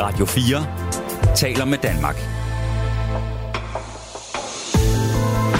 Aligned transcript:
Radio 0.00 0.24
4 0.24 1.34
taler 1.36 1.64
med 1.64 1.78
Danmark. 1.78 2.16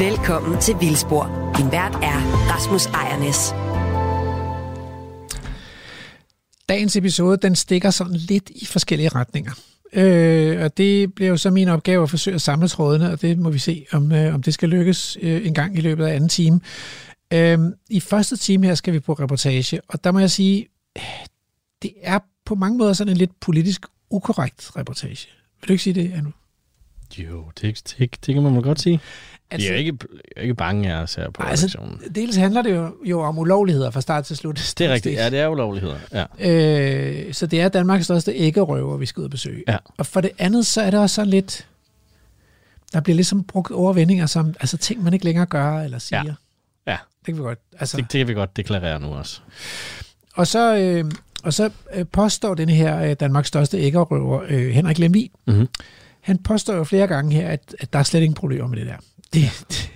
Velkommen 0.00 0.60
til 0.60 0.74
Vildspor. 0.80 1.52
Din 1.58 1.72
vært 1.72 1.94
er 1.94 2.18
Rasmus 2.52 2.86
Ejernes. 2.86 3.54
Dagens 6.68 6.96
episode, 6.96 7.36
den 7.36 7.56
stikker 7.56 7.90
sådan 7.90 8.16
lidt 8.16 8.50
i 8.50 8.66
forskellige 8.66 9.08
retninger. 9.08 9.52
Øh, 9.92 10.64
og 10.64 10.76
det 10.76 11.14
bliver 11.14 11.28
jo 11.28 11.36
så 11.36 11.50
min 11.50 11.68
opgave 11.68 12.02
at 12.02 12.10
forsøge 12.10 12.34
at 12.34 12.40
samle 12.40 12.68
trådene, 12.68 13.12
og 13.12 13.22
det 13.22 13.38
må 13.38 13.50
vi 13.50 13.58
se, 13.58 13.86
om, 13.92 14.12
øh, 14.12 14.34
om 14.34 14.42
det 14.42 14.54
skal 14.54 14.68
lykkes 14.68 15.18
øh, 15.22 15.46
en 15.46 15.54
gang 15.54 15.78
i 15.78 15.80
løbet 15.80 16.06
af 16.06 16.14
anden 16.14 16.28
time. 16.28 16.60
Øh, 17.32 17.58
I 17.90 18.00
første 18.00 18.36
time 18.36 18.66
her 18.66 18.74
skal 18.74 18.92
vi 18.92 19.00
på 19.00 19.12
reportage, 19.12 19.80
og 19.88 20.04
der 20.04 20.12
må 20.12 20.18
jeg 20.18 20.30
sige, 20.30 20.66
det 21.82 21.92
er 22.02 22.18
på 22.46 22.54
mange 22.54 22.78
måder 22.78 22.92
sådan 22.92 23.10
en 23.10 23.16
lidt 23.16 23.40
politisk 23.40 23.86
ukorrekt 24.10 24.70
reportage. 24.76 25.28
Vil 25.60 25.68
du 25.68 25.72
ikke 25.72 25.84
sige 25.84 25.94
det, 25.94 26.12
Anu? 26.12 26.30
Jo, 27.18 27.44
det, 27.60 27.94
det, 27.98 28.26
det 28.26 28.34
kan 28.34 28.42
man 28.42 28.52
må 28.52 28.60
godt 28.60 28.80
sige. 28.80 29.00
Altså, 29.50 29.68
vi 29.68 29.74
er 29.74 29.78
ikke, 29.78 29.98
jeg 30.12 30.18
er 30.36 30.42
ikke 30.42 30.54
bange 30.54 30.92
af 30.92 31.02
os 31.02 31.14
her 31.14 31.30
på 31.30 31.42
altså, 31.42 31.64
redaktionen. 31.66 32.00
dels 32.14 32.36
handler 32.36 32.62
det 32.62 32.74
jo, 32.74 32.94
jo 33.04 33.20
om 33.20 33.38
ulovligheder 33.38 33.90
fra 33.90 34.00
start 34.00 34.24
til 34.24 34.36
slut. 34.36 34.74
Det 34.78 34.86
er 34.86 34.92
rigtigt. 34.92 35.14
Ja, 35.14 35.30
det 35.30 35.38
er 35.38 35.48
ulovligheder. 35.48 35.98
Ja. 36.12 36.24
Øh, 36.50 37.34
så 37.34 37.46
det 37.46 37.60
er 37.60 37.68
Danmarks 37.68 38.04
største 38.04 38.32
æggerøver, 38.32 38.96
vi 38.96 39.06
skal 39.06 39.20
ud 39.20 39.24
og 39.24 39.30
besøge. 39.30 39.62
Ja. 39.68 39.76
Og 39.98 40.06
for 40.06 40.20
det 40.20 40.30
andet, 40.38 40.66
så 40.66 40.80
er 40.82 40.90
det 40.90 41.00
også 41.00 41.14
sådan 41.14 41.30
lidt... 41.30 41.66
Der 42.92 43.00
bliver 43.00 43.14
ligesom 43.16 43.44
brugt 43.44 43.70
overvendinger 43.70 44.26
som 44.26 44.54
altså 44.60 44.76
ting, 44.76 45.02
man 45.04 45.12
ikke 45.12 45.24
længere 45.24 45.46
gør 45.46 45.80
eller 45.80 45.98
siger. 45.98 46.24
Ja. 46.24 46.34
Ja. 46.92 46.96
Det 47.18 47.24
kan 47.26 47.36
vi 47.36 47.40
godt. 47.42 47.58
Altså, 47.80 47.96
Det, 47.96 48.12
det 48.12 48.18
kan 48.18 48.28
vi 48.28 48.34
godt 48.34 48.56
deklarere 48.56 49.00
nu 49.00 49.14
også. 49.14 49.40
og 50.34 50.46
så, 50.46 50.76
øh, 50.76 51.04
og 51.46 51.52
så 51.54 51.70
øh, 51.94 52.04
påstår 52.12 52.54
den 52.54 52.68
her 52.68 53.02
øh, 53.02 53.12
Danmarks 53.20 53.48
største 53.48 53.78
æggerøver, 53.78 54.40
øh, 54.48 54.68
Henrik 54.68 54.98
Lemvig, 54.98 55.30
Mhm. 55.46 55.66
han 56.20 56.38
påstår 56.38 56.74
jo 56.74 56.84
flere 56.84 57.06
gange 57.06 57.34
her, 57.36 57.48
at, 57.48 57.74
at 57.80 57.92
der 57.92 57.98
er 57.98 58.02
slet 58.02 58.20
ingen 58.20 58.34
problemer 58.34 58.66
med 58.68 58.78
det 58.78 58.86
der. 58.86 58.96
Det, 59.32 59.64
det. 59.70 59.90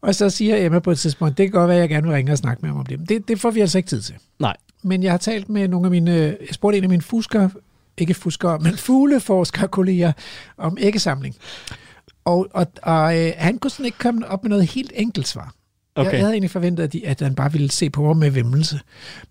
Og 0.00 0.14
så 0.14 0.30
siger 0.30 0.56
Emma 0.66 0.78
på 0.78 0.90
et 0.90 0.98
tidspunkt, 0.98 1.38
det 1.38 1.46
kan 1.46 1.52
godt 1.60 1.68
være, 1.68 1.76
at 1.76 1.80
jeg 1.80 1.88
gerne 1.88 2.06
vil 2.06 2.14
ringe 2.14 2.32
og 2.32 2.38
snakke 2.38 2.60
med 2.62 2.70
ham 2.70 2.78
om 2.78 2.86
det. 2.86 3.08
Det, 3.08 3.28
det 3.28 3.40
får 3.40 3.50
vi 3.50 3.60
altså 3.60 3.78
ikke 3.78 3.88
tid 3.88 4.02
til. 4.02 4.14
Nej. 4.38 4.56
Men 4.82 5.02
jeg 5.02 5.12
har 5.12 5.18
talt 5.18 5.48
med 5.48 5.68
nogle 5.68 5.86
af 5.86 5.90
mine, 5.90 6.10
jeg 6.12 6.36
spurgte 6.52 6.78
en 6.78 6.84
af 6.84 6.90
mine 6.90 7.02
fusker, 7.02 7.48
ikke 7.98 8.14
fuskere, 8.14 8.58
men 8.58 8.76
fugleforskerkolleger 8.76 10.12
om 10.56 10.76
æggesamling. 10.80 11.34
Og, 12.24 12.46
og, 12.50 12.66
og 12.82 13.18
øh, 13.18 13.32
han 13.36 13.58
kunne 13.58 13.70
sådan 13.70 13.86
ikke 13.86 13.98
komme 13.98 14.28
op 14.28 14.44
med 14.44 14.48
noget 14.50 14.66
helt 14.70 14.92
enkelt 14.94 15.28
svar. 15.28 15.52
Okay. 15.94 16.10
Jeg, 16.10 16.20
havde 16.20 16.32
egentlig 16.32 16.50
forventet, 16.50 16.84
at, 16.84 16.92
de, 16.92 17.06
at 17.06 17.20
han 17.20 17.34
bare 17.34 17.52
ville 17.52 17.70
se 17.70 17.90
på 17.90 18.02
mig 18.02 18.16
med 18.16 18.30
vemmelse. 18.30 18.80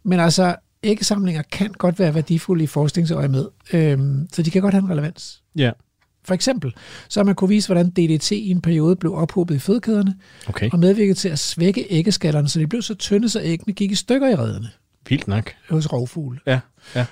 Men 0.03 0.19
altså, 0.19 0.55
æggesamlinger 0.87 1.41
kan 1.51 1.71
godt 1.77 1.99
være 1.99 2.13
værdifulde 2.15 2.63
i 2.63 2.67
forskningsøje 2.67 3.27
med, 3.27 3.45
øhm, 3.73 4.27
så 4.33 4.41
de 4.41 4.51
kan 4.51 4.61
godt 4.61 4.73
have 4.73 4.83
en 4.83 4.89
relevans. 4.89 5.41
Ja. 5.55 5.71
For 6.25 6.33
eksempel, 6.33 6.73
så 7.09 7.19
har 7.19 7.25
man 7.25 7.35
kunne 7.35 7.47
vise, 7.49 7.67
hvordan 7.67 7.89
DDT 7.89 8.31
i 8.31 8.49
en 8.49 8.61
periode 8.61 8.95
blev 8.95 9.13
ophobet 9.15 9.55
i 9.55 9.59
fødekæderne 9.59 10.15
Okay. 10.47 10.69
og 10.73 10.79
medvirkede 10.79 11.13
til 11.17 11.29
at 11.29 11.39
svække 11.39 11.85
æggeskallerne, 11.89 12.49
så 12.49 12.59
de 12.59 12.67
blev 12.67 12.81
så 12.81 12.95
tynde, 12.95 13.29
så 13.29 13.41
æggene 13.43 13.73
gik 13.73 13.91
i 13.91 13.95
stykker 13.95 14.27
i 14.29 14.35
redderne 14.35 14.69
Vildt 15.09 15.27
nok. 15.27 15.51
hos 15.69 15.93
rovfugle. 15.93 16.39
Ja. 16.47 16.59
Ja. 16.95 17.05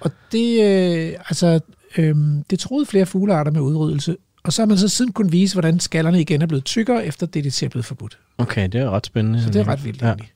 Og 0.00 0.10
det, 0.32 0.64
øh, 0.64 1.12
altså, 1.28 1.60
øh, 1.96 2.16
det 2.50 2.58
troede 2.58 2.86
flere 2.86 3.06
fuglearter 3.06 3.50
med 3.50 3.60
udryddelse. 3.60 4.16
Og 4.44 4.52
så 4.52 4.62
har 4.62 4.66
man 4.66 4.78
så 4.78 4.88
siden 4.88 5.12
kunnet 5.12 5.32
vise, 5.32 5.54
hvordan 5.54 5.80
skallerne 5.80 6.20
igen 6.20 6.42
er 6.42 6.46
blevet 6.46 6.64
tykkere, 6.64 7.06
efter 7.06 7.26
DDT 7.26 7.62
er 7.62 7.68
blevet 7.68 7.84
forbudt. 7.84 8.18
Okay, 8.38 8.68
det 8.68 8.80
er 8.80 8.90
ret 8.90 9.06
spændende. 9.06 9.42
Så 9.42 9.50
det 9.50 9.60
er 9.60 9.68
ret 9.68 9.84
vildt 9.84 10.02
Ja. 10.02 10.06
egentlig. 10.06 10.30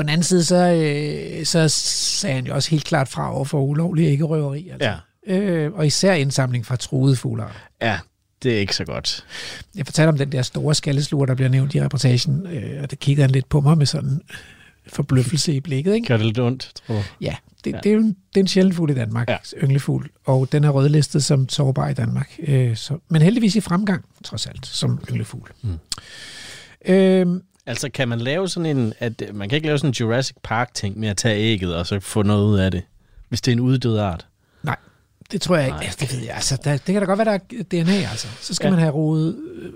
På 0.00 0.02
den 0.02 0.08
anden 0.10 0.22
side, 0.24 0.44
så, 0.44 0.56
øh, 0.56 1.44
så 1.46 1.68
sagde 1.68 2.34
han 2.36 2.46
jo 2.46 2.54
også 2.54 2.70
helt 2.70 2.84
klart 2.84 3.08
fra 3.08 3.34
over 3.34 3.44
for 3.44 3.60
ulovlig 3.62 4.06
æggerøveri. 4.06 4.68
Altså. 4.68 4.88
Ja. 5.28 5.34
Øh, 5.36 5.72
og 5.72 5.86
især 5.86 6.12
indsamling 6.12 6.66
fra 6.66 6.76
truede 6.76 7.16
fuglearter. 7.16 7.54
ja, 7.82 7.98
det 8.42 8.54
er 8.54 8.58
ikke 8.58 8.76
så 8.76 8.84
godt. 8.84 9.24
Jeg 9.76 9.86
fortalte 9.86 10.08
om 10.08 10.18
den 10.18 10.32
der 10.32 10.42
store 10.42 10.74
skallesluger, 10.74 11.26
der 11.26 11.34
bliver 11.34 11.48
nævnt 11.48 11.74
i 11.74 11.82
reportagen, 11.82 12.46
øh, 12.46 12.82
og 12.82 12.90
det 12.90 12.98
kiggede 12.98 13.22
han 13.22 13.30
lidt 13.30 13.48
på 13.48 13.60
mig 13.60 13.78
med 13.78 13.86
sådan 13.86 14.20
forbløffelse 14.86 15.52
i 15.52 15.60
blikket. 15.60 15.94
Ikke? 15.94 16.06
Gør 16.06 16.16
det 16.16 16.26
lidt 16.26 16.38
ondt, 16.38 16.72
tror 16.86 16.94
du? 16.94 17.02
Ja, 17.20 17.36
det, 17.64 17.72
Ja. 17.72 17.78
det 17.82 17.90
er 17.90 17.94
jo 17.94 18.00
en, 18.00 18.16
det 18.34 18.36
er 18.36 18.40
en 18.40 18.48
sjælden 18.48 18.72
fugl 18.74 18.90
i 18.90 18.94
Danmark, 18.94 19.28
Ja. 19.28 19.36
ynglefugl, 19.62 20.08
og 20.24 20.52
den 20.52 20.64
er 20.64 20.70
rødlistet 20.70 21.24
som 21.24 21.48
sårbar 21.48 21.88
i 21.88 21.94
Danmark. 21.94 22.30
Øh, 22.42 22.76
så, 22.76 22.98
men 23.08 23.22
heldigvis 23.22 23.56
i 23.56 23.60
fremgang, 23.60 24.04
trods 24.24 24.46
alt, 24.46 24.66
som 24.66 25.04
ynglefugl. 25.10 25.50
Mm. 25.62 25.78
Øh, 26.92 27.26
Altså, 27.66 27.90
kan 27.94 28.08
man 28.08 28.18
lave 28.20 28.48
sådan 28.48 28.76
en... 28.78 28.92
At, 28.98 29.22
man 29.32 29.48
kan 29.48 29.56
ikke 29.56 29.66
lave 29.66 29.78
sådan 29.78 29.90
en 29.90 29.94
Jurassic 29.94 30.36
Park-ting 30.42 30.98
med 30.98 31.08
at 31.08 31.16
tage 31.16 31.38
ægget 31.40 31.74
og 31.76 31.86
så 31.86 32.00
få 32.00 32.22
noget 32.22 32.44
ud 32.44 32.58
af 32.58 32.70
det, 32.70 32.82
hvis 33.28 33.40
det 33.40 33.50
er 33.50 33.56
en 33.56 33.60
uddød 33.60 33.98
art. 33.98 34.26
nej, 34.62 34.76
det 35.32 35.40
tror 35.42 35.56
jeg 35.56 35.66
ikke. 35.66 35.76
Nej. 35.76 35.84
Altså, 35.84 35.98
det 36.00 36.12
ved 36.12 36.24
jeg. 36.24 36.34
Altså, 36.34 36.58
der, 36.64 36.72
det 36.72 36.84
kan 36.84 36.94
da 37.00 37.04
godt 37.04 37.18
være, 37.18 37.24
der 37.24 37.32
er 37.32 37.62
DNA, 37.82 37.92
altså. 38.10 38.28
Så 38.40 38.54
skal 38.54 38.66
Ja. 38.66 38.70
man 38.70 38.78
have 38.80 38.92
rodet, 38.92 39.36
øh, 39.62 39.72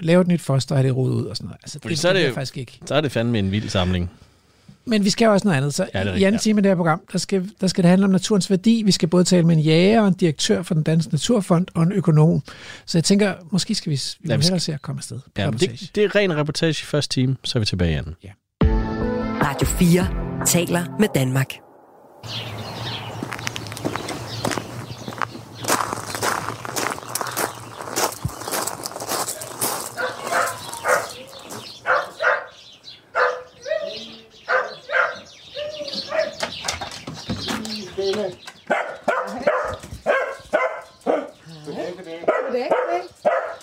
lave 0.00 0.20
et 0.20 0.26
nyt 0.28 0.40
foster 0.40 0.74
og 0.74 0.78
have 0.78 0.88
det 0.88 0.96
rodet 0.96 1.14
ud 1.14 1.24
og 1.24 1.36
sådan 1.36 1.46
noget. 1.48 1.58
Altså, 1.62 1.78
Fordi 1.82 1.94
det, 1.94 1.98
så 2.00 2.08
er 2.08 2.12
det, 2.12 2.24
det 2.26 2.34
faktisk 2.34 2.56
ikke. 2.56 2.80
Så 2.86 2.94
er 2.94 3.00
det 3.00 3.12
fandme 3.12 3.38
en 3.38 3.50
vild 3.50 3.68
samling. 3.68 4.10
Men 4.86 5.04
vi 5.04 5.10
skal 5.10 5.26
jo 5.26 5.32
også 5.32 5.46
noget 5.48 5.56
andet. 5.56 5.74
Så 5.74 5.88
Ja, 5.94 6.00
det 6.00 6.08
er 6.08 6.12
ja, 6.12 6.18
i 6.18 6.22
anden 6.24 6.34
ja. 6.38 6.38
time 6.42 6.58
af 6.58 6.62
det 6.62 6.70
her 6.70 6.76
program, 6.76 7.00
der 7.12 7.18
skal, 7.18 7.50
der 7.60 7.66
skal 7.66 7.82
det 7.84 7.88
handle 7.90 8.04
om 8.04 8.10
naturens 8.12 8.50
værdi. 8.50 8.82
Vi 8.86 8.92
skal 8.92 9.08
både 9.08 9.24
tale 9.24 9.42
med 9.46 9.56
en 9.56 9.62
jæger 9.62 10.00
og 10.00 10.08
en 10.08 10.14
direktør 10.14 10.62
for 10.62 10.74
den 10.74 10.82
danske 10.82 11.12
naturfond 11.12 11.66
og 11.74 11.82
en 11.82 11.92
økonom. 11.92 12.42
Så 12.86 12.98
jeg 12.98 13.04
tænker, 13.04 13.34
måske 13.50 13.74
skal 13.74 13.90
vi, 13.90 13.96
vi 14.20 14.28
Ja, 14.28 14.32
ja, 14.32 14.36
vi 14.36 14.42
skal- 14.44 14.60
se 14.60 14.72
at 14.74 14.82
komme 14.82 14.98
afsted. 14.98 15.18
Ja, 15.38 15.50
det, 15.50 15.90
det 15.94 16.04
er 16.04 16.14
ren 16.16 16.36
reportage 16.36 16.70
i 16.70 16.84
første 16.84 17.14
time, 17.14 17.36
så 17.44 17.58
er 17.58 17.60
vi 17.60 17.66
tilbage 17.66 17.92
igen. 17.92 18.14
Radio 19.42 19.66
4 19.66 20.06
taler 20.46 20.96
med 20.98 21.08
Danmark. 21.14 21.50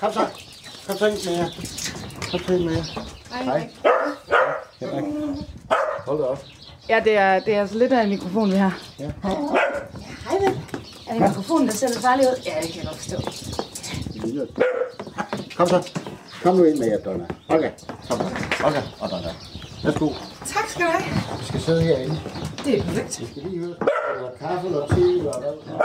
Kom 0.04 0.14
så. 0.14 0.26
Kom 0.88 0.98
så 0.98 1.06
ind 1.08 1.18
med 1.26 1.34
jer. 1.38 1.50
Kom 2.32 2.40
så 2.40 2.54
ind 2.54 2.64
med 2.64 2.74
jer. 2.74 2.84
Hej. 3.32 3.70
Henrik. 4.80 5.04
Hold 6.06 6.20
da 6.20 6.24
op. 6.24 6.44
Ja, 6.90 7.02
det 7.04 7.18
er, 7.18 7.40
det 7.40 7.56
er 7.56 7.62
altså 7.62 7.78
lidt 7.78 7.94
af 7.94 8.04
en 8.04 8.10
mikrofon, 8.10 8.52
vi 8.52 8.56
har. 8.56 8.80
Ja. 9.00 9.12
Hej 9.24 10.38
vel. 10.40 10.60
Er 11.08 11.14
det 11.14 11.22
mikrofonen, 11.22 11.68
der 11.68 11.74
ser 11.74 11.88
lidt 11.88 12.00
farlig 12.00 12.26
ud? 12.26 12.42
Ja, 12.46 12.52
det 12.62 12.74
kan 12.74 12.84
jeg 12.84 12.86
godt 12.86 12.98
forstå. 12.98 13.18
Kom 15.58 15.68
så. 15.68 15.90
Kom 16.44 16.56
nu 16.56 16.64
ind 16.64 16.78
med 16.78 16.88
jer, 16.88 16.98
Donna. 16.98 17.26
Okay. 17.50 17.72
Kom 18.10 18.18
så. 18.18 18.26
Okay. 18.66 18.82
Og 19.00 19.10
Donna. 19.10 19.30
Værsgo. 19.84 20.10
Tak 20.54 20.70
skal 20.70 20.86
du 20.86 20.92
have. 20.92 21.04
Vi 21.40 21.46
skal 21.46 21.62
sidde 21.62 21.84
herinde. 21.84 22.20
Det 22.66 22.80
er 22.80 22.84
perfekt. 22.84 23.20
Vi 23.20 23.26
skal 23.26 23.44
lige 23.44 23.60
høre. 23.66 23.76
Kaffe 24.40 24.68
eller 24.68 24.88
te 24.88 25.02
eller 25.02 25.40
hvad. 25.40 25.76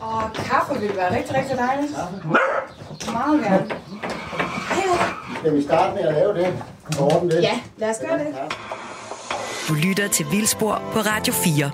Og 0.00 0.32
kaffe 0.34 0.80
vil 0.80 0.96
være 0.96 1.16
rigtig, 1.16 1.36
rigtig 1.36 1.56
dejligt. 1.56 1.92
Meget 3.12 3.44
gerne. 3.44 3.66
Skal 5.38 5.56
vi 5.56 5.62
starte 5.62 5.94
med 5.94 6.02
at 6.02 6.14
lave 6.14 6.34
det? 6.34 6.54
Og 6.98 7.06
ordne 7.06 7.30
det? 7.30 7.42
Ja, 7.42 7.60
lad 7.76 7.90
os 7.90 7.96
gøre 8.08 8.18
det. 8.18 8.26
Du 9.68 9.74
lytter 9.74 10.08
til 10.08 10.26
Vildspor 10.32 10.82
på 10.92 10.98
Radio 10.98 11.32
4. 11.32 11.70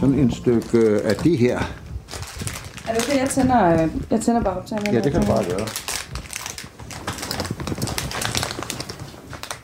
Sådan 0.00 0.14
en 0.14 0.30
stykke 0.30 0.78
øh, 0.78 1.00
af 1.04 1.14
det 1.16 1.38
her. 1.38 1.58
Er 2.88 2.92
det 2.94 3.02
okay, 3.08 3.20
jeg 3.20 3.28
tænder, 3.28 3.72
øh, 3.72 3.88
jeg 4.10 4.20
tænder 4.20 4.42
bare 4.42 4.56
optagelsen? 4.56 4.94
Ja, 4.94 5.00
det 5.00 5.12
kan 5.12 5.20
du 5.20 5.26
bare 5.26 5.44
gøre. 5.44 5.66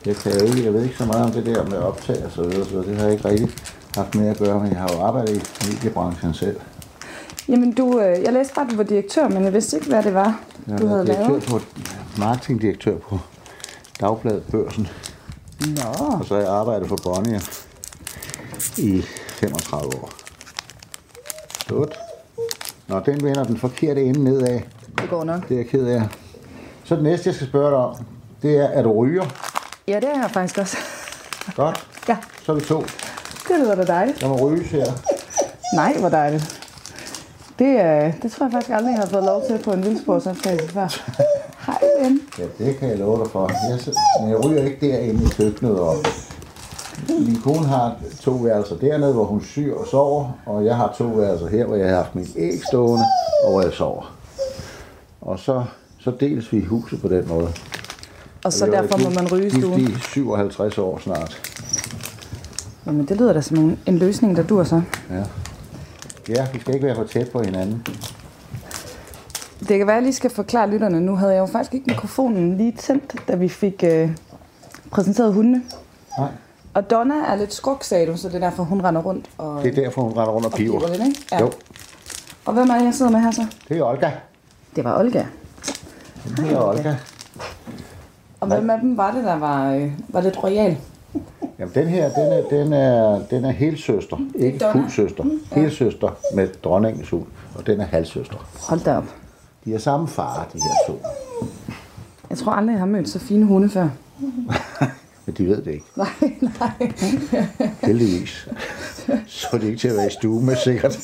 Jeg, 0.05 0.15
kan 0.15 0.31
jo 0.39 0.45
ikke, 0.45 0.63
jeg 0.65 0.73
ved 0.73 0.83
ikke 0.83 0.97
så 0.97 1.05
meget 1.05 1.25
om 1.25 1.31
det 1.31 1.45
der 1.45 1.63
med 1.63 1.77
optag 1.77 2.25
og 2.25 2.31
så 2.31 2.43
videre, 2.43 2.65
så 2.65 2.77
det 2.77 2.97
har 2.97 3.03
jeg 3.03 3.13
ikke 3.13 3.29
rigtig 3.29 3.49
haft 3.95 4.15
med 4.15 4.29
at 4.29 4.37
gøre, 4.37 4.59
men 4.59 4.71
jeg 4.71 4.79
har 4.79 4.89
jo 4.93 5.01
arbejdet 5.01 5.35
i 5.35 5.71
mediebranchen 5.71 6.33
selv. 6.33 6.59
Jamen, 7.49 7.73
du, 7.73 7.99
øh, 7.99 8.23
jeg 8.23 8.33
læste 8.33 8.53
bare, 8.53 8.65
at 8.65 8.71
du 8.71 8.77
var 8.77 8.83
direktør, 8.83 9.27
men 9.27 9.43
jeg 9.43 9.53
vidste 9.53 9.77
ikke, 9.77 9.87
hvad 9.89 10.03
det 10.03 10.13
var, 10.13 10.39
Jeg 10.67 10.79
du 10.81 10.87
havde 10.87 11.05
direktør 11.05 11.27
lavet. 11.27 11.43
på, 11.43 11.59
marketingdirektør 12.17 12.97
på 12.97 13.19
Dagbladet 14.01 14.43
Børsen, 14.51 14.87
Nå, 15.59 16.05
og 16.19 16.25
så 16.25 16.33
har 16.33 16.41
jeg 16.41 16.49
arbejdet 16.51 16.87
for 16.87 16.97
Bonnier 17.03 17.39
i 18.77 19.01
35 19.27 19.85
år. 19.85 20.09
Godt. 21.69 21.93
Nå, 22.87 22.99
den 23.05 23.23
vender 23.23 23.43
den 23.43 23.57
forkerte 23.57 24.03
ende 24.03 24.23
nedad. 24.23 24.59
det 25.01 25.09
går 25.09 25.23
nok. 25.23 25.47
Det 25.49 25.53
er 25.55 25.57
jeg 25.59 25.67
ked 25.67 25.85
af. 25.87 26.01
Så 26.83 26.95
det 26.95 27.03
næste, 27.03 27.27
jeg 27.27 27.35
skal 27.35 27.47
spørge 27.47 27.69
dig 27.69 27.77
om, 27.79 27.95
det 28.41 28.57
er, 28.57 28.67
at 28.67 28.83
du 28.83 28.91
ryger. 29.03 29.25
Ja, 29.87 29.95
det 29.95 30.09
er 30.15 30.21
jeg 30.21 30.31
faktisk 30.31 30.57
også. 30.57 30.77
Godt. 31.55 31.87
Ja, 32.07 32.17
Så 32.45 32.51
er 32.51 32.55
vi 32.55 32.61
to. 32.65 32.81
det 33.47 33.59
lyder 33.59 33.75
da 33.75 33.83
dejligt. 33.83 34.21
Der 34.21 34.27
må 34.27 34.35
ryges 34.49 34.67
her. 34.71 34.85
Nej, 35.75 35.97
hvor 35.99 36.09
dejligt. 36.09 36.62
Det, 37.59 37.65
øh, 37.65 38.13
det 38.21 38.31
tror 38.31 38.45
jeg 38.45 38.51
faktisk 38.51 38.71
aldrig, 38.71 38.91
jeg 38.91 38.99
har 38.99 39.05
fået 39.07 39.23
lov 39.23 39.43
til 39.47 39.59
på 39.63 39.71
en 39.71 39.83
vildsportsoptagelse 39.83 40.67
før. 40.67 40.87
Hej, 41.65 41.79
ven. 42.01 42.19
Ja, 42.39 42.43
det 42.65 42.77
kan 42.77 42.89
jeg 42.89 42.97
love 42.97 43.23
dig 43.23 43.31
for. 43.31 43.51
Jeg, 43.69 43.79
men 44.21 44.29
jeg 44.29 44.45
ryger 44.45 44.63
ikke 44.63 44.87
derinde 44.87 45.23
i 45.23 45.27
køkkenet. 45.37 45.79
Og... 45.79 45.95
min 47.09 47.41
kone 47.43 47.65
har 47.65 47.95
to 48.21 48.31
værelser 48.31 48.75
dernede, 48.75 49.13
hvor 49.13 49.23
hun 49.23 49.43
syr 49.43 49.75
og 49.75 49.87
sover, 49.87 50.31
og 50.45 50.65
jeg 50.65 50.75
har 50.75 50.93
to 50.97 51.03
værelser 51.03 51.47
her, 51.47 51.65
hvor 51.65 51.75
jeg 51.75 51.89
har 51.89 51.95
haft 51.95 52.15
min 52.15 52.27
æg 52.37 52.61
stående, 52.67 53.05
og 53.45 53.51
hvor 53.51 53.61
jeg 53.61 53.73
sover. 53.73 54.15
Og 55.21 55.39
så, 55.39 55.63
så 55.99 56.11
deles 56.19 56.53
vi 56.53 56.63
huset 56.63 57.01
på 57.01 57.07
den 57.07 57.27
måde. 57.27 57.47
Og 58.43 58.53
så 58.53 58.65
Og 58.65 58.71
derfor 58.71 58.99
er 58.99 59.03
må 59.03 59.09
man 59.09 59.31
ryge 59.31 59.47
i 59.47 59.49
stuen. 59.49 59.79
i 59.79 59.95
57 59.99 60.77
år 60.77 60.99
snart. 60.99 61.41
Jamen, 62.85 63.05
det 63.05 63.17
lyder 63.17 63.33
da 63.33 63.41
som 63.41 63.57
en, 63.57 63.79
en 63.85 63.97
løsning, 63.97 64.35
der 64.35 64.43
dur 64.43 64.63
så. 64.63 64.81
Ja. 65.11 65.23
Ja, 66.29 66.47
vi 66.53 66.59
skal 66.59 66.73
ikke 66.73 66.85
være 66.87 66.95
for 66.95 67.03
tæt 67.03 67.29
på 67.31 67.41
hinanden. 67.43 67.85
Det 69.59 69.77
kan 69.77 69.87
være, 69.87 69.95
at 69.95 69.95
jeg 69.95 70.03
lige 70.03 70.13
skal 70.13 70.29
forklare 70.29 70.69
lytterne. 70.69 71.01
Nu 71.01 71.15
havde 71.15 71.33
jeg 71.33 71.39
jo 71.39 71.45
faktisk 71.45 71.73
ikke 71.73 71.85
mikrofonen 71.87 72.57
lige 72.57 72.71
tændt, 72.71 73.15
da 73.27 73.35
vi 73.35 73.49
fik 73.49 73.83
øh, 73.87 74.09
præsenteret 74.91 75.33
hundene. 75.33 75.61
Nej, 76.19 76.29
Og 76.73 76.89
Donna 76.89 77.15
er 77.27 77.35
lidt 77.35 77.53
skruk, 77.53 77.83
sagde 77.83 78.07
du, 78.11 78.17
så 78.17 78.27
det 78.27 78.35
er 78.35 78.39
derfor, 78.39 78.63
hun 78.63 78.81
render 78.81 79.01
rundt 79.01 79.29
og, 79.37 79.63
det 79.63 79.77
er 79.77 79.83
derfor, 79.83 80.01
hun 80.01 80.11
render 80.11 80.31
rundt 80.33 80.45
og 80.45 80.51
og 80.51 80.57
piver. 80.57 80.79
piver 80.79 80.89
lidt, 80.89 81.07
ikke? 81.07 81.19
Ja. 81.31 81.39
Jo, 81.39 81.51
Og 82.45 82.53
hvem 82.53 82.69
er 82.69 82.77
det, 82.77 82.85
jeg 82.85 82.93
sidder 82.93 83.11
med 83.11 83.19
her 83.19 83.31
så? 83.31 83.45
det 83.69 83.77
er 83.77 83.83
Olga. 83.83 84.11
Det 84.75 84.83
var 84.83 84.99
Olga. 84.99 85.23
Det 86.37 86.51
er 86.51 86.61
Olga. 86.61 86.95
Og 88.39 88.47
hvem 88.47 88.69
af 88.69 88.79
dem 88.79 88.97
var 88.97 89.11
det, 89.11 89.23
der 89.23 89.35
var, 89.35 89.71
øh, 89.71 89.91
var 90.09 90.21
lidt 90.21 90.43
royal? 90.43 90.77
Jamen, 91.63 91.75
den 91.75 91.87
her, 91.87 92.09
den 92.13 92.31
er, 92.31 92.49
den 92.49 92.73
er, 92.73 93.19
den 93.29 93.45
er 93.45 93.51
helsøster, 93.51 94.17
ikke 94.35 94.57
Donna. 94.57 94.81
fuldsøster. 94.81 95.23
Helsøster 95.51 96.09
med 96.35 96.47
dronningens 96.63 97.09
hund, 97.09 97.25
og 97.55 97.67
den 97.67 97.81
er 97.81 97.85
halvsøster. 97.85 98.35
Hold 98.69 98.79
da 98.79 98.97
op. 98.97 99.03
De 99.65 99.73
er 99.73 99.77
samme 99.77 100.07
far, 100.07 100.49
de 100.53 100.59
her 100.59 100.93
to. 100.93 101.01
Jeg 102.29 102.37
tror 102.37 102.51
aldrig, 102.51 102.73
jeg 102.73 102.79
har 102.79 102.85
mødt 102.85 103.09
så 103.09 103.19
fine 103.19 103.45
hunde 103.45 103.69
før. 103.69 103.89
Men 105.25 105.35
de 105.37 105.45
ved 105.47 105.61
det 105.61 105.71
ikke. 105.71 105.85
Nej, 105.95 106.07
nej. 106.41 106.93
Heldigvis. 107.87 108.49
Så 109.27 109.47
er 109.53 109.57
det 109.57 109.67
ikke 109.67 109.79
til 109.79 109.87
at 109.87 109.95
være 109.95 110.07
i 110.07 110.11
stue 110.11 110.41
med, 110.41 110.55
sikkert. 110.55 110.99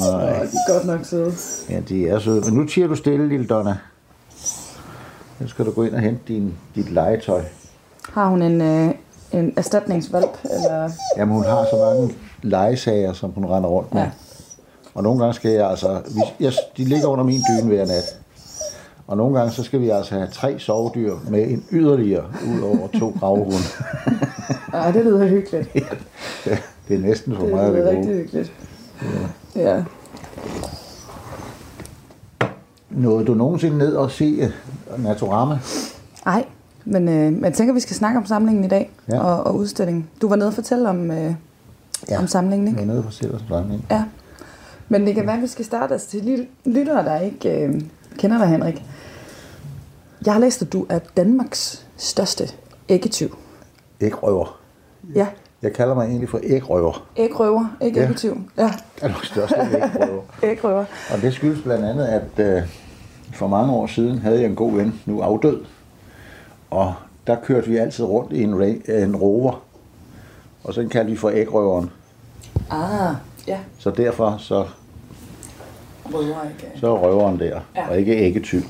Nej. 0.00 0.42
De 0.42 0.56
er 0.56 0.72
godt 0.72 0.86
nok 0.86 1.04
søde. 1.04 1.32
Ja, 1.70 1.80
de 1.80 2.08
er 2.08 2.18
søde. 2.18 2.40
Men 2.40 2.54
nu 2.54 2.66
tiger 2.66 2.86
du 2.86 2.94
stille, 2.94 3.28
lille 3.28 3.46
Donna. 3.46 3.76
Nu 5.40 5.48
skal 5.48 5.64
du 5.64 5.70
gå 5.70 5.82
ind 5.82 5.94
og 5.94 6.00
hente 6.00 6.20
din, 6.28 6.54
dit 6.74 6.90
legetøj. 6.90 7.42
Har 8.12 8.28
hun 8.28 8.42
en, 8.42 8.60
øh, 8.60 8.94
en 9.38 9.52
erstatningsvalp? 9.56 10.38
Eller... 10.44 10.90
Jamen, 11.16 11.34
hun 11.34 11.44
har 11.44 11.64
så 11.70 11.76
mange 11.76 12.14
legesager, 12.42 13.12
som 13.12 13.30
hun 13.30 13.44
render 13.46 13.68
rundt 13.68 13.94
med. 13.94 14.00
Ja. 14.02 14.06
Ja. 14.06 14.12
Og 14.94 15.02
nogle 15.02 15.18
gange 15.20 15.34
skal 15.34 15.50
jeg 15.50 15.70
altså... 15.70 16.00
Jeg, 16.40 16.52
de 16.76 16.84
ligger 16.84 17.06
under 17.06 17.24
min 17.24 17.40
dyne 17.50 17.68
hver 17.68 17.86
nat. 17.86 18.18
Og 19.06 19.16
nogle 19.16 19.38
gange, 19.38 19.52
så 19.52 19.62
skal 19.62 19.80
vi 19.80 19.88
altså 19.90 20.14
have 20.14 20.26
tre 20.26 20.58
sovedyr 20.58 21.14
med 21.30 21.48
en 21.48 21.64
yderligere 21.72 22.24
ud 22.48 22.60
over 22.62 22.88
to 22.98 23.16
gravhunde. 23.20 23.56
Ej, 24.72 24.90
det 24.90 25.04
lyder 25.04 25.26
hyggeligt. 25.26 25.68
det 26.88 26.94
er 26.96 26.98
næsten 26.98 27.34
for 27.34 27.42
Det 27.42 27.54
meget, 27.54 27.72
lyder 27.72 27.82
det 27.84 27.90
rigtig 27.90 28.04
gode. 28.06 28.16
hyggeligt. 28.16 28.52
Ja. 29.56 29.82
Nåede 32.90 33.24
du 33.24 33.34
nogensinde 33.34 33.78
ned 33.78 33.94
og 33.94 34.10
se 34.10 34.52
Naturama? 34.98 35.58
Ej, 36.26 36.44
men 36.84 37.08
øh, 37.08 37.32
men 37.32 37.44
jeg 37.44 37.54
tænker, 37.54 37.74
vi 37.74 37.80
skal 37.80 37.96
snakke 37.96 38.18
om 38.18 38.26
samlingen 38.26 38.64
i 38.64 38.68
dag. 38.68 38.90
Ja. 39.08 39.20
Og, 39.20 39.44
og 39.46 39.56
udstillingen. 39.56 40.08
Du 40.22 40.28
var 40.28 40.36
nede 40.36 40.48
og 40.48 40.54
fortælle 40.54 40.88
om, 40.88 41.10
øh, 41.10 41.34
ja. 42.10 42.18
om 42.18 42.26
samlingen, 42.26 42.68
ikke? 42.68 42.80
Jeg 42.80 42.88
var 42.88 42.94
nede 42.94 43.04
for 43.04 43.10
selv 43.10 43.34
samling. 43.48 43.86
Ja. 43.90 44.04
Men 44.88 45.06
det 45.06 45.14
kan 45.14 45.26
være, 45.26 45.36
at 45.36 45.42
vi 45.42 45.46
skal 45.46 45.64
starte 45.64 45.92
altså, 45.92 46.08
til 46.08 46.46
lyttere, 46.64 47.04
der 47.04 47.20
ikke 47.20 47.60
øh, 47.66 47.80
kender 48.18 48.38
dig, 48.38 48.46
Henrik. 48.48 48.84
Jeg 50.26 50.32
har 50.32 50.40
læst, 50.40 50.62
at 50.62 50.72
du 50.72 50.86
er 50.88 50.98
Danmarks 51.16 51.86
største 51.96 52.44
æggetyv. 52.88 53.36
Ægrøver. 54.00 54.60
Ja, 55.14 55.26
Jeg 55.62 55.72
kalder 55.72 55.94
mig 55.94 56.06
egentlig 56.06 56.28
for 56.28 56.40
ægrøver. 56.42 57.06
ægrøver, 57.16 57.76
ikke 57.80 57.98
Ja. 58.00 58.04
æggetyv. 58.04 58.38
Ja, 58.58 58.72
Danmarks 59.02 59.26
største 59.28 59.56
ægrøver. 59.56 60.22
ægrøver. 60.52 60.84
Og 61.14 61.22
det 61.22 61.32
skyldes 61.34 61.62
blandt 61.62 61.84
andet, 61.84 62.04
at 62.06 62.46
øh, 62.56 62.62
for 63.32 63.48
mange 63.48 63.72
år 63.72 63.86
siden 63.86 64.18
havde 64.18 64.40
jeg 64.40 64.46
en 64.50 64.54
god 64.56 64.72
ven, 64.72 65.00
nu 65.06 65.20
afdød. 65.20 65.60
Og 66.74 66.94
der 67.26 67.36
kørte 67.44 67.68
vi 67.68 67.76
altid 67.76 68.04
rundt 68.04 68.32
i 68.32 68.42
en, 68.42 68.62
en 68.88 69.16
rover. 69.16 69.62
Og 70.64 70.74
så 70.74 70.88
kaldte 70.90 71.10
vi 71.10 71.16
for 71.16 71.30
ægrøveren. 71.30 71.90
Ah, 72.70 73.14
ja. 73.46 73.58
Så 73.78 73.90
derfor 73.90 74.36
så, 74.38 74.66
Røver 76.04 76.48
ikke. 76.50 76.72
så 76.80 76.86
er 76.94 76.98
røveren 76.98 77.38
der, 77.40 77.60
Ja. 77.76 77.88
og 77.88 77.98
ikke 77.98 78.16
æggetyv. 78.16 78.60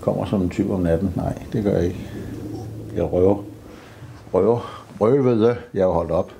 Kommer 0.00 0.24
som 0.24 0.42
en 0.42 0.50
tyv 0.50 0.72
om 0.72 0.80
natten? 0.80 1.12
Nej, 1.16 1.42
det 1.52 1.64
gør 1.64 1.72
jeg 1.76 1.84
ikke. 1.84 2.10
Jeg 2.96 3.12
røver. 3.12 3.42
Røver. 4.34 4.84
Røvede. 5.00 5.56
Jeg 5.74 5.84
har 5.84 5.92
holdt 5.92 6.10
op. 6.10 6.32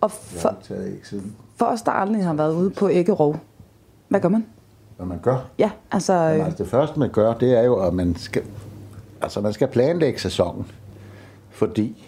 Og 0.00 0.10
Jeg 0.32 0.40
for, 0.40 0.48
har 0.48 0.56
ikke 0.56 0.68
taget 0.68 0.92
æg 0.92 1.06
siden. 1.06 1.36
for 1.56 1.66
os, 1.66 1.82
der 1.82 1.92
aldrig 1.92 2.24
har 2.24 2.34
været 2.34 2.54
ude 2.54 2.70
på 2.70 2.88
æggerov, 2.90 3.36
hvad 4.08 4.20
gør 4.20 4.28
man? 4.28 4.46
Hvad 4.98 5.06
man 5.06 5.18
gør? 5.22 5.48
Ja, 5.58 5.70
altså... 5.90 6.12
Jamen, 6.14 6.40
Øh, 6.40 6.46
altså 6.46 6.62
det 6.62 6.70
første, 6.70 6.98
man 6.98 7.10
gør, 7.10 7.34
det 7.34 7.58
er 7.58 7.62
jo, 7.62 7.76
at 7.86 7.94
man 7.94 8.16
skal, 8.16 8.42
altså 9.20 9.40
man 9.40 9.52
skal 9.52 9.68
planlægge 9.68 10.20
sæsonen. 10.20 10.66
Fordi 11.50 12.06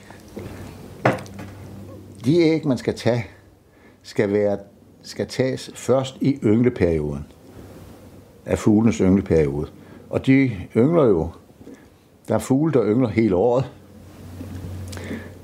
de 2.24 2.38
æg, 2.40 2.66
man 2.66 2.78
skal 2.78 2.94
tage, 2.96 3.26
skal, 4.02 4.32
være, 4.32 4.58
skal 5.02 5.26
tages 5.26 5.70
først 5.74 6.16
i 6.20 6.38
yngleperioden. 6.44 7.26
Af 8.46 8.58
fuglenes 8.58 8.96
yngleperiode. 8.96 9.66
Og 10.10 10.26
de 10.26 10.50
yngler 10.76 11.04
jo. 11.04 11.28
Der 12.28 12.34
er 12.34 12.38
fugle, 12.38 12.72
der 12.72 12.84
yngler 12.84 13.08
hele 13.08 13.36
året. 13.36 13.64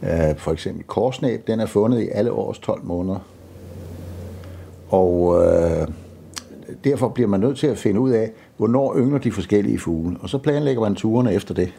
Øh, 0.03 0.37
For 0.37 0.53
eksempel 0.53 0.85
korsnæb, 0.85 1.47
den 1.47 1.61
er 1.61 1.67
fundet 1.67 2.01
i 2.01 2.09
alle 2.09 2.33
års 2.33 2.59
12 2.59 2.85
måneder. 2.85 3.19
Og 4.89 5.45
øh, 5.45 5.89
derfor 6.85 7.09
bliver 7.09 7.29
man 7.29 7.41
nødt 7.41 7.59
til 7.59 7.67
at 7.67 7.79
finde 7.79 8.01
ud 8.01 8.11
af, 8.11 8.33
hvornår 8.57 8.97
yngler 8.97 9.19
de 9.19 9.33
forskellige 9.33 9.79
fugle. 9.79 10.17
Og 10.21 10.29
så 10.29 10.39
planlægger 10.39 10.83
man 10.83 10.95
turene 10.95 11.33
efter 11.33 11.55
det. 11.55 11.73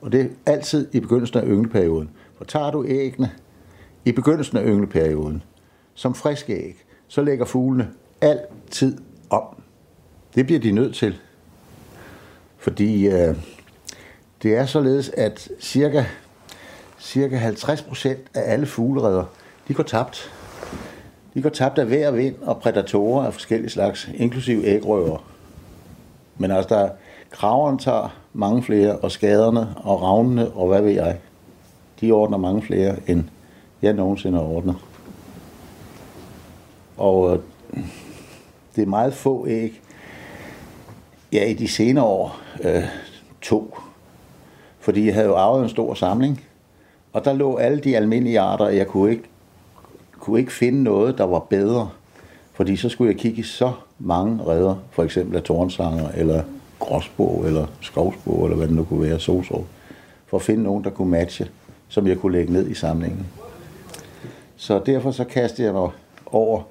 Og 0.00 0.12
det 0.12 0.20
er 0.20 0.52
altid 0.52 0.88
i 0.94 1.00
begyndelsen 1.00 1.38
af 1.38 1.44
yngleperioden. 1.46 2.10
For 2.36 2.44
tager 2.44 2.70
du 2.70 2.84
æggene 2.84 3.30
i 4.04 4.12
begyndelsen 4.12 4.58
af 4.58 4.62
yngleperioden, 4.66 5.42
som 5.94 6.14
friske 6.14 6.52
æg, 6.52 6.84
så 7.08 7.22
lægger 7.22 7.44
fuglene 7.44 7.88
altid 8.20 8.98
om. 9.30 9.42
Det 10.34 10.46
bliver 10.46 10.60
de 10.60 10.70
nødt 10.72 10.94
til. 10.94 11.18
Fordi 12.56 13.06
øh, 13.06 13.36
det 14.42 14.56
er 14.56 14.66
således, 14.66 15.08
at 15.08 15.48
cirka, 15.60 16.04
cirka 16.98 17.50
50% 17.50 18.08
af 18.08 18.52
alle 18.52 18.66
fuglereder, 18.66 19.24
de 19.68 19.74
går 19.74 19.82
tabt. 19.82 20.32
De 21.38 21.42
går 21.42 21.50
tabt 21.50 21.78
af 21.78 21.90
vejr, 21.90 22.10
vind 22.10 22.34
og 22.42 22.60
prædatorer 22.60 23.26
af 23.26 23.32
forskellige 23.32 23.70
slags, 23.70 24.10
inklusive 24.14 24.64
ægrøver. 24.64 25.24
Men 26.38 26.50
altså, 26.50 26.74
der 26.74 26.88
kraveren 27.30 27.78
tager 27.78 28.18
mange 28.32 28.62
flere, 28.62 28.96
og 28.96 29.10
skaderne 29.10 29.74
og 29.76 30.02
ravnene, 30.02 30.50
og 30.50 30.68
hvad 30.68 30.82
ved 30.82 30.92
jeg, 30.92 31.18
de 32.00 32.12
ordner 32.12 32.38
mange 32.38 32.62
flere, 32.62 32.96
end 33.06 33.24
jeg 33.82 33.92
nogensinde 33.92 34.38
har 34.38 34.44
ordnet. 34.44 34.76
Og 36.96 37.32
øh, 37.32 37.38
det 38.76 38.82
er 38.82 38.86
meget 38.86 39.14
få 39.14 39.46
æg. 39.48 39.80
Ja, 41.32 41.44
i 41.44 41.54
de 41.54 41.68
senere 41.68 42.04
år 42.04 42.36
øh, 42.64 42.84
to. 43.40 43.78
Fordi 44.78 45.06
jeg 45.06 45.14
havde 45.14 45.26
jo 45.26 45.36
arvet 45.36 45.62
en 45.62 45.68
stor 45.68 45.94
samling, 45.94 46.44
og 47.12 47.24
der 47.24 47.32
lå 47.32 47.56
alle 47.56 47.80
de 47.80 47.96
almindelige 47.96 48.40
arter, 48.40 48.64
og 48.64 48.76
jeg 48.76 48.86
kunne 48.86 49.10
ikke 49.10 49.24
kunne 50.28 50.40
ikke 50.40 50.52
finde 50.52 50.82
noget, 50.82 51.18
der 51.18 51.24
var 51.24 51.38
bedre. 51.38 51.90
Fordi 52.52 52.76
så 52.76 52.88
skulle 52.88 53.12
jeg 53.12 53.20
kigge 53.20 53.38
i 53.38 53.42
så 53.42 53.72
mange 53.98 54.44
redder, 54.46 54.76
for 54.90 55.04
eksempel 55.04 55.36
af 55.36 55.42
tårnsanger, 55.42 56.08
eller 56.08 56.42
gråsbog, 56.78 57.46
eller 57.46 57.66
skovsbog, 57.80 58.44
eller 58.44 58.56
hvad 58.56 58.66
det 58.66 58.76
nu 58.76 58.84
kunne 58.84 59.02
være, 59.02 59.20
solsov, 59.20 59.66
for 60.26 60.36
at 60.36 60.42
finde 60.42 60.62
nogen, 60.62 60.84
der 60.84 60.90
kunne 60.90 61.10
matche, 61.10 61.48
som 61.88 62.06
jeg 62.06 62.18
kunne 62.18 62.32
lægge 62.32 62.52
ned 62.52 62.70
i 62.70 62.74
samlingen. 62.74 63.26
Så 64.56 64.82
derfor 64.86 65.10
så 65.10 65.24
kastede 65.24 65.66
jeg 65.66 65.74
mig 65.74 65.90
over 66.26 66.62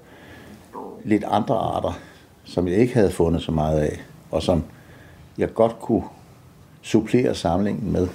lidt 1.03 1.23
andre 1.23 1.55
arter, 1.55 1.99
som 2.43 2.67
jeg 2.67 2.77
ikke 2.77 2.93
havde 2.93 3.11
fundet 3.11 3.41
så 3.41 3.51
meget 3.51 3.79
af, 3.79 4.01
og 4.31 4.43
som 4.43 4.63
jeg 5.37 5.53
godt 5.53 5.79
kunne 5.79 6.03
supplere 6.81 7.35
samlingen 7.35 7.91
med. 7.91 8.07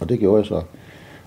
Og 0.00 0.08
det 0.08 0.18
gjorde 0.18 0.38
jeg 0.38 0.46
så. 0.46 0.62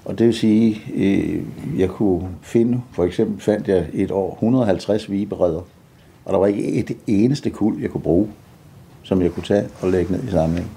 Og 0.05 0.19
det 0.19 0.27
vil 0.27 0.33
sige, 0.33 0.81
øh, 0.95 1.43
jeg 1.79 1.89
kunne 1.89 2.29
finde, 2.41 2.81
for 2.91 3.03
eksempel 3.03 3.41
fandt 3.41 3.67
jeg 3.67 3.88
et 3.93 4.12
år 4.12 4.33
150 4.33 5.12
viberedder, 5.12 5.62
og 6.25 6.33
der 6.33 6.39
var 6.39 6.48
ikke 6.48 6.72
et 6.72 6.98
eneste 7.07 7.50
kuld, 7.50 7.81
jeg 7.81 7.89
kunne 7.89 8.01
bruge, 8.01 8.27
som 9.03 9.22
jeg 9.22 9.31
kunne 9.31 9.43
tage 9.43 9.67
og 9.81 9.89
lægge 9.89 10.12
ned 10.12 10.24
i 10.24 10.31
samlingen. 10.31 10.72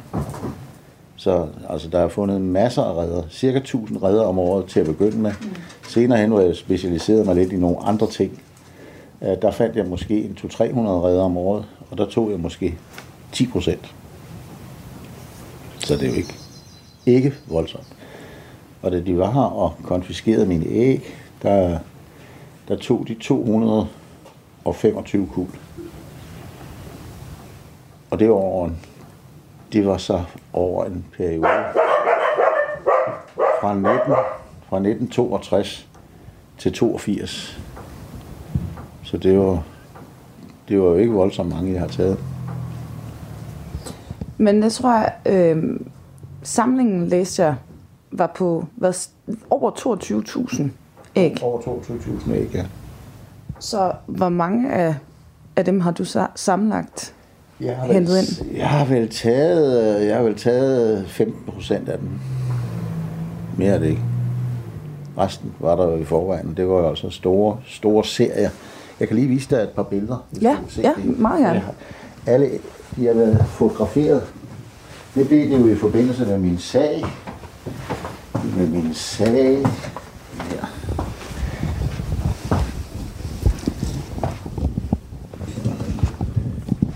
Så 1.16 1.47
altså, 1.68 1.88
der 1.88 1.99
er 1.99 2.09
fundet 2.09 2.40
masser 2.40 2.83
af 2.83 3.02
redder, 3.02 3.23
cirka 3.30 3.59
1000 3.59 4.02
redder 4.02 4.23
om 4.23 4.38
året 4.38 4.66
til 4.66 4.80
at 4.80 4.87
begynde 4.87 5.18
med. 5.18 5.33
Senere 5.88 6.18
hen, 6.18 6.30
hvor 6.30 6.40
jeg 6.40 6.56
specialiserede 6.56 7.25
mig 7.25 7.35
lidt 7.35 7.52
i 7.52 7.56
nogle 7.56 7.78
andre 7.83 8.11
ting, 8.11 8.42
øh, 9.23 9.28
der 9.42 9.50
fandt 9.50 9.76
jeg 9.76 9.87
måske 9.87 10.25
en 10.25 10.38
200-300 10.40 10.61
redder 10.61 11.23
om 11.23 11.37
året, 11.37 11.64
og 11.90 11.99
der 11.99 12.06
tog 12.06 12.30
jeg 12.30 12.40
måske 12.40 12.78
10 13.33 13.47
procent. 13.47 13.95
Så 15.78 15.95
det 15.95 16.02
er 16.02 16.09
jo 16.09 16.14
ikke, 16.14 16.35
ikke 17.06 17.35
voldsomt. 17.49 17.87
Og 18.87 18.93
da 18.93 19.00
de 19.00 19.19
var 19.19 19.31
her 19.31 19.40
og 19.40 19.75
konfiskerede 19.85 20.47
mine 20.47 20.66
æg, 20.66 21.14
der, 21.43 21.78
der 22.69 22.76
tog 22.76 23.05
de 23.09 23.14
225 23.14 25.28
kul. 25.33 25.47
Og 28.11 28.19
det 28.19 28.28
var 28.28 28.35
over 28.35 28.69
en, 28.69 28.78
det 29.73 29.87
var 29.87 29.97
så 29.97 30.23
over 30.52 30.85
en 30.85 31.05
periode 31.16 31.49
fra 33.61 33.75
19, 33.75 33.90
fra 34.69 34.76
1962 34.76 35.88
til 36.59 36.73
82. 36.73 37.61
Så 39.02 39.16
det 39.16 39.38
var, 39.38 39.62
det 40.69 40.81
var 40.81 40.87
jo 40.87 40.97
ikke 40.97 41.12
voldsomt 41.12 41.55
mange, 41.55 41.73
jeg 41.73 41.81
har 41.81 41.88
taget. 41.88 42.19
Men 44.38 44.62
jeg 44.62 44.73
tror, 44.73 44.93
jeg, 44.93 45.12
øh, 45.26 45.81
samlingen 46.43 47.09
læste 47.09 47.43
jeg 47.43 47.55
var 48.11 48.33
på 48.37 48.65
hvad, 48.77 48.93
over 49.51 49.71
22.000 49.71 50.63
æg. 51.17 51.43
Over 51.43 51.61
22.000 51.61 52.33
æg, 52.33 52.49
ja. 52.55 52.65
Så 53.59 53.93
hvor 54.07 54.29
mange 54.29 54.73
af, 54.73 54.95
af 55.57 55.65
dem 55.65 55.81
har 55.81 55.91
du 55.91 56.05
så 56.05 56.27
sammenlagt? 56.35 57.15
Jeg 57.61 57.77
har, 57.77 57.93
hentet 57.93 58.15
vel, 58.15 58.57
jeg 58.57 58.69
har 58.69 58.85
vel 58.85 59.09
taget, 59.11 60.07
jeg 60.07 60.17
har 60.17 60.23
vel 60.23 60.35
taget 60.37 61.05
15 61.09 61.43
procent 61.53 61.89
af 61.89 61.99
dem. 61.99 62.09
Mere 63.59 63.73
er 63.75 63.79
det 63.79 63.87
ikke. 63.89 64.03
Resten 65.19 65.53
var 65.61 65.77
der 65.77 65.85
jo 65.85 65.97
i 65.97 66.05
forvejen. 66.05 66.55
Det 66.57 66.69
var 66.69 66.75
jo 66.79 66.89
altså 66.89 67.11
store, 67.11 67.59
store 67.67 68.05
serier. 68.05 68.51
Jeg 69.01 69.09
kan 69.09 69.17
lige 69.17 69.29
vise 69.29 69.51
dig 69.51 69.57
et 69.63 69.69
par 69.69 69.83
billeder. 69.83 70.27
hvis 70.31 70.43
Ja, 70.43 70.57
se 70.69 70.81
ja, 70.83 70.93
det. 70.97 71.19
meget 71.19 71.41
gerne. 71.45 71.59
Har- 71.61 71.75
Alle 72.27 72.51
de 72.97 73.07
har 73.07 73.15
været 73.15 73.45
fotograferet. 73.49 74.23
Det 75.15 75.29
blev 75.29 75.51
det 75.51 75.61
jo 75.61 75.69
i 75.69 75.77
forbindelse 75.77 76.27
med 76.27 76.39
min 76.39 76.59
sag. 76.59 77.05
Med 78.57 78.67
min 78.69 78.95
sag. 78.95 79.57
Her. 80.41 80.67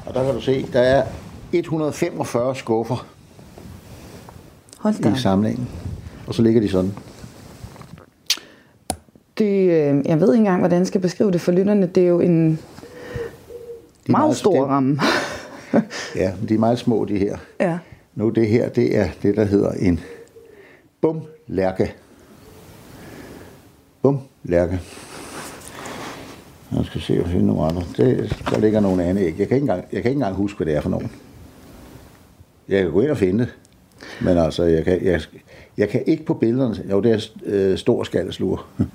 Og 0.07 0.15
der 0.15 0.25
kan 0.25 0.35
du 0.35 0.41
se, 0.41 0.67
der 0.73 0.81
er 0.81 1.05
145 1.53 2.57
skuffer 2.57 3.07
Hold 4.79 5.03
da. 5.03 5.15
i 5.15 5.19
samlingen. 5.19 5.69
Og 6.27 6.35
så 6.35 6.43
ligger 6.43 6.61
de 6.61 6.69
sådan. 6.69 6.95
Det, 9.39 9.61
øh, 9.61 10.07
jeg 10.07 10.21
ved 10.21 10.33
ikke 10.35 10.39
engang, 10.41 10.59
hvordan 10.61 10.79
jeg 10.79 10.87
skal 10.87 11.01
beskrive 11.01 11.31
det 11.31 11.41
for 11.41 11.53
lytterne. 11.53 11.87
Det 11.87 12.03
er 12.03 12.09
jo 12.09 12.21
en 12.21 12.51
De 12.51 12.57
er 14.09 14.11
meget 14.11 14.37
stor 14.37 14.65
ramme. 14.67 15.01
Ja, 16.17 16.33
de 16.49 16.55
er 16.55 16.59
meget 16.59 16.79
små, 16.79 17.05
de 17.05 17.19
her. 17.19 17.39
ja. 17.61 17.79
Nu 18.15 18.29
det 18.29 18.49
her, 18.49 18.69
det 18.69 18.99
er 18.99 19.09
det, 19.23 19.37
der 19.37 19.45
hedder 19.45 19.71
en 19.71 20.01
bumlærke. 21.51 21.95
Bumlærke. 24.03 24.81
Jeg 26.77 26.85
skal 26.85 27.01
se, 27.01 27.15
at 27.15 27.27
finde 27.27 27.47
nogle 27.47 27.63
andre. 27.63 27.83
Det, 27.97 28.37
der 28.51 28.59
ligger 28.59 28.81
nogle 28.81 29.05
andre 29.05 29.23
æg. 29.23 29.39
Jeg 29.39 29.49
kan, 29.49 29.57
ikke 29.57 29.65
engang, 29.65 29.85
jeg 29.93 30.03
kan 30.03 30.11
ikke 30.11 30.19
engang 30.19 30.35
huske, 30.35 30.57
hvad 30.57 30.67
det 30.67 30.75
er 30.77 30.81
for 30.81 30.91
nogen. 30.91 31.11
Jeg 32.69 32.83
kan 32.83 32.93
gå 32.93 33.01
ind 33.01 33.11
og 33.11 33.17
finde 33.17 33.45
det. 33.45 33.55
Men 34.21 34.39
altså, 34.39 34.65
jeg 34.65 34.85
kan, 34.85 35.05
jeg, 35.05 35.21
jeg 35.77 35.89
kan 35.89 36.03
ikke 36.07 36.25
på 36.25 36.35
billederne... 36.35 36.77
Jo, 36.91 37.01
det 37.01 37.13
er 37.13 37.27
øh, 37.45 37.79
stor 37.79 38.05
skaldeslur. 38.05 38.67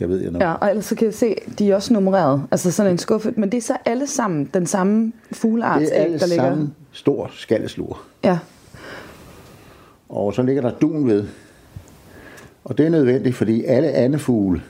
Jeg 0.00 0.08
ved 0.08 0.22
jeg 0.22 0.30
nu. 0.30 0.38
ja, 0.38 0.52
og 0.52 0.68
ellers 0.68 0.84
så 0.84 0.94
kan 0.94 1.06
jeg 1.06 1.14
se, 1.14 1.34
de 1.58 1.70
er 1.70 1.74
også 1.74 1.92
nummereret. 1.92 2.42
Altså 2.50 2.72
sådan 2.72 2.92
en 2.92 2.98
skuffe. 2.98 3.34
Men 3.36 3.52
det 3.52 3.58
er 3.58 3.62
så 3.62 3.76
alle 3.84 4.06
sammen 4.06 4.50
den 4.54 4.66
samme 4.66 5.12
fuglearts 5.32 5.84
det 5.88 5.98
er 5.98 6.02
alle 6.02 6.18
der 6.18 6.26
ligger. 6.26 6.44
sammen 6.44 6.74
stor 6.92 7.30
skaldeslur. 7.32 8.00
Ja. 8.24 8.38
Og 10.08 10.34
så 10.34 10.42
ligger 10.42 10.62
der 10.62 10.70
dun 10.70 11.08
ved. 11.08 11.26
Og 12.66 12.78
det 12.78 12.86
er 12.86 12.90
nødvendigt, 12.90 13.34
fordi 13.36 13.64
alle 13.64 13.88
andefugle 13.88 14.62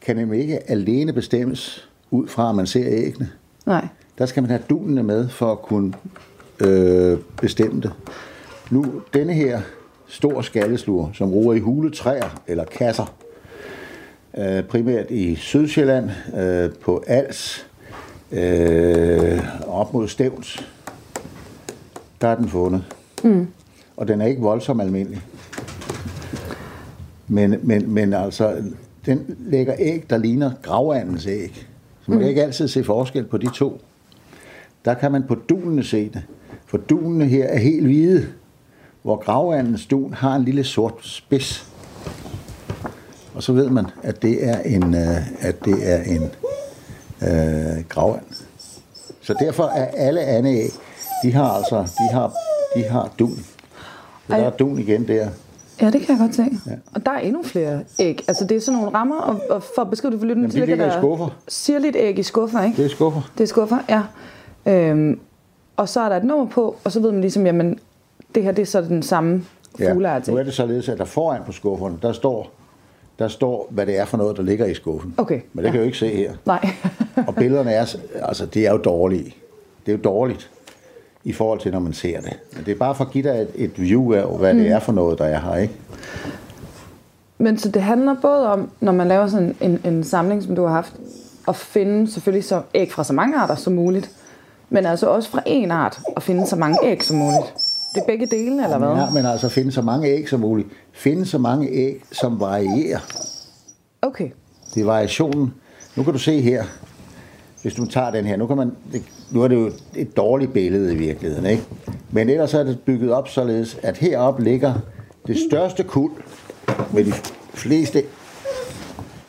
kan 0.00 0.16
nemlig 0.16 0.40
ikke 0.40 0.70
alene 0.70 1.12
bestemmes 1.12 1.88
ud 2.10 2.28
fra, 2.28 2.48
at 2.48 2.54
man 2.54 2.66
ser 2.66 2.84
æggene. 2.86 3.30
Nej. 3.66 3.88
Der 4.18 4.26
skal 4.26 4.42
man 4.42 4.50
have 4.50 4.62
dunene 4.70 5.02
med 5.02 5.28
for 5.28 5.52
at 5.52 5.62
kunne 5.62 5.92
øh, 6.60 7.18
bestemme 7.40 7.80
det. 7.80 7.92
Nu, 8.70 9.02
denne 9.14 9.32
her 9.32 9.60
stor 10.06 10.42
skaldeslur, 10.42 11.10
som 11.14 11.32
roer 11.32 11.54
i 11.54 11.58
huletræer 11.58 12.42
eller 12.46 12.64
kasser, 12.64 13.14
øh, 14.38 14.62
primært 14.62 15.10
i 15.10 15.34
Sydsjælland, 15.34 16.10
øh, 16.38 16.70
på 16.80 17.04
Als, 17.06 17.66
øh, 18.32 19.40
op 19.66 19.94
mod 19.94 20.08
Stævns, 20.08 20.68
der 22.20 22.28
er 22.28 22.34
den 22.34 22.48
fundet. 22.48 22.84
Mm. 23.24 23.48
Og 23.96 24.08
den 24.08 24.20
er 24.20 24.26
ikke 24.26 24.42
voldsomt 24.42 24.82
almindelig. 24.82 25.22
Men, 27.32 27.60
men, 27.62 27.90
men 27.90 28.12
altså, 28.12 28.62
den 29.06 29.36
lægger 29.38 29.74
æg, 29.78 30.04
der 30.10 30.18
ligner 30.18 30.50
gravandens 30.62 31.26
æg. 31.26 31.66
Så 32.04 32.10
man 32.10 32.20
kan 32.20 32.28
ikke 32.28 32.42
altid 32.42 32.68
se 32.68 32.84
forskel 32.84 33.24
på 33.24 33.38
de 33.38 33.50
to. 33.54 33.80
Der 34.84 34.94
kan 34.94 35.12
man 35.12 35.22
på 35.28 35.34
dunene 35.34 35.84
se 35.84 36.08
det. 36.08 36.22
For 36.66 36.78
dunene 36.78 37.24
her 37.24 37.44
er 37.44 37.58
helt 37.58 37.86
hvide, 37.86 38.26
hvor 39.02 39.16
gravandens 39.16 39.86
dun 39.86 40.14
har 40.14 40.36
en 40.36 40.44
lille 40.44 40.64
sort 40.64 40.94
spids. 41.00 41.66
Og 43.34 43.42
så 43.42 43.52
ved 43.52 43.70
man, 43.70 43.86
at 44.02 44.22
det 44.22 44.48
er 44.48 44.60
en, 44.60 44.94
øh, 44.94 45.46
at 45.46 45.64
det 45.64 45.92
er 45.92 46.02
en 46.02 46.22
øh, 47.22 47.84
gravand. 47.88 48.26
Så 49.20 49.34
derfor 49.40 49.64
er 49.64 49.86
alle 49.86 50.20
andre 50.20 50.50
æg, 50.50 50.70
de 51.22 51.32
har 51.32 51.48
altså, 51.48 51.76
de 51.82 52.14
har, 52.14 52.32
de 52.76 52.82
har 52.82 53.14
dun. 53.18 53.36
Så 54.26 54.36
der 54.36 54.36
er 54.36 54.50
dun 54.50 54.78
igen 54.78 55.08
der. 55.08 55.28
Ja, 55.82 55.90
det 55.90 56.00
kan 56.00 56.10
jeg 56.10 56.18
godt 56.18 56.34
se. 56.34 56.42
Ja. 56.70 56.76
Og 56.94 57.06
der 57.06 57.12
er 57.12 57.18
endnu 57.18 57.42
flere 57.42 57.80
æg. 57.98 58.24
Altså 58.28 58.44
det 58.44 58.56
er 58.56 58.60
sådan 58.60 58.80
nogle 58.80 58.94
rammer, 58.98 59.16
og, 59.20 59.40
og 59.50 59.62
for 59.62 59.82
at 59.82 59.90
beskrive 59.90 60.10
det 60.10 60.20
for 60.20 60.26
lytterne, 60.26 60.48
de 60.48 60.66
ligger 60.66 60.96
i 60.96 61.00
skuffer. 61.00 61.36
sirligt 61.48 61.96
æg 61.96 62.18
i 62.18 62.22
skuffer, 62.22 62.62
ikke? 62.62 62.76
Det 62.76 62.84
er 62.84 62.88
skuffer. 62.88 63.32
Det 63.38 63.44
er 63.44 63.48
skuffer, 63.48 63.78
ja. 63.88 64.02
Øhm, 64.66 65.20
og 65.76 65.88
så 65.88 66.00
er 66.00 66.08
der 66.08 66.16
et 66.16 66.24
nummer 66.24 66.46
på, 66.46 66.76
og 66.84 66.92
så 66.92 67.00
ved 67.00 67.12
man 67.12 67.20
ligesom, 67.20 67.46
jamen, 67.46 67.78
det 68.34 68.42
her 68.42 68.52
det 68.52 68.62
er 68.62 68.66
så 68.66 68.80
den 68.80 69.02
samme 69.02 69.44
fugleart. 69.78 70.28
Nu 70.28 70.36
er 70.36 70.42
det 70.42 70.54
således, 70.54 70.88
at 70.88 70.98
der 70.98 71.04
foran 71.04 71.40
på 71.46 71.52
skufferne, 71.52 71.98
der 72.02 72.12
står, 72.12 72.50
der 73.18 73.28
står, 73.28 73.66
hvad 73.70 73.86
det 73.86 73.98
er 73.98 74.04
for 74.04 74.16
noget, 74.16 74.36
der 74.36 74.42
ligger 74.42 74.66
i 74.66 74.74
skuffen. 74.74 75.14
Okay, 75.16 75.40
Men 75.52 75.64
det 75.64 75.72
kan 75.72 75.74
ja. 75.74 75.78
jeg 75.78 75.80
jo 75.80 75.86
ikke 75.86 75.98
se 75.98 76.08
her. 76.08 76.32
Nej. 76.46 76.68
Og 77.26 77.34
billederne 77.34 77.70
er, 77.72 77.96
altså, 78.22 78.46
det 78.46 78.66
er 78.66 78.72
jo 78.72 78.78
dårlige. 78.78 79.34
Det 79.86 79.92
er 79.92 79.96
jo 79.96 80.02
dårligt 80.04 80.50
i 81.24 81.32
forhold 81.32 81.60
til, 81.60 81.72
når 81.72 81.80
man 81.80 81.92
ser 81.92 82.20
det. 82.20 82.32
Men 82.56 82.64
det 82.64 82.72
er 82.72 82.78
bare 82.78 82.94
for 82.94 83.04
at 83.04 83.10
give 83.10 83.28
dig 83.28 83.40
et, 83.40 83.50
et 83.54 83.80
view 83.80 84.12
af, 84.12 84.38
hvad 84.38 84.54
mm. 84.54 84.60
det 84.60 84.68
er 84.68 84.78
for 84.78 84.92
noget, 84.92 85.18
der 85.18 85.24
er 85.24 85.40
her, 85.40 85.56
ikke? 85.56 85.74
Men 87.38 87.58
så 87.58 87.68
det 87.68 87.82
handler 87.82 88.16
både 88.22 88.48
om, 88.48 88.70
når 88.80 88.92
man 88.92 89.08
laver 89.08 89.26
sådan 89.26 89.56
en, 89.60 89.80
en 89.84 90.04
samling, 90.04 90.42
som 90.42 90.56
du 90.56 90.62
har 90.62 90.72
haft, 90.72 90.92
at 91.48 91.56
finde 91.56 92.10
selvfølgelig 92.10 92.44
så 92.44 92.62
æg 92.74 92.92
fra 92.92 93.04
så 93.04 93.12
mange 93.12 93.36
arter 93.36 93.54
som 93.54 93.72
muligt, 93.72 94.10
men 94.70 94.86
altså 94.86 95.06
også 95.06 95.30
fra 95.30 95.42
en 95.46 95.70
art 95.70 96.00
at 96.16 96.22
finde 96.22 96.46
så 96.46 96.56
mange 96.56 96.78
æg 96.84 97.04
som 97.04 97.16
muligt. 97.16 97.54
Det 97.94 98.00
er 98.00 98.06
begge 98.06 98.26
dele, 98.26 98.64
eller 98.64 98.78
hvad? 98.78 98.88
Ja, 98.88 99.10
men 99.10 99.26
altså 99.26 99.48
finde 99.48 99.72
så 99.72 99.82
mange 99.82 100.08
æg 100.08 100.28
som 100.28 100.40
muligt. 100.40 100.68
Finde 100.92 101.26
så 101.26 101.38
mange 101.38 101.68
æg, 101.68 102.02
som 102.12 102.40
varierer. 102.40 102.98
Okay. 104.02 104.30
Det 104.74 104.80
er 104.80 104.84
variationen. 104.84 105.54
Nu 105.96 106.02
kan 106.02 106.12
du 106.12 106.18
se 106.18 106.40
her, 106.40 106.64
hvis 107.62 107.74
du 107.74 107.86
tager 107.86 108.10
den 108.10 108.24
her, 108.24 108.36
nu, 108.36 108.46
kan 108.46 108.56
man, 108.56 108.72
nu 109.30 109.42
er 109.42 109.48
det 109.48 109.54
jo 109.56 109.70
et 109.94 110.16
dårligt 110.16 110.52
billede 110.52 110.92
i 110.92 110.96
virkeligheden, 110.96 111.46
ikke? 111.46 111.62
Men 112.10 112.28
ellers 112.28 112.54
er 112.54 112.62
det 112.62 112.80
bygget 112.80 113.12
op 113.12 113.28
således, 113.28 113.78
at 113.82 113.96
heroppe 113.96 114.44
ligger 114.44 114.74
det 115.26 115.36
største 115.50 115.82
kuld 115.82 116.12
med 116.92 117.04
de 117.04 117.12
fleste... 117.54 118.02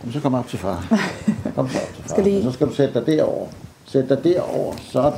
Jamen, 0.01 0.13
så 0.13 0.19
kom 0.19 0.33
op 0.33 0.47
til 0.47 0.59
far. 0.59 0.99
Kom 1.55 1.69
så 1.69 1.77
op 1.77 1.93
til 1.95 2.03
far. 2.03 2.09
Skal 2.09 2.23
lige- 2.23 2.43
Så 2.43 2.51
skal 2.51 2.67
du 2.67 2.73
sætte 2.73 2.93
dig 2.93 3.05
derover. 3.07 3.47
Sæt 3.85 4.09
dig 4.09 4.23
derover. 4.23 4.73
Sådan. 4.81 5.13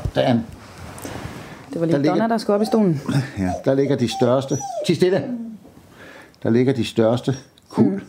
Det 1.73 1.79
var 1.81 1.85
lige 1.85 1.91
Der 1.91 1.97
ligger- 1.97 2.11
Donna, 2.15 2.27
der 2.27 2.37
skulle 2.37 2.55
op 2.55 2.61
i 2.61 2.65
stolen. 2.65 3.01
Ja, 3.39 3.51
der 3.65 3.73
ligger 3.73 3.95
de 3.95 4.07
største. 4.19 4.57
Ti 4.87 4.95
stille. 4.95 5.23
Der 6.43 6.49
ligger 6.49 6.73
de 6.73 6.85
største 6.85 7.35
kul. 7.69 7.85
Mm. 7.85 8.01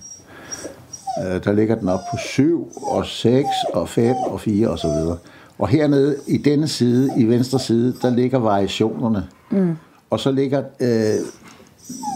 Øh, 1.25 1.45
der 1.45 1.53
ligger 1.53 1.75
den 1.75 1.89
op 1.89 2.01
på 2.11 2.17
7 2.17 2.73
og 2.83 3.07
6 3.07 3.49
og 3.73 3.89
5 3.89 4.17
og 4.17 4.41
4 4.41 4.69
og 4.69 4.79
så 4.79 4.89
videre. 4.89 5.17
Og 5.59 5.69
hernede 5.69 6.17
i 6.27 6.37
denne 6.37 6.69
side, 6.69 7.11
i 7.17 7.25
venstre 7.25 7.59
side, 7.59 7.95
der 8.03 8.11
ligger 8.11 8.39
variationerne. 8.39 9.27
Mm. 9.51 9.77
Og 10.11 10.21
så 10.21 10.31
ligger 10.31 10.63
øh, 10.81 11.15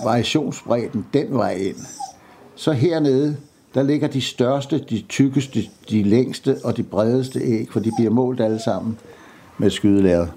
variationsbredden 0.05 1.07
den 1.13 1.27
vej 1.31 1.53
ind. 1.53 1.77
Så 2.55 2.73
hernede, 2.73 3.37
der 3.75 3.83
ligger 3.83 4.09
de 4.09 4.21
største, 4.21 4.85
de 4.91 5.03
tykkeste, 5.09 5.61
de 5.91 6.03
længste 6.03 6.57
og 6.65 6.77
de 6.77 6.83
bredeste 6.83 7.41
æg, 7.41 7.69
for 7.73 7.81
de 7.81 7.93
bliver 7.99 8.11
målt 8.11 8.41
alle 8.41 8.63
sammen 8.63 8.99
med 9.59 9.71
skydelæret 9.71 10.29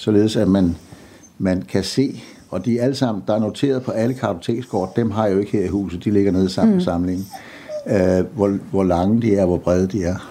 således 0.00 0.36
at 0.36 0.48
man, 0.48 0.76
man 1.38 1.62
kan 1.62 1.84
se, 1.84 2.22
og 2.50 2.64
de 2.64 2.78
er 2.78 2.84
alle 2.84 2.94
sammen, 2.94 3.24
der 3.26 3.34
er 3.34 3.40
noteret 3.40 3.82
på 3.82 3.90
alle 3.90 4.14
kartotekskort, 4.14 4.96
dem 4.96 5.10
har 5.10 5.26
jeg 5.26 5.34
jo 5.34 5.38
ikke 5.40 5.52
her 5.52 5.64
i 5.64 5.68
huset, 5.68 6.04
de 6.04 6.10
ligger 6.10 6.32
nede 6.32 6.48
sammen 6.48 6.74
mm. 6.74 6.80
samlingen, 6.80 7.26
øh, 7.86 8.24
hvor, 8.34 8.58
hvor 8.70 8.84
lange 8.84 9.22
de 9.22 9.36
er, 9.36 9.46
hvor 9.46 9.56
brede 9.56 9.86
de 9.86 10.04
er. 10.04 10.30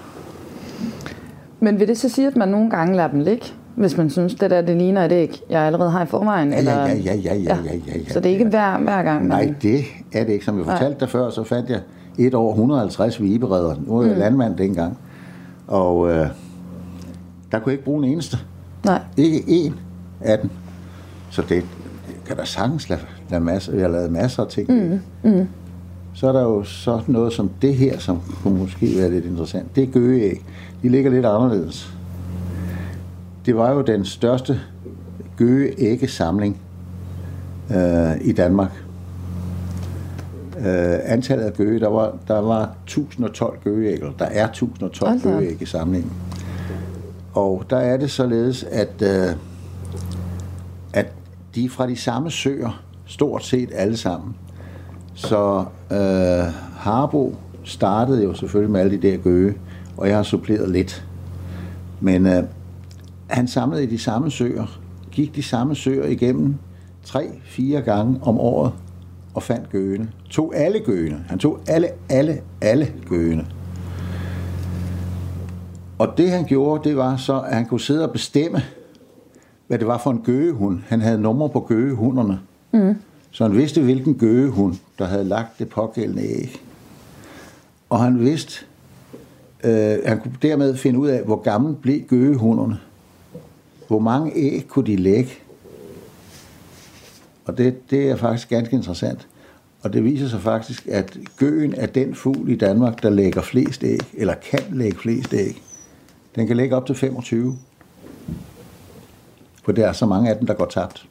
Men 1.60 1.80
vil 1.80 1.88
det 1.88 1.98
så 1.98 2.10
sige, 2.10 2.28
at 2.28 2.36
man 2.36 2.50
nogle 2.50 2.70
gange 2.70 2.96
lader 2.96 3.10
dem 3.10 3.20
ligge, 3.20 3.46
hvis 3.76 3.98
man 3.98 4.10
synes, 4.10 4.36
det 4.36 4.50
der 4.52 4.62
det 4.62 4.78
ligner 4.78 5.06
et 5.06 5.12
æg, 5.12 5.42
jeg 5.50 5.62
allerede 5.62 5.92
har 5.92 6.04
i 6.04 6.06
forvejen. 6.06 6.54
Eller, 6.54 6.72
ja, 6.72 6.88
ja, 6.88 6.94
ja, 6.96 7.16
ja, 7.16 7.34
ja, 7.36 7.58
ja, 7.66 7.74
ja, 7.88 7.98
ja. 8.08 8.14
Så 8.14 8.20
det 8.20 8.26
er 8.26 8.34
ikke 8.34 8.48
hver, 8.48 8.78
hver 8.78 9.04
gang, 9.04 9.28
man... 9.28 9.38
Nej, 9.38 9.54
det 9.62 9.84
er 10.14 10.24
det 10.24 10.34
ikke. 10.34 10.46
Som 10.46 10.58
jeg 10.58 10.66
fortalte 10.66 11.00
dig 11.00 11.10
før, 11.10 11.30
så 11.30 11.44
fandt 11.44 11.70
jeg 11.70 11.80
et 12.18 12.34
år 12.34 12.52
150 12.52 13.22
viberedder. 13.22 13.76
Nu 13.88 13.98
er 13.98 14.06
jeg 14.06 14.14
mm. 14.14 14.20
landmand 14.20 14.58
dengang. 14.58 14.98
Og 15.68 16.10
øh, 16.10 16.28
der 17.52 17.60
kunne 17.60 17.64
jeg 17.66 17.72
ikke 17.72 17.84
bruge 17.84 18.06
en 18.06 18.12
eneste. 18.12 18.38
Nej. 18.86 19.02
Ikke 19.18 19.40
én 19.40 19.74
af 20.22 20.40
dem. 20.40 20.50
Så 21.30 21.42
det 21.50 21.66
kan 22.30 22.38
der 22.38 22.46
sagtens 22.46 22.90
lade, 22.90 23.02
lade 23.30 23.42
masser. 23.44 23.74
Jeg 23.74 23.82
har 23.82 23.90
lavet 23.90 24.12
masser 24.12 24.44
af 24.44 24.50
ting. 24.50 24.70
Mm. 24.72 25.00
Mm. 25.32 25.48
Så 26.14 26.28
er 26.28 26.32
der 26.32 26.42
jo 26.42 26.64
så 26.64 27.02
noget 27.08 27.34
som 27.34 27.50
det 27.62 27.76
her, 27.76 28.00
som 28.00 28.22
kunne 28.44 28.58
måske 28.60 28.94
være 28.98 29.10
lidt 29.12 29.26
interessant. 29.26 29.76
Det 29.76 29.84
er 29.84 29.88
gøgeæg. 29.88 30.42
De 30.84 30.90
ligger 30.90 31.12
lidt 31.12 31.26
anderledes. 31.26 31.94
Det 33.46 33.56
var 33.56 33.74
jo 33.74 33.82
den 33.82 34.06
største 34.06 34.60
gøgeæggesamling 35.38 36.58
øh, 37.76 38.22
i 38.22 38.32
Danmark. 38.32 38.72
Øh, 40.58 41.00
antallet 41.04 41.46
af 41.46 41.54
gøge, 41.54 41.80
der 41.80 41.90
var, 41.90 42.18
der 42.28 42.40
var 42.40 42.76
1012 42.84 43.60
gøgeæg, 43.64 43.94
eller 43.94 44.12
der 44.20 44.26
er 44.26 44.48
1012 44.48 45.10
Hold 45.10 45.22
da 45.22 45.30
op. 45.30 45.34
gøgeæg 45.40 45.62
i 45.62 45.66
samlingen. 45.66 46.12
Og 47.34 47.64
der 47.70 47.78
er 47.78 47.98
det 47.98 48.12
således, 48.12 48.64
at, 48.64 49.02
øh, 49.02 49.36
at 50.94 51.06
de 51.56 51.65
er 51.65 51.70
fra 51.70 51.88
de 51.88 51.96
samme 51.96 52.32
søer, 52.32 52.84
stort 53.06 53.46
set 53.46 53.70
alle 53.74 53.98
sammen. 53.98 54.36
Så 55.13 55.65
øh, 55.91 56.53
Harbo 56.77 57.36
startede 57.63 58.24
jo 58.24 58.34
selvfølgelig 58.34 58.72
med 58.72 58.79
alle 58.79 59.01
de 59.01 59.12
der 59.12 59.18
gøge, 59.18 59.56
og 59.98 60.08
jeg 60.08 60.15
har 60.15 60.24
suppleret 60.24 60.70
lidt. 60.70 61.06
Men 62.00 62.27
øh, 62.27 62.44
han 63.27 63.48
samlede 63.48 63.84
i 63.84 63.88
de 63.88 63.98
samme 63.98 64.32
søer, 64.32 64.79
gik 65.12 65.36
de 65.36 65.44
samme 65.44 65.75
søer 65.75 66.08
igennem 66.08 66.56
tre-fire 67.03 67.82
gange 67.82 68.20
om 68.22 68.39
året 68.39 68.72
og 69.34 69.44
fandt 69.44 69.70
gøgene. 69.70 70.12
Tog 70.29 70.53
alle 70.56 70.79
gøgene. 70.79 71.24
Han 71.27 71.39
tog 71.39 71.60
alle, 71.68 71.88
alle, 72.10 72.41
alle 72.62 72.88
gøgene. 73.10 73.48
Og 75.98 76.18
det 76.18 76.32
han 76.32 76.46
gjorde, 76.46 76.89
det 76.89 76.98
var 76.98 77.18
så, 77.18 77.39
at 77.39 77.56
han 77.56 77.65
kunne 77.65 77.79
sidde 77.79 78.08
og 78.08 78.12
bestemme, 78.12 78.62
hvad 79.70 79.80
det 79.80 79.88
var 79.88 79.98
for 79.98 80.12
en 80.12 80.22
gøgehund. 80.26 80.80
Han 80.88 81.02
havde 81.02 81.22
numre 81.22 81.50
på 81.50 81.60
gøgehunderne. 81.60 82.40
Mm. 82.72 82.96
Så 83.32 83.44
han 83.44 83.58
vidste, 83.58 83.82
hvilken 83.82 84.16
gøgehund, 84.16 84.76
der 85.00 85.06
havde 85.06 85.24
lagt 85.24 85.60
det 85.60 85.70
pågældende 85.70 86.24
æg. 86.24 86.62
Og 87.90 88.00
han 88.00 88.20
vidste, 88.20 88.66
øh, 89.64 89.98
han 90.06 90.20
kunne 90.20 90.34
dermed 90.42 90.78
finde 90.78 91.00
ud 91.00 91.08
af, 91.08 91.24
hvor 91.24 91.42
gammel 91.42 91.76
blev 91.76 92.02
gøgehunderne. 92.02 92.80
Hvor 93.88 94.00
mange 94.00 94.32
æg 94.36 94.66
kunne 94.68 94.86
de 94.86 94.96
lægge? 94.96 95.32
Og 97.46 97.58
det, 97.58 97.92
det 97.92 98.10
er 98.10 98.16
faktisk 98.16 98.50
ganske 98.50 98.76
interessant. 98.76 99.28
Og 99.82 99.94
det 99.94 100.04
viser 100.04 100.28
sig 100.28 100.42
faktisk, 100.42 100.88
at 100.88 101.18
gøen 101.38 101.74
er 101.78 101.86
den 101.86 102.16
fugl 102.16 102.50
i 102.50 102.56
Danmark, 102.56 103.04
der 103.04 103.10
lægger 103.10 103.42
flest 103.42 103.84
æg, 103.84 104.00
eller 104.14 104.34
kan 104.52 104.64
lægge 104.72 104.98
flest 104.98 105.34
æg. 105.34 105.62
Den 106.36 106.48
kan 106.48 106.58
lægge 106.58 106.76
op 106.76 106.86
til 106.86 106.96
25. 106.96 107.58
For 109.70 109.74
der 109.74 109.88
er 109.88 109.94
så 109.94 110.06
mange 110.06 110.30
af 110.30 110.38
dem, 110.38 110.48
der 110.48 110.54
går 110.54 110.66
tabt. 110.66 111.08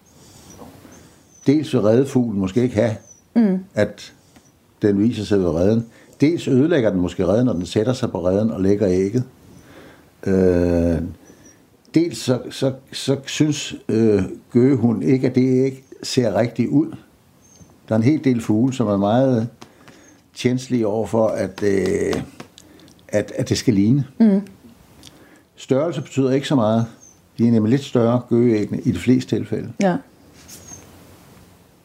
Dels 1.47 1.75
vil 1.75 1.83
redefuglen 1.83 2.41
måske 2.41 2.63
ikke 2.63 2.75
have, 2.75 2.97
mm. 3.35 3.65
at 3.75 4.13
den 4.83 4.99
viser 4.99 5.25
sig 5.25 5.39
ved 5.39 5.49
redden. 5.49 5.87
Dels 6.21 6.49
ødelægger 6.49 6.91
den 6.91 7.01
måske 7.01 7.27
redden, 7.27 7.47
når 7.47 7.53
den 7.53 7.67
sætter 7.67 7.93
sig 7.93 8.11
på 8.11 8.27
redden 8.27 8.51
og 8.51 8.61
lægger 8.61 8.89
ægget. 8.89 9.25
Øh, 10.27 10.99
dels 11.95 12.19
så, 12.19 12.41
så, 12.51 12.73
så 12.93 13.17
synes 13.27 13.75
øh, 13.89 14.23
gøgehund 14.53 15.05
ikke, 15.05 15.27
at 15.27 15.35
det 15.35 15.65
æg 15.65 15.85
ser 16.03 16.35
rigtigt 16.35 16.69
ud. 16.69 16.97
Der 17.89 17.95
er 17.95 17.97
en 17.97 18.03
hel 18.03 18.25
del 18.25 18.41
fugle, 18.41 18.75
som 18.75 18.87
er 18.87 18.97
meget 18.97 19.49
tjenestlige 20.35 20.87
over 20.87 21.07
for, 21.07 21.27
at, 21.27 21.63
øh, 21.63 22.23
at, 23.09 23.33
at 23.37 23.49
det 23.49 23.59
skal 23.59 23.75
ligne. 23.75 24.05
Mm. 24.21 24.41
Størrelse 25.57 26.03
betyder 26.03 26.31
ikke 26.31 26.49
så 26.49 26.55
meget. 26.55 26.87
De 27.39 27.47
er 27.49 27.51
nemlig 27.53 27.71
lidt 27.71 27.85
større, 27.85 28.21
gøgeæggene, 28.29 28.81
i 28.81 28.93
de 28.93 28.99
fleste 28.99 29.37
tilfælde. 29.37 29.73
Ja. 29.83 29.97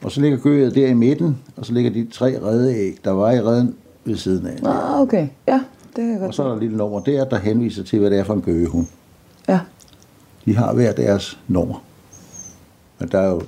Og 0.03 0.11
så 0.11 0.21
ligger 0.21 0.37
gøgeægget 0.37 0.75
der 0.75 0.87
i 0.87 0.93
midten, 0.93 1.37
og 1.57 1.65
så 1.65 1.73
ligger 1.73 1.91
de 1.91 2.07
tre 2.11 2.41
reddeæg, 2.43 2.97
der 3.03 3.11
var 3.11 3.31
i 3.31 3.41
redden 3.41 3.75
ved 4.05 4.15
siden 4.17 4.47
af. 4.47 4.57
Ah, 4.65 5.01
okay. 5.01 5.27
Ja, 5.47 5.53
det 5.87 5.95
kan 5.95 6.07
jeg 6.07 6.15
Og 6.15 6.21
godt 6.21 6.35
så 6.35 6.43
er 6.43 6.47
der 6.47 6.53
et 6.55 6.61
lille 6.61 6.77
nummer 6.77 6.99
der, 6.99 7.25
der 7.25 7.39
henviser 7.39 7.83
til, 7.83 7.99
hvad 7.99 8.09
det 8.11 8.19
er 8.19 8.23
for 8.23 8.33
en 8.33 8.41
gøgehund. 8.41 8.87
Ja. 9.47 9.59
De 10.45 10.55
har 10.55 10.73
hver 10.73 10.93
deres 10.93 11.39
nummer. 11.47 11.83
Men 12.99 13.09
der 13.09 13.19
er 13.19 13.29
jo 13.29 13.41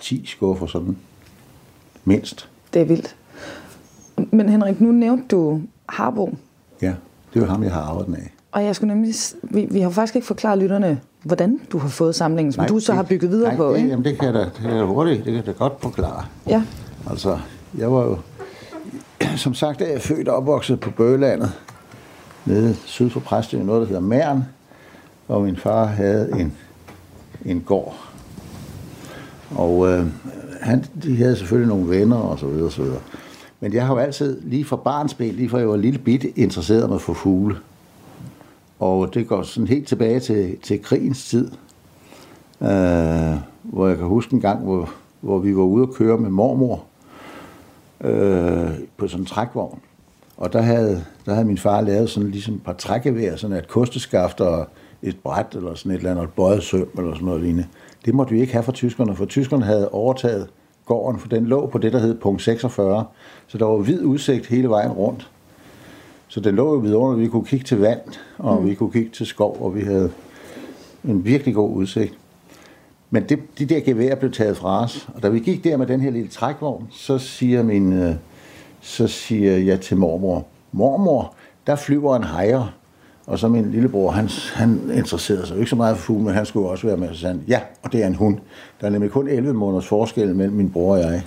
10 0.00 0.26
skuffer 0.26 0.66
sådan. 0.66 0.96
Mindst. 2.04 2.48
Det 2.74 2.82
er 2.82 2.86
vildt. 2.86 3.16
Men 4.30 4.48
Henrik, 4.48 4.80
nu 4.80 4.92
nævnte 4.92 5.24
du 5.36 5.60
Harbo, 5.88 6.34
Ja, 6.82 6.94
det 7.34 7.36
er 7.36 7.40
jo 7.40 7.46
ham, 7.46 7.62
jeg 7.62 7.72
har 7.72 7.80
arvet 7.80 8.06
den 8.06 8.14
af. 8.14 8.32
og 8.52 8.64
jeg 8.64 8.76
skulle 8.76 8.94
nemlig, 8.94 9.14
vi, 9.42 9.66
vi 9.70 9.80
har 9.80 9.90
faktisk 9.90 10.14
ikke 10.16 10.26
forklaret 10.26 10.58
lytterne, 10.58 11.00
hvordan 11.22 11.60
du 11.72 11.78
har 11.78 11.88
fået 11.88 12.14
samlingen, 12.14 12.52
som 12.52 12.66
du 12.66 12.80
så 12.80 12.92
det- 12.92 12.96
har 12.96 13.02
bygget 13.02 13.30
videre 13.30 13.48
nej, 13.48 13.56
på, 13.56 13.74
ikke? 13.74 13.88
Jamen, 13.88 14.04
det 14.04 14.18
kan 14.18 14.26
jeg 14.26 14.34
da, 14.34 14.40
det 14.40 14.52
kan 14.62 14.70
jeg 14.76 14.84
hurtigt, 14.84 15.16
det 15.16 15.24
kan 15.24 15.34
jeg 15.34 15.46
da 15.46 15.50
godt 15.52 15.72
forklare. 15.80 16.24
Ja. 16.48 16.62
Altså, 17.10 17.38
jeg 17.78 17.92
var 17.92 18.02
jo, 18.04 18.18
som 19.36 19.54
sagt, 19.54 19.80
er 19.80 19.86
jeg 19.92 20.02
født 20.02 20.28
og 20.28 20.36
opvokset 20.36 20.80
på 20.80 20.90
Bøgelandet, 20.90 21.52
nede 22.46 22.76
syd 22.84 23.10
for 23.10 23.20
Præstø, 23.20 23.58
noget, 23.62 23.80
der 23.80 23.86
hedder 23.86 24.00
Mæren, 24.00 24.44
og 25.28 25.42
min 25.42 25.56
far 25.56 25.84
havde 25.84 26.30
en, 26.40 26.52
en 27.44 27.60
gård. 27.60 27.94
Og 29.50 29.88
øh, 29.88 30.06
han, 30.60 30.84
de 31.02 31.16
havde 31.16 31.36
selvfølgelig 31.36 31.68
nogle 31.68 31.90
venner 31.98 32.16
og 32.16 32.38
så 32.38 32.46
videre, 32.46 32.66
og 32.66 32.72
så 32.72 32.82
videre. 32.82 32.98
Men 33.60 33.72
jeg 33.74 33.86
har 33.86 33.94
jo 33.94 34.00
altid, 34.00 34.40
lige 34.44 34.64
fra 34.64 34.76
barnsben, 34.76 35.34
lige 35.34 35.48
fra 35.48 35.58
jeg 35.58 35.68
var 35.68 35.76
lille 35.76 35.98
bit, 35.98 36.24
interesseret 36.36 36.90
mig 36.90 37.00
for 37.00 37.14
fugle. 37.14 37.56
Og 38.82 39.14
det 39.14 39.28
går 39.28 39.42
sådan 39.42 39.66
helt 39.66 39.88
tilbage 39.88 40.20
til, 40.20 40.58
til 40.62 40.82
krigens 40.82 41.28
tid, 41.28 41.50
øh, 42.60 43.36
hvor 43.62 43.88
jeg 43.88 43.96
kan 43.96 44.06
huske 44.06 44.34
en 44.34 44.40
gang, 44.40 44.64
hvor, 44.64 44.90
hvor 45.20 45.38
vi 45.38 45.56
var 45.56 45.62
ude 45.62 45.82
at 45.82 45.94
køre 45.94 46.18
med 46.18 46.30
mormor 46.30 46.84
øh, 48.00 48.70
på 48.96 49.08
sådan 49.08 49.22
en 49.22 49.26
trækvogn. 49.26 49.80
Og 50.36 50.52
der 50.52 50.60
havde, 50.60 51.04
der 51.26 51.34
havde 51.34 51.46
min 51.46 51.58
far 51.58 51.80
lavet 51.80 52.10
sådan 52.10 52.30
ligesom 52.30 52.54
et 52.54 52.62
par 52.62 52.72
trækgevær, 52.72 53.36
sådan 53.36 53.56
et 53.56 53.68
kosteskaft 53.68 54.40
og 54.40 54.66
et 55.02 55.16
bræt 55.24 55.54
eller 55.54 55.74
sådan 55.74 55.92
et 55.92 55.96
eller 55.96 56.10
andet, 56.10 56.24
et 56.24 56.32
bøjet 56.32 56.62
søm 56.62 56.88
eller 56.98 57.12
sådan 57.12 57.26
noget 57.26 57.40
lignende. 57.40 57.66
Det 58.04 58.14
måtte 58.14 58.32
vi 58.32 58.40
ikke 58.40 58.52
have 58.52 58.62
fra 58.62 58.72
tyskerne, 58.72 59.16
for 59.16 59.24
tyskerne 59.24 59.64
havde 59.64 59.88
overtaget 59.88 60.48
gården, 60.86 61.20
for 61.20 61.28
den 61.28 61.46
lå 61.46 61.66
på 61.66 61.78
det, 61.78 61.92
der 61.92 61.98
hed 61.98 62.14
punkt 62.14 62.42
46. 62.42 63.04
Så 63.46 63.58
der 63.58 63.64
var 63.64 63.76
hvid 63.76 64.04
udsigt 64.04 64.46
hele 64.46 64.68
vejen 64.68 64.92
rundt. 64.92 65.30
Så 66.32 66.40
den 66.40 66.54
lå 66.54 66.74
jo 66.74 66.78
vidunderligt. 66.78 67.24
Vi 67.24 67.30
kunne 67.30 67.44
kigge 67.44 67.64
til 67.64 67.78
vand, 67.78 68.00
og 68.38 68.60
mm. 68.60 68.68
vi 68.68 68.74
kunne 68.74 68.92
kigge 68.92 69.10
til 69.10 69.26
skov, 69.26 69.56
og 69.60 69.74
vi 69.74 69.80
havde 69.80 70.10
en 71.04 71.24
virkelig 71.24 71.54
god 71.54 71.70
udsigt. 71.76 72.14
Men 73.10 73.22
det, 73.28 73.38
de 73.58 73.66
der 73.66 73.80
geværer 73.80 74.14
blev 74.14 74.32
taget 74.32 74.56
fra 74.56 74.84
os. 74.84 75.08
Og 75.14 75.22
da 75.22 75.28
vi 75.28 75.38
gik 75.38 75.64
der 75.64 75.76
med 75.76 75.86
den 75.86 76.00
her 76.00 76.10
lille 76.10 76.28
trækvogn, 76.28 76.86
så 76.90 77.18
siger, 77.18 77.62
min, 77.62 77.92
øh, 77.92 78.14
så 78.80 79.06
siger 79.06 79.56
jeg 79.56 79.80
til 79.80 79.96
mormor, 79.96 80.46
mormor, 80.72 81.34
der 81.66 81.76
flyver 81.76 82.16
en 82.16 82.24
hejer. 82.24 82.74
Og 83.26 83.38
så 83.38 83.48
min 83.48 83.70
lillebror, 83.70 84.10
han, 84.10 84.28
han 84.54 84.90
interesserede 84.94 85.46
sig 85.46 85.58
ikke 85.58 85.70
så 85.70 85.76
meget 85.76 85.96
for 85.96 86.02
fugle, 86.02 86.24
men 86.24 86.34
han 86.34 86.46
skulle 86.46 86.68
også 86.68 86.86
være 86.86 86.96
med. 86.96 87.08
Så 87.14 87.20
sagde 87.20 87.34
han, 87.34 87.44
ja, 87.48 87.60
og 87.82 87.92
det 87.92 88.02
er 88.02 88.06
en 88.06 88.14
hund. 88.14 88.38
Der 88.80 88.86
er 88.86 88.90
nemlig 88.90 89.10
kun 89.10 89.28
11 89.28 89.54
måneders 89.54 89.86
forskel 89.86 90.34
mellem 90.34 90.56
min 90.56 90.70
bror 90.70 90.96
og 90.96 91.00
jeg. 91.00 91.22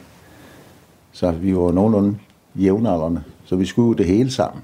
Så 1.11 1.31
vi 1.31 1.55
var 1.55 1.71
nogenlunde 1.71 2.17
jævnaldrende. 2.55 3.23
Så 3.45 3.55
vi 3.55 3.65
skulle 3.65 3.97
det 3.97 4.05
hele 4.05 4.31
sammen. 4.31 4.63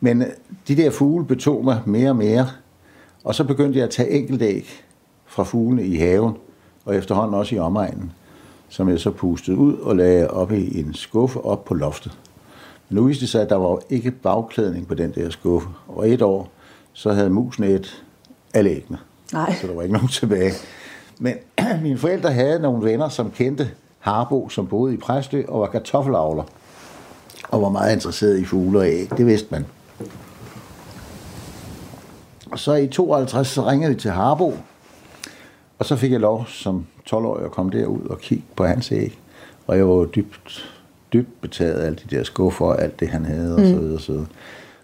Men 0.00 0.22
øh, 0.22 0.28
de 0.68 0.76
der 0.76 0.90
fugle 0.90 1.24
betog 1.24 1.64
mig 1.64 1.80
mere 1.86 2.10
og 2.10 2.16
mere. 2.16 2.48
Og 3.24 3.34
så 3.34 3.44
begyndte 3.44 3.78
jeg 3.78 3.84
at 3.84 3.90
tage 3.90 4.10
enkeltæg 4.10 4.66
fra 5.26 5.42
fuglene 5.44 5.86
i 5.86 5.96
haven, 5.96 6.34
og 6.84 6.96
efterhånden 6.96 7.34
også 7.34 7.54
i 7.54 7.58
omegnen, 7.58 8.12
som 8.68 8.88
jeg 8.88 9.00
så 9.00 9.10
pustede 9.10 9.56
ud 9.56 9.74
og 9.74 9.96
lagde 9.96 10.30
op 10.30 10.52
i 10.52 10.80
en 10.80 10.94
skuffe 10.94 11.40
op 11.40 11.64
på 11.64 11.74
loftet. 11.74 12.18
Men 12.88 12.96
nu 12.96 13.04
viste 13.04 13.20
det 13.20 13.28
sig, 13.28 13.42
at 13.42 13.50
der 13.50 13.56
var 13.56 13.78
ikke 13.90 14.10
bagklædning 14.10 14.88
på 14.88 14.94
den 14.94 15.12
der 15.14 15.30
skuffe. 15.30 15.68
Og 15.88 16.10
et 16.10 16.22
år, 16.22 16.48
så 16.92 17.12
havde 17.12 17.30
musen 17.30 17.64
et 17.64 18.04
alle 18.54 18.70
æggene. 18.70 18.98
Nej. 19.32 19.54
Så 19.60 19.66
der 19.66 19.74
var 19.74 19.82
ikke 19.82 19.94
nogen 19.94 20.08
tilbage. 20.08 20.52
Men 21.18 21.34
mine 21.82 21.98
forældre 21.98 22.32
havde 22.32 22.58
nogle 22.58 22.84
venner, 22.84 23.08
som 23.08 23.30
kendte 23.30 23.70
Harbo, 23.98 24.48
som 24.48 24.66
boede 24.66 24.94
i 24.94 24.96
Præstø 24.96 25.42
og 25.48 25.60
var 25.60 25.66
kartoffelavler. 25.66 26.44
Og 27.48 27.62
var 27.62 27.68
meget 27.68 27.94
interesseret 27.94 28.38
i 28.38 28.44
fugle 28.44 28.78
og 28.78 28.86
æg. 28.86 29.10
Det 29.16 29.26
vidste 29.26 29.48
man. 29.50 29.66
Og 32.50 32.58
så 32.58 32.74
i 32.74 32.86
52, 32.86 33.48
så 33.48 33.66
ringede 33.66 33.94
vi 33.94 34.00
til 34.00 34.10
Harbo. 34.10 34.54
Og 35.78 35.86
så 35.86 35.96
fik 35.96 36.12
jeg 36.12 36.20
lov 36.20 36.46
som 36.46 36.86
12-årig 37.10 37.44
at 37.44 37.50
komme 37.50 37.72
derud 37.72 38.06
og 38.06 38.18
kigge 38.18 38.44
på 38.56 38.64
hans 38.64 38.92
æg. 38.92 39.18
Og 39.66 39.76
jeg 39.76 39.88
var 39.88 40.04
dybt, 40.04 40.72
dybt 41.12 41.40
betaget 41.40 41.74
af 41.74 41.86
alle 41.86 41.98
de 42.04 42.16
der 42.16 42.24
skuffer 42.24 42.66
og 42.66 42.82
alt 42.82 43.00
det, 43.00 43.08
han 43.08 43.24
havde 43.24 43.54
og 43.54 43.60
så 43.60 43.74
videre. 43.74 43.94
Og, 43.94 44.00
så 44.00 44.12
videre. 44.12 44.26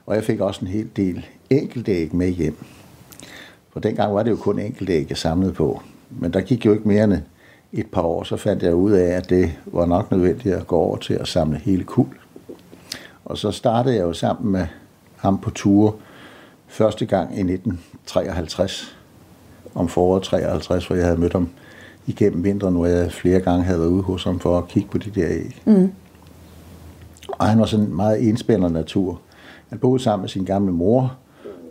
og 0.06 0.14
jeg 0.14 0.24
fik 0.24 0.40
også 0.40 0.60
en 0.60 0.66
hel 0.66 0.88
del 0.96 1.26
enkeltæg 1.50 2.14
med 2.14 2.28
hjem. 2.28 2.56
For 3.72 3.80
dengang 3.80 4.14
var 4.14 4.22
det 4.22 4.30
jo 4.30 4.36
kun 4.36 4.58
enkelte 4.58 4.92
æg, 4.92 5.06
jeg 5.08 5.16
samlede 5.16 5.52
på. 5.52 5.82
Men 6.10 6.32
der 6.32 6.40
gik 6.40 6.66
jo 6.66 6.72
ikke 6.72 6.88
mere 6.88 7.04
end 7.04 7.14
et 7.72 7.86
par 7.86 8.02
år, 8.02 8.22
så 8.22 8.36
fandt 8.36 8.62
jeg 8.62 8.74
ud 8.74 8.92
af, 8.92 9.16
at 9.16 9.30
det 9.30 9.52
var 9.66 9.86
nok 9.86 10.10
nødvendigt 10.10 10.54
at 10.54 10.66
gå 10.66 10.76
over 10.76 10.96
til 10.96 11.14
at 11.14 11.28
samle 11.28 11.58
hele 11.58 11.84
kul. 11.84 12.06
Og 13.24 13.38
så 13.38 13.50
startede 13.50 13.94
jeg 13.94 14.02
jo 14.02 14.12
sammen 14.12 14.52
med 14.52 14.66
ham 15.16 15.40
på 15.40 15.50
ture 15.50 15.92
første 16.76 17.06
gang 17.06 17.30
i 17.30 17.40
1953, 17.40 18.96
om 19.74 19.88
foråret 19.88 20.22
53, 20.22 20.86
hvor 20.86 20.96
jeg 20.96 21.04
havde 21.04 21.20
mødt 21.20 21.32
ham 21.32 21.48
igennem 22.06 22.44
vinteren, 22.44 22.74
hvor 22.74 22.86
jeg 22.86 23.12
flere 23.12 23.40
gange 23.40 23.64
havde 23.64 23.80
været 23.80 23.88
ude 23.88 24.02
hos 24.02 24.24
ham 24.24 24.40
for 24.40 24.58
at 24.58 24.68
kigge 24.68 24.88
på 24.88 24.98
de 24.98 25.10
der 25.10 25.28
æg. 25.30 25.62
Mm. 25.64 25.92
Og 27.28 27.46
han 27.46 27.58
var 27.58 27.66
sådan 27.66 27.86
en 27.86 27.96
meget 27.96 28.28
enspændende 28.28 28.74
natur. 28.74 29.20
Han 29.68 29.78
boede 29.78 30.02
sammen 30.02 30.22
med 30.22 30.28
sin 30.28 30.44
gamle 30.44 30.72
mor, 30.72 31.16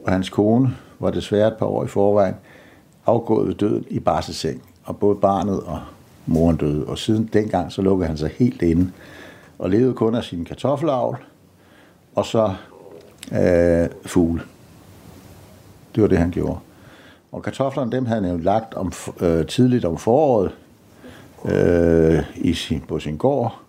og 0.05 0.11
hans 0.11 0.29
kone 0.29 0.75
var 0.99 1.11
desværre 1.11 1.47
et 1.47 1.57
par 1.59 1.65
år 1.65 1.83
i 1.83 1.87
forvejen 1.87 2.35
afgået 3.05 3.47
ved 3.47 3.55
døden 3.55 3.85
i 3.89 3.99
barselseng. 3.99 4.61
Og 4.83 4.97
både 4.97 5.15
barnet 5.15 5.59
og 5.59 5.79
moren 6.25 6.57
døde. 6.57 6.85
Og 6.85 6.97
siden 6.97 7.29
dengang, 7.33 7.71
så 7.71 7.81
lukkede 7.81 8.07
han 8.07 8.17
sig 8.17 8.29
helt 8.37 8.61
inde 8.61 8.91
og 9.59 9.69
levede 9.69 9.93
kun 9.93 10.15
af 10.15 10.23
sin 10.23 10.45
kartoffelavl 10.45 11.17
og 12.15 12.25
så 12.25 12.53
øh, 13.31 13.89
fugle. 14.05 14.41
Det 15.95 16.01
var 16.01 16.07
det, 16.07 16.17
han 16.17 16.31
gjorde. 16.31 16.57
Og 17.31 17.43
kartoflerne, 17.43 17.91
dem 17.91 18.05
havde 18.05 18.21
han 18.21 18.31
jo 18.31 18.37
lagt 18.37 18.73
om, 18.73 18.91
øh, 19.19 19.47
tidligt 19.47 19.85
om 19.85 19.97
foråret 19.97 20.51
øh, 21.45 22.23
i 22.35 22.53
sin, 22.53 22.81
på 22.87 22.99
sin 22.99 23.17
gård, 23.17 23.59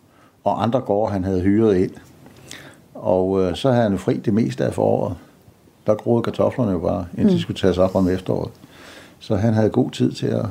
og 0.44 0.62
andre 0.62 0.80
gårde, 0.80 1.12
han 1.12 1.24
havde 1.24 1.40
hyret 1.40 1.76
ind. 1.76 1.90
Og 2.94 3.42
øh, 3.42 3.56
så 3.56 3.70
havde 3.70 3.82
han 3.82 3.92
jo 3.92 3.98
fri 3.98 4.16
det 4.16 4.34
meste 4.34 4.64
af 4.64 4.74
foråret. 4.74 5.16
Der 5.86 5.94
groede 5.94 6.22
kartoflerne 6.22 6.72
jo 6.72 6.78
bare, 6.78 7.06
indtil 7.18 7.36
de 7.36 7.42
skulle 7.42 7.58
tages 7.58 7.78
op 7.78 7.94
om 7.94 8.08
efteråret. 8.08 8.50
Så 9.18 9.36
han 9.36 9.54
havde 9.54 9.70
god 9.70 9.90
tid 9.90 10.12
til 10.12 10.26
at 10.26 10.46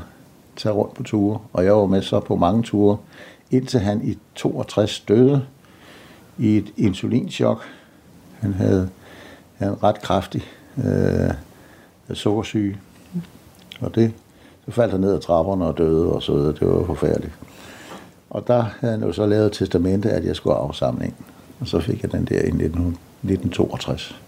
tage 0.55 0.73
rundt 0.73 0.93
på 0.93 1.03
ture, 1.03 1.39
og 1.53 1.65
jeg 1.65 1.75
var 1.75 1.85
med 1.85 2.01
så 2.01 2.19
på 2.19 2.35
mange 2.35 2.63
ture, 2.63 2.97
indtil 3.51 3.79
han 3.79 4.01
i 4.03 4.17
62 4.35 4.99
døde 4.99 5.45
i 6.37 6.57
et 6.57 6.73
insulinchok. 6.77 7.61
Han 8.39 8.53
havde, 8.53 8.89
havde 9.57 9.71
en 9.71 9.83
ret 9.83 10.01
kraftig 10.01 10.43
øh, 10.77 11.33
sukkersyge, 12.13 12.77
og 13.81 13.95
det, 13.95 14.13
så 14.65 14.71
faldt 14.71 14.91
han 14.91 15.01
ned 15.01 15.13
ad 15.13 15.19
trapperne 15.19 15.65
og 15.65 15.77
døde 15.77 16.11
og 16.11 16.23
så 16.23 16.33
videre. 16.33 16.53
Det 16.53 16.67
var 16.67 16.85
forfærdeligt. 16.85 17.33
Og 18.29 18.47
der 18.47 18.65
havde 18.79 18.93
han 18.93 19.03
jo 19.03 19.13
så 19.13 19.25
lavet 19.25 19.51
testamente, 19.51 20.09
at 20.11 20.25
jeg 20.25 20.35
skulle 20.35 20.55
afsamling. 20.55 21.15
Og 21.59 21.67
så 21.67 21.79
fik 21.79 22.03
jeg 22.03 22.11
den 22.11 22.25
der 22.25 22.35
i 22.35 22.47
1962. 22.47 24.21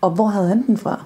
Og 0.00 0.10
hvor 0.10 0.26
havde 0.26 0.48
han 0.48 0.66
den 0.66 0.76
fra? 0.76 1.04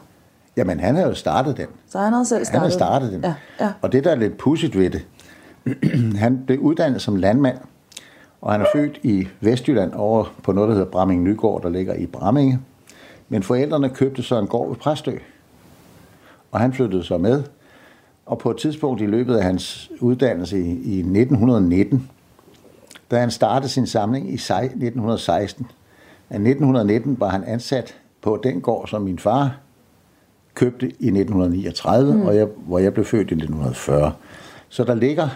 Jamen, 0.57 0.81
han 0.81 0.95
havde 0.95 1.09
jo 1.09 1.15
startet 1.15 1.57
den. 1.57 1.67
Så 1.89 1.99
han 1.99 2.13
havde 2.13 2.27
selv 2.27 2.39
Han 2.39 2.45
startet 2.45 2.61
havde 2.61 2.73
startet 2.73 3.13
den. 3.13 3.21
Ja, 3.21 3.35
ja. 3.61 3.73
Og 3.83 3.93
det, 3.93 4.05
der 4.05 4.11
er 4.11 4.15
lidt 4.15 4.39
pudsigt 4.39 4.79
ved 4.79 4.91
det, 4.91 5.07
han 6.25 6.43
blev 6.47 6.59
uddannet 6.59 7.03
som 7.03 7.17
landmand, 7.17 7.59
og 8.41 8.53
han 8.53 8.61
er 8.61 8.67
født 8.75 9.01
i 9.03 9.29
Vestjylland 9.41 9.93
over 9.95 10.25
på 10.43 10.53
noget, 10.53 10.69
der 10.69 10.75
hedder 10.75 10.91
Bramming 10.91 11.23
Nygård, 11.23 11.63
der 11.63 11.69
ligger 11.69 11.95
i 11.95 12.07
Bramminge. 12.07 12.61
Men 13.33 13.43
forældrene 13.43 13.89
købte 13.89 14.23
så 14.23 14.39
en 14.39 14.47
gård 14.47 14.69
ved 14.69 14.77
Præstø, 14.77 15.17
og 16.51 16.61
han 16.61 16.73
flyttede 16.73 17.05
så 17.05 17.19
med. 17.19 17.43
Og 18.27 18.39
på 18.39 18.51
et 18.51 18.57
tidspunkt 18.57 19.01
i 19.01 19.07
løbet 19.07 19.37
af 19.37 19.45
hans 19.45 19.91
uddannelse 20.01 20.59
i, 20.59 20.69
i 20.71 20.99
1919, 20.99 22.11
da 23.11 23.21
han 23.21 23.31
startede 23.31 23.69
sin 23.69 23.87
samling 23.87 24.33
i 24.33 24.37
sej- 24.37 24.65
1916, 24.65 25.67
i 26.31 26.35
1919 26.35 27.21
var 27.21 27.29
han 27.29 27.45
ansat 27.45 27.95
på 28.23 28.41
den 28.43 28.61
gård, 28.61 28.89
som 28.89 29.03
min 29.03 29.19
far 29.19 29.57
købte 30.55 30.87
i 30.87 31.07
1939, 31.07 32.15
mm. 32.15 32.23
og 32.23 32.37
jeg, 32.37 32.49
hvor 32.67 32.79
jeg 32.79 32.95
blev 32.95 33.05
født 33.05 33.31
i 33.31 33.35
1940. 33.35 34.13
Så 34.69 34.85
der 34.85 34.95
ligger 34.95 35.29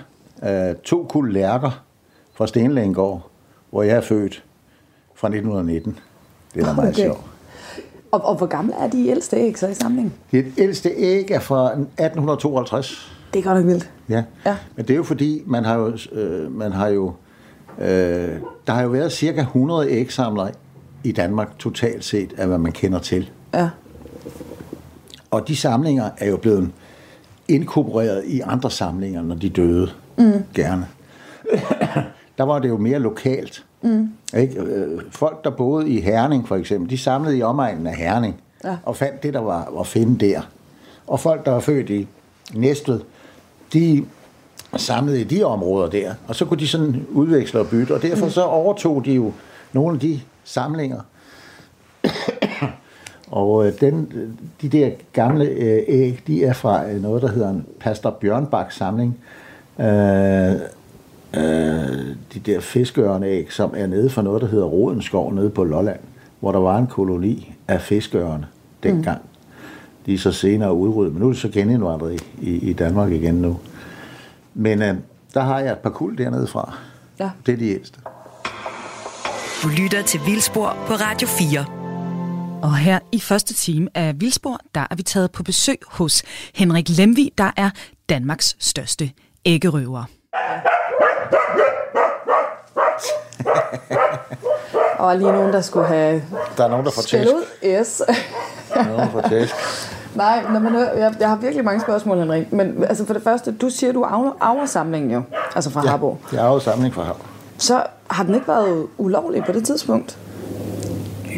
øh, 0.44 0.74
to 0.85 1.06
kul 1.09 1.32
lærker 1.32 1.85
fra 2.35 2.46
Stenlængård, 2.46 3.30
hvor 3.70 3.82
jeg 3.82 3.96
er 3.96 4.00
født 4.00 4.44
fra 5.14 5.28
1919. 5.28 5.98
Det 6.54 6.62
er 6.62 6.66
da 6.66 6.72
meget 6.72 6.92
Okay. 6.92 7.02
sjovt. 7.04 7.36
Og, 8.10 8.24
og 8.24 8.36
hvor 8.36 8.46
gamle 8.46 8.74
er 8.74 8.90
de 8.90 9.08
ældste 9.08 9.36
æg 9.36 9.58
så 9.58 9.68
i 9.68 9.74
samlingen? 9.74 10.12
Det 10.32 10.52
ældste 10.58 10.90
æg 10.96 11.30
er 11.30 11.40
fra 11.40 11.66
1852. 11.66 13.12
Det 13.32 13.38
er 13.38 13.42
godt 13.42 13.56
nok 13.56 13.66
vildt. 13.66 13.90
Ja. 14.08 14.22
Ja. 14.46 14.56
Men 14.76 14.84
det 14.88 14.94
er 14.94 14.96
jo 14.96 15.02
fordi, 15.02 15.42
man 15.46 15.64
har 15.64 15.76
jo, 15.76 15.98
øh, 16.12 16.52
man 16.52 16.72
har 16.72 16.88
jo 16.88 17.12
øh, 17.78 18.36
der 18.66 18.72
har 18.72 18.82
jo 18.82 18.88
været 18.88 19.12
cirka 19.12 19.40
100 19.40 19.90
ægsamlere 19.90 20.50
i 21.04 21.12
Danmark 21.12 21.58
totalt 21.58 22.04
set, 22.04 22.34
af 22.36 22.46
hvad 22.46 22.58
man 22.58 22.72
kender 22.72 22.98
til. 22.98 23.30
Ja. 23.54 23.68
Og 25.30 25.48
de 25.48 25.56
samlinger 25.56 26.10
er 26.18 26.30
jo 26.30 26.36
blevet 26.36 26.70
inkorporeret 27.48 28.24
i 28.26 28.40
andre 28.40 28.70
samlinger, 28.70 29.22
når 29.22 29.34
de 29.34 29.48
døde. 29.48 29.90
Mm. 30.18 30.32
Gerne. 30.54 30.86
der 32.38 32.44
var 32.44 32.58
det 32.58 32.68
jo 32.68 32.76
mere 32.76 32.98
lokalt. 32.98 33.64
Mm. 33.87 34.11
Ikke? 34.38 34.61
Øh, 34.61 35.01
Folk, 35.11 35.44
der 35.44 35.51
boede 35.51 35.88
i 35.90 36.01
Herning 36.01 36.49
for 36.49 36.57
eksempel, 36.57 36.90
de 36.90 36.99
samlede 36.99 37.38
i 37.38 37.42
omegnen 37.42 37.87
af 37.87 37.94
Herning, 37.96 38.40
Ja. 38.64 38.77
og 38.85 38.96
fandt 38.96 39.22
det, 39.22 39.35
der 39.35 39.40
var 39.40 39.81
at 39.81 39.87
finde 39.87 40.27
der. 40.27 40.40
Og 41.07 41.20
folk, 41.20 41.44
der 41.44 41.51
var 41.53 41.61
født 41.61 41.90
i 41.90 42.09
Næstved, 42.55 43.01
de 43.72 44.05
samlede 44.77 45.20
i 45.20 45.25
de 45.25 45.44
områder 45.44 45.90
der, 45.90 46.14
og 46.29 46.35
så 46.35 46.44
kunne 46.44 46.61
de 46.61 46.68
sådan 46.68 47.07
udveksle 47.12 47.61
og 47.61 47.66
bytte, 47.68 47.94
og 47.94 48.03
derfor 48.03 48.29
så 48.29 48.42
overtog 48.44 49.05
de 49.05 49.12
jo 49.12 49.33
nogle 49.72 49.94
af 49.94 50.01
de 50.01 50.20
samlinger, 50.44 51.01
og 53.31 53.66
øh, 53.66 53.81
den, 53.81 54.09
de 54.62 54.68
der 54.68 54.90
gamle 55.12 55.44
øh, 55.44 55.83
æg, 55.88 56.22
de 56.27 56.44
er 56.44 56.53
fra 56.53 56.88
øh, 56.90 57.03
noget, 57.03 57.22
der 57.22 57.29
hedder 57.29 57.51
en 57.51 57.66
Pastor 57.81 58.11
Bjørnbaks 58.11 58.77
samling. 58.77 59.18
Øh, 59.81 60.53
øh, 61.36 62.16
de 62.34 62.38
der 62.46 62.60
fiskeørneæg, 62.60 63.52
som 63.52 63.74
er 63.76 63.86
nede 63.86 64.10
fra 64.10 64.22
noget, 64.22 64.42
der 64.42 64.48
hedder 64.48 64.64
Rodenskov 64.64 65.34
nede 65.34 65.50
på 65.50 65.64
Lolland, 65.64 66.00
hvor 66.40 66.52
der 66.52 66.58
var 66.58 66.78
en 66.78 66.86
koloni 66.86 67.54
af 67.68 67.80
fiskeørne 67.80 68.46
dengang. 68.82 69.18
Mm. 69.22 69.28
De 70.06 70.14
er 70.14 70.18
så 70.18 70.32
senere 70.32 70.74
udryddet, 70.74 71.12
men 71.12 71.20
nu 71.20 71.26
er 71.28 71.32
det 71.32 71.40
så 71.40 71.48
genindvandret 71.48 72.20
i, 72.20 72.50
i, 72.50 72.70
i 72.70 72.72
Danmark 72.72 73.12
igen 73.12 73.34
nu. 73.34 73.58
Men 74.54 74.82
øh, 74.82 74.94
der 75.34 75.40
har 75.40 75.60
jeg 75.60 75.72
et 75.72 75.78
par 75.78 75.90
kul 75.90 76.18
dernede 76.18 76.46
fra. 76.46 76.76
Ja. 77.18 77.30
Det 77.46 77.52
er 77.52 77.56
de 77.56 77.68
ældste. 77.68 78.00
Du 79.62 79.68
lytter 79.82 80.02
til 80.02 80.20
Vildspor 80.26 80.76
på 80.86 80.92
Radio 80.94 81.28
4. 81.28 81.64
Og 82.62 82.76
her 82.76 82.98
i 83.12 83.20
første 83.20 83.54
time 83.54 83.88
af 83.94 84.20
Vildspor, 84.20 84.58
der 84.74 84.86
er 84.90 84.94
vi 84.94 85.02
taget 85.02 85.32
på 85.32 85.42
besøg 85.42 85.78
hos 85.86 86.22
Henrik 86.54 86.88
Lemvi, 86.88 87.32
der 87.38 87.50
er 87.56 87.70
Danmarks 88.08 88.56
største 88.58 89.10
æggerøver. 89.44 90.04
Og 94.98 95.16
lige 95.16 95.32
nogen, 95.32 95.52
der 95.52 95.60
skulle 95.60 95.86
have 95.86 96.22
Der 96.56 96.64
er 96.64 96.68
nogen, 96.68 96.84
der 96.84 96.92
får 96.92 97.02
tæsk. 97.02 97.30
Yes. 97.64 98.02
Der 98.74 98.80
er 98.80 98.84
nogen, 98.84 99.00
der 99.00 99.10
får 99.10 99.20
tæsk. 99.20 99.54
Nej, 100.14 100.42
når 100.52 100.60
man 100.60 100.74
jeg, 100.74 101.14
jeg 101.20 101.28
har 101.28 101.36
virkelig 101.36 101.64
mange 101.64 101.80
spørgsmål, 101.80 102.18
Henrik. 102.18 102.52
Men 102.52 102.84
altså 102.84 103.06
for 103.06 103.12
det 103.12 103.22
første, 103.22 103.52
du 103.52 103.70
siger, 103.70 103.92
du 103.92 104.04
arver 104.40 104.66
samlingen 104.66 105.10
jo, 105.10 105.22
altså 105.54 105.70
fra 105.70 105.82
ja. 105.84 105.90
Harbo. 105.90 106.18
Det 106.30 106.40
er 106.40 106.46
jo 106.46 106.58
samling 106.58 106.94
fra 106.94 107.02
Hav. 107.02 107.16
Så 107.58 107.82
har 108.10 108.24
den 108.24 108.34
ikke 108.34 108.48
været 108.48 108.86
ulovlig 108.98 109.44
på 109.44 109.52
det 109.52 109.64
tidspunkt? 109.64 110.18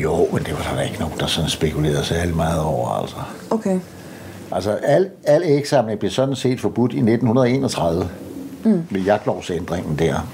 Jo, 0.03 0.29
men 0.33 0.43
det 0.43 0.53
var 0.53 0.75
der 0.75 0.83
ikke 0.83 1.01
nogen, 1.01 1.15
der 1.21 1.27
sådan 1.27 1.51
spekulerede 1.51 2.05
særlig 2.05 2.37
meget 2.37 2.63
over, 2.63 2.89
altså. 2.89 3.17
Okay. 3.51 3.81
Altså, 4.53 4.79
al, 4.83 5.11
al 5.25 5.43
ægsamling 5.45 5.99
blev 5.99 6.11
sådan 6.11 6.37
set 6.37 6.61
forbudt 6.61 6.93
i 6.93 6.97
1931 6.97 8.09
mm. 8.65 8.83
med 8.91 9.01
jagtlovsændringen 9.01 9.99
der. 9.99 10.29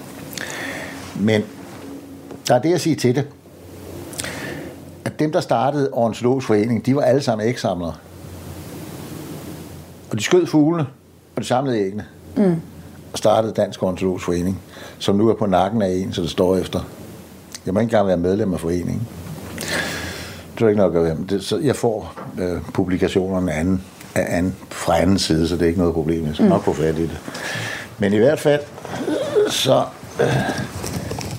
Men 1.20 1.42
der 2.48 2.54
er 2.54 2.58
det 2.58 2.74
at 2.74 2.80
sige 2.80 2.96
til 2.96 3.14
det, 3.14 3.26
at 5.04 5.18
dem, 5.18 5.32
der 5.32 5.40
startede 5.40 5.90
Ornitologisk 5.92 6.46
Forening, 6.46 6.86
de 6.86 6.96
var 6.96 7.02
alle 7.02 7.22
sammen 7.22 7.48
ægsamlere. 7.48 7.94
Og 10.10 10.18
de 10.18 10.22
skød 10.22 10.46
fuglene, 10.46 10.86
og 11.36 11.42
de 11.42 11.46
samlede 11.46 11.78
æggene. 11.78 12.04
Mm. 12.36 12.56
Og 13.12 13.18
startede 13.18 13.52
Dansk 13.52 13.82
Ornitologisk 13.82 14.24
Forening, 14.24 14.60
som 14.98 15.16
nu 15.16 15.28
er 15.28 15.34
på 15.34 15.46
nakken 15.46 15.82
af 15.82 15.88
en, 15.88 16.12
så 16.12 16.22
det 16.22 16.30
står 16.30 16.56
efter. 16.56 16.80
Jeg 17.66 17.74
må 17.74 17.80
ikke 17.80 17.90
engang 17.90 18.06
være 18.06 18.16
medlem 18.16 18.52
af 18.52 18.60
foreningen. 18.60 19.08
Det 20.54 20.62
er 20.62 20.68
ikke 20.68 20.80
nok 20.80 20.94
at 20.94 21.04
være 21.04 21.14
med. 21.14 21.26
Det, 21.26 21.44
så 21.44 21.58
jeg 21.58 21.76
får 21.76 22.14
øh, 22.38 22.62
publikationerne 22.72 23.52
anden, 23.52 23.82
af 24.14 24.36
anden, 24.36 24.54
fra 24.70 25.00
anden 25.00 25.18
side, 25.18 25.48
så 25.48 25.54
det 25.54 25.62
er 25.62 25.66
ikke 25.66 25.78
noget 25.78 25.94
problem. 25.94 26.26
Jeg 26.26 26.34
skal 26.34 26.44
mm. 26.44 26.50
nok 26.50 26.64
få 26.64 26.72
fat 26.72 26.98
i 26.98 27.02
det. 27.02 27.18
Men 27.98 28.12
i 28.12 28.16
hvert 28.16 28.40
fald, 28.40 28.60
så, 29.50 29.84
øh, 30.20 30.26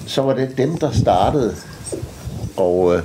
så 0.07 0.21
var 0.21 0.33
det 0.33 0.57
dem, 0.57 0.77
der 0.77 0.91
startede. 0.91 1.55
Og, 2.57 2.95
øh, 2.95 3.01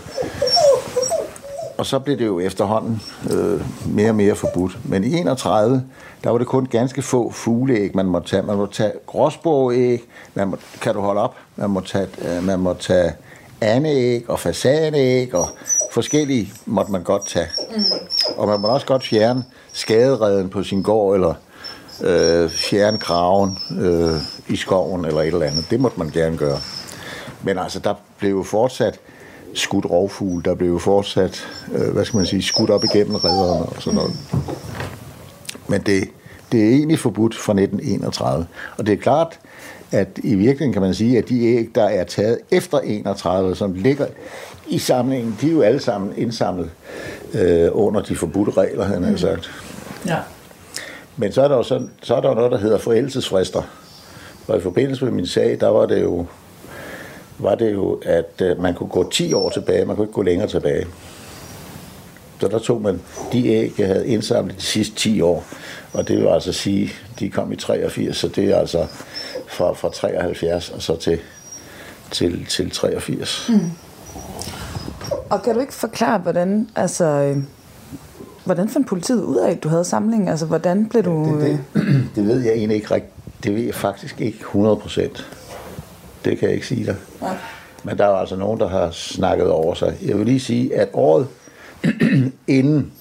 og 1.79 1.87
så 1.87 1.99
blev 1.99 2.19
det 2.19 2.27
jo 2.27 2.41
efterhånden 2.41 3.03
øh, 3.31 3.61
mere 3.87 4.09
og 4.09 4.15
mere 4.15 4.35
forbudt. 4.35 4.79
Men 4.85 5.05
i 5.05 5.15
31, 5.15 5.85
der 6.25 6.31
var 6.31 6.39
det 6.39 6.47
kun 6.47 6.67
ganske 6.67 7.03
få 7.03 7.31
fugleæg, 7.31 7.97
man 7.97 8.07
måtte 8.07 8.29
tage. 8.31 8.43
Man 8.43 8.57
måtte 8.57 8.75
tage 8.75 8.93
gråsbogæg, 9.07 10.03
man 10.35 10.49
må, 10.49 10.57
kan 10.81 10.95
du 10.95 11.01
holde 11.01 11.21
op? 11.21 11.35
Man 11.57 11.71
må 11.71 11.81
tage, 11.81 12.07
øh, 12.19 12.45
man 12.45 12.59
må 12.59 12.75
tage 12.75 13.13
andeæg 13.61 14.31
og 14.31 14.41
fasanæg 14.41 15.35
og 15.35 15.49
forskellige 15.93 16.53
måtte 16.67 16.93
man 16.93 17.03
godt 17.03 17.27
tage. 17.27 17.47
Mm. 17.77 17.83
Og 18.37 18.49
man 18.49 18.61
må 18.61 18.69
også 18.69 18.87
godt 18.87 19.05
fjerne 19.05 19.45
skadereden 19.73 20.49
på 20.49 20.63
sin 20.63 20.83
gård, 20.83 21.15
eller 21.15 21.35
øh, 22.05 22.51
fjerne 22.51 22.99
kraven 22.99 23.59
øh, 23.81 24.21
i 24.49 24.57
skoven, 24.57 25.05
eller 25.05 25.21
et 25.21 25.27
eller 25.27 25.47
andet. 25.47 25.71
Det 25.71 25.81
måtte 25.81 25.99
man 25.99 26.11
gerne 26.11 26.37
gøre. 26.37 26.59
Men 27.43 27.59
altså, 27.59 27.79
der 27.79 27.95
blev 28.19 28.31
jo 28.31 28.43
fortsat 28.43 29.01
skudt 29.55 29.87
rovfugl, 29.91 30.45
der 30.45 30.55
blev 30.55 30.69
jo 30.69 30.79
fortsat, 30.79 31.49
øh, 31.75 31.93
hvad 31.93 32.05
skal 32.05 32.17
man 32.17 32.27
sige, 32.27 32.43
skudt 32.43 32.71
op 32.71 32.85
igennem 32.85 33.15
redderne 33.15 33.67
og 33.67 33.83
sådan 33.83 33.97
noget. 33.97 34.13
Men 35.69 35.81
det, 35.81 36.09
det 36.53 36.65
er 36.65 36.69
egentlig 36.69 36.99
forbudt 36.99 37.35
fra 37.35 37.53
1931. 37.53 38.47
Og 38.79 38.87
det 38.87 38.93
er 38.93 38.97
klart, 38.97 39.39
at 39.93 40.09
i 40.17 40.35
virkeligheden 40.35 40.73
kan 40.73 40.83
man 40.83 40.95
sige, 40.95 41.19
at 41.19 41.29
de 41.29 41.45
æg, 41.45 41.69
der 41.75 41.85
er 41.85 42.05
taget 42.05 42.39
efter 42.51 42.79
31, 42.79 43.57
som 43.57 43.75
ligger 43.75 44.07
i 44.69 44.79
samlingen, 44.79 45.37
de 45.41 45.47
er 45.47 45.53
jo 45.53 45.63
alle 45.63 45.81
sammen 45.81 46.13
indsamlet 46.17 46.71
øh, 47.35 47.69
under 47.73 48.03
de 48.03 48.17
forbudte 48.17 48.53
regler, 48.53 48.85
han 48.85 49.05
har 49.05 49.17
sagt. 49.17 49.51
Ja. 50.07 50.17
Men 51.21 51.33
så 51.33 51.43
er 51.43 51.49
der 51.49 51.57
jo 51.57 51.63
sådan, 51.63 51.91
så 52.03 52.15
er 52.15 52.21
der 52.21 52.29
jo 52.29 52.35
noget, 52.35 52.53
der 52.53 52.59
hedder 52.59 52.79
forældelsesfrister. 52.79 53.63
Og 54.49 54.59
i 54.59 54.61
forbindelse 54.61 55.05
med 55.05 55.13
min 55.13 55.27
sag, 55.27 55.61
der 55.61 55.69
var 55.69 55.87
det 55.87 56.03
jo, 56.03 56.27
var 57.39 57.55
det 57.55 57.73
jo 57.73 58.01
at 58.03 58.43
øh, 58.43 58.63
man 58.63 58.75
kunne 58.75 58.89
gå 58.89 59.11
10 59.11 59.33
år 59.33 59.51
tilbage, 59.51 59.85
man 59.85 59.97
kunne 59.97 60.05
ikke 60.05 60.15
gå 60.15 60.23
længere 60.23 60.49
tilbage. 60.49 60.87
Så 62.41 62.49
der 62.49 62.59
tog 62.59 62.83
man 62.83 63.01
de 63.33 63.47
æg, 63.47 63.73
jeg 63.79 63.87
havde 63.87 64.09
indsamlet 64.09 64.57
de 64.57 64.63
sidste 64.63 64.97
10 64.97 65.21
år, 65.21 65.45
og 65.93 66.09
det 66.09 66.19
vil 66.19 66.27
altså 66.27 66.53
sige, 66.53 66.93
de 67.19 67.31
kom 67.31 67.53
i 67.53 67.57
83, 67.57 68.17
så 68.17 68.29
det 68.29 68.45
er 68.45 68.57
altså 68.57 68.87
fra, 69.47 69.73
fra 69.73 69.91
73 69.91 70.71
og 70.71 70.83
så 70.83 70.97
til, 70.97 71.19
til, 72.11 72.47
til 72.47 72.71
83. 72.71 73.47
Mm. 73.49 73.71
Og 75.31 75.43
kan 75.43 75.55
du 75.55 75.61
ikke 75.61 75.75
forklare, 75.75 76.19
hvordan, 76.19 76.69
altså, 76.77 77.05
øh, 77.05 77.37
hvordan 78.55 78.69
fandt 78.69 78.89
politiet 78.89 79.23
ud 79.23 79.37
af, 79.37 79.51
at 79.51 79.63
du 79.63 79.69
havde 79.69 79.85
samling? 79.85 80.29
Altså, 80.29 80.47
hvordan 80.47 80.89
blev 80.89 81.03
du... 81.03 81.41
Det, 81.41 81.61
det, 81.75 81.85
det 82.17 82.27
ved 82.27 82.41
jeg 82.41 82.53
egentlig 82.53 82.77
ikke 82.77 82.95
rigtigt. 82.95 83.15
Det 83.45 83.55
ved 83.55 83.63
jeg 83.63 83.75
faktisk 83.75 84.21
ikke 84.21 84.39
100 84.39 84.77
procent. 84.77 85.27
Det 86.25 86.39
kan 86.39 86.49
jeg 86.49 86.55
ikke 86.55 86.67
sige 86.67 86.87
dig. 86.87 86.97
Ja. 87.23 87.29
Men 87.85 87.99
der 87.99 88.05
er 88.05 88.15
altså 88.15 88.37
nogen, 88.37 88.61
der 88.61 88.69
har 88.69 88.91
snakket 88.91 89.51
over 89.51 89.75
sig. 89.75 89.97
Jeg 90.07 90.19
vil 90.19 90.27
lige 90.27 90.41
sige, 90.41 90.77
at 90.77 90.89
året 90.93 91.27
inden 92.47 92.93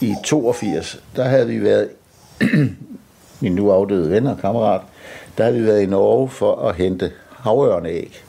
i 0.00 0.14
82, 0.24 1.02
der 1.16 1.24
havde 1.24 1.46
vi 1.46 1.62
været, 1.62 1.88
min 3.40 3.54
nu 3.54 3.70
afdøde 3.70 4.10
ven 4.10 4.26
og 4.26 4.38
kammerat, 4.38 4.80
der 5.38 5.44
havde 5.44 5.56
vi 5.56 5.66
været 5.66 5.82
i 5.82 5.86
Norge 5.86 6.28
for 6.28 6.68
at 6.68 6.74
hente 6.74 7.12
havørneæg. 7.30 8.22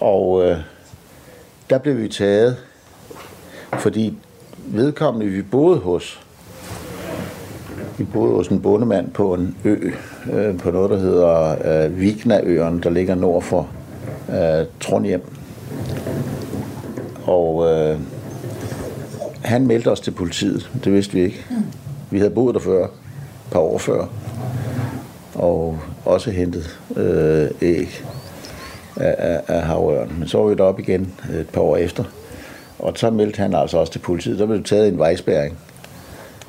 Og 0.00 0.44
øh, 0.44 0.58
der 1.70 1.78
blev 1.78 1.98
vi 1.98 2.08
taget, 2.08 2.56
fordi 3.78 4.18
vedkommende 4.66 5.26
vi 5.26 5.42
boede 5.42 5.78
hos, 5.78 6.20
vi 7.98 8.04
boede 8.04 8.34
hos 8.34 8.48
en 8.48 8.60
bondemand 8.60 9.10
på 9.10 9.34
en 9.34 9.56
ø, 9.64 9.90
øh, 10.32 10.58
på 10.58 10.70
noget, 10.70 10.90
der 10.90 10.98
hedder 10.98 11.56
øh, 11.84 12.00
Vignaøen, 12.00 12.82
der 12.82 12.90
ligger 12.90 13.14
nord 13.14 13.42
for 13.42 13.68
øh, 14.28 14.66
Trondheim. 14.80 15.20
Og 17.24 17.66
øh, 17.70 17.98
han 19.42 19.66
meldte 19.66 19.90
os 19.90 20.00
til 20.00 20.10
politiet, 20.10 20.70
det 20.84 20.92
vidste 20.92 21.14
vi 21.14 21.20
ikke. 21.20 21.44
Vi 22.10 22.18
havde 22.18 22.30
boet 22.30 22.54
der 22.54 22.60
før, 22.60 22.84
et 22.84 22.90
par 23.50 23.60
år 23.60 23.78
før, 23.78 24.06
og 25.34 25.78
også 26.04 26.30
hentet 26.30 26.78
øh, 26.96 27.50
æg 27.62 28.04
af, 28.96 29.42
af, 29.48 29.60
af. 29.70 30.06
Men 30.18 30.28
så 30.28 30.38
var 30.38 30.46
vi 30.48 30.54
deroppe 30.54 30.82
igen 30.82 31.14
øh, 31.30 31.40
et 31.40 31.48
par 31.48 31.60
år 31.60 31.76
efter. 31.76 32.04
Og 32.78 32.92
så 32.96 33.10
meldte 33.10 33.38
han 33.38 33.54
altså 33.54 33.78
også 33.78 33.92
til 33.92 33.98
politiet. 33.98 34.38
Der 34.38 34.46
blev 34.46 34.64
taget 34.64 34.88
en 34.88 34.98
vejspæring 34.98 35.58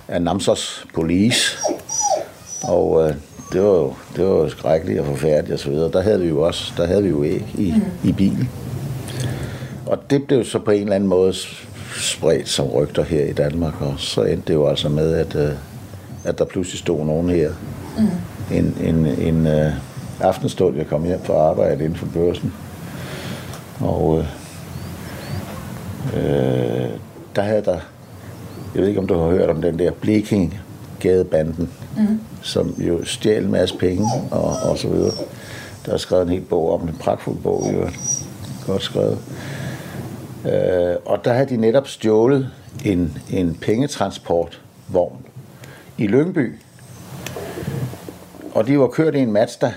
af 0.08 0.22
Namsos 0.22 0.86
Police. 0.94 1.58
Og 2.64 3.08
øh, 3.08 3.16
det 3.54 3.62
var 3.62 3.68
jo 3.68 3.94
det 4.16 4.26
var 4.26 4.30
jo 4.30 4.50
skrækkeligt 4.50 5.00
og 5.00 5.06
forfærdeligt 5.06 5.54
og 5.54 5.60
så 5.60 5.70
videre. 5.70 5.92
Der 5.92 6.02
havde 6.02 6.22
vi 6.22 6.28
jo 6.28 6.42
også 6.42 6.74
der 6.78 6.86
havde 6.86 7.04
vi 7.04 7.10
jo 7.10 7.24
æg 7.24 7.46
i, 7.58 7.74
mm. 7.76 8.10
i 8.10 8.12
bilen. 8.12 8.50
Og 9.86 10.10
det 10.10 10.28
blev 10.28 10.46
så 10.46 10.60
på 10.60 10.72
en 10.72 10.82
eller 10.82 10.96
anden 10.96 11.10
måde 11.10 11.34
spredt 11.98 12.50
som 12.50 12.68
rygter 12.68 13.04
her 13.04 13.24
i 13.24 13.34
Danmark, 13.34 13.82
og 13.82 13.94
så 13.98 14.24
endte 14.24 14.48
det 14.48 14.54
jo 14.54 14.68
altså 14.68 14.90
med, 14.90 15.14
at, 15.14 15.36
øh, 15.36 15.52
at 16.24 16.40
der 16.40 16.46
pludselig 16.46 16.80
stod 16.80 17.06
nogen 17.06 17.30
her. 17.30 17.52
Mm. 17.98 18.56
En, 18.58 18.78
en, 18.84 19.06
en 19.06 19.48
uh, 19.48 19.74
aftenstund, 20.20 20.78
jeg 20.78 20.88
kom 20.88 21.04
hjem 21.04 21.24
fra 21.24 21.34
arbejde 21.34 21.84
inden 21.84 22.00
for 22.00 22.06
børsen. 22.14 22.54
Og 23.80 24.20
øh, 24.20 24.26
øh, 26.16 26.90
der 27.36 27.42
havde 27.42 27.62
der, 27.62 27.80
jeg 28.74 28.82
ved 28.82 28.88
ikke 28.88 29.00
om 29.00 29.08
du 29.08 29.18
har 29.18 29.30
hørt 29.30 29.50
om 29.50 29.62
den 29.62 29.80
der 29.80 29.92
Bleking 29.92 30.60
gadebanden, 31.00 31.70
mm. 31.98 32.20
som 32.42 32.76
jo 32.78 33.06
stjal 33.06 33.44
en 33.44 33.52
masse 33.52 33.78
penge 33.78 34.08
og, 34.32 34.56
og 34.70 34.78
så 34.78 34.88
videre. 34.88 35.14
Der 35.86 35.94
er 35.94 35.98
skrevet 35.98 36.24
en 36.24 36.30
hel 36.30 36.42
bog 36.42 36.74
om, 36.74 36.88
en 36.88 36.98
pragtfuld 37.00 37.38
bog 37.38 37.74
øvrigt. 37.74 38.00
Godt 38.68 38.84
skrevet. 38.84 39.18
Øh, 40.46 40.96
og 41.06 41.26
der 41.26 41.34
havde 41.34 41.50
de 41.50 41.58
netop 41.58 41.88
stjålet 41.88 42.50
en, 42.86 43.18
en 43.30 43.58
pengetransportvogn 43.62 45.26
i 45.98 46.08
Lyngby. 46.08 46.56
Og 48.54 48.68
de 48.68 48.80
var 48.80 48.88
kørt 48.88 49.16
i 49.16 49.20
en 49.20 49.32
Mazda, 49.32 49.74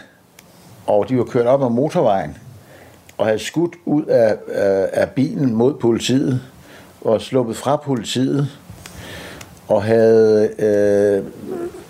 og 0.87 1.09
de 1.09 1.19
var 1.19 1.25
kørt 1.25 1.47
op 1.47 1.63
ad 1.63 1.71
motorvejen, 1.71 2.37
og 3.21 3.27
havde 3.27 3.39
skudt 3.39 3.75
ud 3.85 4.05
af, 4.05 4.37
af, 4.49 4.89
af 4.93 5.11
bilen 5.11 5.55
mod 5.55 5.75
politiet, 5.75 6.41
og 7.01 7.21
sluppet 7.21 7.57
fra 7.57 7.77
politiet, 7.77 8.49
og 9.69 9.83
havde, 9.83 10.51
øh, 10.59 11.25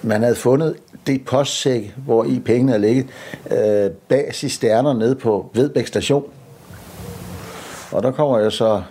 man 0.03 0.23
havde 0.23 0.35
fundet 0.35 0.77
det 1.07 1.25
postsæk, 1.25 1.95
hvor 1.97 2.25
i 2.25 2.39
pengene 2.45 2.73
er 2.73 2.79
ligget, 2.79 3.07
øh, 3.51 3.91
bag 4.09 4.31
cisterner 4.35 4.95
nede 4.95 5.15
på 5.15 5.51
Vedbæk 5.55 5.87
station. 5.87 6.25
Og 7.93 8.03
der 8.03 8.11
kommer 8.11 8.39
jeg 8.39 8.53
så 8.53 8.83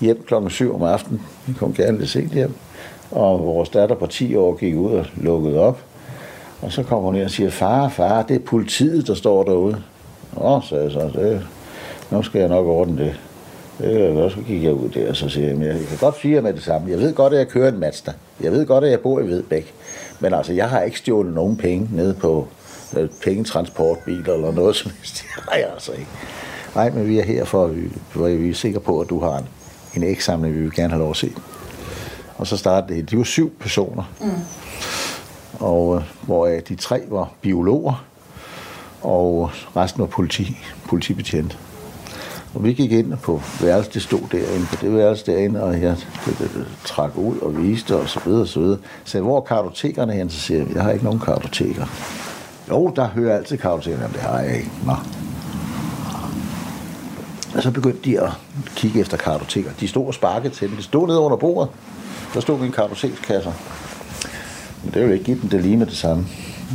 hjem 0.00 0.22
klokken 0.26 0.50
7 0.50 0.74
om 0.74 0.82
aftenen. 0.82 1.22
Vi 1.46 1.52
kom 1.52 1.74
gerne 1.74 1.98
lidt 1.98 2.10
sent 2.10 2.32
hjem. 2.32 2.54
Og 3.10 3.44
vores 3.44 3.68
datter 3.68 3.96
på 3.96 4.06
10 4.06 4.36
år 4.36 4.56
gik 4.56 4.76
ud 4.76 4.92
og 4.92 5.06
lukkede 5.16 5.58
op. 5.58 5.84
Og 6.62 6.72
så 6.72 6.82
kommer 6.82 7.04
hun 7.04 7.14
ned 7.14 7.24
og 7.24 7.30
siger, 7.30 7.50
far, 7.50 7.88
far, 7.88 8.22
det 8.22 8.34
er 8.34 8.44
politiet, 8.46 9.06
der 9.06 9.14
står 9.14 9.42
derude. 9.42 9.82
Nå, 10.36 10.60
sagde 10.60 10.84
jeg 10.84 10.92
så, 10.92 11.10
det, 11.14 11.46
nu 12.10 12.22
skal 12.22 12.38
jeg 12.38 12.48
nok 12.48 12.66
ordne 12.66 13.04
det. 13.04 13.20
det 13.78 14.22
og 14.22 14.30
så 14.30 14.36
gik 14.46 14.64
jeg 14.64 14.72
ud 14.72 14.88
der, 14.88 15.08
og 15.08 15.16
så 15.16 15.28
siger 15.28 15.48
jeg, 15.48 15.60
jeg 15.60 15.86
kan 15.88 15.98
godt 16.00 16.20
sige 16.20 16.40
med 16.40 16.52
det 16.52 16.62
samme. 16.62 16.90
Jeg 16.90 16.98
ved 16.98 17.14
godt, 17.14 17.32
at 17.32 17.38
jeg 17.38 17.48
kører 17.48 17.68
en 17.68 17.78
Mazda. 17.78 18.12
Jeg 18.40 18.52
ved 18.52 18.66
godt, 18.66 18.84
at 18.84 18.90
jeg 18.90 19.00
bor 19.00 19.20
i 19.20 19.26
Vedbæk. 19.26 19.74
Men 20.20 20.34
altså, 20.34 20.52
jeg 20.52 20.68
har 20.68 20.80
ikke 20.80 20.98
stjålet 20.98 21.34
nogen 21.34 21.56
penge 21.56 21.88
nede 21.92 22.14
på 22.14 22.48
øh, 22.96 23.08
pengetransportbiler 23.24 24.34
eller 24.34 24.52
noget 24.52 24.76
som 24.76 24.90
helst. 24.90 25.24
Det 25.36 25.44
har 25.48 25.56
jeg 25.56 25.68
altså 25.74 25.92
ikke. 25.92 26.08
Nej, 26.74 26.90
men 26.90 27.08
vi 27.08 27.18
er 27.18 27.24
her 27.24 27.44
for, 27.44 27.64
at 27.64 27.76
vi, 27.76 27.82
for 28.10 28.26
at 28.26 28.42
vi 28.42 28.50
er 28.50 28.54
sikre 28.54 28.80
på, 28.80 29.00
at 29.00 29.10
du 29.10 29.20
har 29.20 29.38
en, 29.38 29.48
en 29.96 30.02
eksamling, 30.02 30.54
vi 30.54 30.60
vil 30.60 30.74
gerne 30.74 30.90
have 30.90 31.00
lov 31.00 31.10
at 31.10 31.16
se. 31.16 31.32
Og 32.38 32.46
så 32.46 32.56
startede 32.56 32.98
det. 32.98 33.10
De 33.10 33.18
var 33.18 33.24
syv 33.24 33.52
personer. 33.60 34.12
Mm. 34.20 34.30
Og 35.60 35.96
øh, 35.96 36.02
hvor 36.22 36.46
de 36.46 36.74
tre 36.74 37.02
var 37.08 37.32
biologer, 37.40 38.04
og 39.02 39.50
resten 39.76 40.00
var 40.00 40.06
politi, 40.06 40.56
politibetjent. 40.88 41.58
Og 42.54 42.64
vi 42.64 42.72
gik 42.72 42.92
ind 42.92 43.16
på 43.16 43.42
værelset, 43.60 43.94
det 43.94 44.02
stod 44.02 44.20
derinde 44.32 44.66
på 44.66 44.76
det 44.80 44.94
værelse 44.94 45.26
derinde, 45.26 45.62
og 45.62 45.80
jeg 45.80 45.96
det, 46.26 46.38
det, 46.38 46.50
det, 46.54 46.66
trak 46.84 47.16
ud 47.16 47.38
og 47.38 47.62
viste 47.62 47.96
og 47.96 48.08
så 48.08 48.20
videre 48.24 48.40
og 48.40 48.48
så 48.48 48.60
videre. 48.60 48.78
Så 49.04 49.20
hvor 49.20 49.36
er 49.36 49.40
kartotekerne 49.40 50.12
hen? 50.12 50.30
Så 50.30 50.40
siger 50.40 50.58
jeg, 50.58 50.74
jeg 50.74 50.82
har 50.82 50.90
ikke 50.90 51.04
nogen 51.04 51.20
kartoteker. 51.20 51.86
Jo, 52.70 52.92
der 52.96 53.08
hører 53.08 53.36
altid 53.36 53.58
kartotekerne, 53.58 54.12
det 54.12 54.20
har 54.20 54.40
jeg 54.40 54.56
ikke. 54.56 54.70
Nå. 54.86 54.94
Og 57.54 57.62
så 57.62 57.70
begyndte 57.70 58.10
de 58.10 58.20
at 58.20 58.30
kigge 58.76 59.00
efter 59.00 59.16
kartoteker. 59.16 59.70
De 59.80 59.88
stod 59.88 60.06
og 60.06 60.14
sparkede 60.14 60.54
til 60.54 60.68
dem. 60.68 60.76
De 60.76 60.82
stod 60.82 61.06
nede 61.06 61.18
under 61.18 61.36
bordet. 61.36 61.70
Der 62.34 62.40
stod 62.40 62.60
en 62.60 62.72
kartotekskasser. 62.72 63.52
Men 64.84 64.94
det 64.94 65.02
ville 65.02 65.14
ikke 65.14 65.24
give 65.24 65.40
dem 65.40 65.48
det 65.48 65.62
lige 65.62 65.76
med 65.76 65.86
det 65.86 65.96
samme. 65.96 66.26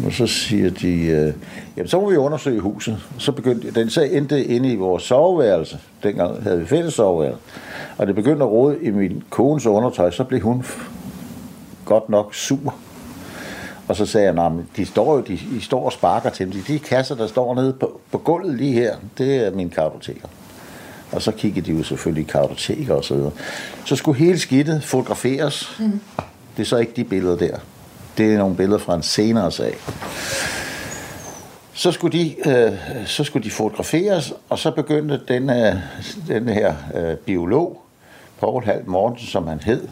Og 0.06 0.12
så 0.12 0.28
siger 0.28 0.70
de, 0.70 0.94
øh, 1.06 1.34
jamen 1.78 1.88
så 1.88 2.00
må 2.00 2.10
vi 2.10 2.16
undersøge 2.16 2.60
huset. 2.60 2.98
Så 3.18 3.32
begyndte 3.32 3.72
den 3.72 3.90
så 3.90 4.02
endte 4.02 4.46
inde 4.46 4.72
i 4.72 4.76
vores 4.76 5.04
soveværelse. 5.04 5.80
Dengang 6.04 6.44
havde 6.44 6.60
vi 6.60 6.66
fælles 6.66 6.94
soveværelse. 6.94 7.40
Og 7.98 8.08
det 8.08 8.16
begyndte 8.16 8.44
at 8.44 8.52
rode 8.52 8.78
i 8.82 8.90
min 8.90 9.24
kones 9.30 9.66
undertøj, 9.66 10.12
så 10.12 10.24
blev 10.24 10.42
hun 10.42 10.66
godt 11.86 12.10
nok 12.10 12.36
sur. 12.36 12.76
Og 13.88 13.96
så 13.96 14.06
sagde 14.06 14.26
jeg, 14.26 14.34
nej, 14.34 14.52
de 14.76 14.86
står 14.86 15.16
jo, 15.16 15.22
de, 15.22 15.40
de 15.52 15.62
står 15.62 15.86
og 15.86 15.94
sparker 15.94 16.30
til 16.30 16.46
dem. 16.46 16.54
De, 16.54 16.74
de 16.74 16.80
kasser, 16.80 17.16
der 17.16 17.28
står 17.28 17.56
nede 17.56 17.74
på, 17.74 18.00
på 18.12 18.18
gulvet 18.18 18.56
lige 18.58 18.74
her, 18.74 18.96
det 19.18 19.36
er 19.36 19.52
mine 19.52 19.70
kartoteker. 19.70 20.28
Og 21.12 21.22
så 21.22 21.32
kiggede 21.32 21.72
de 21.72 21.78
jo 21.78 21.84
selvfølgelig 21.84 22.24
i 22.24 22.32
kartoteker 22.32 22.94
og 22.94 23.04
så 23.04 23.16
videre. 23.16 23.32
Så 23.86 23.96
skulle 23.96 24.20
hele 24.20 24.40
skidtet 24.40 24.84
fotograferes. 24.84 25.76
Mm. 25.80 26.00
Det 26.58 26.64
er 26.64 26.68
så 26.68 26.78
ikke 26.78 26.94
de 26.96 27.04
billeder 27.04 27.38
der. 27.38 27.58
Det 28.18 28.34
er 28.34 28.38
nogle 28.38 28.56
billeder 28.56 28.80
fra 28.80 28.96
en 28.96 29.04
senere 29.04 29.52
sag. 29.52 29.78
Så 31.74 31.92
skulle 31.92 32.20
de, 32.20 32.50
øh, 32.50 32.78
så 33.06 33.24
skulle 33.24 33.44
de 33.44 33.52
fotograferes, 33.52 34.34
og 34.50 34.60
så 34.60 34.72
begyndte 34.72 35.22
den, 35.28 35.50
øh, 35.50 35.76
den 36.28 36.50
her 36.50 36.76
øh, 36.96 37.16
biolog 37.16 37.82
Paul 38.40 38.64
Hal 38.64 38.82
Mortensen, 38.86 39.28
som 39.28 39.48
han 39.48 39.60
hed, 39.60 39.88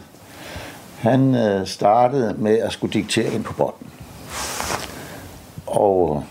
han 0.98 1.34
øh, 1.34 1.66
startede 1.66 2.34
med 2.38 2.58
at 2.58 2.72
skulle 2.72 2.92
diktere 2.92 3.32
ind 3.32 3.44
på 3.44 3.52
bånden. 3.52 3.90
Og 5.66 6.24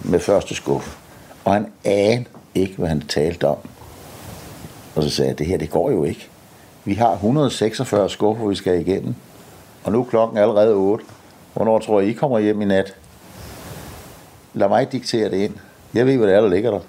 med 0.00 0.20
første 0.20 0.54
skuff. 0.54 0.96
Og 1.44 1.52
han 1.52 1.72
anede 1.84 2.24
ikke, 2.54 2.74
hvad 2.76 2.88
han 2.88 3.00
talte 3.00 3.48
om. 3.48 3.56
Og 4.96 5.02
så 5.02 5.10
sagde 5.10 5.28
jeg, 5.28 5.38
det 5.38 5.46
her, 5.46 5.58
det 5.58 5.70
går 5.70 5.90
jo 5.90 6.04
ikke. 6.04 6.28
Vi 6.84 6.94
har 6.94 7.12
146 7.12 8.10
skuffer, 8.10 8.46
vi 8.46 8.54
skal 8.54 8.80
igennem. 8.80 9.14
Og 9.84 9.92
nu 9.92 10.00
er 10.00 10.04
klokken 10.04 10.38
allerede 10.38 10.74
8. 10.74 11.04
Hvornår 11.54 11.78
tror 11.78 12.00
I, 12.00 12.08
I 12.08 12.12
kommer 12.12 12.38
hjem 12.38 12.62
i 12.62 12.64
nat? 12.64 12.94
Lad 14.54 14.68
mig 14.68 14.92
diktere 14.92 15.30
det 15.30 15.36
ind. 15.36 15.54
Jeg 15.94 16.06
ved, 16.06 16.16
hvad 16.16 16.28
det 16.28 16.36
er, 16.36 16.40
der 16.40 16.48
ligger 16.48 16.70
der. 16.70 16.80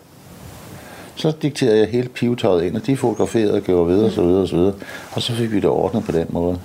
Så 1.16 1.34
dikterede 1.42 1.80
jeg 1.80 1.88
hele 1.88 2.10
pivetøjet 2.10 2.64
ind, 2.64 2.76
og 2.76 2.86
de 2.86 2.98
fotograferede 2.98 3.54
og 3.54 3.62
gjorde 3.62 3.88
videre, 3.88 4.06
og 4.06 4.12
så 4.12 4.22
videre, 4.24 4.42
og 4.42 4.48
så 4.48 4.56
videre. 4.56 4.74
Og 5.12 5.22
så 5.22 5.34
fik 5.34 5.52
vi 5.52 5.56
det 5.56 5.66
ordnet 5.66 6.04
på 6.04 6.12
den 6.12 6.28
måde. 6.30 6.60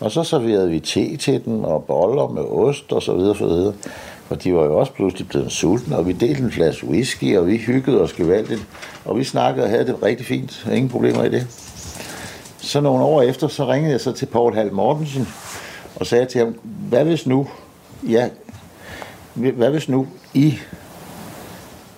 Og 0.00 0.10
så 0.10 0.24
serverede 0.24 0.70
vi 0.70 0.80
te 0.80 1.16
til 1.16 1.44
den, 1.44 1.64
og 1.64 1.84
boller 1.84 2.28
med 2.28 2.42
ost, 2.42 2.92
og 2.92 3.02
så 3.02 3.14
videre, 3.14 3.36
så 3.36 3.46
videre. 3.46 3.72
Og 4.30 4.44
de 4.44 4.54
var 4.54 4.64
jo 4.64 4.78
også 4.78 4.92
pludselig 4.92 5.28
blevet 5.28 5.52
sultne, 5.52 5.96
og 5.96 6.06
vi 6.06 6.12
delte 6.12 6.42
en 6.42 6.52
flaske 6.52 6.86
whisky, 6.86 7.36
og 7.36 7.46
vi 7.46 7.56
hyggede 7.56 8.00
os 8.00 8.12
gevaldigt. 8.12 8.66
Og 9.04 9.18
vi 9.18 9.24
snakkede 9.24 9.64
og 9.64 9.70
havde 9.70 9.86
det 9.86 10.02
rigtig 10.02 10.26
fint. 10.26 10.66
Ingen 10.72 10.88
problemer 10.88 11.24
i 11.24 11.28
det. 11.28 11.46
Så 12.58 12.80
nogle 12.80 13.04
år 13.04 13.22
efter, 13.22 13.48
så 13.48 13.68
ringede 13.68 13.92
jeg 13.92 14.00
så 14.00 14.12
til 14.12 14.26
Paul 14.26 14.54
Hal 14.54 14.72
Mortensen, 14.72 15.28
og 15.96 16.06
sagde 16.06 16.26
til 16.26 16.38
ham, 16.38 16.58
hvad 16.62 17.04
hvis 17.04 17.26
nu, 17.26 17.48
ja, 18.08 18.28
hvad 19.34 19.70
hvis 19.70 19.88
nu 19.88 20.06
I 20.34 20.58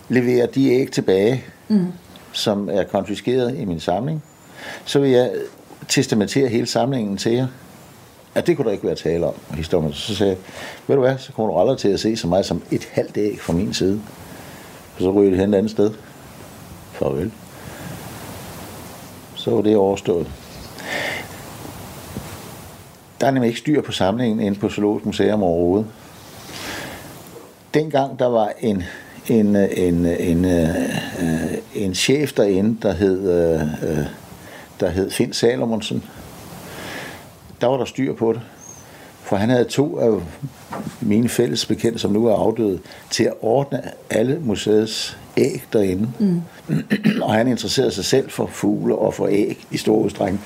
leverer 0.09 0.47
de 0.47 0.71
æg 0.71 0.93
tilbage, 0.93 1.45
mm. 1.69 1.87
som 2.33 2.69
er 2.73 2.85
konfiskeret 2.85 3.59
i 3.59 3.65
min 3.65 3.81
samling, 3.81 4.23
så 4.85 4.99
vil 4.99 5.11
jeg 5.11 5.33
testamentere 5.89 6.49
hele 6.49 6.67
samlingen 6.67 7.17
til 7.17 7.33
jer. 7.33 7.47
Ja, 8.37 8.41
det 8.41 8.57
kunne 8.57 8.65
der 8.65 8.73
ikke 8.73 8.87
være 8.87 8.95
tale 8.95 9.27
om, 9.27 9.35
historien. 9.55 9.93
Så 9.93 10.15
sagde 10.15 10.33
jeg, 10.33 10.39
ved 10.87 10.97
du 10.97 11.03
hvad, 11.03 11.19
så 11.19 11.33
kommer 11.33 11.53
du 11.53 11.61
aldrig 11.61 11.79
til 11.79 11.89
at 11.89 12.01
se 12.01 12.17
så 12.17 12.27
meget 12.27 12.47
som 12.47 12.63
et 12.71 12.89
halvt 12.93 13.17
æg 13.17 13.41
fra 13.41 13.53
min 13.53 13.75
side. 13.75 14.01
Og 14.97 15.03
så 15.03 15.11
ryger 15.11 15.31
det 15.31 15.41
hen 15.41 15.55
et 15.55 15.59
andet 15.59 15.71
sted. 15.71 15.91
Farvel. 16.93 17.33
Så 19.35 19.51
var 19.51 19.63
det 19.63 19.77
overstået. 19.77 20.27
Der 23.21 23.27
er 23.27 23.31
nemlig 23.31 23.49
ikke 23.49 23.61
styr 23.61 23.83
på 23.83 23.93
samlingen 23.93 24.41
inde 24.41 24.59
på 24.59 24.69
Zoologisk 24.69 25.07
Museum 25.07 25.43
overhovedet. 25.43 25.87
Dengang 27.75 28.19
der 28.19 28.27
var 28.27 28.53
en, 28.61 28.83
en, 29.29 29.57
en, 29.57 30.07
en, 30.07 30.45
en, 30.45 30.67
en 31.75 31.95
chef 31.95 32.33
derinde, 32.33 32.79
der 32.83 32.93
hed, 32.93 33.29
der 34.81 34.89
hed 34.89 35.11
Finn 35.11 35.33
Salomonsen, 35.33 36.05
der 37.61 37.67
var 37.67 37.77
der 37.77 37.85
styr 37.85 38.15
på 38.15 38.33
det. 38.33 38.41
For 39.23 39.37
han 39.37 39.51
havde 39.51 39.65
to 39.65 39.99
af 39.99 40.21
mine 41.01 41.29
fælles 41.29 41.67
bekendte, 41.67 41.99
som 41.99 42.13
nu 42.13 42.27
er 42.27 42.37
afdøde, 42.37 42.79
til 43.11 43.25
at 43.25 43.33
ordne 43.41 43.83
alle 44.11 44.39
museets 44.41 45.19
æg 45.37 45.63
derinde. 45.73 46.09
Mm. 46.19 46.43
og 47.23 47.33
han 47.33 47.49
interesserede 47.49 47.91
sig 47.91 48.05
selv 48.05 48.31
for 48.31 48.47
fugle 48.47 48.95
og 48.95 49.15
for 49.15 49.27
æg 49.27 49.67
i 49.71 49.77
stor 49.77 49.97
udstrækning 49.97 50.45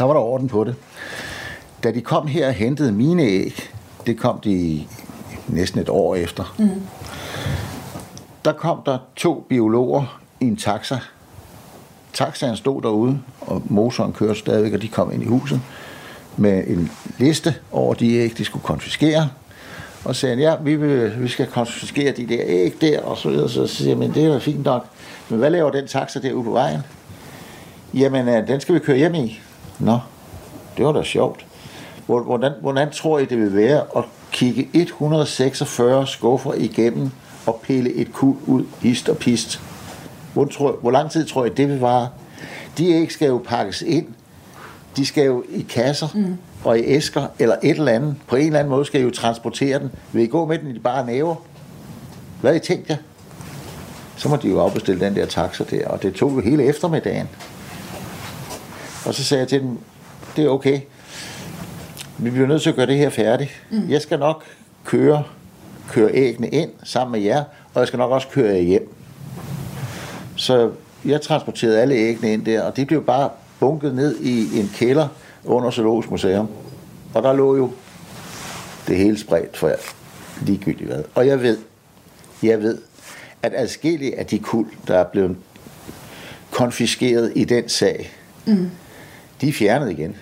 der 0.00 0.06
var 0.06 0.12
der 0.12 0.20
orden 0.20 0.48
på 0.48 0.64
det. 0.64 0.74
Da 1.84 1.90
de 1.90 2.00
kom 2.00 2.26
her 2.26 2.46
og 2.46 2.52
hentede 2.52 2.92
mine 2.92 3.22
æg, 3.22 3.70
det 4.06 4.18
kom 4.18 4.40
de 4.40 4.84
næsten 5.48 5.80
et 5.80 5.88
år 5.88 6.14
efter, 6.14 6.54
mm. 6.58 6.82
der 8.44 8.52
kom 8.52 8.82
der 8.86 8.98
to 9.16 9.46
biologer 9.48 10.20
i 10.40 10.44
en 10.44 10.56
taxa. 10.56 10.98
Taxaen 12.12 12.56
stod 12.56 12.82
derude, 12.82 13.18
og 13.40 13.62
motoren 13.64 14.12
kørte 14.12 14.38
stadigvæk, 14.40 14.72
og 14.72 14.82
de 14.82 14.88
kom 14.88 15.12
ind 15.12 15.22
i 15.22 15.26
huset 15.26 15.60
med 16.36 16.64
en 16.66 16.90
liste 17.18 17.54
over 17.72 17.94
de 17.94 18.14
æg, 18.14 18.38
de 18.38 18.44
skulle 18.44 18.62
konfiskere. 18.62 19.28
Og 20.04 20.16
sagde, 20.16 20.36
ja, 20.36 20.54
vi, 20.62 20.76
vil, 20.76 21.22
vi 21.22 21.28
skal 21.28 21.46
konfiskere 21.46 22.12
de 22.12 22.26
der 22.26 22.42
æg 22.46 22.74
der, 22.80 23.00
og 23.00 23.18
så 23.18 23.30
videre. 23.30 23.48
Så 23.48 23.66
siger 23.66 23.88
jeg, 23.88 23.98
men 23.98 24.14
det 24.14 24.24
er 24.24 24.38
fint 24.38 24.64
nok. 24.64 24.86
Men 25.28 25.38
hvad 25.38 25.50
laver 25.50 25.70
den 25.70 25.86
taxa 25.86 26.20
derude 26.20 26.44
på 26.44 26.50
vejen? 26.50 26.80
Jamen, 27.94 28.28
øh, 28.28 28.48
den 28.48 28.60
skal 28.60 28.74
vi 28.74 28.78
køre 28.78 28.96
hjem 28.96 29.14
i. 29.14 29.40
Nå, 29.80 29.98
det 30.76 30.84
var 30.84 30.92
da 30.92 31.02
sjovt. 31.02 31.46
Hvordan, 32.06 32.52
hvordan 32.60 32.90
tror 32.90 33.18
I, 33.18 33.24
det 33.24 33.38
vil 33.38 33.56
være 33.56 33.82
at 33.96 34.04
kigge 34.32 34.68
146 34.72 36.06
skuffer 36.06 36.54
igennem 36.54 37.10
og 37.46 37.60
pille 37.62 37.94
et 37.94 38.12
kul 38.12 38.36
ud, 38.46 38.64
hist 38.80 39.08
og 39.08 39.16
pist? 39.16 39.60
Hvor, 40.32 40.44
tror, 40.44 40.72
hvor 40.72 40.90
lang 40.90 41.10
tid 41.10 41.26
tror 41.26 41.44
I, 41.44 41.48
det 41.48 41.68
vil 41.68 41.80
vare? 41.80 42.08
De 42.78 42.90
æg 42.90 43.12
skal 43.12 43.28
jo 43.28 43.42
pakkes 43.44 43.82
ind. 43.82 44.06
De 44.96 45.06
skal 45.06 45.24
jo 45.24 45.44
i 45.48 45.62
kasser 45.62 46.08
mm. 46.14 46.36
og 46.64 46.78
i 46.78 46.82
æsker 46.82 47.26
eller 47.38 47.56
et 47.62 47.70
eller 47.70 47.92
andet. 47.92 48.16
På 48.26 48.36
en 48.36 48.46
eller 48.46 48.58
anden 48.58 48.70
måde 48.70 48.84
skal 48.84 49.00
I 49.00 49.04
jo 49.04 49.10
transportere 49.10 49.78
den. 49.78 49.90
Vil 50.12 50.22
I 50.22 50.26
gå 50.26 50.46
med 50.46 50.58
den 50.58 50.70
i 50.70 50.72
de 50.72 50.80
bare 50.80 51.06
næver? 51.06 51.34
Hvad 52.40 52.50
har 52.50 52.56
I 52.56 52.60
tænkt 52.60 52.90
jer? 52.90 52.96
Så 54.16 54.28
må 54.28 54.36
de 54.36 54.48
jo 54.48 54.60
afbestille 54.60 55.00
den 55.00 55.16
der 55.16 55.26
taxa 55.26 55.64
der, 55.70 55.88
og 55.88 56.02
det 56.02 56.14
tog 56.14 56.32
jo 56.36 56.40
hele 56.40 56.64
eftermiddagen. 56.64 57.28
Og 59.06 59.14
så 59.14 59.24
sagde 59.24 59.40
jeg 59.40 59.48
til 59.48 59.60
dem, 59.60 59.78
det 60.36 60.44
er 60.44 60.48
okay. 60.48 60.80
Vi 62.18 62.30
bliver 62.30 62.46
nødt 62.46 62.62
til 62.62 62.70
at 62.70 62.76
gøre 62.76 62.86
det 62.86 62.96
her 62.96 63.10
færdigt. 63.10 63.50
Mm. 63.70 63.90
Jeg 63.90 64.02
skal 64.02 64.18
nok 64.18 64.44
køre, 64.84 65.24
køre 65.88 66.10
æggene 66.12 66.48
ind 66.48 66.70
sammen 66.82 67.12
med 67.12 67.20
jer, 67.20 67.44
og 67.74 67.80
jeg 67.80 67.86
skal 67.86 67.98
nok 67.98 68.10
også 68.10 68.28
køre 68.28 68.54
jer 68.54 68.60
hjem. 68.60 68.94
Så 70.36 70.70
jeg 71.04 71.20
transporterede 71.20 71.80
alle 71.80 71.94
æggene 71.94 72.32
ind 72.32 72.44
der, 72.44 72.62
og 72.62 72.76
de 72.76 72.86
blev 72.86 73.04
bare 73.04 73.30
bunket 73.60 73.94
ned 73.94 74.20
i 74.20 74.60
en 74.60 74.70
kælder 74.74 75.08
under 75.44 75.70
Zoologisk 75.70 76.10
Museum. 76.10 76.48
Og 77.14 77.22
der 77.22 77.32
lå 77.32 77.56
jo 77.56 77.72
det 78.86 78.96
hele 78.96 79.18
spredt 79.18 79.56
for 79.56 79.72
ligegyldigt 80.42 80.90
hvad. 80.90 81.02
Og 81.14 81.26
jeg 81.26 81.42
ved, 81.42 81.58
jeg 82.42 82.62
ved, 82.62 82.78
at 83.42 83.52
adskillige 83.54 84.18
af 84.18 84.26
de 84.26 84.38
kul, 84.38 84.66
der 84.88 84.98
er 84.98 85.04
blevet 85.04 85.36
konfiskeret 86.50 87.32
i 87.36 87.44
den 87.44 87.68
sag, 87.68 88.12
mm. 88.46 88.70
De 89.40 89.48
er 89.48 89.52
fjernet 89.52 89.90
igen. 89.90 90.16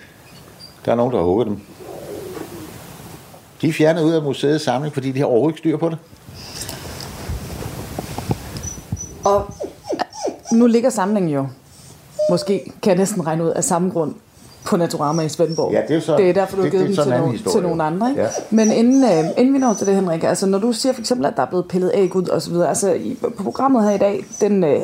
Der 0.85 0.91
er 0.91 0.95
nogen, 0.95 1.11
der 1.11 1.17
har 1.17 1.25
hugget 1.25 1.47
dem. 1.47 1.59
De 3.61 3.67
er 3.67 3.73
fjernet 3.73 4.03
ud 4.03 4.11
af 4.11 4.23
museets 4.23 4.63
samling, 4.63 4.93
fordi 4.93 5.11
de 5.11 5.19
har 5.19 5.25
overhovedet 5.25 5.53
ikke 5.53 5.59
styr 5.59 5.77
på 5.77 5.89
det. 5.89 5.97
Og 9.23 9.53
nu 10.51 10.67
ligger 10.67 10.89
samlingen 10.89 11.31
jo, 11.31 11.47
måske 12.29 12.71
kan 12.81 12.89
jeg 12.89 12.97
næsten 12.97 13.27
regne 13.27 13.43
ud, 13.43 13.49
af 13.49 13.63
samme 13.63 13.89
grund 13.89 14.15
på 14.65 14.77
Naturama 14.77 15.21
i 15.21 15.29
Svendborg. 15.29 15.73
Ja, 15.73 15.81
det 15.87 15.95
er, 15.95 15.99
så, 15.99 16.17
det 16.17 16.29
er 16.29 16.33
derfor, 16.33 16.55
du 16.55 16.61
har 16.61 16.69
givet 16.69 16.87
dem 16.87 16.95
til, 16.95 17.09
nogle, 17.09 17.37
til 17.51 17.61
nogle 17.61 17.83
andre. 17.83 18.09
Ikke? 18.09 18.21
Ja. 18.21 18.27
Men 18.49 18.71
inden, 18.71 19.03
øh, 19.03 19.25
inden 19.37 19.53
vi 19.53 19.59
når 19.59 19.73
til 19.73 19.87
det, 19.87 19.95
Henrik, 19.95 20.23
altså 20.23 20.45
når 20.45 20.59
du 20.59 20.71
siger 20.71 20.93
for 20.93 20.99
eksempel, 20.99 21.25
at 21.25 21.33
der 21.35 21.41
er 21.41 21.47
blevet 21.47 21.67
pillet 21.67 21.91
æg 21.93 22.15
ud 22.15 22.27
og 22.27 22.41
så 22.41 22.49
videre, 22.49 22.69
altså 22.69 22.93
i, 22.93 23.17
på 23.37 23.43
programmet 23.43 23.83
her 23.83 23.91
i 23.91 23.97
dag, 23.97 24.25
den 24.41 24.63
øh, 24.63 24.81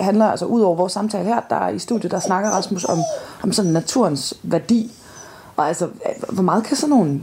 handler 0.00 0.26
altså 0.26 0.44
ud 0.44 0.60
over 0.60 0.76
vores 0.76 0.92
samtale 0.92 1.24
her, 1.24 1.40
der 1.50 1.68
i 1.68 1.78
studiet, 1.78 2.12
der 2.12 2.18
snakker 2.20 2.50
Rasmus 2.50 2.84
om, 2.84 2.98
om 3.42 3.52
sådan 3.52 3.70
naturens 3.70 4.34
værdi. 4.42 4.92
Og 5.56 5.68
altså, 5.68 5.88
hvor 6.28 6.42
meget 6.42 6.64
kan 6.64 6.76
sådan 6.76 6.90
nogle 6.90 7.20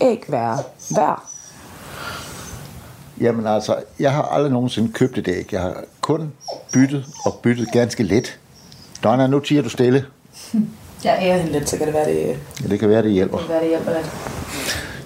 æg 0.00 0.24
være 0.28 0.58
værd? 0.96 1.22
Jamen 3.20 3.46
altså, 3.46 3.76
jeg 3.98 4.12
har 4.12 4.22
aldrig 4.22 4.52
nogensinde 4.52 4.92
købt 4.92 5.18
et 5.18 5.28
æg. 5.28 5.52
Jeg 5.52 5.60
har 5.60 5.84
kun 6.00 6.32
byttet 6.72 7.06
og 7.24 7.34
byttet 7.42 7.68
ganske 7.72 8.02
let. 8.02 8.38
Donna, 9.04 9.26
nu 9.26 9.40
tiger 9.40 9.62
du 9.62 9.68
stille. 9.68 10.04
Jeg 11.04 11.28
er 11.28 11.36
hende 11.36 11.52
lidt, 11.52 11.68
så 11.68 11.76
kan 11.76 11.86
det 11.86 11.94
være, 11.94 12.10
det... 12.10 12.36
Ja, 12.62 12.68
det 12.68 12.78
kan 12.78 12.88
være, 12.88 13.02
det 13.02 13.12
hjælper. 13.12 13.38
Det 13.38 13.46
kan 13.46 13.54
være, 13.54 13.62
det 13.62 13.68
hjælper 13.68 13.92
lidt. 13.92 14.10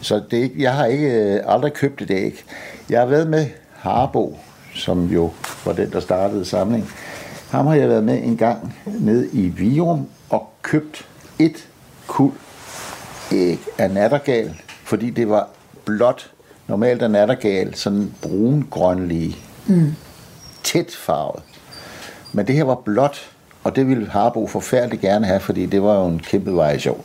Så 0.01 0.23
det, 0.31 0.53
jeg 0.59 0.75
har 0.75 0.87
ikke 0.87 1.07
øh, 1.07 1.41
aldrig 1.47 1.73
købt 1.73 2.03
et 2.03 2.11
æg. 2.11 2.45
Jeg 2.91 3.01
har 3.01 3.07
været 3.07 3.29
med 3.29 3.47
Harbo, 3.73 4.39
som 4.75 5.07
jo 5.07 5.31
var 5.65 5.73
den, 5.73 5.93
der 5.93 6.01
startede 6.01 6.45
samling. 6.45 6.91
Ham 7.51 7.67
har 7.67 7.75
jeg 7.75 7.89
været 7.89 8.05
med 8.05 8.23
en 8.23 8.37
gang 8.37 8.77
ned 8.87 9.29
i 9.33 9.49
Virum 9.49 10.07
og 10.31 10.53
købt 10.63 11.07
et 11.39 11.69
kul 12.07 12.33
æg 13.33 13.59
af 13.79 13.91
nattergal, 13.91 14.55
fordi 14.85 15.11
det 15.11 15.29
var 15.29 15.49
blåt. 15.85 16.31
Normalt 16.67 17.03
er 17.03 17.09
nattergal 17.09 17.75
sådan 17.75 18.15
brun-grønlige, 18.23 19.37
mm. 19.67 19.95
tæt 20.63 20.91
farvet. 20.91 21.43
Men 22.33 22.47
det 22.47 22.55
her 22.55 22.65
var 22.65 22.75
blåt, 22.75 23.31
og 23.65 23.77
det 23.77 23.89
ville 23.89 24.11
Harbo 24.11 24.47
forfærdeligt 24.47 25.03
gerne 25.03 25.27
have, 25.27 25.41
fordi 25.41 25.67
det 25.67 25.83
var 25.83 25.95
jo 25.95 26.07
en 26.07 26.19
kæmpe 26.19 26.57
variation. 26.57 27.05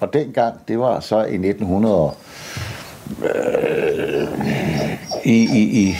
Og 0.00 0.12
dengang, 0.12 0.54
det 0.68 0.78
var 0.78 1.00
så 1.00 1.18
i 1.18 1.34
1900 1.34 2.10
øh, 3.24 4.28
i, 5.24 5.48
i, 5.58 5.88
i 5.88 5.96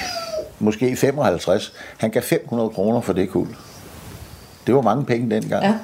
måske 0.63 0.97
55. 0.97 1.73
Han 1.99 2.11
gav 2.11 2.23
500 2.23 2.71
kroner 2.71 3.01
for 3.01 3.13
det 3.13 3.31
kul. 3.31 3.49
Det 4.67 4.75
var 4.75 4.81
mange 4.81 5.05
penge 5.05 5.31
dengang. 5.31 5.65
Ja. 5.65 5.75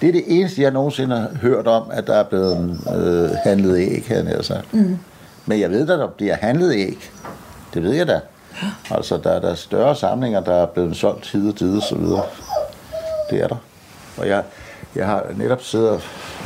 Det 0.00 0.08
er 0.08 0.12
det 0.12 0.24
eneste, 0.26 0.62
jeg 0.62 0.70
nogensinde 0.70 1.16
har 1.16 1.30
hørt 1.40 1.66
om, 1.66 1.90
at 1.92 2.06
der 2.06 2.14
er 2.14 2.24
blevet 2.24 2.80
øh, 2.96 3.30
handlet 3.44 3.78
æg, 3.78 4.04
han 4.08 4.26
har 4.26 4.42
sagt. 4.42 4.74
Mm. 4.74 4.98
Men 5.46 5.60
jeg 5.60 5.70
ved 5.70 5.86
da, 5.86 5.92
der 5.92 6.08
bliver 6.08 6.34
handlet 6.34 6.74
æg. 6.74 7.10
Det 7.74 7.82
ved 7.82 7.92
jeg 7.92 8.06
da. 8.06 8.20
Altså, 8.90 9.16
der 9.16 9.30
er 9.30 9.40
der 9.40 9.54
større 9.54 9.96
samlinger, 9.96 10.40
der 10.40 10.54
er 10.54 10.66
blevet 10.66 10.96
solgt 10.96 11.24
tid 11.24 11.48
og 11.48 11.56
tid 11.56 11.76
og 11.76 11.82
så 11.82 11.94
videre. 11.94 12.22
Det 13.30 13.42
er 13.42 13.48
der. 13.48 13.56
Og 14.16 14.28
jeg, 14.28 14.42
jeg 14.96 15.06
har 15.06 15.26
netop 15.36 15.62
siddet 15.62 15.90
og 15.90 16.00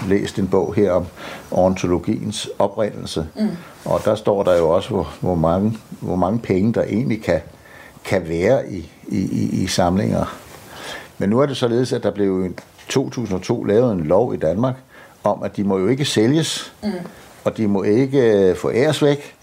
læst 0.09 0.39
en 0.39 0.49
bog 0.49 0.75
her 0.75 0.93
om 0.93 1.07
ornitologiens 1.51 2.49
oprindelse. 2.59 3.27
Mm. 3.37 3.49
Og 3.85 4.01
der 4.05 4.15
står 4.15 4.43
der 4.43 4.57
jo 4.57 4.69
også, 4.69 4.89
hvor, 4.89 5.15
hvor, 5.21 5.35
mange, 5.35 5.79
hvor 6.01 6.17
mange 6.17 6.39
penge, 6.39 6.73
der 6.73 6.83
egentlig 6.83 7.23
kan, 7.23 7.41
kan 8.05 8.29
være 8.29 8.71
i, 8.73 8.93
i, 9.09 9.19
i, 9.19 9.63
i 9.63 9.67
samlinger. 9.67 10.37
Men 11.19 11.31
nu 11.31 11.41
er 11.41 11.47
det 11.47 11.57
således, 11.57 11.93
at 11.93 12.03
der 12.03 12.11
blev 12.11 12.47
i 12.47 12.49
2002 12.89 13.65
lavet 13.65 13.93
en 13.93 14.01
lov 14.01 14.35
i 14.35 14.37
Danmark 14.37 14.75
om, 15.25 15.43
at 15.43 15.57
de 15.57 15.65
må 15.65 15.79
jo 15.79 15.89
ikke 15.89 16.05
sælges, 16.05 16.73
mm. 16.83 16.93
og 17.45 17.57
de 17.57 17.69
må 17.69 17.83
ikke 17.83 18.21
øh, 18.21 18.57
få 18.57 18.71
æres 18.71 19.03
væk. 19.03 19.35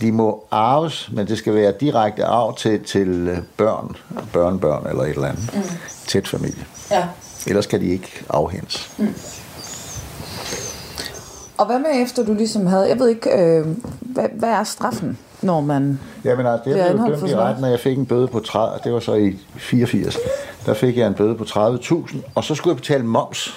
De 0.00 0.12
må 0.12 0.44
arves, 0.50 1.10
men 1.12 1.26
det 1.26 1.38
skal 1.38 1.54
være 1.54 1.72
direkte 1.80 2.24
arv 2.24 2.56
til, 2.56 2.84
til 2.84 3.28
øh, 3.28 3.38
børn, 3.56 3.96
børnebørn 4.32 4.86
eller 4.86 5.02
et 5.02 5.10
eller 5.10 5.28
andet. 5.28 5.50
Mm. 5.54 5.62
Tæt 6.06 6.28
familie. 6.28 6.64
Ja. 6.90 7.08
Ellers 7.46 7.66
kan 7.66 7.80
de 7.80 7.86
ikke 7.86 8.24
afhændes. 8.28 8.94
Mm. 8.98 9.14
Og 11.58 11.66
hvad 11.66 11.78
med 11.78 12.02
efter 12.02 12.24
du 12.24 12.34
ligesom 12.34 12.66
havde, 12.66 12.88
jeg 12.88 12.98
ved 12.98 13.08
ikke, 13.08 13.30
øh, 13.30 13.66
hvad, 14.00 14.28
hvad 14.32 14.48
er 14.48 14.64
straffen, 14.64 15.18
når 15.42 15.60
man... 15.60 16.00
Jamen 16.24 16.46
altså, 16.46 16.70
er 16.70 16.84
anholdt 16.84 17.18
for 17.18 17.26
dømt 17.26 17.38
i 17.38 17.40
retten, 17.40 17.62
når 17.62 17.68
jeg 17.68 17.80
fik 17.80 17.98
en 17.98 18.06
bøde 18.06 18.28
på 18.28 18.40
30, 18.40 18.78
det 18.84 18.92
var 18.92 19.00
så 19.00 19.14
i 19.14 19.38
84, 19.56 20.16
der 20.66 20.74
fik 20.74 20.96
jeg 20.96 21.06
en 21.06 21.14
bøde 21.14 21.34
på 21.34 21.44
30.000, 21.44 22.16
og 22.34 22.44
så 22.44 22.54
skulle 22.54 22.72
jeg 22.74 22.76
betale 22.76 23.04
moms. 23.04 23.54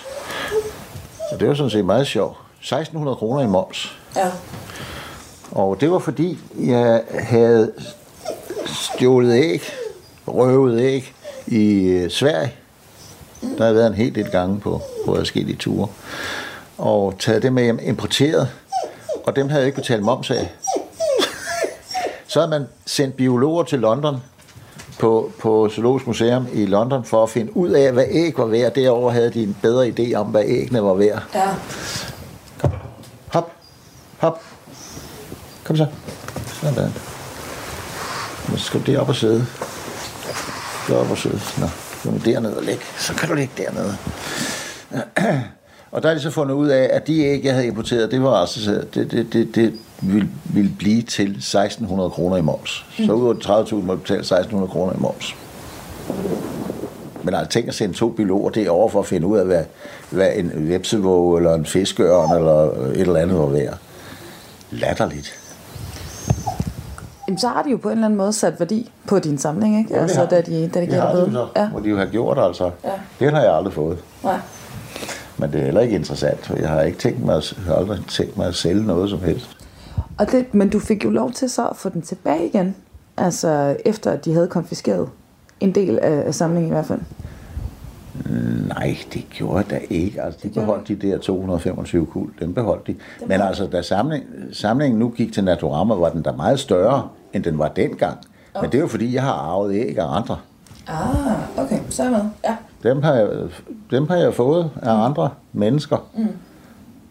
Og 1.31 1.39
det 1.39 1.47
var 1.47 1.53
sådan 1.53 1.69
set 1.69 1.85
meget 1.85 2.07
sjovt. 2.07 2.37
1.600 2.61 3.15
kroner 3.15 3.41
i 3.41 3.47
moms. 3.47 3.97
Ja. 4.15 4.31
Og 5.51 5.81
det 5.81 5.91
var 5.91 5.99
fordi, 5.99 6.39
jeg 6.59 7.03
havde 7.19 7.71
stjålet 8.65 9.33
æg, 9.33 9.61
røvet 10.27 10.81
æg 10.81 11.13
i 11.47 11.87
øh, 11.87 12.09
Sverige. 12.09 12.53
Der 13.57 13.63
havde 13.63 13.75
været 13.75 13.87
en 13.87 13.93
hel 13.93 14.15
del 14.15 14.29
gange 14.31 14.59
på, 14.59 14.81
på 15.05 15.15
forskellige 15.15 15.57
ture. 15.57 15.87
Og 16.77 17.13
taget 17.19 17.43
dem 17.43 17.53
med 17.53 17.63
hjem, 17.63 17.79
importeret. 17.83 18.49
Og 19.25 19.35
dem 19.35 19.49
havde 19.49 19.61
jeg 19.61 19.67
ikke 19.67 19.81
betalt 19.81 20.03
moms 20.03 20.31
af. 20.31 20.51
Så 22.27 22.39
havde 22.39 22.49
man 22.49 22.67
sendt 22.85 23.15
biologer 23.15 23.63
til 23.63 23.79
London 23.79 24.17
på, 24.99 25.31
på 25.39 25.69
Zoologisk 25.69 26.07
Museum 26.07 26.47
i 26.53 26.65
London 26.65 27.05
for 27.05 27.23
at 27.23 27.29
finde 27.29 27.57
ud 27.57 27.69
af, 27.69 27.91
hvad 27.91 28.05
æg 28.09 28.37
var 28.37 28.45
værd. 28.45 28.73
Derover 28.73 29.11
havde 29.11 29.33
de 29.33 29.43
en 29.43 29.57
bedre 29.61 29.87
idé 29.87 30.13
om, 30.13 30.27
hvad 30.27 30.43
æggene 30.45 30.83
var 30.83 30.93
værd. 30.93 31.23
Ja. 31.33 31.49
Hop, 33.27 33.51
hop. 34.17 34.41
Kom 35.63 35.77
så. 35.77 35.85
Sådan. 36.61 36.93
Nu 38.49 38.57
skal 38.57 38.79
du 38.79 38.91
derop 38.91 39.09
og 39.09 39.15
sidde. 39.15 39.45
Derop 40.87 41.11
og 41.11 41.17
sidde. 41.17 41.39
Nå, 41.57 41.67
nu 42.05 42.11
du 42.11 42.31
dernede 42.31 42.57
og 42.57 42.63
lægge, 42.63 42.83
Så 42.97 43.13
kan 43.13 43.29
du 43.29 43.35
ligge 43.35 43.53
dernede. 43.57 43.97
Og 45.91 46.03
der 46.03 46.09
er 46.09 46.13
de 46.13 46.19
så 46.19 46.29
fundet 46.31 46.55
ud 46.55 46.67
af, 46.67 46.89
at 46.91 47.07
de 47.07 47.19
æg, 47.19 47.45
jeg 47.45 47.53
havde 47.53 47.67
importeret, 47.67 48.11
det 48.11 48.23
var 48.23 48.33
altså, 48.33 48.83
det, 48.93 49.11
det, 49.11 49.33
det, 49.33 49.55
det 49.55 49.73
ville, 50.01 50.29
ville 50.43 50.71
blive 50.77 51.01
til 51.01 51.37
1.600 51.39 52.09
kroner 52.09 52.37
i 52.37 52.41
moms. 52.41 52.85
Så 53.05 53.11
ud 53.11 53.35
af 53.35 53.65
30.000 53.65 53.75
må 53.75 53.95
betale 53.95 54.21
1.600 54.21 54.67
kroner 54.67 54.93
i 54.93 54.97
moms. 54.99 55.35
Men 57.23 57.33
altså, 57.33 57.49
tænk 57.51 57.67
at 57.67 57.75
sende 57.75 57.95
to 57.95 58.09
biologer 58.09 58.49
derover 58.49 58.89
for 58.89 58.99
at 58.99 59.05
finde 59.05 59.27
ud 59.27 59.37
af, 59.37 59.45
hvad, 59.45 59.63
hvad 60.09 60.31
en 60.35 60.51
vepsevåge 60.69 61.37
eller 61.37 61.53
en 61.53 61.65
fiskeørn 61.65 62.37
eller 62.37 62.71
et 62.91 63.01
eller 63.01 63.19
andet 63.19 63.39
var 63.39 63.45
værd. 63.45 63.77
Latterligt. 64.71 65.39
Jamen, 67.27 67.37
så 67.39 67.47
har 67.47 67.63
de 67.63 67.69
jo 67.69 67.77
på 67.77 67.87
en 67.89 67.91
eller 67.91 68.05
anden 68.05 68.17
måde 68.17 68.33
sat 68.33 68.59
værdi 68.59 68.91
på 69.07 69.19
din 69.19 69.37
samling, 69.37 69.77
ikke? 69.77 69.89
Ja, 69.89 69.95
det 69.95 70.01
altså, 70.01 70.19
har 70.19 70.25
da 70.27 70.41
de, 70.41 70.51
da 70.51 70.79
de 70.79 70.81
Det 70.81 70.89
giver 70.89 71.01
har 71.01 71.11
dig 71.15 71.21
de 71.21 71.25
bøde. 71.25 71.31
så. 71.33 71.47
Ja. 71.55 71.69
Må 71.73 71.79
de 71.79 71.89
jo 71.89 71.97
have 71.97 72.09
gjort, 72.09 72.37
altså. 72.39 72.71
Ja. 72.83 72.89
Det 73.19 73.31
har 73.31 73.41
jeg 73.41 73.55
aldrig 73.55 73.73
fået. 73.73 73.97
Nej. 74.23 74.39
Men 75.37 75.51
det 75.51 75.59
er 75.61 75.65
heller 75.65 75.81
ikke 75.81 75.95
interessant, 75.95 76.45
for 76.45 76.55
jeg 76.55 76.69
har 76.69 76.81
ikke 76.81 76.97
tænkt 76.97 77.25
mig, 77.25 77.35
at, 77.35 77.57
har 77.67 77.75
aldrig 77.75 77.99
tænkt 78.09 78.37
mig 78.37 78.47
at 78.47 78.55
sælge 78.55 78.85
noget 78.85 79.09
som 79.09 79.19
helst. 79.19 79.57
Og 80.17 80.31
det, 80.31 80.53
men 80.53 80.69
du 80.69 80.79
fik 80.79 81.05
jo 81.05 81.09
lov 81.09 81.31
til 81.31 81.49
så 81.49 81.67
at 81.67 81.75
få 81.75 81.89
den 81.89 82.01
tilbage 82.01 82.45
igen. 82.47 82.75
Altså, 83.17 83.77
efter 83.85 84.11
at 84.11 84.25
de 84.25 84.33
havde 84.33 84.47
konfiskeret 84.47 85.09
en 85.59 85.75
del 85.75 85.99
af, 85.99 86.23
af 86.27 86.35
samlingen 86.35 86.69
i 86.69 86.73
hvert 86.73 86.85
fald. 86.85 86.99
Nej, 88.67 88.97
det 89.13 89.25
gjorde 89.29 89.63
da 89.69 89.79
ikke. 89.89 90.21
Altså, 90.21 90.39
de 90.43 90.49
beholdt 90.49 90.87
de 90.87 90.95
der 90.95 91.17
225 91.17 92.05
kul, 92.05 92.29
dem 92.39 92.53
beholdt 92.53 92.87
de. 92.87 92.95
Men 93.27 93.41
altså, 93.41 93.67
da 93.67 93.81
samling, 93.81 94.23
samlingen 94.51 94.99
nu 94.99 95.09
gik 95.09 95.33
til 95.33 95.43
Naturama, 95.43 95.93
var 95.95 96.09
den 96.09 96.21
da 96.21 96.31
meget 96.31 96.59
større, 96.59 97.07
end 97.33 97.43
den 97.43 97.59
var 97.59 97.67
dengang. 97.67 98.17
Men 98.61 98.71
det 98.71 98.77
er 98.77 98.81
jo 98.81 98.87
fordi, 98.87 99.13
jeg 99.13 99.23
har 99.23 99.33
arvet 99.33 99.75
æg 99.75 99.97
af 99.97 100.15
andre. 100.17 100.37
Ah, 100.87 101.63
okay. 101.65 101.79
Så 101.89 102.03
er 102.03 102.09
jeg 102.09 102.17
med. 102.17 102.29
Ja. 102.45 102.55
Dem 102.89 103.03
har 103.03 103.13
jeg, 103.13 103.29
dem 103.91 104.07
har 104.07 104.15
jeg 104.15 104.33
fået 104.33 104.69
af 104.81 105.05
andre 105.05 105.29
mennesker. 105.53 105.97
Mm. 106.17 106.27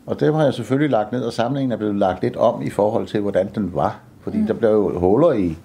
Og 0.06 0.20
dem 0.20 0.34
har 0.34 0.44
jeg 0.44 0.54
selvfølgelig 0.54 0.90
lagt 0.90 1.12
ned, 1.12 1.22
og 1.22 1.32
samlingen 1.32 1.72
er 1.72 1.76
blevet 1.76 1.94
lagt 1.94 2.22
lidt 2.22 2.36
om 2.36 2.62
i 2.62 2.70
forhold 2.70 3.06
til, 3.06 3.20
hvordan 3.20 3.48
den 3.54 3.74
var. 3.74 3.98
Fordi 4.20 4.38
mm. 4.38 4.46
der 4.46 4.54
blev 4.54 4.70
jo 4.70 4.98
huller 4.98 5.32
i, 5.32 5.58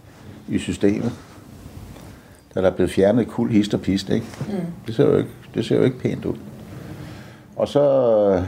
i 0.48 0.58
systemet. 0.58 1.12
Da 2.56 2.62
der 2.62 2.72
blev 2.72 2.90
fjernet 2.90 3.28
kul, 3.28 3.52
hist 3.52 3.74
og 3.74 3.82
pist, 3.82 4.10
ikke? 4.10 4.26
Mm. 4.48 4.54
Det, 4.88 4.96
ser 4.96 5.04
jo 5.04 5.18
ikke, 5.18 5.30
det 5.54 5.66
ser 5.66 5.76
jo 5.76 5.84
ikke 5.84 6.00
pænt 6.00 6.26
ud. 6.26 6.36
Og 7.56 7.68
så 7.68 7.82
øh, 8.30 8.44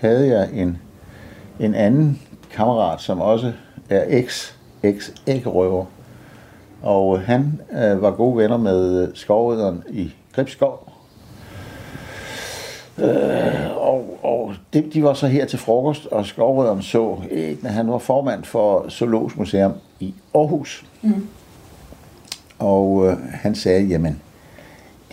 havde 0.00 0.28
jeg 0.28 0.48
en, 0.52 0.78
en 1.60 1.74
anden 1.74 2.22
kammerat, 2.50 3.00
som 3.00 3.20
også 3.20 3.52
er 3.90 4.04
eks, 4.08 4.58
eks 4.82 5.14
æggerøver. 5.26 5.84
Og 6.82 7.20
han 7.20 7.60
øh, 7.72 8.02
var 8.02 8.10
gode 8.10 8.36
venner 8.36 8.56
med 8.56 9.10
skovrideren 9.14 9.82
i 9.90 10.12
Gribskov. 10.32 10.92
Øh, 12.98 13.76
og 13.76 14.06
og 14.26 14.54
de, 14.74 14.90
de 14.92 15.04
var 15.04 15.14
så 15.14 15.26
her 15.26 15.46
til 15.46 15.58
frokost, 15.58 16.06
og 16.06 16.26
skovrideren 16.26 16.82
så 16.82 17.16
æggene. 17.30 17.68
Han 17.68 17.88
var 17.88 17.98
formand 17.98 18.44
for 18.44 18.88
Zoologisk 18.88 19.38
Museum 19.38 19.72
i 20.00 20.14
Aarhus. 20.34 20.84
Mm. 21.02 21.26
Og 22.58 23.06
øh, 23.06 23.18
han 23.32 23.54
sagde, 23.54 23.86
jamen, 23.86 24.20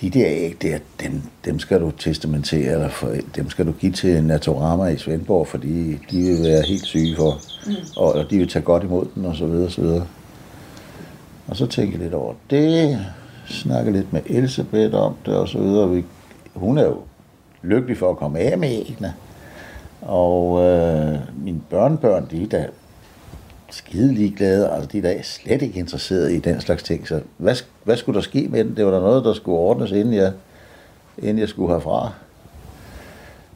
de 0.01 0.09
der 0.09 0.25
æg 0.27 0.57
der, 0.61 0.77
dem, 1.01 1.21
dem 1.45 1.59
skal 1.59 1.81
du 1.81 1.91
testamentere, 1.91 2.73
eller 2.73 2.89
for, 2.89 3.11
dem 3.35 3.49
skal 3.49 3.65
du 3.65 3.71
give 3.71 3.91
til 3.91 4.23
Naturama 4.23 4.85
i 4.85 4.97
Svendborg, 4.97 5.47
fordi 5.47 5.99
de 6.11 6.21
vil 6.21 6.43
være 6.43 6.61
helt 6.67 6.85
syge 6.85 7.15
for, 7.15 7.39
mm. 7.65 7.73
og, 7.97 8.13
og 8.13 8.29
de 8.29 8.37
vil 8.37 8.47
tage 8.47 8.63
godt 8.63 8.83
imod 8.83 9.05
den, 9.15 9.25
og 9.25 9.35
så 9.35 9.45
videre, 9.45 9.65
og 9.65 9.71
så 9.71 9.81
videre. 9.81 10.05
Og 11.47 11.55
så 11.57 11.65
tænkte 11.65 11.97
jeg 11.97 12.03
lidt 12.03 12.13
over 12.13 12.33
det, 12.49 12.99
snakkede 13.45 13.95
lidt 13.95 14.13
med 14.13 14.21
Elisabeth 14.25 14.95
om 14.95 15.15
det, 15.25 15.35
og 15.35 15.47
så 15.47 15.57
videre. 15.57 15.89
Vi, 15.89 16.03
hun 16.53 16.77
er 16.77 16.83
jo 16.83 16.97
lykkelig 17.61 17.97
for 17.97 18.09
at 18.09 18.17
komme 18.17 18.39
af 18.39 18.57
med 18.57 18.69
æggene. 18.69 19.13
Og 20.01 20.63
øh, 20.63 21.15
mine 21.43 21.61
børnebørn, 21.69 22.27
de 22.31 22.43
er 22.43 22.47
da 22.47 22.67
skide 23.73 24.13
ligeglade, 24.13 24.69
altså 24.69 24.89
de 24.91 24.97
er 24.97 25.01
da 25.01 25.21
slet 25.21 25.61
ikke 25.61 25.79
interesserede 25.79 26.35
i 26.35 26.39
den 26.39 26.61
slags 26.61 26.83
ting. 26.83 27.07
Så 27.07 27.21
hvad, 27.37 27.55
hvad 27.83 27.97
skulle 27.97 28.15
der 28.15 28.21
ske 28.21 28.47
med 28.49 28.63
den? 28.63 28.77
Det 28.77 28.85
var 28.85 28.91
der 28.91 28.99
noget, 28.99 29.25
der 29.25 29.33
skulle 29.33 29.57
ordnes, 29.57 29.91
inden 29.91 30.13
jeg, 30.13 30.31
inden 31.17 31.39
jeg 31.39 31.49
skulle 31.49 31.73
herfra. 31.73 32.11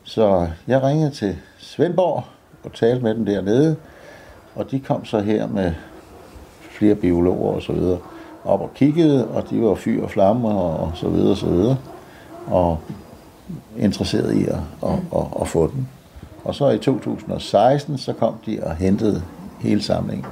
Så 0.03 0.47
jeg 0.68 0.84
ringede 0.84 1.11
til 1.11 1.36
Svendborg 1.57 2.24
og 2.63 2.74
talte 2.74 3.03
med 3.03 3.15
dem 3.15 3.26
dernede, 3.26 3.76
og 4.55 4.72
de 4.72 4.80
kom 4.80 5.05
så 5.05 5.20
her 5.20 5.47
med 5.47 5.74
flere 6.72 6.95
biologer 6.95 7.53
og 7.53 7.61
så 7.61 7.74
videre 7.74 7.99
op 8.45 8.61
og 8.61 8.72
kiggede, 8.76 9.28
og 9.28 9.49
de 9.49 9.61
var 9.61 9.76
fyr 9.76 10.03
og 10.03 10.11
flamme 10.11 10.47
og, 10.47 10.91
så 10.95 11.09
videre 11.09 11.32
og 11.32 11.38
så 11.38 11.47
videre, 11.47 11.78
og 12.47 12.80
interesseret 13.78 14.36
i 14.36 14.45
at, 14.45 14.59
at, 14.84 14.89
at, 15.15 15.26
at 15.41 15.47
få 15.47 15.68
den. 15.68 15.88
Og 16.43 16.55
så 16.55 16.70
i 16.70 16.78
2016, 16.78 17.97
så 17.97 18.13
kom 18.13 18.34
de 18.45 18.59
og 18.63 18.76
hentede 18.76 19.24
hele 19.59 19.81
samlingen. 19.81 20.25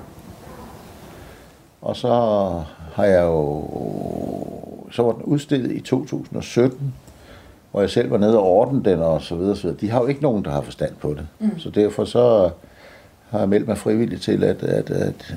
Og 1.82 1.96
så 1.96 2.10
har 2.94 3.06
jeg 3.06 3.24
jo, 3.24 3.64
så 4.92 5.04
var 5.04 5.12
den 5.12 5.22
udstillet 5.22 5.72
i 5.72 5.80
2017, 5.80 6.94
hvor 7.72 7.82
jeg 7.82 7.90
selv 7.90 8.12
var 8.12 8.18
nede 8.18 8.38
og 8.38 8.46
ordne 8.46 8.84
den 8.84 9.00
og 9.00 9.22
så 9.22 9.36
videre, 9.36 9.56
så 9.56 9.62
videre. 9.62 9.78
De 9.82 9.90
har 9.90 10.02
jo 10.02 10.08
ikke 10.08 10.22
nogen, 10.22 10.46
der 10.46 10.52
har 10.52 10.62
forstand 10.62 10.96
på 10.96 11.14
det. 11.14 11.28
Mm. 11.40 11.60
Så 11.60 11.70
derfor 11.70 12.06
så 12.06 12.50
har 13.30 13.40
jeg 13.40 13.50
meldt 13.50 13.68
mig 13.68 13.78
frivilligt 13.78 14.22
til, 14.22 14.44
at, 14.44 14.64
at, 14.64 14.90
at, 14.90 15.36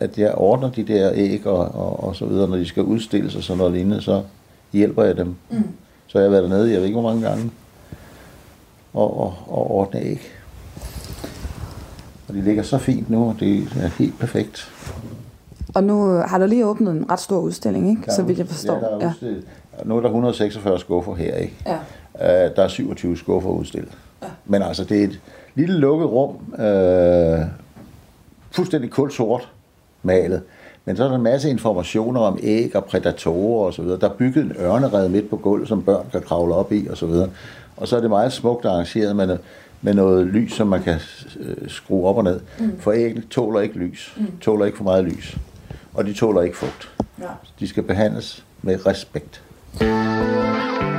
at 0.00 0.18
jeg 0.18 0.34
ordner 0.34 0.70
de 0.70 0.82
der 0.82 1.10
æg 1.14 1.46
og, 1.46 1.74
og, 1.74 2.04
og 2.04 2.16
så 2.16 2.26
videre, 2.26 2.48
når 2.48 2.56
de 2.56 2.66
skal 2.66 2.82
udstilles 2.82 3.36
og 3.36 3.42
sådan 3.42 3.58
noget 3.58 3.72
lignende, 3.72 4.02
så 4.02 4.22
hjælper 4.72 5.04
jeg 5.04 5.16
dem. 5.16 5.34
Mm. 5.50 5.68
Så 6.06 6.18
jeg 6.18 6.24
har 6.24 6.30
været 6.30 6.50
dernede, 6.50 6.72
jeg 6.72 6.78
ved 6.78 6.86
ikke 6.86 7.00
hvor 7.00 7.10
mange 7.10 7.28
gange, 7.28 7.50
og, 8.94 9.20
og, 9.20 9.34
og 9.46 9.70
ordne 9.70 10.00
æg. 10.00 10.33
Og 12.28 12.34
de 12.34 12.42
ligger 12.42 12.62
så 12.62 12.78
fint 12.78 13.10
nu, 13.10 13.28
og 13.28 13.36
det 13.40 13.68
er 13.82 13.88
helt 13.98 14.18
perfekt. 14.18 14.72
Og 15.74 15.84
nu 15.84 16.04
har 16.06 16.38
der 16.38 16.46
lige 16.46 16.66
åbnet 16.66 16.92
en 16.92 17.10
ret 17.10 17.20
stor 17.20 17.38
udstilling, 17.38 17.90
ikke? 17.90 18.02
Så 18.12 18.22
vidt 18.22 18.38
jeg 18.38 18.46
forstår. 18.46 18.74
Ja, 18.74 18.80
der 18.80 18.88
er 18.88 19.08
udstillet. 19.08 19.44
Nu 19.84 19.96
er 19.96 20.00
der 20.00 20.08
146 20.08 20.78
skuffer 20.78 21.14
her, 21.14 21.34
ikke? 21.34 21.56
Ja. 21.66 21.74
Uh, 22.14 22.56
der 22.56 22.62
er 22.62 22.68
27 22.68 23.16
skuffer 23.16 23.50
udstillet. 23.50 23.92
Ja. 24.22 24.26
Men 24.44 24.62
altså, 24.62 24.84
det 24.84 25.00
er 25.00 25.04
et 25.04 25.20
lille 25.54 25.78
lukket 25.78 26.08
rum, 26.08 26.36
uh, 26.52 27.46
fuldstændig 28.50 28.90
kulsort 28.90 29.48
malet. 30.02 30.42
Men 30.84 30.96
så 30.96 31.04
er 31.04 31.08
der 31.08 31.16
en 31.16 31.22
masse 31.22 31.50
informationer 31.50 32.20
om 32.20 32.38
æg 32.42 32.76
og 32.76 32.84
prædatorer 32.84 33.66
og 33.66 33.74
så 33.74 33.82
videre. 33.82 34.00
Der 34.00 34.08
er 34.08 34.14
bygget 34.14 34.44
en 34.44 34.52
ørnered 34.60 35.08
midt 35.08 35.30
på 35.30 35.36
gulvet, 35.36 35.68
som 35.68 35.82
børn 35.82 36.06
kan 36.12 36.22
kravle 36.22 36.54
op 36.54 36.72
i 36.72 36.86
og 36.90 36.96
så 36.96 37.06
videre. 37.06 37.28
Og 37.76 37.88
så 37.88 37.96
er 37.96 38.00
det 38.00 38.10
meget 38.10 38.32
smukt 38.32 38.64
arrangeret 38.64 39.16
med, 39.16 39.38
med 39.84 39.94
noget 39.94 40.26
lys, 40.26 40.52
som 40.52 40.66
man 40.66 40.82
kan 40.82 41.00
øh, 41.40 41.56
skrue 41.68 42.08
op 42.08 42.16
og 42.16 42.24
ned. 42.24 42.40
Mm. 42.60 42.80
For 42.80 42.92
æggene 42.92 43.22
tåler 43.30 43.60
ikke 43.60 43.78
lys. 43.78 44.14
Mm. 44.16 44.26
Tåler 44.40 44.66
ikke 44.66 44.76
for 44.76 44.84
meget 44.84 45.04
lys. 45.04 45.36
Og 45.94 46.06
de 46.06 46.12
tåler 46.12 46.42
ikke 46.42 46.56
fugt. 46.56 46.90
Ja. 47.20 47.26
De 47.60 47.68
skal 47.68 47.82
behandles 47.82 48.44
med 48.62 48.86
respekt. 48.86 49.42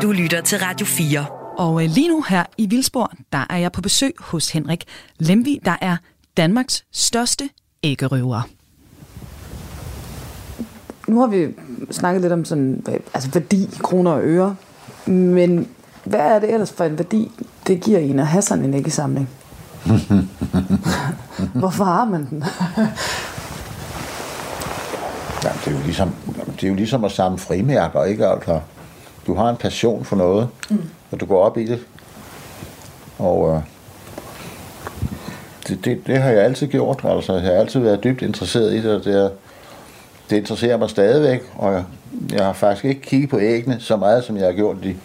Du 0.02 0.12
lytter 0.12 0.42
til 0.42 0.60
Radio 0.60 0.86
4. 0.86 1.26
Og 1.58 1.84
øh, 1.84 1.90
lige 1.90 2.10
nu 2.10 2.24
her 2.30 2.44
i 2.58 2.68
Vildsborg, 2.68 3.10
der 3.32 3.46
er 3.50 3.58
jeg 3.58 3.72
på 3.72 3.82
besøg 3.82 4.14
hos 4.20 4.50
Henrik 4.50 4.84
Lemvi, 5.20 5.62
der 5.66 5.76
er 5.82 5.98
Danmarks 6.38 6.86
største 6.92 7.50
æggerøver. 7.84 8.42
Nu 11.08 11.20
har 11.20 11.28
vi 11.28 11.48
snakket 11.92 12.22
lidt 12.22 12.34
om 12.34 12.46
sådan, 12.46 12.84
altså 13.14 13.30
værdi 13.32 13.64
i 13.64 13.78
kroner 13.80 14.12
og 14.12 14.22
øre. 14.24 14.56
Men 15.06 15.68
hvad 16.04 16.20
er 16.20 16.40
det 16.40 16.54
ellers 16.54 16.72
for 16.72 16.84
en 16.84 16.98
værdi, 16.98 17.32
det 17.68 17.82
giver 17.82 18.00
en 18.00 18.20
at 18.20 18.28
have 18.28 18.42
sådan 18.42 18.66
en 18.66 18.74
æggesamling? 18.74 19.30
Hvorfor 21.54 21.84
har 21.84 22.06
man 22.06 22.28
den? 22.30 22.44
Ja, 25.44 25.50
det, 25.66 25.68
er 25.68 25.72
jo 25.72 25.84
ligesom, 25.86 26.16
det 26.56 26.64
er 26.64 26.68
jo 26.68 26.76
ligesom 26.76 27.04
at 27.04 27.12
samle 27.12 27.38
frimærker, 27.38 28.04
ikke? 28.04 28.28
Altså, 28.28 28.60
du 29.28 29.36
har 29.36 29.50
en 29.50 29.58
passion 29.58 30.06
for 30.06 30.16
noget, 30.16 30.48
mm. 30.70 30.82
og 31.12 31.20
du 31.20 31.26
går 31.26 31.44
op 31.44 31.58
i 31.58 31.66
det. 31.66 31.80
Og 33.20 33.56
øh, 33.56 33.62
det, 35.68 35.86
det, 35.86 36.08
det 36.08 36.18
har 36.18 36.30
jeg 36.30 36.44
altid 36.44 36.68
gjort. 36.68 37.02
Altså, 37.04 37.34
jeg 37.34 37.42
har 37.42 37.52
altid 37.52 37.80
været 37.80 38.04
dybt 38.04 38.22
interesseret 38.22 38.74
i 38.74 38.82
det, 38.82 38.96
og 38.96 39.06
det, 39.06 39.24
er, 39.24 39.30
det 40.30 40.38
interesserer 40.38 40.78
mig 40.78 40.90
stadigvæk. 40.90 41.42
Og 41.56 41.74
jeg, 41.74 41.84
jeg 42.32 42.46
har 42.46 42.54
faktisk 42.54 42.86
ikke 42.86 43.02
kigget 43.02 43.30
på 43.30 43.40
æggene 43.40 43.78
så 43.80 43.98
meget, 43.98 44.24
som 44.24 44.38
jeg 44.38 44.46
har 44.46 44.54
gjort 44.54 44.78
i, 44.84 44.96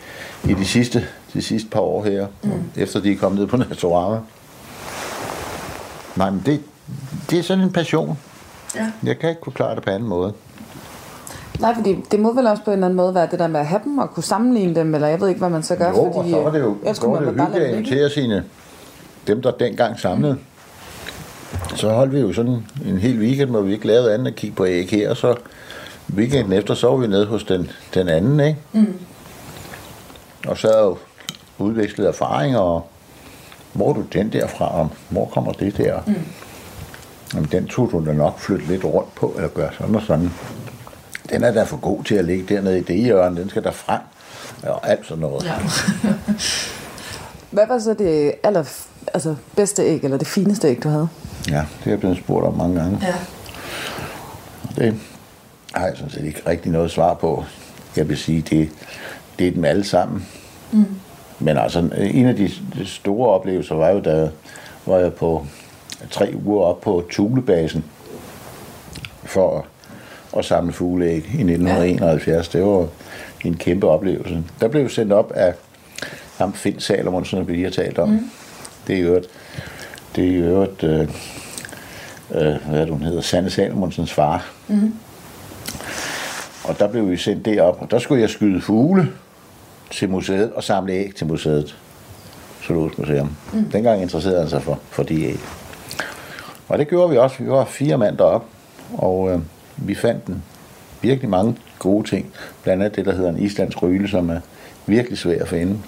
i 0.45 0.55
de, 0.55 0.65
sidste, 0.65 1.07
de 1.35 1.43
sidste 1.43 1.69
par 1.71 1.81
år 1.81 2.05
her, 2.05 2.27
mm. 2.43 2.51
efter 2.77 3.01
de 3.01 3.13
er 3.13 3.17
kommet 3.17 3.41
ned 3.41 3.47
på 3.47 3.57
Naturama. 3.69 4.19
Nej, 6.17 6.31
men 6.31 6.43
det, 6.47 6.61
det 7.31 7.39
er 7.39 7.43
sådan 7.43 7.65
en 7.65 7.73
passion. 7.73 8.19
Ja. 8.75 8.93
Jeg 9.03 9.19
kan 9.19 9.29
ikke 9.29 9.41
kunne 9.41 9.53
klare 9.53 9.75
det 9.75 9.83
på 9.83 9.91
anden 9.91 10.09
måde. 10.09 10.33
Nej, 11.61 11.75
fordi 11.75 11.97
det 12.11 12.21
må 12.21 12.35
vel 12.35 12.47
også 12.47 12.63
på 12.65 12.71
en 12.71 12.75
eller 12.75 12.87
anden 12.87 12.97
måde 12.97 13.15
være 13.15 13.29
det 13.31 13.39
der 13.39 13.47
med 13.47 13.61
at 13.61 13.67
have 13.67 13.81
dem 13.85 13.99
og 13.99 14.11
kunne 14.11 14.25
sammenligne 14.25 14.75
dem, 14.75 14.95
eller 14.95 15.09
jeg 15.09 15.21
ved 15.21 15.29
ikke, 15.29 15.39
hvad 15.39 15.49
man 15.49 15.63
så 15.63 15.77
gør. 15.77 15.89
Jo, 15.89 16.05
og 16.05 16.15
fordi, 16.15 16.31
så 16.31 16.43
var 16.43 16.51
det 16.51 16.61
jo, 16.61 16.77
kunne 17.01 17.13
var 17.13 17.19
det 17.19 17.27
jo 17.27 17.33
hyggeligt 17.33 17.65
at 17.65 17.79
invitere 17.79 18.11
sine, 18.11 18.45
dem 19.27 19.43
der 19.43 19.51
dengang 19.51 20.01
samlede. 20.01 20.39
Så 21.75 21.91
holdt 21.91 22.13
vi 22.13 22.21
jo 22.21 22.33
sådan 22.33 22.67
en 22.87 22.99
hel 22.99 23.19
weekend, 23.19 23.51
hvor 23.51 23.61
vi 23.61 23.73
ikke 23.73 23.87
lavede 23.87 24.15
andet 24.15 24.19
end 24.19 24.29
at 24.29 24.35
kigge 24.35 24.57
på 24.57 24.67
æg 24.67 24.91
her, 24.91 25.11
og 25.11 25.17
så 25.17 25.35
weekenden 26.15 26.53
efter, 26.53 26.75
så 26.75 26.89
var 26.89 26.97
vi 26.97 27.07
nede 27.07 27.27
hos 27.27 27.45
den, 27.45 27.71
den 27.95 28.09
anden, 28.09 28.41
ikke? 28.41 28.59
Mm. 28.73 28.95
Og 30.47 30.59
så 30.59 30.97
udvekslet 31.65 32.09
erfaringer, 32.09 32.59
og 32.59 32.87
hvor 33.73 33.93
du 33.93 34.03
den 34.13 34.33
der 34.33 34.47
fra, 34.47 34.81
og 34.81 34.89
hvor 35.09 35.27
kommer 35.27 35.53
det 35.53 35.77
der? 35.77 36.01
Mm. 36.07 36.15
Jamen, 37.35 37.49
den 37.53 37.67
tog 37.67 37.91
du 37.93 38.07
da 38.07 38.13
nok 38.13 38.39
flytte 38.39 38.67
lidt 38.67 38.85
rundt 38.85 39.15
på, 39.15 39.33
eller 39.37 39.49
gøre 39.49 39.71
sådan 39.79 39.95
og 39.95 40.03
sådan. 40.03 40.31
Den 41.31 41.45
er 41.45 41.53
da 41.53 41.63
for 41.63 41.77
god 41.77 42.05
til 42.05 42.15
at 42.15 42.25
ligge 42.25 42.55
dernede 42.55 42.79
i 42.79 42.83
det 42.83 42.97
hjørne, 42.97 43.41
den 43.41 43.51
skal 43.51 43.65
der 43.65 43.71
frem, 43.71 44.01
og 44.63 44.91
alt 44.91 45.07
sådan 45.07 45.21
noget. 45.21 45.45
Ja. 45.45 45.55
Hvad 47.51 47.67
var 47.67 47.79
så 47.79 47.95
det 47.95 48.33
aller 48.43 48.65
altså, 49.15 49.35
bedste 49.57 49.83
æg, 49.83 50.05
eller 50.05 50.17
det 50.17 50.27
fineste 50.27 50.69
æg, 50.69 50.83
du 50.83 50.89
havde? 50.89 51.09
Ja, 51.49 51.65
det 51.79 51.87
er 51.87 51.91
jeg 51.91 52.01
blevet 52.01 52.17
spurgt 52.17 52.47
om 52.47 52.55
mange 52.55 52.81
gange. 52.81 52.99
Ja. 53.03 53.15
Og 54.63 54.77
Det 54.77 55.01
har 55.75 55.87
jeg 55.87 55.97
sådan 55.97 56.11
set 56.11 56.25
ikke 56.25 56.43
rigtig 56.47 56.73
noget 56.73 56.91
svar 56.91 57.15
på. 57.15 57.45
Jeg 57.97 58.09
vil 58.09 58.19
sige, 58.19 58.43
det, 58.43 58.71
det 59.39 59.49
er 59.49 59.53
dem 59.53 59.65
alle 59.65 59.85
sammen. 59.85 60.27
Mm. 60.73 60.85
Men 61.41 61.57
altså, 61.57 61.89
en 61.97 62.27
af 62.27 62.37
de 62.37 62.51
store 62.87 63.31
oplevelser 63.31 63.75
var 63.75 63.91
jo, 63.91 64.01
da 64.01 64.29
var 64.87 64.99
jeg 64.99 65.13
på 65.13 65.47
tre 66.11 66.35
uger 66.45 66.65
op 66.65 66.81
på 66.81 67.05
Tulebasen 67.11 67.85
for 69.25 69.59
at, 69.59 69.65
at 70.39 70.45
samle 70.45 70.73
fugleæg 70.73 71.17
i 71.17 71.19
1971. 71.19 72.49
Det 72.49 72.65
var 72.65 72.87
en 73.45 73.57
kæmpe 73.57 73.89
oplevelse. 73.89 74.45
Der 74.61 74.69
blev 74.69 74.89
sendt 74.89 75.13
op 75.13 75.33
af 75.33 75.55
ham 76.39 76.53
Finn 76.53 76.81
Salomon, 76.81 77.25
som 77.25 77.49
vi 77.49 77.53
lige 77.53 77.65
har 77.65 77.71
talt 77.71 77.99
om. 77.99 78.09
Mm. 78.09 78.31
Det 78.87 78.97
er 78.97 79.01
jo 79.01 79.15
et, 79.15 79.27
det 80.17 80.25
er 80.25 80.51
jo 80.51 80.63
et 80.63 80.85
øh, 80.85 81.01
øh, 82.31 82.69
hvad 82.69 82.81
er 82.81 82.85
det, 82.85 82.91
hun 82.91 83.03
hedder, 83.03 83.21
Sanne 83.21 83.51
Salomonsens 83.51 84.13
far. 84.13 84.51
Mm. 84.69 84.95
Og 86.65 86.79
der 86.79 86.89
blev 86.89 87.11
vi 87.11 87.17
sendt 87.17 87.45
derop, 87.45 87.79
og 87.81 87.91
der 87.91 87.99
skulle 87.99 88.21
jeg 88.23 88.31
skyde 88.31 88.61
fugle 88.61 89.09
til 89.91 90.11
museet 90.11 90.53
og 90.53 90.65
samle 90.65 90.93
æg 90.93 91.15
til 91.15 91.27
museet. 91.27 91.77
Zoologisk 92.67 92.99
Museum. 92.99 93.37
Mm. 93.53 93.65
Dengang 93.65 94.03
interesserede 94.03 94.41
han 94.41 94.51
sig 94.51 94.63
for, 94.63 94.79
for 94.91 95.03
de 95.03 95.25
æg. 95.25 95.39
Og 96.69 96.79
det 96.79 96.89
gjorde 96.89 97.11
vi 97.11 97.17
også. 97.17 97.37
Vi 97.39 97.51
var 97.51 97.65
fire 97.65 97.99
mand 97.99 98.19
derop, 98.19 98.45
og 98.99 99.31
øh, 99.31 99.41
vi 99.77 99.95
fandt 99.95 100.27
en 100.27 100.43
virkelig 101.01 101.31
mange 101.31 101.57
gode 101.79 102.09
ting. 102.09 102.33
Blandt 102.63 102.83
andet 102.83 102.97
det, 102.97 103.07
der 103.07 103.13
hedder 103.13 103.31
en 103.31 103.39
islandsk 103.39 103.83
ryle, 103.83 104.09
som 104.09 104.31
er 104.31 104.41
virkelig 104.87 105.19
svær 105.19 105.43
at 105.43 105.49
finde. 105.49 105.79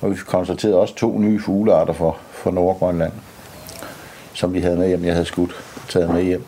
Og 0.00 0.10
vi 0.10 0.16
konstaterede 0.16 0.76
også 0.76 0.94
to 0.94 1.18
nye 1.18 1.40
fuglearter 1.40 1.92
for, 1.92 2.16
for 2.30 2.50
Nordgrønland, 2.50 3.12
som 4.32 4.54
vi 4.54 4.60
havde 4.60 4.76
med 4.76 4.88
hjem. 4.88 5.04
Jeg 5.04 5.12
havde 5.12 5.26
skudt 5.26 5.54
taget 5.88 6.10
med 6.10 6.22
hjem. 6.22 6.44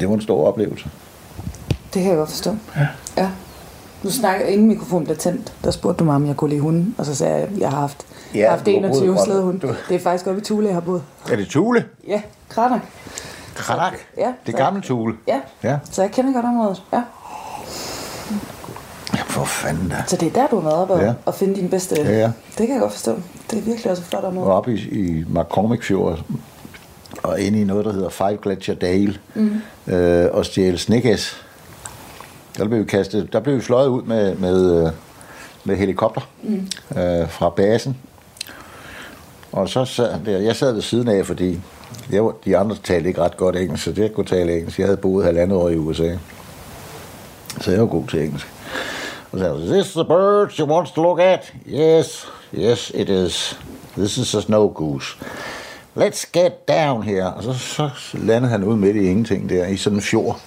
Det 0.00 0.08
var 0.08 0.14
en 0.14 0.20
stor 0.20 0.48
oplevelse. 0.48 0.90
Det 1.94 2.02
kan 2.02 2.08
jeg 2.08 2.16
godt 2.16 2.30
forstå. 2.30 2.56
Ja. 2.76 2.86
ja. 3.16 3.30
Du 4.04 4.10
snakker, 4.10 4.46
inden 4.46 4.66
mikrofonen 4.68 5.04
blev 5.04 5.16
tændt, 5.16 5.52
der 5.64 5.70
spurgte 5.70 5.98
du 5.98 6.04
mig, 6.04 6.14
om 6.16 6.26
jeg 6.26 6.36
kunne 6.36 6.50
lide 6.50 6.60
hunden, 6.60 6.94
og 6.98 7.06
så 7.06 7.14
sagde 7.14 7.34
jeg, 7.34 7.42
at 7.42 7.58
jeg 7.58 7.70
har 7.70 7.80
haft, 7.80 8.06
Ja, 8.34 8.38
jeg 8.38 8.46
har 8.48 8.56
haft 8.56 8.66
du 8.66 8.70
har 8.70 8.78
21 8.78 9.14
boet- 9.14 9.24
slædehunde. 9.24 9.58
du- 9.60 9.74
Det 9.88 9.94
er 9.94 9.98
faktisk 10.00 10.26
oppe 10.26 10.40
i 10.40 10.44
Thule, 10.44 10.66
jeg 10.66 10.74
har 10.74 10.80
boet. 10.80 11.02
Er 11.32 11.36
det 11.36 11.48
Tule? 11.48 11.84
Ja, 12.08 12.22
Kranak. 12.48 12.80
Kranak? 13.54 13.92
Ja, 14.18 14.32
Det 14.46 14.54
gamle 14.56 14.80
Tule? 14.82 15.14
Ja, 15.28 15.40
Ja. 15.62 15.78
så 15.90 16.02
jeg 16.02 16.10
kender 16.10 16.32
godt 16.32 16.44
området. 16.44 16.82
Ja. 16.92 17.02
Ja, 19.14 19.20
for 19.26 19.44
fanden 19.44 19.88
da. 19.88 19.96
Så 20.06 20.16
det 20.16 20.28
er 20.28 20.32
der, 20.40 20.46
du 20.46 20.60
har 20.60 20.68
været 20.68 20.80
oppe 20.82 20.94
Ja. 20.94 21.12
og 21.24 21.34
finde 21.34 21.54
din 21.54 21.68
bedste... 21.68 21.94
Ja, 22.02 22.18
ja. 22.18 22.30
Det 22.58 22.66
kan 22.66 22.70
jeg 22.70 22.80
godt 22.80 22.92
forstå. 22.92 23.18
Det 23.50 23.58
er 23.58 23.62
virkelig 23.62 23.90
også 23.90 24.02
et 24.02 24.06
flot 24.06 24.24
område. 24.24 24.46
Og 24.46 24.54
oppe 24.56 24.74
i, 24.74 24.76
i 24.88 25.24
McCormick 25.28 25.82
Fjord, 25.84 26.18
og 27.22 27.40
inde 27.40 27.60
i 27.60 27.64
noget, 27.64 27.84
der 27.84 27.92
hedder 27.92 28.08
Five 28.08 28.38
Glacier 28.42 28.74
Dale, 28.74 29.14
mm. 29.34 29.60
øh, 29.86 30.28
og 30.32 30.44
stjæle 30.46 30.78
snikæs. 30.78 31.43
Der 32.58 32.68
blev 32.68 32.78
vi 32.78 32.84
kastet, 32.84 33.32
der 33.32 33.40
blev 33.40 33.56
vi 33.56 33.60
fløjet 33.60 33.88
ud 33.88 34.02
med, 34.02 34.34
med, 34.34 34.86
øh, 34.86 34.92
med 35.64 35.76
helikopter 35.76 36.20
mm. 36.42 36.68
øh, 36.96 37.28
fra 37.28 37.50
basen. 37.50 37.96
Og 39.52 39.68
så 39.68 39.84
sad 39.84 40.20
der, 40.26 40.38
jeg 40.38 40.56
sad 40.56 40.72
ved 40.72 40.82
siden 40.82 41.08
af, 41.08 41.26
fordi 41.26 41.60
jeg, 42.10 42.22
de 42.44 42.56
andre 42.56 42.76
talte 42.84 43.08
ikke 43.08 43.20
ret 43.20 43.36
godt 43.36 43.56
engelsk, 43.56 43.84
så 43.84 43.92
det 43.92 44.02
jeg 44.02 44.12
kunne 44.12 44.26
tale 44.26 44.56
engelsk. 44.56 44.78
Jeg 44.78 44.86
havde 44.86 44.96
boet 44.96 45.24
halvandet 45.24 45.58
år 45.58 45.68
i 45.68 45.76
USA. 45.76 46.16
Så 47.60 47.70
jeg 47.70 47.80
var 47.80 47.86
god 47.86 48.06
til 48.06 48.24
engelsk. 48.24 48.46
Og 49.32 49.38
så 49.38 49.44
sagde 49.44 49.72
this 49.72 49.92
the 49.92 50.04
bird 50.04 50.50
she 50.50 50.64
wants 50.64 50.90
to 50.90 51.02
look 51.02 51.20
at? 51.20 51.52
Yes, 51.68 52.28
yes 52.54 52.92
it 52.94 53.08
is. 53.08 53.58
This 53.96 54.18
is 54.18 54.34
a 54.34 54.40
snow 54.40 54.68
goose. 54.68 55.16
Let's 55.96 56.30
get 56.32 56.68
down 56.68 57.02
here. 57.02 57.34
Og 57.34 57.42
så, 57.42 57.52
så 57.52 57.90
landede 58.12 58.50
han 58.50 58.64
ud 58.64 58.76
midt 58.76 58.96
i 58.96 59.00
ingenting 59.00 59.50
der, 59.50 59.66
i 59.66 59.76
sådan 59.76 59.98
en 59.98 60.02
fjord. 60.02 60.40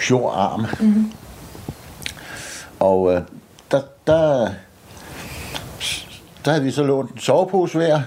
Fjordarm. 0.00 0.66
Mm-hmm. 0.80 1.12
Og 2.80 3.12
øh, 3.14 3.22
der, 3.70 3.80
der, 4.06 4.50
der 6.44 6.50
havde 6.50 6.64
vi 6.64 6.70
så 6.70 6.82
lånt 6.82 7.10
en 7.10 7.18
sovepose 7.18 7.78
hver, 7.78 8.00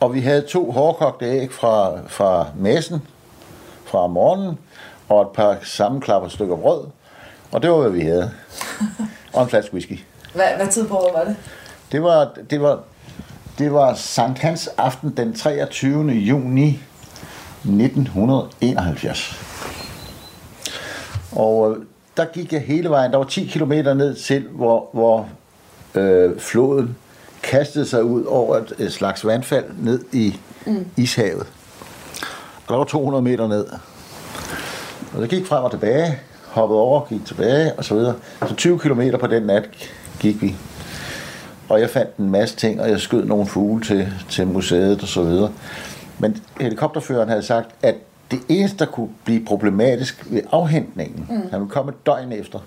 og 0.00 0.14
vi 0.14 0.20
havde 0.20 0.42
to 0.42 0.72
hårdkogte 0.72 1.26
æg 1.26 1.52
fra, 1.52 1.98
fra 2.08 2.46
messen 2.56 3.02
fra 3.88 4.06
morgenen, 4.06 4.58
og 5.08 5.22
et 5.22 5.28
par 5.28 5.56
sammenklapper 5.62 6.28
stykker 6.28 6.56
brød. 6.56 6.84
Og 7.52 7.62
det 7.62 7.70
var, 7.70 7.76
hvad 7.76 7.90
vi 7.90 8.00
havde. 8.00 8.30
Og 9.32 9.42
en 9.42 9.48
flaske 9.48 9.74
whisky. 9.74 9.98
Hvad, 10.34 10.46
hvad 10.56 10.68
tid 10.68 10.88
på 10.88 10.96
året 10.96 11.14
var 11.14 11.24
det? 11.24 11.36
Det 11.92 12.02
var, 12.02 12.30
det 12.50 12.62
var, 12.62 12.80
det 13.58 13.72
var 13.72 13.94
Sankt 13.94 14.38
Hans 14.38 14.68
aften 14.76 15.16
den 15.16 15.34
23. 15.34 16.10
juni 16.12 16.80
1971. 17.64 19.44
Og 21.32 21.70
øh, 21.70 21.76
der 22.16 22.24
gik 22.24 22.52
jeg 22.52 22.60
hele 22.60 22.90
vejen. 22.90 23.10
Der 23.10 23.18
var 23.18 23.24
10 23.24 23.46
km 23.46 23.72
ned 23.72 24.14
til, 24.14 24.46
hvor, 24.50 24.88
hvor 24.92 25.28
øh, 25.94 26.38
floden 26.38 26.96
kastede 27.42 27.86
sig 27.86 28.04
ud 28.04 28.24
over 28.24 28.56
et, 28.56 28.72
et 28.78 28.92
slags 28.92 29.26
vandfald 29.26 29.64
ned 29.78 30.04
i 30.12 30.36
mm. 30.66 30.86
ishavet. 30.96 31.46
Der 32.68 32.76
var 32.76 32.84
200 32.84 33.22
meter 33.22 33.48
ned. 33.48 33.66
Og 35.14 35.22
det 35.22 35.30
gik 35.30 35.46
frem 35.46 35.64
og 35.64 35.70
tilbage, 35.70 36.18
hoppede 36.46 36.80
over, 36.80 37.00
gik 37.08 37.26
tilbage 37.26 37.72
og 37.72 37.84
så 37.84 37.94
videre. 37.94 38.14
Så 38.48 38.54
20 38.54 38.78
km 38.78 39.02
på 39.20 39.26
den 39.26 39.42
nat 39.42 39.68
gik 40.20 40.42
vi. 40.42 40.56
Og 41.68 41.80
jeg 41.80 41.90
fandt 41.90 42.16
en 42.16 42.30
masse 42.30 42.56
ting, 42.56 42.80
og 42.80 42.90
jeg 42.90 43.00
skød 43.00 43.24
nogle 43.24 43.46
fugle 43.46 43.84
til, 43.84 44.12
til 44.30 44.46
museet 44.46 45.02
og 45.02 45.08
så 45.08 45.22
videre. 45.22 45.52
Men 46.18 46.42
helikopterføreren 46.60 47.28
havde 47.28 47.42
sagt, 47.42 47.70
at 47.82 47.94
det 48.30 48.40
eneste, 48.48 48.78
der 48.78 48.86
kunne 48.86 49.08
blive 49.24 49.44
problematisk 49.44 50.26
ved 50.30 50.40
afhentningen, 50.52 51.26
mm. 51.30 51.50
han 51.50 51.60
ville 51.60 51.70
komme 51.70 51.92
et 51.92 52.06
døgn 52.06 52.32
efter, 52.32 52.58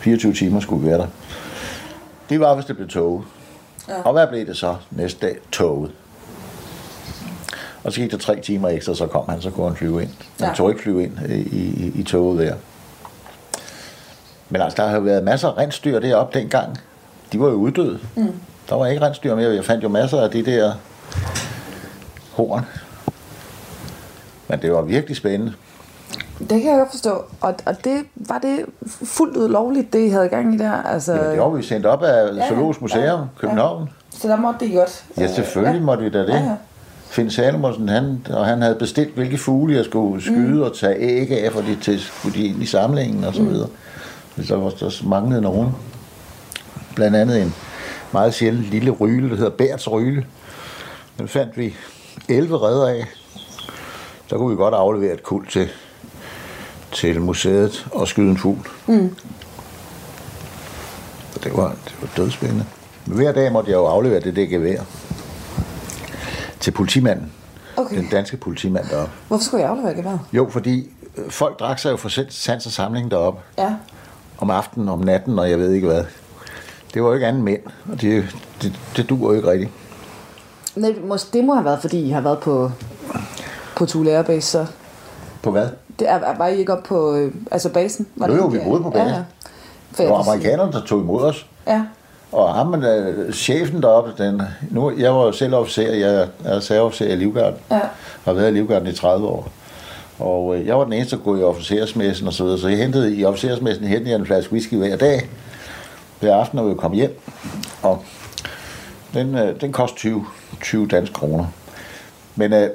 24 0.00 0.32
timer 0.32 0.60
skulle 0.60 0.82
vi 0.84 0.88
være 0.90 0.98
der, 0.98 1.06
det 2.28 2.40
var, 2.40 2.54
hvis 2.54 2.64
det 2.66 2.76
blev 2.76 2.88
toget. 2.88 3.24
Ja. 3.88 4.02
Og 4.02 4.12
hvad 4.12 4.26
blev 4.26 4.46
det 4.46 4.56
så 4.56 4.76
næste 4.90 5.26
dag? 5.26 5.36
Toget. 5.52 5.90
Og 7.84 7.92
så 7.92 8.00
gik 8.00 8.10
der 8.10 8.18
tre 8.18 8.40
timer 8.40 8.68
ekstra, 8.68 8.94
så 8.94 9.06
kom 9.06 9.24
han, 9.28 9.40
så 9.42 9.50
kunne 9.50 9.66
han 9.66 9.76
flyve 9.76 10.02
ind. 10.02 10.10
Han 10.40 10.48
Ja. 10.48 10.54
tog 10.54 10.70
ikke 10.70 10.82
flyve 10.82 11.02
ind 11.04 11.18
i, 11.28 11.34
i, 11.34 11.92
i 11.94 12.02
toget 12.02 12.38
der. 12.46 12.54
Men 14.48 14.62
altså, 14.62 14.82
der 14.82 14.88
har 14.88 14.96
jo 14.96 15.02
været 15.02 15.24
masser 15.24 15.48
af 15.48 15.56
rensdyr 15.58 15.98
deroppe 16.00 16.38
dengang. 16.38 16.78
De 17.32 17.40
var 17.40 17.46
jo 17.46 17.52
uddøde. 17.54 17.98
Mm. 18.14 18.32
Der 18.68 18.74
var 18.74 18.86
ikke 18.86 19.06
rensdyr 19.06 19.34
mere. 19.34 19.54
Jeg 19.54 19.64
fandt 19.64 19.84
jo 19.84 19.88
masser 19.88 20.20
af 20.20 20.30
de 20.30 20.44
der 20.44 20.72
horn. 22.32 22.64
Men 24.48 24.62
det 24.62 24.72
var 24.72 24.82
virkelig 24.82 25.16
spændende. 25.16 25.52
Det 26.38 26.48
kan 26.48 26.70
jeg 26.70 26.78
godt 26.78 26.90
forstå. 26.90 27.24
Og, 27.40 27.54
og 27.64 27.84
det, 27.84 28.04
var 28.14 28.38
det 28.38 28.64
fuldt 29.04 29.36
ud 29.36 29.48
lovligt, 29.48 29.92
det 29.92 30.06
I 30.06 30.08
havde 30.08 30.28
gang 30.28 30.54
i 30.54 30.58
der? 30.58 30.72
Altså, 30.72 31.12
Jamen, 31.12 31.30
det 31.30 31.40
var 31.40 31.48
vi 31.48 31.62
sendt 31.62 31.86
op 31.86 32.02
af 32.02 32.36
ja, 32.36 32.48
Zoologisk 32.48 32.80
Museum, 32.80 33.02
ja, 33.02 33.10
ja, 33.10 33.24
København. 33.38 33.88
Så 34.10 34.28
der 34.28 34.36
måtte 34.36 34.66
det 34.66 34.74
godt. 34.74 35.04
Ja, 35.16 35.34
selvfølgelig 35.34 35.78
ja. 35.78 35.84
måtte 35.84 36.04
vi 36.04 36.10
da 36.10 36.18
det. 36.18 36.28
Ja, 36.28 36.34
ja. 36.34 36.56
Finn 37.10 37.30
Salomonsen, 37.30 37.88
han, 37.88 38.26
og 38.30 38.46
han 38.46 38.62
havde 38.62 38.74
bestilt, 38.74 39.14
hvilke 39.14 39.38
fugle 39.38 39.76
jeg 39.76 39.84
skulle 39.84 40.22
skyde 40.22 40.54
mm. 40.54 40.60
og 40.60 40.76
tage 40.76 40.96
æg 40.98 41.44
af, 41.44 41.52
for 41.52 41.60
de 41.60 41.76
til, 41.82 42.00
skulle 42.00 42.38
de 42.38 42.44
ind 42.44 42.62
i 42.62 42.66
samlingen 42.66 43.24
og 43.24 43.34
så 43.34 43.42
videre. 43.42 43.68
Mm. 44.36 44.44
Der 44.44 44.56
var 44.56 44.70
der 44.70 45.08
manglede 45.08 45.42
nogen. 45.42 45.74
Blandt 46.94 47.16
andet 47.16 47.42
en 47.42 47.54
meget 48.12 48.34
sjælden 48.34 48.62
lille 48.62 48.90
ryle, 48.90 49.30
der 49.30 49.36
hedder 49.36 49.50
Bærts 49.50 49.90
ryle. 49.90 50.26
Den 51.18 51.28
fandt 51.28 51.58
vi 51.58 51.74
11 52.28 52.58
redder 52.58 52.88
af. 52.88 53.04
Så 54.28 54.36
kunne 54.38 54.50
vi 54.50 54.56
godt 54.56 54.74
aflevere 54.74 55.14
et 55.14 55.22
kul 55.22 55.46
til, 55.46 55.68
til 56.92 57.20
museet 57.20 57.86
og 57.92 58.08
skyde 58.08 58.30
en 58.30 58.38
fugl. 58.38 58.58
Mm. 58.86 59.16
Det 61.44 61.56
var, 61.56 61.68
det 61.84 61.94
var 62.00 62.08
dødspændende. 62.16 62.64
Men 63.06 63.16
hver 63.16 63.32
dag 63.32 63.52
måtte 63.52 63.70
jeg 63.70 63.76
jo 63.76 63.86
aflevere 63.86 64.20
det 64.20 64.36
der 64.36 64.46
gevær 64.46 64.82
til 66.60 66.70
politimanden. 66.70 67.32
Okay. 67.76 67.96
Den 67.96 68.08
danske 68.10 68.36
politimand 68.36 68.88
deroppe. 68.90 69.12
Hvorfor 69.28 69.44
skulle 69.44 69.62
jeg 69.62 69.70
aflevere 69.70 69.94
geværet? 69.94 70.20
Jo, 70.32 70.48
fordi 70.50 70.90
øh, 71.16 71.30
folk 71.30 71.60
drak 71.60 71.78
sig 71.78 71.90
jo 71.90 71.96
for 71.96 72.08
sans 72.30 72.66
og 72.66 72.72
samling 72.72 73.10
deroppe. 73.10 73.40
Ja. 73.58 73.74
Om 74.38 74.50
aftenen, 74.50 74.88
om 74.88 74.98
natten, 74.98 75.38
og 75.38 75.50
jeg 75.50 75.58
ved 75.58 75.72
ikke 75.72 75.86
hvad. 75.86 76.04
Det 76.94 77.02
var 77.02 77.08
jo 77.08 77.14
ikke 77.14 77.26
andet 77.26 77.42
mænd, 77.42 77.60
og 77.92 78.00
det, 78.00 78.36
det, 78.62 78.80
det 78.96 79.08
duer 79.08 79.30
jo 79.30 79.36
ikke 79.36 79.50
rigtigt. 79.50 79.70
Nej, 80.76 80.94
det 81.32 81.44
må 81.44 81.54
have 81.54 81.64
været, 81.64 81.80
fordi 81.80 82.02
I 82.02 82.10
har 82.10 82.20
været 82.20 82.38
på, 82.38 82.70
på 83.78 83.86
Thule 83.86 84.10
Air 84.10 84.22
Base, 84.22 84.46
så... 84.46 84.66
På 85.42 85.50
hvad? 85.50 85.68
Det 85.98 86.10
er, 86.10 86.36
var 86.38 86.46
I 86.46 86.58
ikke 86.58 86.72
op 86.72 86.82
på 86.82 87.14
øh, 87.14 87.32
altså 87.50 87.68
basen? 87.68 88.06
Var 88.16 88.26
Jo, 88.26 88.32
det 88.32 88.40
jo, 88.40 88.46
vi 88.46 88.58
boede 88.64 88.82
på 88.82 88.90
basen. 88.90 89.08
Ja, 89.08 89.14
ja. 89.14 89.22
For 89.92 90.02
Det 90.02 90.12
var 90.12 90.30
amerikanerne, 90.30 90.72
der 90.72 90.84
tog 90.84 91.00
imod 91.00 91.22
os. 91.22 91.46
Ja. 91.66 91.82
Og 92.32 92.54
ham, 92.54 92.74
øh, 92.74 93.32
chefen 93.32 93.82
deroppe, 93.82 94.24
den, 94.24 94.42
nu, 94.70 94.92
jeg 94.98 95.14
var 95.14 95.24
jo 95.24 95.32
selv 95.32 95.54
officer, 95.54 95.92
jeg 95.92 96.14
er 96.14 96.26
reserveofficer 96.56 97.06
i 97.12 97.16
Livgarden. 97.16 97.58
Ja. 97.70 97.80
Har 98.24 98.32
været 98.32 98.50
i 98.50 98.54
Livgarden 98.54 98.88
i 98.88 98.92
30 98.92 99.26
år. 99.26 99.48
Og 100.18 100.56
øh, 100.56 100.66
jeg 100.66 100.78
var 100.78 100.84
den 100.84 100.92
eneste, 100.92 101.16
der 101.16 101.22
kunne 101.22 101.40
i 101.40 101.44
officersmessen 101.44 102.26
og 102.26 102.32
så 102.32 102.44
videre. 102.44 102.58
Så 102.58 102.68
jeg 102.68 102.78
hentede 102.78 103.16
i 103.16 103.24
officersmessen 103.24 103.86
hentede 103.86 104.10
jeg 104.10 104.18
en 104.18 104.26
flaske 104.26 104.52
whisky 104.52 104.74
hver 104.74 104.96
dag. 104.96 105.28
Hver 106.20 106.36
aften, 106.36 106.56
når 106.56 106.64
vi 106.68 106.74
kom 106.74 106.92
hjem. 106.92 107.20
Og 107.82 108.02
den, 109.14 109.34
øh, 109.34 109.60
den 109.60 109.72
kostede 109.72 109.98
20, 109.98 110.24
20 110.62 110.86
danske 110.86 111.14
kroner. 111.14 111.44
Men 112.36 112.52
øh, 112.52 112.70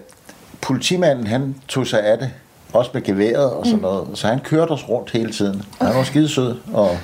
politimanden, 0.64 1.28
han 1.28 1.56
tog 1.68 1.88
sig 1.88 2.04
af 2.04 2.18
det. 2.18 2.32
Også 2.74 2.92
med 2.94 3.02
geværet 3.02 3.52
og 3.52 3.66
sådan 3.66 3.82
noget. 3.82 4.08
Så 4.14 4.28
han 4.28 4.40
kørte 4.40 4.72
os 4.72 4.90
rundt 4.90 5.12
hele 5.12 5.32
tiden. 5.32 5.62
Han 5.82 5.96
var 5.96 6.04
skidesød 6.04 6.56
og 6.74 6.98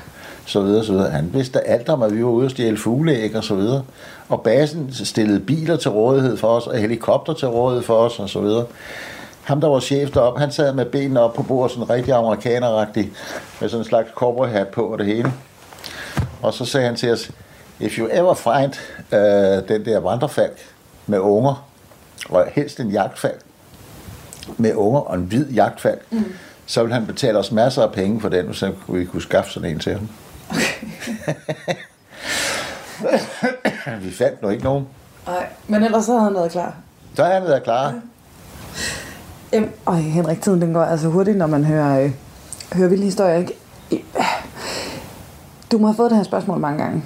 så 0.46 0.62
videre, 0.62 0.86
så 0.86 0.92
videre. 0.92 1.10
Han 1.10 1.30
vidste 1.34 1.68
alt 1.68 1.90
om, 1.90 2.04
at 2.04 2.16
vi 2.16 2.24
var 2.24 2.30
ude 2.30 2.46
og 2.46 2.52
stjæle 2.52 2.78
fugleæg 2.78 3.36
og 3.36 3.44
så 3.44 3.56
videre. 3.56 3.84
Og 4.30 4.42
basen 4.42 4.94
stillede 4.94 5.40
biler 5.40 5.78
til 5.78 5.92
rådighed 5.92 6.38
for 6.38 6.48
os, 6.48 6.68
og 6.68 6.78
helikopter 6.78 7.34
til 7.34 7.48
rådighed 7.48 7.84
for 7.84 7.96
os 7.96 8.20
og 8.20 8.30
så 8.30 8.42
videre. 8.42 8.66
Ham, 9.44 9.62
der 9.62 9.68
var 9.68 9.80
chef 9.80 10.12
deroppe, 10.12 10.40
han 10.40 10.52
sad 10.52 10.74
med 10.74 10.86
benene 10.86 11.20
op 11.20 11.34
på 11.34 11.44
bordet, 11.44 11.72
sådan 11.72 11.90
rigtig 11.90 12.14
amerikaneragtig, 12.14 13.12
med 13.62 13.70
sådan 13.70 13.82
en 13.82 13.88
slags 13.88 14.10
cowboyhat 14.16 14.68
på 14.68 14.82
og 14.82 14.98
det 14.98 15.06
hele. 15.06 15.34
Og 16.42 16.54
så 16.54 16.66
sagde 16.66 16.86
han 16.86 16.96
til 16.96 17.12
os, 17.12 17.32
if 17.80 17.98
you 17.98 18.08
ever 18.12 18.34
find 18.34 18.74
uh, 19.12 19.68
den 19.70 19.86
der 19.86 20.00
vandrefalk 20.00 20.60
med 21.08 21.20
unger, 21.20 21.66
og 22.30 22.46
helst 22.56 22.80
en 22.80 22.92
jagtfalk 22.92 23.42
med 24.58 24.74
unger 24.76 25.00
og 25.00 25.16
en 25.16 25.22
hvid 25.24 25.48
jagtfalk, 25.50 26.02
mm. 26.12 26.24
så 26.66 26.84
vil 26.84 26.94
han 26.94 27.06
betale 27.06 27.38
os 27.38 27.52
masser 27.52 27.84
af 27.84 27.92
penge 27.92 28.22
for 28.22 28.30
den, 28.30 28.46
han- 28.60 28.74
vi 28.88 29.06
kunne 29.06 29.22
skaffe 29.22 29.52
sådan 29.52 29.70
en 29.72 29.80
til 29.80 29.94
ham. 29.94 30.08
vi 34.02 34.12
fandt 34.12 34.42
nu 34.42 34.50
ikke 34.50 34.64
nogen. 34.64 34.86
Nej, 35.28 35.46
men 35.68 35.84
ellers 35.84 36.06
så 36.06 36.12
havde 36.12 36.24
han 36.24 36.34
været 36.34 36.52
klar. 36.52 36.74
Så 37.16 37.24
har 37.24 37.34
han 37.34 37.44
været 37.44 37.64
klar. 37.64 37.94
Jamen, 39.54 39.70
øj, 39.86 39.96
Henrik, 39.96 40.42
tiden 40.42 40.62
den 40.62 40.74
går 40.74 40.84
altså 40.84 41.08
hurtigt, 41.08 41.38
når 41.38 41.48
man 41.48 41.64
hører, 41.66 42.04
øh, 42.04 42.12
hører 42.74 42.90
vilde 42.90 43.04
historier, 43.04 43.38
ikke? 43.38 43.54
Du 45.72 45.78
må 45.78 45.88
have 45.88 45.96
fået 45.96 46.10
det 46.10 46.18
her 46.18 46.24
spørgsmål 46.24 46.60
mange 46.60 46.84
gange. 46.84 47.04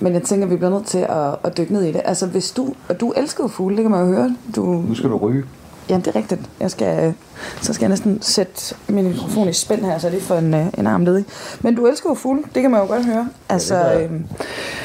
Men 0.00 0.14
jeg 0.14 0.22
tænker, 0.22 0.46
vi 0.46 0.56
bliver 0.56 0.70
nødt 0.70 0.86
til 0.86 0.98
at, 0.98 1.34
at 1.44 1.56
dykke 1.56 1.72
ned 1.72 1.82
i 1.82 1.92
det. 1.92 2.02
Altså, 2.04 2.26
hvis 2.26 2.50
du... 2.50 2.74
Og 2.88 3.00
du 3.00 3.10
elsker 3.12 3.44
jo 3.44 3.48
fugle, 3.48 3.76
det 3.76 3.84
kan 3.84 3.90
man 3.90 4.00
jo 4.00 4.06
høre. 4.06 4.36
Du, 4.56 4.64
Nu 4.64 4.94
skal 4.94 5.10
du 5.10 5.16
ryge. 5.16 5.44
Jamen, 5.88 6.04
det 6.04 6.10
er 6.10 6.16
rigtigt. 6.18 6.40
Jeg 6.60 6.70
skal, 6.70 7.14
så 7.62 7.72
skal 7.72 7.82
jeg 7.84 7.88
næsten 7.90 8.22
sætte 8.22 8.74
min 8.88 9.08
mikrofon 9.08 9.48
i 9.48 9.52
spænd 9.52 9.84
her, 9.84 9.98
så 9.98 10.08
lige 10.10 10.20
får 10.22 10.34
en, 10.36 10.54
øh, 10.54 10.66
en 10.78 10.86
arm 10.86 11.04
ledig. 11.04 11.24
Men 11.60 11.74
du 11.74 11.86
elsker 11.86 12.10
jo 12.10 12.14
fugle, 12.14 12.42
det 12.54 12.62
kan 12.62 12.70
man 12.70 12.80
jo 12.80 12.86
godt 12.86 13.04
høre. 13.06 13.28
Altså, 13.48 13.92
øhm, 13.92 14.26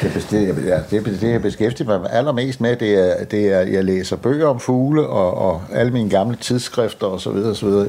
Det, 0.02 0.10
bes- 0.12 0.32
det, 0.32 0.66
ja, 0.68 0.80
det, 0.92 1.06
det, 1.22 1.32
jeg 1.32 1.42
beskæftiger 1.42 2.00
mig 2.00 2.10
allermest 2.14 2.62
med, 2.62 2.76
det 2.76 3.20
er, 3.20 3.24
det 3.26 3.48
er, 3.54 3.60
jeg 3.60 3.84
læser 3.84 4.16
bøger 4.16 4.48
om 4.48 4.60
fugle, 4.60 5.08
og, 5.08 5.34
og 5.34 5.62
alle 5.74 5.92
mine 5.92 6.10
gamle 6.10 6.36
tidsskrifter 6.36 7.08
osv. 7.08 7.28
Og, 7.30 7.56
så 7.56 7.66
videre. 7.66 7.88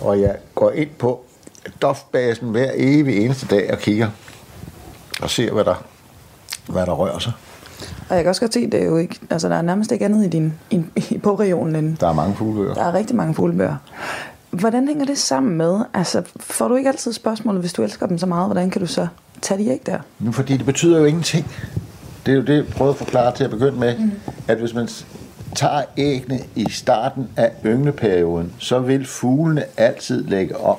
og 0.00 0.20
jeg 0.20 0.36
går 0.54 0.70
ind 0.70 0.90
på 0.98 1.20
dofbasen 1.82 2.48
hver 2.48 2.70
evig 2.74 3.24
eneste 3.24 3.46
dag 3.46 3.72
og 3.72 3.78
kigger 3.78 4.08
og 5.22 5.30
ser, 5.30 5.52
hvad 5.52 5.64
der, 5.64 5.84
hvad 6.66 6.86
der 6.86 6.92
rører 6.92 7.18
sig. 7.18 7.32
Og 8.08 8.16
jeg 8.16 8.24
kan 8.24 8.28
også 8.28 8.40
godt 8.40 8.54
se, 8.54 8.70
det 8.70 8.82
er 8.82 8.86
jo 8.86 8.96
ikke... 8.96 9.20
Altså, 9.30 9.48
der 9.48 9.54
er 9.56 9.62
nærmest 9.62 9.92
ikke 9.92 10.04
andet 10.04 10.24
i 10.24 10.28
din 10.28 10.54
i, 10.70 10.82
i 11.10 11.18
bogregionen 11.18 11.76
end... 11.76 11.96
Der 11.96 12.08
er 12.08 12.12
mange 12.12 12.34
fuglebøger. 12.36 12.74
Der 12.74 12.84
er 12.84 12.94
rigtig 12.94 13.16
mange 13.16 13.34
fuglebøger. 13.34 13.76
Hvordan 14.50 14.88
hænger 14.88 15.04
det 15.04 15.18
sammen 15.18 15.56
med? 15.56 15.80
Altså, 15.94 16.22
får 16.36 16.68
du 16.68 16.74
ikke 16.74 16.88
altid 16.88 17.12
spørgsmålet, 17.12 17.60
hvis 17.60 17.72
du 17.72 17.82
elsker 17.82 18.06
dem 18.06 18.18
så 18.18 18.26
meget, 18.26 18.46
hvordan 18.46 18.70
kan 18.70 18.80
du 18.80 18.86
så 18.86 19.06
tage 19.42 19.64
de 19.64 19.68
æg 19.68 19.80
der? 19.86 19.98
Nu, 20.18 20.32
fordi 20.32 20.56
det 20.56 20.66
betyder 20.66 20.98
jo 20.98 21.04
ingenting. 21.04 21.46
Det 22.26 22.32
er 22.32 22.36
jo 22.36 22.42
det, 22.42 22.56
jeg 22.56 22.66
prøvede 22.66 22.92
at 22.92 22.98
forklare 22.98 23.34
til 23.34 23.44
at 23.44 23.50
begynde 23.50 23.78
med, 23.78 23.98
mm. 23.98 24.12
at 24.48 24.58
hvis 24.58 24.74
man 24.74 24.88
tager 25.54 25.82
æggene 25.96 26.40
i 26.54 26.70
starten 26.70 27.28
af 27.36 27.50
yngleperioden, 27.66 28.52
så 28.58 28.78
vil 28.78 29.06
fuglene 29.06 29.64
altid 29.76 30.24
lægge 30.24 30.56
om. 30.56 30.76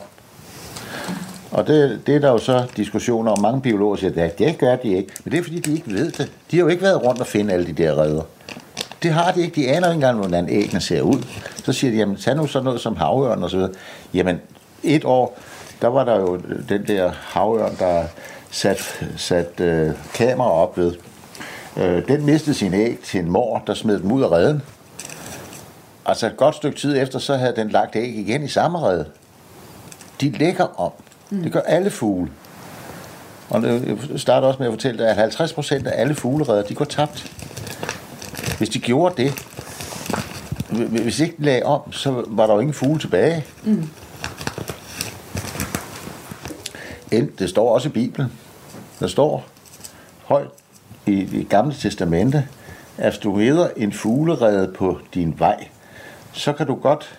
Og 1.58 1.68
det, 1.68 2.02
det 2.08 2.16
er 2.16 2.20
der 2.20 2.32
jo 2.32 2.38
så 2.38 2.66
diskussioner 2.78 3.32
om. 3.32 3.42
Mange 3.42 3.62
biologer 3.62 3.96
siger, 3.96 4.24
at 4.24 4.40
det 4.40 4.58
gør 4.58 4.76
de 4.76 4.88
ikke. 4.88 5.14
Men 5.24 5.32
det 5.32 5.40
er 5.40 5.44
fordi, 5.44 5.60
de 5.60 5.74
ikke 5.74 5.94
ved 5.94 6.12
det. 6.12 6.32
De 6.52 6.58
har 6.58 6.64
jo 6.64 6.68
ikke 6.68 6.84
været 6.84 7.04
rundt 7.06 7.22
og 7.22 7.28
finde 7.28 7.54
alle 7.54 7.68
de 7.68 7.74
der 7.74 7.98
redder. 7.98 8.22
Det 9.04 9.14
har 9.14 9.32
de 9.32 9.42
ikke. 9.42 9.56
De 9.56 9.68
aner 9.68 9.88
ikke 9.88 9.96
engang, 9.96 10.20
hvordan 10.20 10.50
æggene 10.50 10.82
ser 10.82 11.02
ud. 11.02 11.24
Så 11.64 11.74
siger 11.74 11.92
de, 11.92 11.98
jamen 11.98 12.16
tag 12.16 12.36
nu 12.36 12.48
sådan 12.48 12.64
noget 12.66 12.82
som 12.82 12.96
havørn 12.96 13.44
og 13.44 13.50
så 13.50 13.58
videre. 13.58 13.72
Jamen, 14.14 14.42
et 14.84 15.06
år, 15.06 15.40
der 15.82 15.88
var 15.88 16.04
der 16.04 16.20
jo 16.20 16.42
den 16.70 16.88
der 16.88 17.12
havørn, 17.22 17.76
der 17.80 18.04
sat, 18.52 19.06
sat 19.18 19.60
øh, 19.60 19.92
kamera 20.14 20.52
op 20.52 20.78
ved. 20.78 20.94
Øh, 21.78 22.08
den 22.08 22.26
mistede 22.26 22.56
sin 22.56 22.74
æg 22.74 23.00
til 23.04 23.20
en 23.20 23.32
mor, 23.32 23.64
der 23.68 23.74
smed 23.74 24.00
dem 24.00 24.12
ud 24.12 24.24
af 24.24 24.32
redden. 24.32 24.62
Altså 26.06 26.28
et 26.28 26.38
godt 26.38 26.56
stykke 26.56 26.80
tid 26.80 27.02
efter, 27.02 27.20
så 27.20 27.36
havde 27.36 27.56
den 27.56 27.70
lagt 27.70 27.96
æg 27.96 28.18
igen 28.18 28.44
i 28.44 28.48
samme 28.48 28.80
redde. 28.80 29.06
De 30.22 30.30
lægger 30.30 30.80
om. 30.80 30.92
Mm. 31.30 31.44
Det 31.44 31.52
gør 31.52 31.60
alle 31.62 31.90
fugle. 31.90 32.32
Og 33.50 33.62
det- 33.62 33.98
jeg 34.12 34.20
starter 34.20 34.48
også 34.48 34.60
med 34.60 34.68
at 34.68 34.74
fortælle 34.74 34.98
dig, 35.04 35.10
at 35.10 35.16
50 35.16 35.54
procent 35.54 35.88
af 35.88 36.02
alle 36.02 36.16
fugleredder, 36.16 36.64
de 36.64 36.76
går 36.76 36.86
tabt. 36.86 37.32
Hvis 38.58 38.70
de 38.70 38.80
gjorde 38.80 39.24
det, 39.24 39.32
hv- 40.70 41.02
hvis 41.02 41.20
ikke 41.20 41.36
de 41.38 41.44
lagde 41.44 41.64
om, 41.64 41.92
så 41.92 42.24
var 42.28 42.48
der 42.48 42.54
jo 42.54 42.60
ingen 42.60 42.74
fugle 42.74 43.00
tilbage. 43.00 43.46
Mm. 43.64 43.90
Det 47.40 47.50
står 47.50 47.74
også 47.74 47.90
i 47.90 47.92
Bibelen. 47.92 48.32
Der 49.00 49.08
står 49.08 49.46
højt 50.26 50.48
i 51.06 51.24
det 51.26 51.50
gamle 51.50 51.76
testamente, 51.76 52.48
at 52.98 53.10
hvis 53.12 53.18
du 53.20 53.34
rider 53.34 53.70
en 53.78 53.94
fuglerede 53.94 54.74
på 54.78 55.00
din 55.14 55.36
vej, 55.40 55.68
så 56.34 56.54
kan 56.54 56.68
du 56.68 56.76
godt 56.76 57.18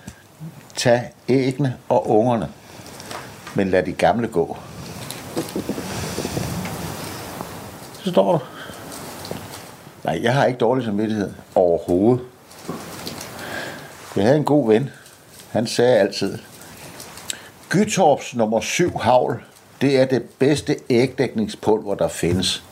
tage 0.76 1.02
æggene 1.28 1.74
og 1.88 2.10
ungerne, 2.10 2.48
men 3.58 3.68
lad 3.68 3.82
de 3.82 3.92
gamle 3.92 4.28
gå. 4.28 4.56
Så 8.02 8.10
står 8.10 8.32
der. 8.32 8.38
Nej, 10.04 10.20
jeg 10.22 10.34
har 10.34 10.44
ikke 10.44 10.58
dårlig 10.58 10.84
samvittighed 10.84 11.30
overhovedet. 11.54 12.24
Jeg 14.16 14.24
havde 14.24 14.36
en 14.36 14.44
god 14.44 14.68
ven. 14.68 14.90
han 15.50 15.66
sagde 15.66 15.96
altid, 15.96 16.38
Gytorps 17.68 18.34
nummer 18.34 18.60
7 18.60 18.98
havl, 18.98 19.42
det 19.80 20.00
er 20.00 20.04
det 20.04 20.22
bedste 20.38 20.76
ægdækningspulver, 20.90 21.94
der 21.94 22.08
findes. 22.08 22.62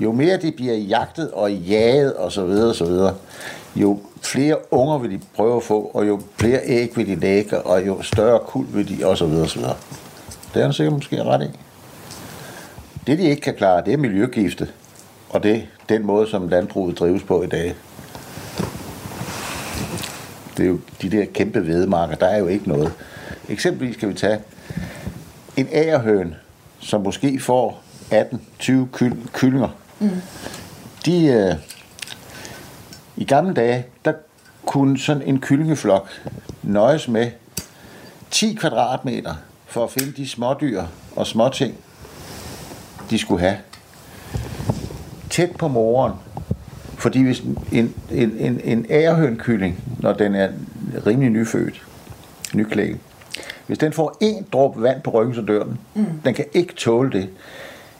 Jo 0.00 0.12
mere 0.12 0.36
de 0.36 0.52
bliver 0.52 0.74
jagtet 0.74 1.30
og 1.30 1.52
jaget 1.52 2.18
osv., 2.18 2.30
så 2.30 2.44
videre, 2.44 2.74
så 2.74 2.84
videre, 2.84 3.14
jo 3.76 4.00
flere 4.22 4.56
unger 4.70 4.98
vil 4.98 5.10
de 5.10 5.20
prøve 5.36 5.56
at 5.56 5.62
få, 5.62 5.90
og 5.94 6.08
jo 6.08 6.20
flere 6.36 6.60
æg 6.64 6.96
vil 6.96 7.06
de 7.06 7.14
lægge, 7.14 7.62
og 7.62 7.86
jo 7.86 8.02
større 8.02 8.40
kul 8.46 8.66
vil 8.72 8.88
de, 8.88 9.04
osv. 9.04 9.46
så 9.46 9.74
det 10.54 10.60
er 10.60 10.64
han 10.64 10.72
sikkert 10.72 10.94
måske 10.94 11.24
ret 11.24 11.42
i. 11.42 11.58
Det, 13.06 13.18
de 13.18 13.24
ikke 13.24 13.42
kan 13.42 13.54
klare, 13.54 13.84
det 13.84 13.92
er 13.92 13.96
miljøgifte, 13.96 14.68
og 15.30 15.42
det 15.42 15.68
den 15.88 16.06
måde, 16.06 16.30
som 16.30 16.48
landbruget 16.48 16.98
drives 16.98 17.22
på 17.22 17.42
i 17.42 17.46
dag. 17.46 17.74
Det 20.56 20.64
er 20.64 20.68
jo 20.68 20.80
de 21.02 21.10
der 21.10 21.24
kæmpe 21.24 21.60
hvedemarker, 21.60 22.16
der 22.16 22.26
er 22.26 22.38
jo 22.38 22.46
ikke 22.46 22.68
noget. 22.68 22.92
Eksempelvis 23.48 23.96
kan 23.96 24.08
vi 24.08 24.14
tage 24.14 24.40
en 25.56 25.68
agerhøn, 25.72 26.34
som 26.80 27.00
måske 27.00 27.40
får 27.40 27.82
18-20 28.10 28.72
kyl- 28.92 29.28
kyllinger. 29.32 29.68
Mm. 29.98 30.10
De, 31.06 31.26
øh, 31.26 31.54
I 33.16 33.24
gamle 33.24 33.54
dage, 33.54 33.86
der 34.04 34.12
kunne 34.66 34.98
sådan 34.98 35.22
en 35.22 35.40
kyllingeflok 35.40 36.08
nøjes 36.62 37.08
med 37.08 37.30
10 38.30 38.54
kvadratmeter 38.54 39.34
for 39.74 39.84
at 39.84 39.90
finde 39.90 40.12
de 40.12 40.28
smådyr 40.28 40.82
og 41.16 41.26
småting, 41.26 41.74
de 43.10 43.18
skulle 43.18 43.40
have. 43.40 43.56
Tæt 45.30 45.56
på 45.58 45.68
moren. 45.68 46.12
Fordi 46.98 47.22
hvis 47.22 47.40
en, 47.72 47.94
en, 48.10 48.36
en, 48.38 48.60
en 48.64 48.86
ærehønkylling, 48.90 49.84
når 49.98 50.12
den 50.12 50.34
er 50.34 50.48
rimelig 51.06 51.30
nyfødt, 51.30 51.82
nyklækket, 52.54 52.98
hvis 53.66 53.78
den 53.78 53.92
får 53.92 54.16
en 54.20 54.46
dråbe 54.52 54.82
vand 54.82 55.02
på 55.02 55.10
ryggen, 55.10 55.34
så 55.34 55.42
dør 55.42 55.64
den. 55.64 55.78
Mm. 55.94 56.04
Den 56.24 56.34
kan 56.34 56.44
ikke 56.52 56.74
tåle 56.74 57.10
det. 57.10 57.28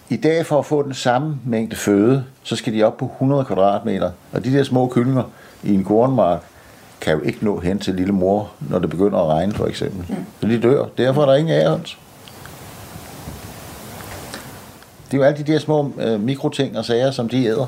I 0.08 0.16
dag 0.16 0.46
for 0.46 0.58
at 0.58 0.66
få 0.66 0.82
den 0.82 0.94
samme 0.94 1.38
mængde 1.46 1.76
føde, 1.76 2.24
så 2.42 2.56
skal 2.56 2.72
de 2.72 2.82
op 2.82 2.96
på 2.96 3.04
100 3.04 3.44
kvadratmeter. 3.44 4.10
Og 4.32 4.44
de 4.44 4.52
der 4.52 4.62
små 4.62 4.88
kyllinger 4.88 5.24
i 5.62 5.74
en 5.74 5.84
kornmark 5.84 6.42
kan 7.04 7.18
jo 7.18 7.20
ikke 7.20 7.44
nå 7.44 7.60
hen 7.60 7.78
til 7.78 7.94
lille 7.94 8.12
mor, 8.12 8.50
når 8.70 8.78
det 8.78 8.90
begynder 8.90 9.18
at 9.18 9.26
regne 9.26 9.52
for 9.52 9.66
eksempel. 9.66 10.04
Mm. 10.08 10.24
Så 10.40 10.46
de 10.46 10.60
dør. 10.60 10.84
Derfor 10.98 11.22
er 11.22 11.26
der 11.26 11.34
ingen 11.34 11.54
ærehøns. 11.54 11.98
Det 15.06 15.14
er 15.14 15.18
jo 15.18 15.22
alle 15.22 15.44
de 15.44 15.52
der 15.52 15.58
små 15.58 15.92
øh, 15.98 16.20
mikroting 16.20 16.78
og 16.78 16.84
sager, 16.84 17.10
som 17.10 17.28
de 17.28 17.44
æder. 17.44 17.66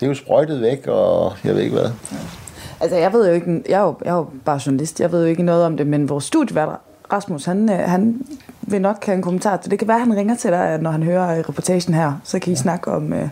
Det 0.00 0.06
er 0.06 0.06
jo 0.06 0.14
sprøjtet 0.14 0.60
væk, 0.60 0.86
og 0.86 1.32
jeg 1.44 1.54
ved 1.54 1.62
ikke 1.62 1.76
hvad. 1.76 1.90
Altså, 2.80 2.96
jeg 2.96 3.12
ved 3.12 3.28
jo 3.28 3.34
ikke, 3.34 3.62
jeg 3.68 3.80
er 3.80 3.84
jo, 3.84 3.94
jeg 4.04 4.10
er 4.10 4.16
jo 4.16 4.26
bare 4.44 4.60
journalist, 4.66 5.00
jeg 5.00 5.12
ved 5.12 5.22
jo 5.22 5.28
ikke 5.28 5.42
noget 5.42 5.64
om 5.64 5.76
det, 5.76 5.86
men 5.86 6.08
vores 6.08 6.24
studievært, 6.24 6.68
Rasmus, 7.12 7.44
han, 7.44 7.70
øh, 7.70 7.78
han 7.78 8.22
vil 8.62 8.80
nok 8.80 9.04
have 9.06 9.16
en 9.16 9.22
kommentar 9.22 9.56
til 9.56 9.70
det. 9.70 9.78
Kan 9.78 9.88
være, 9.88 9.96
at 9.96 10.02
han 10.02 10.16
ringer 10.16 10.36
til 10.36 10.50
dig, 10.50 10.78
når 10.80 10.90
han 10.90 11.02
hører 11.02 11.38
øh, 11.38 11.44
reportagen 11.48 11.94
her, 11.94 12.12
så 12.24 12.38
kan 12.38 12.52
I 12.52 12.56
ja. 12.56 12.60
snakke 12.62 12.90
om, 12.90 13.12
øh, 13.12 13.28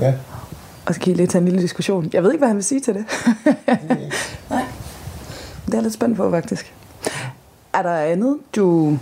Ja. 0.00 0.14
Og 0.86 0.94
så 0.94 1.00
kan 1.00 1.12
I 1.12 1.16
lige 1.16 1.26
tage 1.26 1.40
en 1.40 1.48
lille 1.48 1.62
diskussion. 1.62 2.10
Jeg 2.12 2.22
ved 2.22 2.32
ikke, 2.32 2.40
hvad 2.40 2.48
han 2.48 2.56
vil 2.56 2.64
sige 2.64 2.80
til 2.80 2.94
det. 2.94 3.04
Nej. 4.50 4.64
Det 5.66 5.74
er 5.74 5.80
lidt 5.80 5.94
spændt 5.94 6.16
på, 6.16 6.30
faktisk. 6.30 6.74
Er 7.72 7.82
der 7.82 7.94
andet, 7.94 8.38
du 8.56 8.98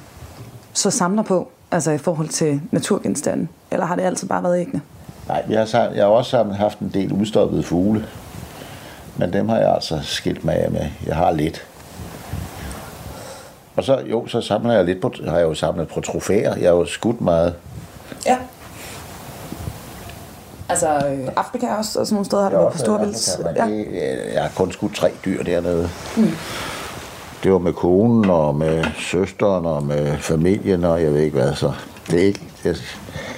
så 0.73 0.91
samler 0.91 1.23
på, 1.23 1.51
altså 1.71 1.91
i 1.91 1.99
forhold 1.99 2.29
til 2.29 2.61
naturgenstanden? 2.71 3.49
Eller 3.71 3.87
har 3.87 3.97
det 3.97 4.03
altid 4.03 4.29
bare 4.29 4.43
været 4.43 4.61
æggene? 4.61 4.83
Nej, 5.29 5.45
jeg 5.49 5.67
har, 5.73 5.89
jeg 5.89 6.05
har 6.05 6.11
også 6.11 6.43
haft 6.43 6.79
en 6.79 6.91
del 6.95 7.13
udstoppede 7.13 7.63
fugle. 7.63 8.07
Men 9.17 9.33
dem 9.33 9.49
har 9.49 9.59
jeg 9.59 9.75
altså 9.75 10.01
skilt 10.03 10.45
mig 10.45 10.57
af 10.57 10.71
med. 10.71 10.87
Jeg 11.07 11.17
har 11.17 11.31
lidt. 11.33 11.67
Og 13.77 13.85
så, 13.85 14.03
jo, 14.11 14.27
så 14.27 14.41
samler 14.41 14.73
jeg 14.73 14.85
lidt 14.85 15.01
på, 15.01 15.13
har 15.29 15.39
jeg 15.39 15.45
jo 15.45 15.55
samlet 15.55 15.89
på 15.89 16.01
trofæer. 16.01 16.57
Jeg 16.57 16.71
har 16.71 16.77
jo 16.77 16.87
skudt 16.87 17.21
meget. 17.21 17.55
Ja. 18.27 18.37
Altså, 20.71 20.89
øh, 20.89 21.29
Afrika 21.37 21.67
også, 21.67 22.01
og 22.01 22.07
sådan 22.07 22.15
nogle 22.15 22.27
steder 22.27 22.43
har 22.43 22.51
du 22.51 22.57
været 22.57 22.73
på 22.73 22.79
Storvilds. 22.79 23.39
Ja. 23.57 23.67
Det, 23.67 23.87
jeg 24.35 24.43
har 24.43 24.51
kun 24.57 24.73
skudt 24.73 24.95
tre 24.95 25.11
dyr 25.25 25.43
dernede. 25.43 25.91
Mm. 26.17 26.31
Det 27.43 27.53
var 27.53 27.59
med 27.59 27.73
konen 27.73 28.31
og 28.31 28.55
med 28.55 28.85
søsteren 28.99 29.67
og 29.67 29.83
med 29.83 30.19
familien 30.19 30.85
og 30.85 31.03
jeg 31.03 31.13
ved 31.15 31.21
ikke 31.21 31.39
hvad. 31.39 31.55
Så 31.55 31.73
det 32.11 32.23
er 32.23 32.27
ikke, 32.27 32.41
det, 32.63 32.83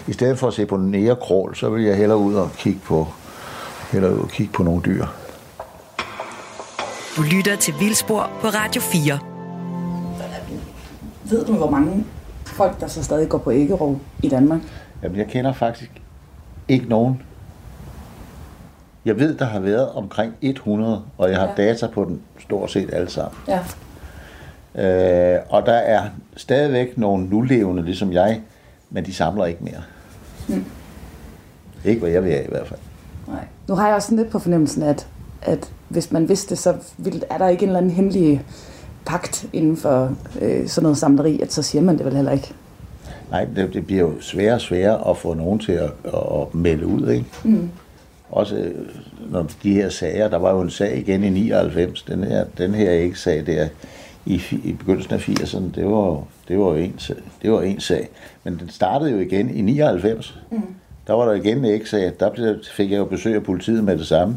I 0.06 0.12
stedet 0.12 0.38
for 0.38 0.48
at 0.48 0.54
se 0.54 0.66
på 0.66 0.76
nærekrål, 0.76 1.56
så 1.56 1.70
vil 1.70 1.84
jeg 1.84 1.96
hellere 1.96 2.18
ud 2.18 2.34
og 2.34 2.50
kigge 2.58 2.80
på, 2.84 3.06
hellere 3.92 4.14
ud 4.14 4.18
og 4.18 4.28
kigge 4.28 4.52
på 4.52 4.62
nogle 4.62 4.82
dyr. 4.82 5.06
Du 7.16 7.22
lytter 7.22 7.56
til 7.56 7.74
Vildspor 7.80 8.30
på 8.40 8.46
Radio 8.46 8.82
4. 8.82 9.18
Ved 11.24 11.44
du, 11.44 11.52
hvor 11.52 11.70
mange 11.70 12.04
folk, 12.46 12.80
der 12.80 12.86
så 12.86 13.04
stadig 13.04 13.28
går 13.28 13.38
på 13.38 13.52
æggerov 13.52 14.00
i 14.22 14.28
Danmark? 14.28 14.60
Jamen, 15.02 15.18
jeg 15.18 15.26
kender 15.26 15.52
faktisk 15.52 16.01
ikke 16.72 16.88
nogen. 16.88 17.22
Jeg 19.04 19.18
ved, 19.18 19.34
der 19.34 19.44
har 19.44 19.60
været 19.60 19.88
omkring 19.90 20.34
100, 20.40 21.02
og 21.18 21.30
jeg 21.30 21.38
har 21.38 21.46
ja. 21.46 21.62
Data 21.62 21.86
på 21.86 22.04
den 22.04 22.20
stort 22.38 22.70
set 22.70 22.94
alle 22.94 23.10
sammen. 23.10 23.38
Ja. 23.48 23.60
Øh, 24.74 25.40
og 25.48 25.66
der 25.66 25.72
er 25.72 26.02
stadigvæk 26.36 26.98
nogle 26.98 27.26
nulevende, 27.26 27.82
ligesom 27.82 28.12
jeg, 28.12 28.40
men 28.90 29.06
de 29.06 29.14
samler 29.14 29.44
ikke 29.44 29.64
mere. 29.64 29.82
Mm. 30.48 30.64
Ikke 31.84 32.00
hvad 32.00 32.10
jeg 32.10 32.22
vil 32.22 32.32
have 32.32 32.44
i 32.44 32.48
hvert 32.48 32.66
fald. 32.66 32.80
Nej. 33.28 33.44
Nu 33.68 33.74
har 33.74 33.86
jeg 33.86 33.96
også 33.96 34.14
lidt 34.14 34.30
på 34.30 34.38
fornemmelsen, 34.38 34.82
at, 34.82 35.06
at 35.42 35.72
hvis 35.88 36.12
man 36.12 36.28
vidste 36.28 36.56
så 36.56 36.74
vil, 36.98 37.24
er 37.30 37.38
der 37.38 37.48
ikke 37.48 37.62
en 37.62 37.68
eller 37.68 37.78
anden 37.78 37.92
hemmelig 37.92 38.44
pagt 39.06 39.46
inden 39.52 39.76
for 39.76 40.12
øh, 40.40 40.68
sådan 40.68 40.82
noget 40.82 40.98
samleri, 40.98 41.40
at 41.40 41.52
så 41.52 41.62
siger 41.62 41.82
man 41.82 41.98
det 41.98 42.06
vel 42.06 42.16
heller 42.16 42.32
ikke. 42.32 42.54
Nej, 43.32 43.46
det, 43.56 43.74
det 43.74 43.86
bliver 43.86 44.02
jo 44.02 44.20
sværere 44.20 44.54
og 44.54 44.60
sværere 44.60 45.10
at 45.10 45.16
få 45.16 45.34
nogen 45.34 45.58
til 45.58 45.72
at, 45.72 45.90
at, 46.14 46.54
melde 46.54 46.86
ud, 46.86 47.10
ikke? 47.10 47.26
Mm. 47.44 47.70
Også 48.30 48.56
øh, 48.56 48.74
når 49.30 49.46
de 49.62 49.74
her 49.74 49.88
sager, 49.88 50.28
der 50.28 50.36
var 50.36 50.50
jo 50.54 50.60
en 50.60 50.70
sag 50.70 50.98
igen 50.98 51.24
i 51.24 51.30
99, 51.30 52.02
den 52.02 52.24
her, 52.24 52.44
den 52.58 52.74
her 52.74 52.90
ikke 52.90 53.18
sag 53.18 53.46
der 53.46 53.68
i, 54.26 54.42
i 54.64 54.72
begyndelsen 54.72 55.12
af 55.14 55.28
80'erne, 55.28 55.74
det 55.74 55.86
var, 55.86 56.24
det 56.48 56.58
var 56.58 56.74
en, 56.74 56.94
sag- 56.98 57.16
det 57.42 57.52
var 57.52 57.62
en 57.62 57.80
sag. 57.80 58.08
Men 58.44 58.58
den 58.58 58.68
startede 58.68 59.10
jo 59.10 59.18
igen 59.18 59.50
i 59.50 59.60
99. 59.60 60.38
Mm. 60.50 60.62
Der 61.06 61.12
var 61.12 61.24
der 61.24 61.32
igen 61.32 61.58
en 61.58 61.64
ikke 61.64 61.90
sag, 61.90 62.12
der 62.20 62.30
blev, 62.30 62.56
fik 62.72 62.90
jeg 62.90 62.98
jo 62.98 63.04
besøg 63.04 63.34
af 63.34 63.42
politiet 63.42 63.84
med 63.84 63.98
det 63.98 64.06
samme. 64.06 64.36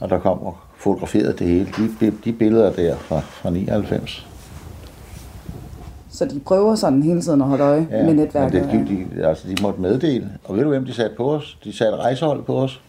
Og 0.00 0.10
der 0.10 0.18
kom 0.18 0.38
og 0.42 0.56
fotograferede 0.76 1.32
det 1.38 1.46
hele. 1.46 1.68
De, 2.00 2.12
de 2.24 2.32
billeder 2.32 2.72
der 2.72 2.96
fra, 2.96 3.20
fra 3.20 3.50
99. 3.50 4.27
Så 6.18 6.24
de 6.24 6.40
prøver 6.40 6.74
sådan 6.74 7.02
hele 7.02 7.20
tiden 7.20 7.40
at 7.40 7.46
holde 7.46 7.64
øje 7.64 7.88
ja, 7.90 8.04
med 8.04 8.14
netværket. 8.14 8.66
Men 8.66 8.86
det, 8.86 9.08
de, 9.16 9.26
altså, 9.26 9.48
de 9.48 9.62
måtte 9.62 9.80
meddele. 9.80 10.30
Og 10.44 10.56
ved 10.56 10.62
du, 10.62 10.68
hvem 10.68 10.84
de 10.84 10.92
satte 10.92 11.16
på 11.16 11.30
os? 11.34 11.58
De 11.64 11.76
satte 11.76 11.96
rejsehold 11.96 12.42
på 12.42 12.58
os. 12.58 12.80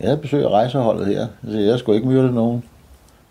Jeg 0.00 0.08
havde 0.08 0.20
besøg 0.20 0.44
af 0.44 0.48
rejseholdet 0.48 1.06
her. 1.06 1.26
Så 1.50 1.58
jeg 1.58 1.78
skulle 1.78 1.96
ikke 1.96 2.08
møde 2.08 2.32
nogen. 2.32 2.64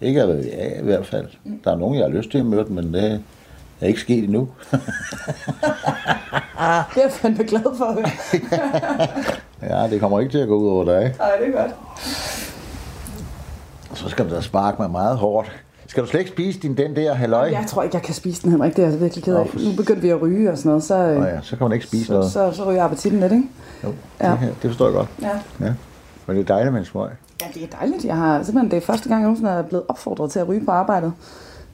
Ikke 0.01 0.21
af, 0.21 0.27
af, 0.27 0.79
i 0.81 0.84
hvert 0.84 1.05
fald. 1.05 1.27
Der 1.63 1.71
er 1.71 1.75
nogen, 1.75 1.95
jeg 1.95 2.03
har 2.03 2.11
lyst 2.11 2.31
til 2.31 2.38
at 2.38 2.45
møde, 2.45 2.65
men 2.73 2.93
det 2.93 3.21
er 3.81 3.88
ikke 3.88 3.99
sket 3.99 4.23
endnu. 4.23 4.47
Det 6.93 6.99
er 6.99 7.01
jeg 7.01 7.11
fandme 7.11 7.43
glad 7.43 7.77
for 7.77 7.97
ja, 9.69 9.88
det 9.89 9.99
kommer 9.99 10.19
ikke 10.19 10.31
til 10.31 10.38
at 10.38 10.47
gå 10.47 10.55
ud 10.55 10.67
over 10.67 10.86
dig. 10.86 11.15
Ej, 11.19 11.31
det 11.39 11.47
er 11.47 11.61
godt. 11.61 11.71
Så 13.93 14.09
skal 14.09 14.29
du 14.29 14.36
da 14.36 14.41
sparke 14.41 14.81
mig 14.81 14.91
meget 14.91 15.17
hårdt. 15.17 15.51
Skal 15.93 16.03
du 16.03 16.07
slet 16.09 16.19
ikke 16.19 16.31
spise 16.31 16.59
din 16.59 16.77
den 16.77 16.95
der 16.95 17.13
halløj? 17.13 17.49
Jeg 17.51 17.65
tror 17.67 17.83
ikke, 17.83 17.95
jeg 17.95 18.03
kan 18.03 18.13
spise 18.13 18.41
den, 18.43 18.51
Henrik. 18.51 18.75
Det 18.75 18.85
er 18.85 18.89
jeg 18.89 19.01
virkelig 19.01 19.23
ked 19.23 19.35
af. 19.35 19.45
Nu 19.53 19.75
begyndte 19.77 20.01
vi 20.01 20.09
at 20.09 20.21
ryge 20.21 20.51
og 20.51 20.57
sådan 20.57 20.69
noget, 20.69 20.83
så, 20.83 20.97
øh, 20.97 21.17
Nå 21.19 21.25
ja, 21.25 21.41
så 21.41 21.55
kan 21.57 21.65
man 21.65 21.73
ikke 21.73 21.85
spise 21.85 22.05
så, 22.05 22.13
noget. 22.13 22.31
så, 22.31 22.51
så 22.51 22.69
ryger 22.71 22.83
appetitten 22.83 23.19
lidt, 23.21 23.31
ikke? 23.31 23.43
Jo, 23.83 23.93
Ja. 24.21 24.31
det, 24.31 24.39
kan- 24.39 24.47
det 24.61 24.69
forstår 24.69 24.85
jeg 24.85 24.93
godt. 24.93 25.09
Ja. 25.21 25.29
Ja. 25.65 25.73
Men 26.27 26.35
det 26.35 26.41
er 26.41 26.45
dejligt 26.45 26.73
med 26.73 26.79
en 26.81 26.85
smøg. 26.85 27.09
Ja, 27.41 27.45
det 27.53 27.63
er 27.63 27.67
dejligt. 27.79 28.05
Jeg 28.05 28.15
har 28.15 28.43
simpelthen, 28.43 28.71
det 28.71 28.77
er 28.77 28.81
første 28.81 29.09
gang, 29.09 29.21
jeg 29.21 29.25
nogensinde 29.25 29.51
er 29.51 29.61
blevet 29.61 29.83
opfordret 29.87 30.31
til 30.31 30.39
at 30.39 30.47
ryge 30.47 30.65
på 30.65 30.71
arbejdet. 30.71 31.13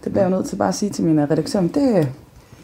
Det 0.04 0.12
bliver 0.12 0.24
jeg 0.26 0.32
jo 0.32 0.36
nødt 0.38 0.48
til 0.50 0.56
bare 0.56 0.68
at 0.70 0.76
sige 0.76 0.90
til 0.92 1.04
min 1.04 1.20
redaktør, 1.32 1.62
men 1.62 1.70
det, 1.74 2.08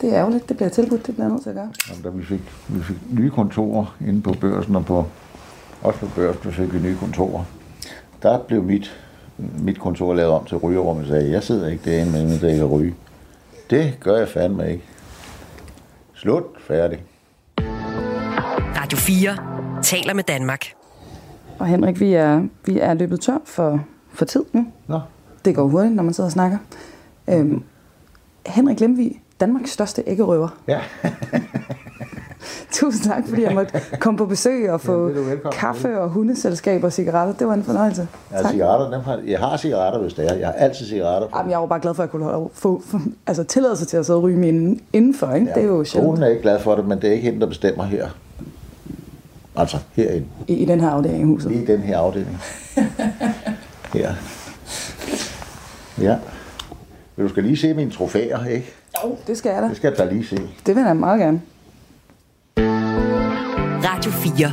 det 0.01 0.09
er 0.09 0.15
ærgerligt, 0.19 0.49
det 0.49 0.57
bliver 0.57 0.69
tilbudt, 0.69 1.07
det 1.07 1.15
bliver 1.15 1.25
jeg 1.25 1.31
nødt 1.31 1.43
til 1.43 1.49
at 1.49 1.55
gøre. 1.55 1.69
Jamen, 1.89 2.03
da 2.03 2.09
vi 2.09 2.25
fik, 2.25 2.41
vi 2.67 2.83
fik 2.83 2.97
nye 3.11 3.29
kontorer 3.29 3.95
inde 4.07 4.21
på 4.21 4.33
børsen 4.41 4.75
og 4.75 4.85
på, 4.85 5.05
også 5.83 5.99
på 5.99 6.05
børsen, 6.15 6.51
fik 6.51 6.73
vi 6.73 6.79
nye 6.79 6.97
kontorer. 6.99 7.43
Der 8.23 8.39
blev 8.39 8.63
mit, 8.63 8.95
mit 9.37 9.79
kontor 9.79 10.13
lavet 10.13 10.31
om 10.31 10.45
til 10.45 10.57
rygerum, 10.57 10.97
og 10.97 11.05
sagde, 11.07 11.31
jeg 11.31 11.43
sidder 11.43 11.67
ikke 11.67 11.91
derinde 11.91 12.11
med 12.11 12.23
mit 12.23 12.43
ikke 12.43 12.63
at 12.63 12.71
ryge. 12.71 12.95
Det 13.69 13.97
gør 13.99 14.17
jeg 14.17 14.27
fandme 14.29 14.71
ikke. 14.71 14.83
Slut, 16.13 16.43
færdig. 16.67 17.03
Radio 18.81 18.97
4 18.97 19.37
taler 19.83 20.13
med 20.13 20.23
Danmark. 20.23 20.65
Og 21.59 21.65
Henrik, 21.67 21.99
vi 21.99 22.13
er, 22.13 22.47
vi 22.65 22.79
er 22.79 22.93
løbet 22.93 23.21
tør 23.21 23.37
for, 23.45 23.83
for 24.13 24.25
tid 24.25 24.43
nu. 24.53 24.67
Nå, 24.87 24.99
Det 25.45 25.55
går 25.55 25.67
hurtigt, 25.67 25.95
når 25.95 26.03
man 26.03 26.13
sidder 26.13 26.27
og 26.27 26.31
snakker. 26.31 26.57
Øhm, 27.29 27.63
Henrik 28.47 28.79
Lemvig, 28.79 29.21
Danmarks 29.39 29.71
største 29.71 30.03
æggerøver. 30.07 30.47
ja. 30.67 30.79
Tusind 32.71 33.03
tak, 33.11 33.23
fordi 33.27 33.41
jeg 33.43 33.53
måtte 33.53 33.81
komme 33.99 34.17
på 34.17 34.25
besøg 34.25 34.69
og 34.71 34.81
få 34.81 35.07
Ja, 35.09 35.13
velkommen 35.19 35.53
kaffe 35.59 35.99
og 35.99 36.09
hundeselskab 36.09 36.83
og 36.83 36.93
cigaretter. 36.93 37.33
Det 37.33 37.47
var 37.47 37.53
en 37.53 37.63
fornøjelse. 37.63 38.07
Jeg 38.31 38.37
har 38.37 38.43
Tak. 38.43 38.51
cigaretter, 38.51 38.91
dem 38.91 39.01
har, 39.01 39.19
jeg 39.27 39.39
har 39.39 39.57
cigaretter, 39.57 39.99
hvis 40.01 40.13
det 40.13 40.31
er. 40.31 40.35
Jeg 40.35 40.47
har 40.47 40.53
altid 40.53 40.85
cigaretter. 40.85 41.27
Jamen, 41.37 41.51
jeg 41.51 41.59
var 41.59 41.65
bare 41.65 41.79
glad 41.79 41.93
for, 41.93 42.03
at 42.03 42.07
jeg 42.07 42.11
kunne 42.11 42.23
holde- 42.25 42.49
få, 42.53 42.81
få 42.85 42.99
altså, 43.27 43.43
tilladelse 43.43 43.85
til 43.85 43.97
at 43.97 44.05
sidde 44.05 44.17
og 44.17 44.23
ryge 44.23 44.37
mine 44.37 44.79
indenfor. 44.93 45.33
Ikke? 45.33 45.47
Det 45.55 45.63
er 45.63 45.67
jo 45.67 45.83
sjældent 45.83 46.09
Konen 46.11 46.23
er 46.23 46.27
ikke 46.27 46.41
glad 46.41 46.59
for 46.59 46.75
det, 46.75 46.85
men 46.87 47.01
det 47.01 47.07
er 47.09 47.13
ikke 47.13 47.23
hende, 47.25 47.39
der 47.39 47.47
bestemmer 47.47 47.83
her. 47.83 48.07
Altså 49.57 49.77
herinde. 49.93 50.25
i, 50.47 50.53
i 50.53 50.65
den 50.65 50.79
her 50.81 50.89
afdeling 50.89 51.21
i 51.21 51.25
huset. 51.25 51.51
Lige 51.51 51.63
i 51.63 51.65
den 51.65 51.79
her 51.79 51.97
afdeling. 51.97 52.37
Her. 53.93 54.13
Ja. 56.01 56.15
Men 57.15 57.25
du 57.25 57.29
skal 57.31 57.43
lige 57.43 57.57
se 57.57 57.73
mine 57.73 57.91
trofæer, 57.91 58.45
ikke? 58.45 58.73
Jo, 59.03 59.15
det 59.27 59.37
skal 59.37 59.49
jeg 59.53 59.61
da. 59.61 59.67
Det 59.67 59.77
skal 59.77 59.91
du 59.91 59.97
da 59.97 60.05
lige 60.11 60.25
se. 60.25 60.37
Det 60.65 60.75
vil 60.75 60.83
jeg 60.83 60.95
meget 60.97 61.19
gerne. 61.19 61.41
Radio 63.87 64.11
4. 64.11 64.51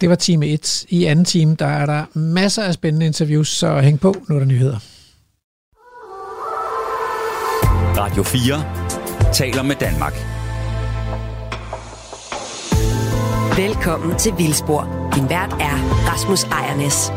Det 0.00 0.08
var 0.08 0.14
time 0.14 0.46
1. 0.46 0.84
I 0.88 1.04
anden 1.04 1.24
time, 1.24 1.54
der 1.54 1.66
er 1.66 1.86
der 1.86 2.18
masser 2.18 2.62
af 2.62 2.74
spændende 2.74 3.06
interviews, 3.06 3.48
så 3.48 3.80
hæng 3.80 4.00
på, 4.00 4.14
nu 4.28 4.34
er 4.34 4.38
der 4.38 4.46
nyheder. 4.46 4.78
Radio 7.98 8.22
4 8.22 9.32
taler 9.32 9.62
med 9.62 9.76
Danmark. 9.76 10.12
Velkommen 13.56 14.18
til 14.18 14.32
Vildspor. 14.38 15.10
Din 15.14 15.28
vært 15.28 15.52
er 15.52 15.76
Rasmus 16.12 16.44
Ejernes. 16.44 17.12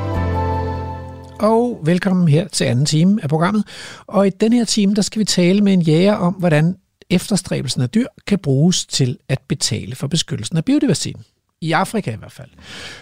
Og 1.40 1.80
velkommen 1.84 2.28
her 2.28 2.48
til 2.48 2.66
anden 2.66 2.86
time 2.86 3.20
af 3.24 3.30
programmet. 3.30 3.64
Og 4.08 4.28
i 4.28 4.30
den 4.30 4.54
her 4.54 4.66
time, 4.66 4.96
der 4.96 5.02
skal 5.02 5.20
vi 5.20 5.26
tale 5.26 5.62
med 5.62 5.74
en 5.74 5.82
jæger 5.82 6.16
om, 6.16 6.34
hvordan 6.34 6.76
efterstræbelsen 7.10 7.82
af 7.82 7.90
dyr 7.90 8.08
kan 8.28 8.40
bruges 8.40 8.86
til 8.86 9.18
at 9.30 9.40
betale 9.48 9.96
for 9.96 10.08
beskyttelsen 10.08 10.58
af 10.58 10.66
biodiversiteten. 10.66 11.24
I 11.62 11.72
Afrika 11.72 12.14
i 12.14 12.16
hvert 12.16 12.32
fald. 12.32 12.50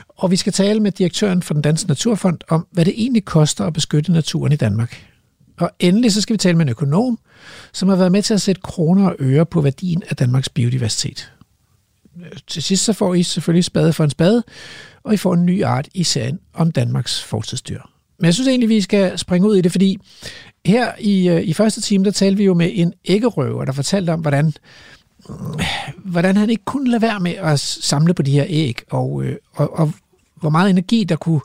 Og 0.09 0.31
vi 0.31 0.35
skal 0.35 0.53
tale 0.53 0.79
med 0.79 0.91
direktøren 0.91 1.41
for 1.41 1.53
den 1.53 1.63
Danske 1.63 1.87
Naturfond 1.87 2.39
om, 2.49 2.67
hvad 2.71 2.85
det 2.85 2.93
egentlig 2.97 3.25
koster 3.25 3.65
at 3.65 3.73
beskytte 3.73 4.11
naturen 4.11 4.51
i 4.51 4.55
Danmark. 4.55 5.09
Og 5.59 5.71
endelig 5.79 6.13
så 6.13 6.21
skal 6.21 6.33
vi 6.33 6.37
tale 6.37 6.57
med 6.57 6.65
en 6.65 6.69
økonom, 6.69 7.19
som 7.73 7.89
har 7.89 7.95
været 7.95 8.11
med 8.11 8.21
til 8.21 8.33
at 8.33 8.41
sætte 8.41 8.61
kroner 8.61 9.09
og 9.09 9.15
øre 9.19 9.45
på 9.45 9.61
værdien 9.61 10.03
af 10.09 10.15
Danmarks 10.15 10.49
biodiversitet. 10.49 11.31
Øh, 12.21 12.31
til 12.47 12.63
sidst 12.63 12.83
så 12.83 12.93
får 12.93 13.13
I 13.13 13.23
selvfølgelig 13.23 13.65
spade 13.65 13.93
for 13.93 14.03
en 14.03 14.09
spade, 14.09 14.43
og 15.03 15.13
I 15.13 15.17
får 15.17 15.33
en 15.33 15.45
ny 15.45 15.63
art 15.63 15.89
i 15.93 16.03
serien 16.03 16.39
om 16.53 16.71
Danmarks 16.71 17.23
fortidsdyr. 17.23 17.81
Men 18.19 18.25
jeg 18.25 18.33
synes 18.33 18.47
egentlig, 18.47 18.69
vi 18.69 18.81
skal 18.81 19.19
springe 19.19 19.47
ud 19.47 19.55
i 19.55 19.61
det, 19.61 19.71
fordi 19.71 19.99
her 20.65 20.91
i, 20.99 21.29
øh, 21.29 21.41
i 21.41 21.53
første 21.53 21.81
time, 21.81 22.05
der 22.05 22.11
talte 22.11 22.37
vi 22.37 22.43
jo 22.43 22.53
med 22.53 22.71
en 22.73 22.93
æggerøver, 23.05 23.65
der 23.65 23.71
fortalte 23.71 24.11
om, 24.11 24.19
hvordan, 24.19 24.53
hvordan 25.97 26.37
han 26.37 26.49
ikke 26.49 26.65
kunne 26.65 26.91
lade 26.91 27.01
være 27.01 27.19
med 27.19 27.31
at 27.31 27.59
samle 27.59 28.13
på 28.13 28.21
de 28.21 28.31
her 28.31 28.45
æg, 28.47 28.79
og, 28.89 29.23
øh, 29.23 29.35
og, 29.55 29.79
og 29.79 29.93
hvor 30.35 30.49
meget 30.49 30.69
energi, 30.69 31.03
der 31.03 31.15
kunne 31.15 31.41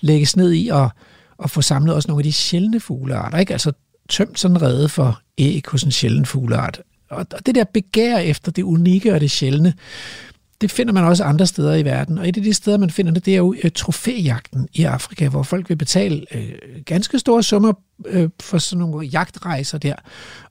lægges 0.00 0.36
ned 0.36 0.52
i 0.52 0.68
at, 0.68 0.90
at 1.44 1.50
få 1.50 1.62
samlet 1.62 1.94
også 1.94 2.08
nogle 2.08 2.20
af 2.20 2.24
de 2.24 2.32
sjældne 2.32 2.80
fuglearter. 2.80 3.38
Ikke? 3.38 3.52
Altså 3.52 3.72
tømt 4.08 4.38
sådan 4.38 4.62
redde 4.62 4.78
rede 4.78 4.88
for 4.88 5.20
æg 5.38 5.62
hos 5.68 5.82
en 5.82 5.92
sjælden 5.92 6.26
fugleart. 6.26 6.80
Og 7.10 7.26
og 7.32 7.46
det 7.46 7.54
der 7.54 7.64
begær 7.64 8.18
efter 8.18 8.52
det 8.52 8.62
unikke 8.62 9.14
og 9.14 9.20
det 9.20 9.30
sjældne, 9.30 9.74
det 10.62 10.70
finder 10.70 10.92
man 10.92 11.04
også 11.04 11.24
andre 11.24 11.46
steder 11.46 11.74
i 11.74 11.84
verden. 11.84 12.18
Og 12.18 12.28
et 12.28 12.36
af 12.36 12.42
de 12.42 12.54
steder, 12.54 12.78
man 12.78 12.90
finder 12.90 13.12
det, 13.12 13.26
det 13.26 13.32
er 13.32 13.38
jo 13.38 13.54
øh, 13.64 13.70
trofæjagten 13.74 14.68
i 14.72 14.84
Afrika, 14.84 15.28
hvor 15.28 15.42
folk 15.42 15.68
vil 15.68 15.76
betale 15.76 16.26
øh, 16.34 16.52
ganske 16.86 17.18
store 17.18 17.42
summer 17.42 17.72
øh, 18.06 18.28
for 18.40 18.58
sådan 18.58 18.80
nogle 18.80 19.06
jagtrejser 19.06 19.78
der, 19.78 19.94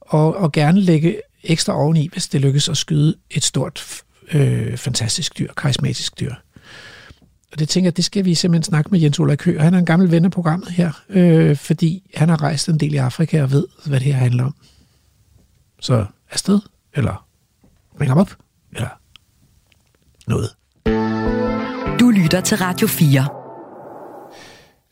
og, 0.01 0.35
og 0.35 0.51
gerne 0.51 0.81
lægge 0.81 1.21
ekstra 1.43 1.73
oveni, 1.73 2.09
hvis 2.13 2.27
det 2.27 2.41
lykkes 2.41 2.69
at 2.69 2.77
skyde 2.77 3.15
et 3.29 3.43
stort, 3.43 4.03
øh, 4.33 4.77
fantastisk 4.77 5.37
dyr, 5.37 5.53
karismatisk 5.57 6.19
dyr. 6.19 6.33
Og 7.51 7.59
det 7.59 7.69
tænker 7.69 7.85
jeg, 7.85 7.97
det 7.97 8.05
skal 8.05 8.25
vi 8.25 8.35
simpelthen 8.35 8.63
snakke 8.63 8.89
med 8.91 8.99
Jens 8.99 9.19
Ola 9.19 9.35
Kø. 9.35 9.59
Han 9.59 9.73
er 9.73 9.79
en 9.79 9.85
gammel 9.85 10.11
ven 10.11 10.25
af 10.25 10.31
programmet 10.31 10.71
her, 10.71 10.91
øh, 11.09 11.55
fordi 11.55 12.11
han 12.15 12.29
har 12.29 12.41
rejst 12.41 12.69
en 12.69 12.79
del 12.79 12.93
i 12.93 12.97
Afrika 12.97 13.43
og 13.43 13.51
ved, 13.51 13.65
hvad 13.85 13.99
det 13.99 14.07
her 14.07 14.13
handler 14.13 14.43
om. 14.43 14.55
Så 15.79 16.05
afsted, 16.31 16.59
eller 16.93 17.27
ring 18.01 18.11
ham 18.11 18.17
op, 18.17 18.37
eller 18.71 19.00
noget. 20.27 20.49
Du 21.99 22.09
lytter 22.09 22.41
til 22.41 22.57
Radio 22.57 22.87
4. 22.87 23.27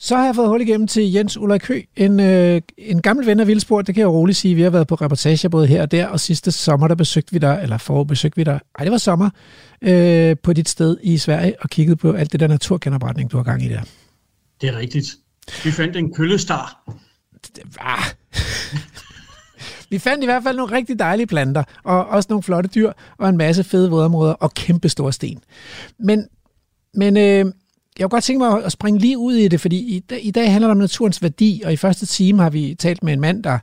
Så 0.02 0.16
har 0.16 0.26
jeg 0.26 0.36
fået 0.36 0.48
hul 0.48 0.62
igennem 0.62 0.88
til 0.88 1.12
Jens 1.12 1.38
Ulrik 1.38 1.68
Høgh, 1.68 1.84
en, 1.96 2.20
øh, 2.20 2.62
en 2.78 3.02
gammel 3.02 3.26
ven 3.26 3.40
af 3.40 3.48
Vildsport, 3.48 3.88
det 3.88 3.96
kan 3.96 4.00
jeg 4.00 4.06
jo 4.06 4.12
roligt 4.12 4.38
sige. 4.38 4.56
Vi 4.56 4.62
har 4.62 4.70
været 4.70 4.88
på 4.88 4.96
reportager 4.96 5.50
både 5.50 5.68
her 5.68 5.82
og 5.82 5.92
der, 5.92 6.08
og 6.08 6.20
sidste 6.20 6.52
sommer, 6.52 6.88
der 6.88 6.96
besøgte 6.96 7.34
vi 7.34 7.40
dig, 7.40 7.60
eller 7.64 7.78
forår 7.78 8.04
besøgte 8.04 8.36
vi 8.36 8.44
dig, 8.44 8.60
ej 8.80 8.84
det 8.86 8.92
var 8.92 8.98
sommer, 8.98 9.30
øh, 9.82 10.36
på 10.44 10.54
dit 10.54 10.70
sted 10.70 10.98
i 11.04 11.18
Sverige, 11.18 11.56
og 11.62 11.70
kiggede 11.70 11.96
på 11.96 12.12
alt 12.12 12.32
det 12.32 12.40
der 12.40 12.48
naturgenopretning, 12.48 13.32
du 13.32 13.38
har 13.38 13.44
gang 13.44 13.64
i 13.64 13.68
der. 13.68 13.82
Det 14.62 14.70
er 14.70 14.78
rigtigt. 14.78 15.16
Vi 15.64 15.72
fandt 15.72 15.96
en 15.96 16.14
køllestar. 16.14 16.84
Ah. 17.80 18.04
Vi 19.90 20.00
fandt 20.00 20.24
i 20.24 20.26
hvert 20.26 20.44
fald 20.44 20.58
nogle 20.58 20.76
rigtig 20.76 21.00
dejlige 21.00 21.28
planter, 21.28 21.64
og 21.84 22.06
også 22.08 22.28
nogle 22.30 22.44
flotte 22.44 22.70
dyr, 22.76 22.92
og 23.18 23.30
en 23.30 23.38
masse 23.38 23.64
fede 23.64 23.90
vådområder 23.90 24.34
og 24.34 24.54
kæmpe 24.54 24.90
store 24.90 25.14
sten. 25.14 25.40
Men, 26.00 26.28
men 26.94 27.18
øh, 27.18 27.24
jeg 27.24 27.54
kunne 28.02 28.10
godt 28.10 28.24
tænke 28.24 28.40
mig 28.40 28.64
at 28.64 28.72
springe 28.72 29.00
lige 29.00 29.18
ud 29.18 29.34
i 29.34 29.48
det, 29.48 29.62
fordi 29.62 29.78
i, 29.78 30.00
dag- 30.00 30.26
i 30.26 30.32
dag 30.32 30.52
handler 30.52 30.68
det 30.68 30.72
om 30.72 30.78
naturens 30.78 31.22
værdi, 31.22 31.62
og 31.66 31.74
i 31.74 31.78
første 31.78 32.06
time 32.06 32.42
har 32.42 32.50
vi 32.50 32.76
talt 32.80 33.04
med 33.04 33.14
en 33.14 33.20
mand, 33.20 33.44
der, 33.44 33.60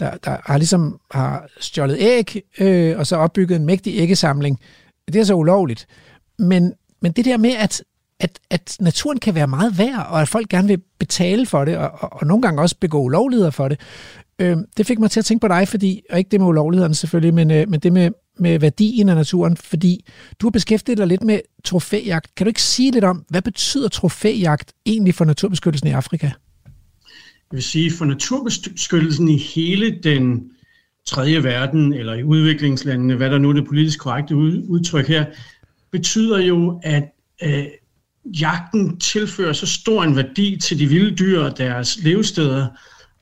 der, 0.00 0.10
der 0.24 0.36
har 0.44 0.58
ligesom 0.58 1.00
har 1.10 1.46
stjålet 1.60 1.96
æg, 2.00 2.42
øh, 2.58 2.98
og 2.98 3.06
så 3.06 3.16
opbygget 3.16 3.56
en 3.56 3.66
mægtig 3.66 3.94
æggesamling. 3.96 4.60
Det 5.06 5.16
er 5.16 5.24
så 5.24 5.34
ulovligt. 5.34 5.86
Men, 6.38 6.72
men 7.02 7.12
det 7.12 7.24
der 7.24 7.36
med, 7.36 7.50
at, 7.50 7.82
at, 8.20 8.38
at 8.50 8.76
naturen 8.80 9.18
kan 9.18 9.34
være 9.34 9.46
meget 9.46 9.78
værd, 9.78 10.06
og 10.08 10.20
at 10.20 10.28
folk 10.28 10.48
gerne 10.48 10.68
vil 10.68 10.82
betale 10.98 11.46
for 11.46 11.64
det, 11.64 11.76
og, 11.76 11.90
og, 11.94 12.12
og 12.12 12.26
nogle 12.26 12.42
gange 12.42 12.62
også 12.62 12.76
begå 12.80 13.00
ulovligheder 13.00 13.50
for 13.50 13.68
det, 13.68 13.80
øh, 14.38 14.56
det 14.76 14.86
fik 14.86 14.98
mig 14.98 15.10
til 15.10 15.20
at 15.20 15.24
tænke 15.24 15.40
på 15.40 15.48
dig, 15.48 15.68
fordi, 15.68 16.02
og 16.10 16.18
ikke 16.18 16.28
det 16.30 16.40
med 16.40 16.48
ulovlighederne 16.48 16.94
selvfølgelig, 16.94 17.34
men, 17.34 17.50
øh, 17.50 17.68
men 17.68 17.80
det 17.80 17.92
med, 17.92 18.10
med 18.38 18.58
værdien 18.58 19.08
af 19.08 19.16
naturen, 19.16 19.56
fordi 19.56 20.04
du 20.40 20.46
har 20.46 20.50
beskæftiget 20.50 20.98
dig 20.98 21.06
lidt 21.06 21.24
med 21.24 21.40
trofæjagt. 21.64 22.34
Kan 22.34 22.46
du 22.46 22.48
ikke 22.48 22.62
sige 22.62 22.90
lidt 22.90 23.04
om, 23.04 23.24
hvad 23.28 23.42
betyder 23.42 23.88
trofæjagt 23.88 24.72
egentlig 24.86 25.14
for 25.14 25.24
naturbeskyttelsen 25.24 25.88
i 25.88 25.92
Afrika? 25.92 26.26
Jeg 27.50 27.56
vil 27.56 27.62
sige, 27.62 27.92
for 27.92 28.04
naturbeskyttelsen 28.04 29.28
i 29.28 29.38
hele 29.38 29.98
den 30.02 30.50
tredje 31.06 31.44
verden, 31.44 31.92
eller 31.92 32.14
i 32.14 32.22
udviklingslandene, 32.22 33.16
hvad 33.16 33.30
der 33.30 33.38
nu 33.38 33.48
er 33.48 33.52
det 33.52 33.66
politisk 33.66 34.00
korrekte 34.00 34.36
udtryk 34.36 35.08
her, 35.08 35.24
betyder 35.90 36.38
jo, 36.38 36.80
at 36.82 37.04
øh, 37.42 37.64
jagten 38.40 38.98
tilfører 38.98 39.52
så 39.52 39.66
stor 39.66 40.04
en 40.04 40.16
værdi 40.16 40.58
til 40.62 40.78
de 40.78 40.86
vilde 40.86 41.16
dyr 41.16 41.40
og 41.40 41.58
deres 41.58 41.98
levesteder, 42.02 42.66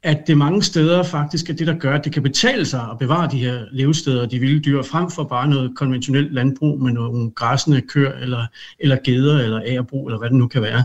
at 0.02 0.26
det 0.26 0.38
mange 0.38 0.62
steder 0.62 1.02
faktisk 1.02 1.50
er 1.50 1.54
det, 1.54 1.66
der 1.66 1.78
gør, 1.78 1.94
at 1.94 2.04
det 2.04 2.12
kan 2.12 2.22
betale 2.22 2.66
sig 2.66 2.80
at 2.80 2.98
bevare 2.98 3.30
de 3.30 3.38
her 3.38 3.64
levesteder 3.72 4.22
og 4.22 4.30
de 4.30 4.38
vilde 4.38 4.60
dyr, 4.60 4.82
frem 4.82 5.10
for 5.10 5.24
bare 5.24 5.48
noget 5.48 5.76
konventionelt 5.76 6.34
landbrug 6.34 6.82
med 6.82 6.92
nogle 6.92 7.30
græsende 7.30 7.80
køer, 7.80 8.12
eller, 8.12 8.46
eller 8.78 8.96
geder, 9.04 9.38
eller 9.40 9.60
agerbrug, 9.60 10.06
eller 10.06 10.18
hvad 10.18 10.28
det 10.28 10.36
nu 10.36 10.48
kan 10.48 10.62
være. 10.62 10.84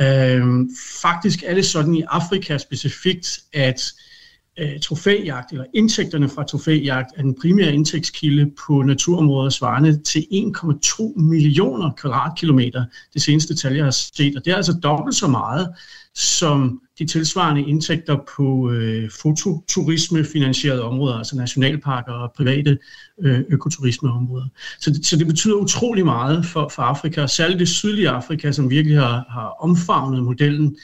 Øh, 0.00 0.68
faktisk 1.02 1.42
er 1.46 1.54
det 1.54 1.66
sådan 1.66 1.94
i 1.94 2.02
Afrika 2.08 2.58
specifikt, 2.58 3.40
at 3.52 3.92
øh, 3.96 4.11
Øh, 4.58 4.80
trofæjagt, 4.82 5.52
eller 5.52 5.64
indtægterne 5.74 6.28
fra 6.28 6.44
trofæjagt, 6.44 7.10
er 7.16 7.22
den 7.22 7.34
primære 7.40 7.74
indtægtskilde 7.74 8.50
på 8.66 8.82
naturområder 8.82 9.50
svarende 9.50 10.02
til 10.02 10.26
1,2 10.32 11.20
millioner 11.20 11.90
kvadratkilometer, 11.90 12.84
det 13.14 13.22
seneste 13.22 13.56
tal, 13.56 13.74
jeg 13.74 13.84
har 13.84 13.90
set. 13.90 14.36
Og 14.36 14.44
det 14.44 14.50
er 14.50 14.56
altså 14.56 14.72
dobbelt 14.72 15.16
så 15.16 15.26
meget, 15.26 15.68
som 16.14 16.80
de 16.98 17.06
tilsvarende 17.06 17.62
indtægter 17.62 18.16
på 18.36 18.70
øh, 18.70 19.10
fototurisme 19.22 20.24
finansierede 20.24 20.82
områder, 20.82 21.14
altså 21.14 21.36
nationalparker 21.36 22.12
og 22.12 22.32
private 22.36 22.78
øh, 23.22 23.40
økoturismeområder. 23.48 24.46
Så 24.80 24.90
det, 24.90 25.06
så 25.06 25.16
det 25.16 25.26
betyder 25.26 25.54
utrolig 25.54 26.04
meget 26.04 26.46
for, 26.46 26.68
for 26.74 26.82
Afrika, 26.82 27.22
og 27.22 27.30
særligt 27.30 27.60
det 27.60 27.68
sydlige 27.68 28.08
Afrika, 28.08 28.52
som 28.52 28.70
virkelig 28.70 28.98
har, 28.98 29.26
har 29.30 29.54
omfavnet 29.60 30.22
modellen, 30.22 30.76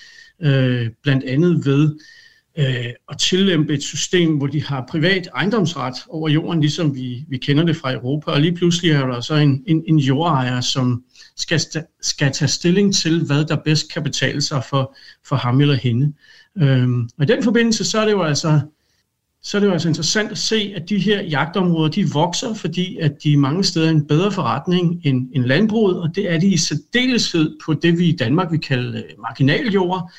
øh, 0.43 0.91
blandt 1.03 1.25
andet 1.25 1.67
ved 1.67 1.99
øh, 2.59 2.87
at 3.11 3.19
tillæmpe 3.19 3.75
et 3.75 3.83
system, 3.83 4.37
hvor 4.37 4.47
de 4.47 4.65
har 4.65 4.85
privat 4.89 5.29
ejendomsret 5.35 5.95
over 6.09 6.29
jorden, 6.29 6.61
ligesom 6.61 6.95
vi, 6.95 7.25
vi 7.29 7.37
kender 7.37 7.65
det 7.65 7.77
fra 7.77 7.93
Europa, 7.93 8.31
og 8.31 8.41
lige 8.41 8.55
pludselig 8.55 8.91
er 8.91 9.07
der 9.07 9.21
så 9.21 9.35
en, 9.35 9.65
en, 9.67 9.85
en 9.89 9.99
jordejer, 9.99 10.61
som 10.61 11.03
skal, 11.37 11.61
skal 12.03 12.33
tage 12.33 12.49
stilling 12.49 12.95
til, 12.95 13.27
hvad 13.27 13.45
der 13.45 13.57
bedst 13.65 13.93
kan 13.93 14.03
betale 14.03 14.41
sig 14.41 14.65
for, 14.65 14.97
for 15.29 15.37
ham 15.37 15.61
eller 15.61 15.75
hende. 15.75 16.13
Øhm, 16.59 17.09
og 17.19 17.25
i 17.25 17.27
den 17.27 17.43
forbindelse, 17.43 17.85
så 17.85 17.99
er 18.01 18.05
det 18.05 18.13
jo 18.13 18.23
altså 18.23 18.61
så 19.43 19.57
er 19.57 19.61
det 19.61 19.67
jo 19.67 19.73
altså 19.73 19.89
interessant 19.89 20.31
at 20.31 20.39
se, 20.39 20.73
at 20.77 20.89
de 20.89 20.99
her 20.99 21.23
jagtområder, 21.23 21.91
de 21.91 22.11
vokser, 22.13 22.55
fordi 22.55 22.97
at 22.97 23.13
de 23.25 23.37
mange 23.37 23.65
steder 23.65 23.87
er 23.87 23.91
en 23.91 24.07
bedre 24.07 24.33
forretning 24.33 25.01
end, 25.05 25.29
end 25.35 25.45
landbruget, 25.45 26.01
og 26.01 26.15
det 26.15 26.33
er 26.33 26.39
de 26.41 26.47
i 26.47 26.57
særdeleshed 26.57 27.59
på 27.65 27.75
det, 27.75 27.99
vi 27.99 28.09
i 28.09 28.17
Danmark 28.17 28.51
vil 28.51 28.61
kalde 28.61 28.99
øh, 28.99 29.05
marginaljord, 29.19 30.13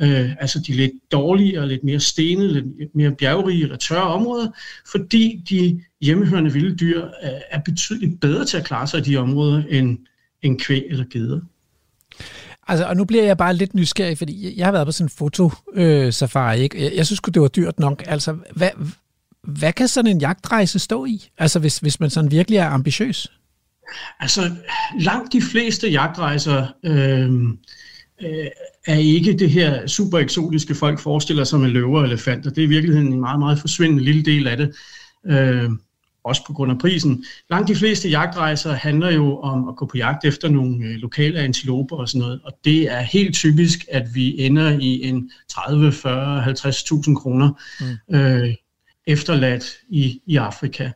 øh, 0.00 0.30
altså 0.40 0.58
de 0.66 0.72
lidt 0.72 0.92
dårligere, 1.12 1.68
lidt 1.68 1.84
mere 1.84 2.00
stenede, 2.00 2.52
lidt 2.52 2.94
mere 2.94 3.10
bjergrige 3.10 3.62
eller 3.62 3.76
tørre 3.76 4.14
områder, 4.14 4.50
fordi 4.92 5.44
de 5.50 5.82
hjemmehørende 6.00 6.52
vilde 6.52 6.76
dyr 6.76 7.04
er, 7.20 7.40
er 7.50 7.60
betydeligt 7.60 8.20
bedre 8.20 8.44
til 8.44 8.56
at 8.56 8.64
klare 8.64 8.86
sig 8.86 8.98
i 8.98 9.02
de 9.02 9.16
områder 9.16 9.62
end, 9.68 9.98
end 10.42 10.58
kvæg 10.58 10.84
eller 10.88 11.04
geder. 11.12 11.40
Altså, 12.68 12.86
og 12.86 12.96
nu 12.96 13.04
bliver 13.04 13.24
jeg 13.24 13.36
bare 13.36 13.54
lidt 13.54 13.74
nysgerrig, 13.74 14.18
fordi 14.18 14.58
jeg 14.58 14.66
har 14.66 14.72
været 14.72 14.86
på 14.86 14.92
sådan 14.92 15.06
en 15.06 15.10
fotosafari, 15.10 16.56
øh, 16.56 16.62
ikke? 16.62 16.82
Jeg, 16.84 16.92
jeg 16.94 17.06
synes 17.06 17.20
det 17.20 17.42
var 17.42 17.48
dyrt 17.48 17.78
nok. 17.78 18.02
Altså, 18.06 18.36
hvad, 18.52 18.70
hvad 19.42 19.72
kan 19.72 19.88
sådan 19.88 20.10
en 20.10 20.20
jagtrejse 20.20 20.78
stå 20.78 21.04
i? 21.04 21.28
Altså, 21.38 21.58
hvis, 21.58 21.78
hvis 21.78 22.00
man 22.00 22.10
sådan 22.10 22.30
virkelig 22.30 22.56
er 22.56 22.66
ambitiøs? 22.66 23.32
Altså, 24.20 24.50
langt 25.00 25.32
de 25.32 25.42
fleste 25.42 25.88
jagtrejser 25.88 26.66
øh, 26.84 27.30
øh, 28.22 28.46
er 28.86 28.96
ikke 28.96 29.32
det 29.32 29.50
her 29.50 29.86
super 29.86 30.18
eksotiske 30.18 30.74
folk 30.74 30.98
forestiller 30.98 31.44
sig 31.44 31.60
med 31.60 31.68
løver 31.68 31.98
og 31.98 32.04
elefanter. 32.04 32.50
Det 32.50 32.58
er 32.58 32.66
i 32.66 32.70
virkeligheden 32.70 33.12
en 33.12 33.20
meget, 33.20 33.38
meget 33.38 33.58
forsvindende 33.58 34.04
lille 34.04 34.22
del 34.22 34.46
af 34.46 34.56
det. 34.56 34.74
Øh, 35.26 35.70
også 36.24 36.42
på 36.46 36.52
grund 36.52 36.72
af 36.72 36.78
prisen. 36.78 37.24
Langt 37.50 37.68
de 37.68 37.76
fleste 37.76 38.08
jagtrejser 38.08 38.72
handler 38.72 39.10
jo 39.10 39.38
om 39.38 39.68
at 39.68 39.76
gå 39.76 39.86
på 39.86 39.96
jagt 39.96 40.24
efter 40.24 40.48
nogle 40.48 40.86
øh, 40.86 40.94
lokale 40.94 41.38
antiloper 41.38 41.96
og 41.96 42.08
sådan 42.08 42.20
noget, 42.20 42.40
og 42.44 42.52
det 42.64 42.92
er 42.92 43.00
helt 43.00 43.34
typisk, 43.34 43.84
at 43.90 44.14
vi 44.14 44.40
ender 44.40 44.78
i 44.80 45.02
en 45.02 45.30
30, 45.48 45.92
40, 45.92 46.44
50.000 46.44 47.14
kroner 47.14 47.50
mm. 47.80 48.16
øh, 48.16 48.54
efterladt 49.06 49.64
i, 49.88 50.20
i 50.26 50.36
Afrika. 50.36 50.90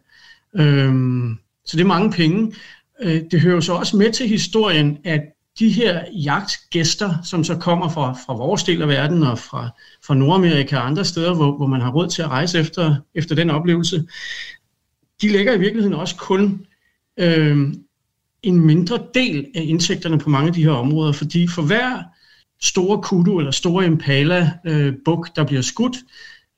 Øhm, 0.57 1.39
så 1.67 1.77
det 1.77 1.83
er 1.83 1.87
mange 1.87 2.11
penge. 2.11 2.55
Øh, 3.03 3.23
det 3.31 3.41
hører 3.41 3.55
jo 3.55 3.61
så 3.61 3.73
også 3.73 3.97
med 3.97 4.13
til 4.13 4.29
historien, 4.29 4.99
at 5.05 5.21
de 5.59 5.69
her 5.69 6.05
jagtgæster, 6.13 7.15
som 7.23 7.45
så 7.45 7.57
kommer 7.57 7.89
fra, 7.89 8.13
fra 8.13 8.35
vores 8.35 8.63
del 8.63 8.83
af 8.83 8.89
verden 8.89 9.23
og 9.23 9.39
fra, 9.39 9.69
fra 10.07 10.15
Nordamerika 10.15 10.77
og 10.77 10.87
andre 10.87 11.05
steder, 11.05 11.35
hvor, 11.35 11.57
hvor 11.57 11.67
man 11.67 11.81
har 11.81 11.91
råd 11.91 12.09
til 12.09 12.23
at 12.23 12.29
rejse 12.29 12.59
efter, 12.59 12.97
efter 13.15 13.35
den 13.35 13.51
oplevelse, 13.51 14.07
de 15.23 15.29
lægger 15.29 15.53
i 15.53 15.59
virkeligheden 15.59 15.95
også 15.95 16.17
kun 16.17 16.67
øh, 17.19 17.75
en 18.43 18.61
mindre 18.61 18.99
del 19.15 19.47
af 19.55 19.63
indtægterne 19.63 20.19
på 20.19 20.31
mange 20.31 20.49
af 20.49 20.55
de 20.55 20.65
her 20.65 20.71
områder, 20.71 21.13
fordi 21.13 21.49
for 21.49 21.63
hver 21.63 22.03
store 22.63 23.03
kudu 23.03 23.39
eller 23.39 23.51
store 23.51 23.87
impala 23.87 24.53
øh, 24.67 24.93
der 25.37 25.45
bliver 25.47 25.63
skudt, 25.63 25.97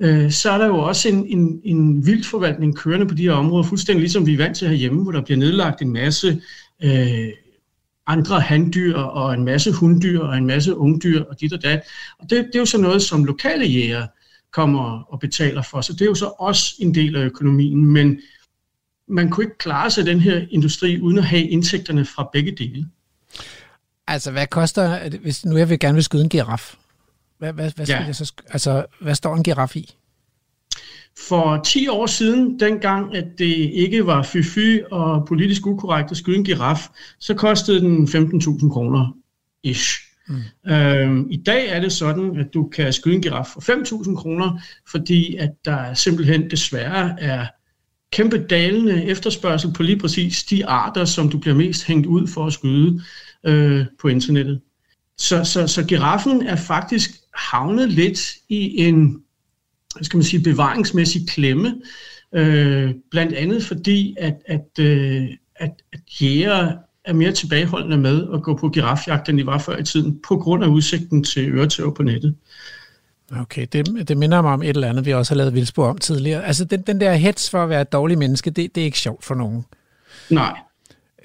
øh, 0.01 0.31
så 0.31 0.51
er 0.51 0.59
der 0.59 0.67
jo 0.67 0.79
også 0.79 1.09
en, 1.09 1.27
en, 1.27 1.61
en 1.65 2.07
vildforvaltning 2.07 2.77
kørende 2.77 3.07
på 3.07 3.15
de 3.15 3.23
her 3.23 3.33
områder, 3.33 3.65
fuldstændig 3.65 4.01
ligesom 4.01 4.27
vi 4.27 4.33
er 4.33 4.37
vant 4.37 4.57
til 4.57 4.69
herhjemme, 4.69 5.03
hvor 5.03 5.13
der 5.13 5.23
bliver 5.23 5.39
nedlagt 5.39 5.83
en 5.83 5.93
masse 5.93 6.43
øh, 6.83 7.29
andre 8.07 8.41
handdyr 8.41 8.97
og 8.97 9.35
en 9.35 9.45
masse 9.45 9.73
hunddyr 9.73 10.21
og 10.21 10.37
en 10.37 10.47
masse 10.47 10.77
ungdyr 10.77 11.25
og 11.25 11.41
dit 11.41 11.53
og 11.53 11.63
dat. 11.63 11.83
Og 12.19 12.31
det, 12.31 12.45
det 12.45 12.55
er 12.55 12.59
jo 12.59 12.67
så 12.67 12.79
noget, 12.79 13.03
som 13.03 13.25
lokale 13.25 13.65
jæger 13.65 14.07
kommer 14.53 15.03
og 15.13 15.21
betaler 15.21 15.63
for, 15.63 15.81
så 15.81 15.93
det 15.93 16.01
er 16.01 16.07
jo 16.07 16.15
så 16.15 16.27
også 16.39 16.75
en 16.79 16.95
del 16.95 17.17
af 17.17 17.25
økonomien, 17.25 17.87
men 17.87 18.21
man 19.09 19.31
kunne 19.31 19.45
ikke 19.45 19.59
klare 19.59 19.91
sig 19.91 20.07
den 20.07 20.21
her 20.21 20.47
industri 20.51 21.01
uden 21.01 21.19
at 21.19 21.25
have 21.25 21.43
indtægterne 21.43 22.05
fra 22.05 22.29
begge 22.33 22.53
dele. 22.53 22.87
Altså, 24.07 24.31
hvad 24.31 24.47
koster, 24.47 25.19
hvis 25.19 25.45
nu 25.45 25.57
jeg 25.57 25.69
vil 25.69 25.79
gerne 25.79 25.95
vil 25.95 26.05
skyde 26.05 26.23
en 26.23 26.29
giraf? 26.29 26.75
Hvad, 27.39 27.53
hvad, 27.53 27.71
hvad, 27.77 27.87
ja. 27.87 28.05
jeg 28.05 28.17
så, 28.17 28.33
altså, 28.49 28.87
hvad 29.01 29.15
står 29.15 29.37
en 29.37 29.43
giraf 29.43 29.77
i? 29.77 29.95
For 31.19 31.63
10 31.65 31.89
år 31.89 32.07
siden, 32.07 32.61
dengang 32.61 33.17
at 33.17 33.25
det 33.39 33.71
ikke 33.73 34.07
var 34.07 34.23
fy 34.23 34.79
og 34.91 35.27
politisk 35.27 35.67
ukorrekt 35.67 36.11
at 36.11 36.17
skyde 36.17 36.37
en 36.37 36.45
giraf, 36.45 36.89
så 37.21 37.35
kostede 37.35 37.81
den 37.81 38.05
15.000 38.05 38.71
kroner 38.71 39.17
ish. 39.63 40.07
Mm. 40.29 40.73
Øhm, 40.73 41.27
I 41.31 41.37
dag 41.37 41.69
er 41.69 41.81
det 41.81 41.93
sådan, 41.93 42.37
at 42.37 42.55
du 42.55 42.69
kan 42.69 42.93
skyde 42.93 43.15
en 43.15 43.23
giraf 43.23 43.47
for 43.47 43.61
5.000 44.05 44.17
kroner, 44.17 44.61
fordi 44.91 45.37
at 45.37 45.51
der 45.65 45.95
simpelthen 45.95 46.51
desværre 46.51 47.21
er 47.21 47.47
kæmpe 48.13 48.47
dalende 48.47 49.05
efterspørgsel 49.05 49.73
på 49.73 49.83
lige 49.83 49.99
præcis 49.99 50.45
de 50.45 50.67
arter, 50.67 51.05
som 51.05 51.29
du 51.29 51.39
bliver 51.39 51.55
mest 51.57 51.87
hængt 51.87 52.07
ud 52.07 52.27
for 52.27 52.47
at 52.47 52.53
skyde 52.53 53.03
øh, 53.47 53.87
på 54.01 54.09
internettet. 54.09 54.61
Så, 55.19 55.45
så, 55.45 55.67
så 55.67 55.85
giraffen 55.85 56.47
er 56.47 56.57
faktisk 56.57 57.11
havnet 57.35 57.93
lidt 57.93 58.21
i 58.49 58.77
en 58.77 59.23
skal 60.03 60.17
man 60.17 60.25
sige, 60.25 60.43
bevaringsmæssig 60.43 61.29
klemme, 61.29 61.75
øh, 62.35 62.95
blandt 63.11 63.33
andet 63.33 63.65
fordi, 63.65 64.17
at, 64.19 64.35
at, 64.47 64.79
øh, 64.79 65.29
at, 65.57 65.73
at 65.93 66.01
jæger 66.21 66.73
er 67.05 67.13
mere 67.13 67.33
tilbageholdende 67.33 67.97
med 67.97 68.27
at 68.35 68.43
gå 68.43 68.57
på 68.57 68.69
girafjagt, 68.69 69.29
end 69.29 69.39
de 69.39 69.47
var 69.47 69.59
før 69.59 69.79
i 69.79 69.85
tiden, 69.85 70.21
på 70.29 70.37
grund 70.37 70.65
af 70.65 70.69
udsigten 70.69 71.25
til 71.25 71.55
øretøv 71.55 71.95
på 71.95 72.03
nettet. 72.03 72.37
Okay, 73.37 73.67
det, 73.73 74.09
det 74.09 74.17
minder 74.17 74.43
mig 74.43 74.53
om 74.53 74.63
et 74.63 74.69
eller 74.69 74.89
andet, 74.89 75.07
vi 75.07 75.13
også 75.15 75.35
har 75.35 75.37
lavet 75.37 75.55
vildspor 75.55 75.87
om 75.87 75.99
tidligere. 75.99 76.45
Altså, 76.45 76.65
den, 76.65 76.83
den 76.83 77.01
der 77.01 77.15
hets 77.15 77.51
for 77.51 77.63
at 77.63 77.69
være 77.69 77.81
et 77.81 77.93
dårligt 77.93 78.19
menneske, 78.19 78.51
det, 78.51 78.75
det 78.75 78.81
er 78.81 78.85
ikke 78.85 78.99
sjovt 78.99 79.25
for 79.25 79.35
nogen. 79.35 79.65
Nej. 80.31 80.59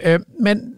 Øh, 0.03 0.20
men, 0.39 0.76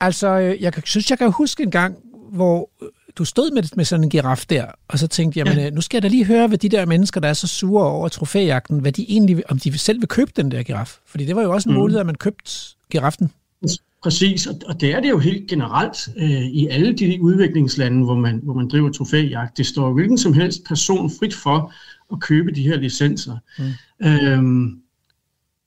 altså, 0.00 0.28
jeg 0.36 0.72
synes, 0.84 1.10
jeg 1.10 1.18
kan 1.18 1.32
huske 1.32 1.62
en 1.62 1.70
gang, 1.70 1.96
hvor 2.32 2.70
du 3.18 3.24
stod 3.24 3.50
med, 3.50 3.62
med 3.76 3.84
sådan 3.84 4.04
en 4.04 4.10
giraf 4.10 4.44
der, 4.50 4.66
og 4.88 4.98
så 4.98 5.06
tænkte 5.06 5.38
jeg, 5.38 5.46
ja. 5.46 5.70
nu 5.70 5.80
skal 5.80 5.96
jeg 5.96 6.02
da 6.02 6.08
lige 6.08 6.24
høre, 6.24 6.48
hvad 6.48 6.58
de 6.58 6.68
der 6.68 6.86
mennesker, 6.86 7.20
der 7.20 7.28
er 7.28 7.32
så 7.32 7.46
sure 7.46 7.86
over 7.86 8.08
trofæjagten, 8.08 8.78
hvad 8.78 8.92
de 8.92 9.06
egentlig, 9.08 9.50
om 9.50 9.58
de 9.58 9.78
selv 9.78 10.00
vil 10.00 10.08
købe 10.08 10.32
den 10.36 10.50
der 10.50 10.62
giraf. 10.62 10.98
Fordi 11.06 11.24
det 11.24 11.36
var 11.36 11.42
jo 11.42 11.52
også 11.52 11.68
en 11.68 11.74
mm. 11.74 11.80
mulighed, 11.80 12.00
at 12.00 12.06
man 12.06 12.14
købte 12.14 12.50
giraffen. 12.90 13.32
Præcis, 14.02 14.46
og 14.46 14.80
det 14.80 14.92
er 14.92 15.00
det 15.00 15.10
jo 15.10 15.18
helt 15.18 15.50
generelt 15.50 16.08
øh, 16.16 16.30
i 16.30 16.66
alle 16.66 16.92
de 16.92 17.22
udviklingslande, 17.22 18.04
hvor 18.04 18.14
man, 18.14 18.40
hvor 18.42 18.54
man 18.54 18.68
driver 18.68 18.92
trofæjagt. 18.92 19.58
Det 19.58 19.66
står 19.66 19.92
hvilken 19.92 20.18
som 20.18 20.32
helst 20.32 20.64
person 20.68 21.10
frit 21.18 21.34
for 21.34 21.72
at 22.12 22.20
købe 22.20 22.50
de 22.50 22.62
her 22.62 22.76
licenser. 22.76 23.36
Mm. 23.58 24.06
Øhm, 24.06 24.80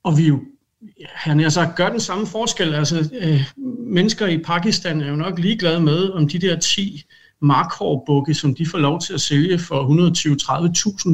og 0.02 0.18
vi 0.18 0.26
jo, 0.26 0.40
han 1.06 1.40
har 1.40 1.48
sagt, 1.48 1.76
gør 1.76 1.88
den 1.88 2.00
samme 2.00 2.26
forskel. 2.26 2.74
Altså, 2.74 3.10
øh, 3.20 3.40
mennesker 3.86 4.26
i 4.26 4.38
Pakistan 4.38 5.00
er 5.00 5.10
jo 5.10 5.16
nok 5.16 5.38
ligeglade 5.38 5.80
med, 5.80 6.10
om 6.10 6.28
de 6.28 6.38
der 6.38 6.58
10 6.58 7.04
markhårbukke, 7.44 8.34
som 8.34 8.54
de 8.54 8.66
får 8.66 8.78
lov 8.78 9.00
til 9.00 9.14
at 9.14 9.20
sælge 9.20 9.58
for 9.58 9.82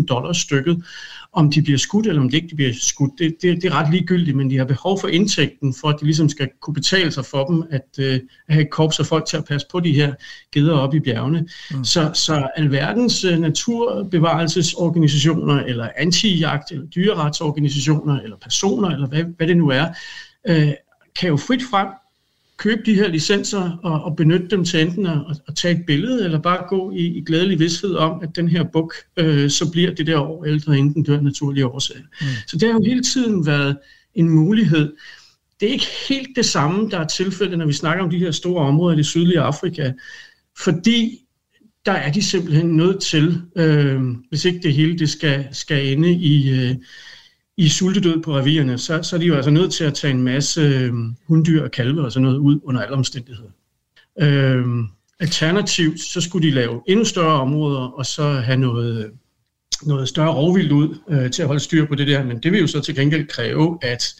120-30.000 0.01 0.05
dollars 0.05 0.37
stykket, 0.37 0.85
om 1.33 1.51
de 1.51 1.63
bliver 1.63 1.79
skudt, 1.79 2.07
eller 2.07 2.23
om 2.23 2.31
de 2.31 2.37
ikke 2.37 2.57
bliver 2.57 2.73
skudt, 2.81 3.13
det, 3.19 3.37
det, 3.43 3.63
det 3.63 3.65
er 3.65 3.75
ret 3.75 3.91
ligegyldigt, 3.91 4.37
men 4.37 4.51
de 4.51 4.59
har 4.59 4.65
behov 4.65 5.01
for 5.01 5.09
indtægten, 5.09 5.75
for 5.81 5.89
at 5.89 5.97
de 6.01 6.05
ligesom 6.05 6.29
skal 6.29 6.49
kunne 6.61 6.75
betale 6.75 7.13
sig 7.13 7.25
for 7.25 7.45
dem, 7.45 7.65
at, 7.71 7.87
uh, 7.99 8.05
at 8.05 8.21
have 8.49 8.63
et 8.63 8.71
korps 8.71 9.01
af 9.01 9.07
folk 9.07 9.27
til 9.27 9.37
at 9.37 9.45
passe 9.45 9.67
på 9.71 9.81
de 9.81 9.93
her 9.93 10.15
geder 10.53 10.75
op 10.75 10.95
i 10.95 11.01
bjergene. 11.01 11.49
Mm. 11.71 11.85
Så, 11.85 12.11
så 12.15 12.49
alverdens 12.57 13.25
uh, 13.25 13.39
naturbevarelsesorganisationer, 13.39 15.65
eller 15.65 15.89
anti-jagt, 15.97 16.73
eller 16.73 16.87
dyreretsorganisationer, 16.87 18.21
eller 18.21 18.37
personer, 18.37 18.89
eller 18.89 19.09
hvad, 19.09 19.25
hvad 19.37 19.47
det 19.47 19.57
nu 19.57 19.69
er, 19.69 19.87
uh, 20.51 20.73
kan 21.17 21.29
jo 21.29 21.37
frit 21.37 21.63
frem 21.71 21.89
købe 22.61 22.83
de 22.87 22.95
her 22.95 23.09
licenser 23.09 23.79
og, 23.83 24.05
og 24.05 24.17
benytte 24.17 24.49
dem 24.49 24.65
til 24.65 24.81
enten 24.81 25.07
at, 25.07 25.21
at 25.49 25.55
tage 25.57 25.79
et 25.79 25.87
billede, 25.87 26.25
eller 26.25 26.39
bare 26.39 26.67
gå 26.69 26.93
i, 26.93 27.07
i 27.07 27.25
glædelig 27.27 27.59
vidshed 27.59 27.95
om, 27.95 28.21
at 28.23 28.37
den 28.37 28.49
her 28.49 28.65
buk, 28.65 28.95
øh, 29.17 29.51
så 29.51 29.71
bliver 29.71 29.95
det 29.95 30.07
der 30.07 30.21
år 30.21 30.45
ældre, 30.45 30.79
inden 30.79 30.95
den 30.95 31.03
dør 31.03 31.21
naturlige 31.21 31.67
årsag. 31.67 31.97
Mm. 31.97 32.27
Så 32.47 32.57
det 32.57 32.69
har 32.69 32.75
jo 32.75 32.85
hele 32.85 33.03
tiden 33.03 33.47
været 33.47 33.77
en 34.15 34.31
mulighed. 34.31 34.93
Det 35.61 35.69
er 35.69 35.73
ikke 35.73 35.89
helt 36.09 36.29
det 36.37 36.45
samme, 36.45 36.91
der 36.91 36.99
er 36.99 37.07
tilfældet, 37.07 37.59
når 37.59 37.67
vi 37.67 37.73
snakker 37.73 38.05
om 38.05 38.11
de 38.11 38.19
her 38.19 38.31
store 38.31 38.67
områder 38.67 38.95
i 38.95 38.99
det 38.99 39.07
sydlige 39.07 39.41
Afrika, 39.41 39.93
fordi 40.59 41.19
der 41.87 41.93
er 41.93 42.13
de 42.13 42.23
simpelthen 42.23 42.77
nødt 42.77 43.03
til, 43.03 43.43
øh, 43.57 44.03
hvis 44.29 44.45
ikke 44.45 44.61
det 44.63 44.75
hele 44.75 44.99
det 44.99 45.11
skal, 45.11 45.49
skal 45.53 45.87
ende 45.87 46.13
i... 46.13 46.51
Øh, 46.51 46.77
i 47.61 47.69
sultedød 47.69 48.23
på 48.23 48.37
revierne, 48.37 48.79
så, 48.79 49.03
så 49.03 49.17
er 49.17 49.21
de 49.21 49.27
jo 49.27 49.35
altså 49.35 49.51
nødt 49.51 49.73
til 49.73 49.85
at 49.85 49.95
tage 49.95 50.11
en 50.11 50.23
masse 50.23 50.61
øh, 50.61 50.95
hunddyr 51.29 51.63
og 51.65 51.71
kalve 51.71 52.05
og 52.05 52.13
sådan 52.13 52.25
noget 52.25 52.39
ud 52.39 52.61
under 52.65 52.81
alle 52.81 52.97
omstændigheder. 52.97 53.51
Øh, 54.21 54.65
alternativt, 55.21 56.01
så 56.01 56.21
skulle 56.21 56.49
de 56.49 56.55
lave 56.55 56.83
endnu 56.89 57.05
større 57.05 57.41
områder, 57.41 57.81
og 57.81 58.07
så 58.07 58.23
have 58.23 58.57
noget, 58.57 59.11
noget 59.83 60.09
større 60.09 60.35
rovvildt 60.35 60.73
ud 60.73 60.99
øh, 61.09 61.31
til 61.31 61.43
at 61.43 61.49
holde 61.49 61.61
styr 61.61 61.87
på 61.87 61.95
det 61.95 62.09
der, 62.09 62.25
men 62.25 62.43
det 62.43 62.53
vil 62.53 62.61
jo 62.61 62.67
så 62.67 62.81
til 62.81 62.95
gengæld 62.95 63.27
kræve, 63.27 63.79
at, 63.83 64.15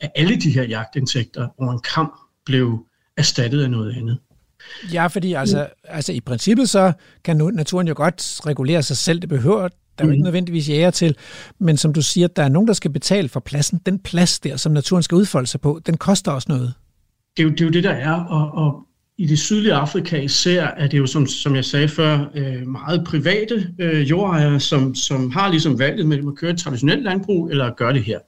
at 0.00 0.10
alle 0.14 0.36
de 0.36 0.50
her 0.50 0.62
jagtindtægter 0.62 1.48
over 1.58 1.72
en 1.72 1.80
kamp 1.94 2.14
blev 2.44 2.86
erstattet 3.16 3.62
af 3.62 3.70
noget 3.70 3.96
andet. 3.96 4.18
Ja, 4.92 5.06
fordi 5.06 5.32
altså, 5.32 5.66
altså 5.84 6.12
i 6.12 6.20
princippet 6.20 6.68
så 6.68 6.92
kan 7.24 7.50
naturen 7.54 7.88
jo 7.88 7.94
godt 7.96 8.46
regulere 8.46 8.82
sig 8.82 8.96
selv. 8.96 9.20
Det 9.20 9.28
behøver 9.28 9.68
der 10.00 10.04
er 10.04 10.08
jo 10.08 10.12
ikke 10.12 10.20
mm. 10.20 10.24
nødvendigvis 10.24 10.68
jæger 10.68 10.90
til, 10.90 11.16
men 11.58 11.76
som 11.76 11.92
du 11.92 12.02
siger, 12.02 12.28
der 12.28 12.42
er 12.42 12.48
nogen, 12.48 12.68
der 12.68 12.74
skal 12.74 12.90
betale 12.90 13.28
for 13.28 13.40
pladsen. 13.40 13.80
Den 13.86 13.98
plads 13.98 14.40
der, 14.40 14.56
som 14.56 14.72
naturen 14.72 15.02
skal 15.02 15.16
udfolde 15.16 15.46
sig 15.46 15.60
på, 15.60 15.80
den 15.86 15.96
koster 15.96 16.32
også 16.32 16.46
noget. 16.48 16.74
Det 17.36 17.42
er 17.42 17.44
jo 17.44 17.50
det, 17.50 17.60
er 17.60 17.64
jo 17.64 17.70
det 17.70 17.84
der 17.84 17.90
er, 17.90 18.12
og, 18.12 18.64
og 18.64 18.86
i 19.20 19.26
det 19.26 19.38
sydlige 19.38 19.74
Afrika 19.74 20.20
især 20.20 20.66
er 20.66 20.86
det 20.86 20.98
jo, 20.98 21.06
som, 21.06 21.26
som 21.26 21.56
jeg 21.56 21.64
sagde 21.64 21.88
før, 21.88 22.30
øh, 22.34 22.68
meget 22.68 23.04
private 23.04 23.68
øh, 23.78 24.10
jordejere, 24.10 24.60
som, 24.60 24.94
som 24.94 25.30
har 25.30 25.50
ligesom 25.50 25.78
valget 25.78 26.06
mellem 26.06 26.28
at 26.28 26.34
køre 26.34 26.50
et 26.50 26.58
traditionelt 26.58 27.02
landbrug 27.02 27.50
eller 27.50 27.64
at 27.64 27.76
gøre 27.76 27.92
det 27.92 28.04
her. 28.04 28.18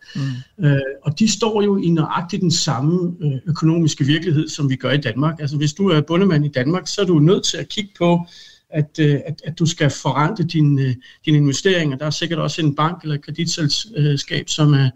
Mm. 0.59 0.67
Øh, 0.67 0.81
og 1.03 1.19
de 1.19 1.33
står 1.33 1.63
jo 1.63 1.77
i 1.77 1.89
nøjagtigt 1.89 2.43
den 2.43 2.51
samme 2.51 3.15
øh, 3.23 3.33
økonomiske 3.47 4.05
virkelighed, 4.05 4.49
som 4.49 4.71
vi 4.71 4.77
gør 4.77 4.91
i 4.91 4.97
Danmark. 4.97 5.41
Altså 5.41 5.57
hvis 5.57 5.73
du 5.73 5.89
er 5.89 6.01
bundemand 6.01 6.45
i 6.45 6.49
Danmark, 6.49 6.87
så 6.87 7.01
er 7.01 7.07
du 7.07 7.19
nødt 7.19 7.45
til 7.45 7.57
at 7.57 7.69
kigge 7.69 7.91
på, 7.99 8.27
at, 8.71 8.99
øh, 9.01 9.21
at, 9.27 9.43
at 9.45 9.59
du 9.59 9.67
skal 9.67 9.91
forrente 9.91 10.45
dine 10.45 10.83
øh, 10.83 10.95
din 11.25 11.35
investeringer. 11.35 11.97
Der 11.97 12.07
er 12.07 12.11
sikkert 12.11 12.39
også 12.39 12.63
en 12.63 12.75
bank 12.75 13.03
eller 13.03 13.15
et 13.15 13.25
kreditselskab, 13.25 14.49
som, 14.49 14.75
er, 14.75 14.91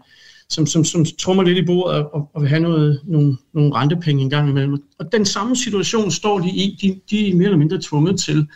som, 0.49 0.65
som, 0.65 0.83
som 0.83 1.05
trummer 1.19 1.43
lidt 1.43 1.57
i 1.57 1.65
bordet 1.65 2.05
og, 2.05 2.29
og 2.33 2.41
vil 2.41 2.49
have 2.49 2.61
noget, 2.61 3.01
nogle, 3.05 3.37
nogle 3.53 3.75
rentepenge 3.75 4.23
en 4.23 4.29
gang 4.29 4.49
imellem. 4.49 4.83
Og 4.99 5.11
den 5.11 5.25
samme 5.25 5.55
situation 5.55 6.11
står 6.11 6.39
de 6.39 6.49
i. 6.49 6.77
De, 6.81 7.01
de 7.09 7.29
er 7.29 7.35
mere 7.35 7.45
eller 7.45 7.57
mindre 7.57 7.79
tvunget 7.81 8.19
til 8.19 8.47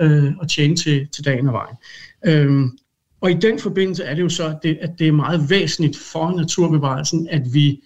øh, 0.00 0.32
at 0.42 0.48
tjene 0.48 0.76
til, 0.76 1.08
til 1.08 1.24
dagen 1.24 1.46
og 1.46 1.52
vejen. 1.52 1.76
Øhm, 2.26 2.78
og 3.20 3.30
i 3.30 3.34
den 3.34 3.58
forbindelse 3.58 4.04
er 4.04 4.14
det 4.14 4.22
jo 4.22 4.28
så, 4.28 4.46
at 4.46 4.58
det, 4.62 4.78
at 4.80 4.90
det 4.98 5.08
er 5.08 5.12
meget 5.12 5.50
væsentligt 5.50 5.96
for 5.96 6.30
naturbevarelsen, 6.30 7.28
at 7.30 7.42
vi 7.52 7.80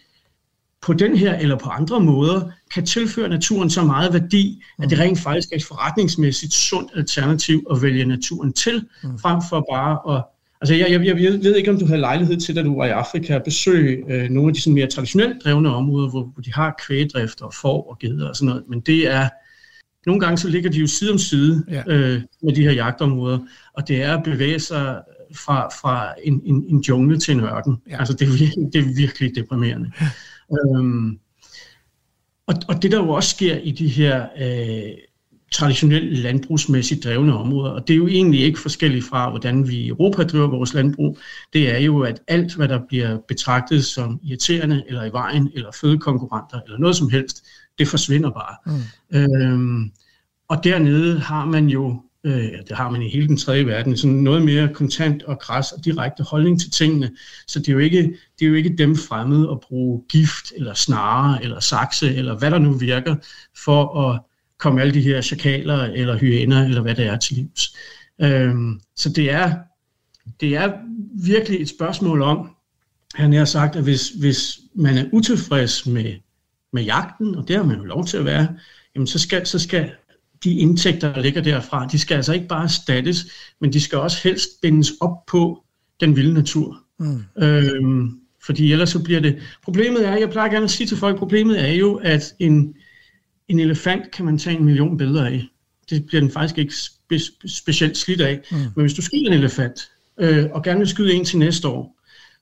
på 0.82 0.92
den 0.92 1.16
her 1.16 1.34
eller 1.34 1.56
på 1.56 1.68
andre 1.68 2.00
måder 2.00 2.50
kan 2.74 2.86
tilføre 2.86 3.28
naturen 3.28 3.70
så 3.70 3.84
meget 3.84 4.12
værdi, 4.12 4.62
at 4.78 4.90
det 4.90 4.98
rent 4.98 5.18
faktisk 5.18 5.52
er 5.52 5.56
et 5.56 5.64
forretningsmæssigt 5.64 6.54
sundt 6.54 6.90
alternativ 6.94 7.66
at 7.70 7.82
vælge 7.82 8.04
naturen 8.04 8.52
til, 8.52 8.86
mm. 9.02 9.18
frem 9.18 9.40
for 9.48 9.66
bare 9.72 10.16
at... 10.16 10.24
Altså 10.60 10.74
jeg, 10.74 10.90
jeg, 10.90 11.06
jeg 11.06 11.16
ved 11.16 11.56
ikke, 11.56 11.70
om 11.70 11.78
du 11.78 11.86
havde 11.86 12.00
lejlighed 12.00 12.36
til, 12.36 12.56
da 12.56 12.62
du 12.62 12.76
var 12.76 12.86
i 12.86 12.90
Afrika, 12.90 13.34
at 13.34 13.44
besøge 13.44 14.04
øh, 14.08 14.30
nogle 14.30 14.48
af 14.48 14.54
de 14.54 14.60
sådan 14.60 14.74
mere 14.74 14.86
traditionelt 14.86 15.44
drevne 15.44 15.74
områder, 15.74 16.10
hvor, 16.10 16.24
hvor 16.24 16.42
de 16.42 16.52
har 16.54 16.74
kvægdrift 16.86 17.42
og 17.42 17.54
får 17.54 17.90
og 17.90 17.98
geder 17.98 18.28
og 18.28 18.36
sådan 18.36 18.48
noget, 18.48 18.64
men 18.68 18.80
det 18.80 19.08
er... 19.10 19.28
Nogle 20.06 20.20
gange 20.20 20.38
så 20.38 20.48
ligger 20.48 20.70
de 20.70 20.78
jo 20.78 20.86
side 20.86 21.12
om 21.12 21.18
side 21.18 21.64
ja. 21.70 21.82
øh, 21.86 22.22
med 22.42 22.54
de 22.54 22.62
her 22.62 22.72
jagtområder, 22.72 23.38
og 23.74 23.88
det 23.88 24.02
er 24.02 24.16
at 24.16 24.24
bevæge 24.24 24.58
sig 24.58 25.00
fra, 25.34 25.68
fra 25.68 26.14
en, 26.24 26.42
en, 26.44 26.64
en 26.68 26.80
jungle 26.80 27.18
til 27.18 27.34
en 27.34 27.40
ørken. 27.40 27.76
Ja. 27.90 27.98
Altså 27.98 28.14
det 28.14 28.28
er, 28.28 28.38
virkelig, 28.38 28.72
det 28.72 28.80
er 28.80 28.94
virkelig 28.96 29.36
deprimerende. 29.36 29.92
Ja. 30.00 30.06
Øhm, 30.76 31.18
og, 32.46 32.54
og 32.68 32.82
det 32.82 32.92
der 32.92 32.98
jo 32.98 33.08
også 33.08 33.30
sker 33.30 33.56
i 33.56 33.70
de 33.70 33.88
her 33.88 34.26
øh, 34.38 34.92
traditionelt 35.52 36.18
landbrugsmæssigt 36.18 37.04
drevne 37.04 37.38
områder, 37.38 37.70
og 37.70 37.88
det 37.88 37.94
er 37.94 37.98
jo 37.98 38.06
egentlig 38.06 38.40
ikke 38.40 38.58
forskelligt 38.58 39.04
fra, 39.04 39.30
hvordan 39.30 39.68
vi 39.68 39.76
i 39.76 39.88
Europa 39.88 40.22
driver 40.22 40.46
vores 40.46 40.74
landbrug, 40.74 41.18
det 41.52 41.74
er 41.74 41.78
jo, 41.78 42.00
at 42.00 42.20
alt, 42.28 42.54
hvad 42.54 42.68
der 42.68 42.80
bliver 42.88 43.18
betragtet 43.28 43.84
som 43.84 44.20
irriterende, 44.22 44.84
eller 44.88 45.04
i 45.04 45.12
vejen, 45.12 45.50
eller 45.54 45.70
fødekonkurrenter, 45.80 46.60
eller 46.60 46.78
noget 46.78 46.96
som 46.96 47.10
helst, 47.10 47.44
det 47.78 47.88
forsvinder 47.88 48.30
bare. 48.30 48.56
Mm. 48.66 49.18
Øhm, 49.18 49.90
og 50.48 50.64
dernede 50.64 51.18
har 51.20 51.44
man 51.44 51.66
jo 51.66 52.02
øh, 52.24 52.52
det 52.68 52.76
har 52.76 52.90
man 52.90 53.02
i 53.02 53.08
hele 53.08 53.28
den 53.28 53.36
tredje 53.36 53.66
verden, 53.66 53.96
sådan 53.96 54.16
noget 54.16 54.42
mere 54.42 54.74
kontant 54.74 55.22
og 55.22 55.38
græs 55.38 55.72
og 55.72 55.84
direkte 55.84 56.22
holdning 56.22 56.60
til 56.60 56.70
tingene. 56.70 57.10
Så 57.46 57.58
det 57.58 57.68
er 57.68 57.72
jo 57.72 57.78
ikke, 57.78 58.02
det 58.38 58.44
er 58.44 58.48
jo 58.48 58.54
ikke 58.54 58.76
dem 58.76 58.96
fremmede 58.96 59.50
at 59.50 59.60
bruge 59.60 60.02
gift 60.08 60.52
eller 60.56 60.74
snare 60.74 61.44
eller 61.44 61.60
sakse 61.60 62.14
eller 62.14 62.38
hvad 62.38 62.50
der 62.50 62.58
nu 62.58 62.72
virker 62.72 63.16
for 63.64 64.08
at 64.08 64.20
komme 64.60 64.80
alle 64.80 64.94
de 64.94 65.00
her 65.00 65.20
chakaler 65.20 65.82
eller 65.82 66.18
hyæner 66.18 66.64
eller 66.64 66.82
hvad 66.82 66.94
det 66.94 67.06
er 67.06 67.16
til 67.16 67.36
livs. 67.36 67.76
Øh, 68.20 68.54
så 68.96 69.08
det 69.08 69.30
er, 69.30 69.54
det 70.40 70.56
er 70.56 70.72
virkelig 71.24 71.60
et 71.60 71.68
spørgsmål 71.68 72.22
om, 72.22 72.50
han 73.14 73.32
har 73.32 73.44
sagt, 73.44 73.76
at 73.76 73.82
hvis, 73.82 74.08
hvis 74.08 74.58
man 74.74 74.98
er 74.98 75.04
utilfreds 75.12 75.86
med, 75.86 76.14
med 76.72 76.82
jagten, 76.82 77.34
og 77.34 77.48
det 77.48 77.56
har 77.56 77.62
man 77.62 77.76
jo 77.76 77.84
lov 77.84 78.06
til 78.06 78.16
at 78.16 78.24
være, 78.24 78.48
jamen 78.94 79.06
så 79.06 79.18
skal, 79.18 79.46
så 79.46 79.58
skal 79.58 79.90
de 80.44 80.54
indtægter, 80.54 81.12
der 81.12 81.22
ligger 81.22 81.42
derfra, 81.42 81.86
de 81.86 81.98
skal 81.98 82.14
altså 82.14 82.32
ikke 82.32 82.48
bare 82.48 82.64
erstattes, 82.64 83.26
men 83.60 83.72
de 83.72 83.80
skal 83.80 83.98
også 83.98 84.18
helst 84.24 84.48
bindes 84.62 84.92
op 85.00 85.26
på 85.26 85.64
den 86.00 86.16
vilde 86.16 86.34
natur. 86.34 86.82
Mm. 86.98 87.22
Øhm, 87.38 88.20
fordi 88.44 88.72
ellers 88.72 88.90
så 88.90 89.02
bliver 89.02 89.20
det... 89.20 89.38
Problemet 89.64 90.08
er, 90.08 90.16
jeg 90.16 90.30
plejer 90.30 90.50
gerne 90.50 90.64
at 90.64 90.70
sige 90.70 90.86
til 90.86 90.96
folk, 90.96 91.18
problemet 91.18 91.60
er 91.68 91.72
jo, 91.72 91.94
at 91.94 92.34
en, 92.38 92.74
en 93.50 93.60
elefant 93.60 94.10
kan 94.10 94.24
man 94.24 94.38
tage 94.38 94.58
en 94.58 94.64
million 94.64 94.96
billeder 94.96 95.24
af. 95.24 95.46
Det 95.90 96.06
bliver 96.06 96.20
den 96.20 96.30
faktisk 96.30 96.58
ikke 96.58 96.74
spe, 96.74 97.18
specielt 97.46 97.96
slidt 97.96 98.20
af. 98.20 98.40
Mm. 98.50 98.56
Men 98.56 98.84
hvis 98.84 98.94
du 98.94 99.02
skyder 99.02 99.26
en 99.26 99.32
elefant, 99.32 99.90
øh, 100.20 100.46
og 100.52 100.64
gerne 100.64 100.78
vil 100.78 100.88
skyde 100.88 101.12
en 101.12 101.24
til 101.24 101.38
næste 101.38 101.68
år, 101.68 101.96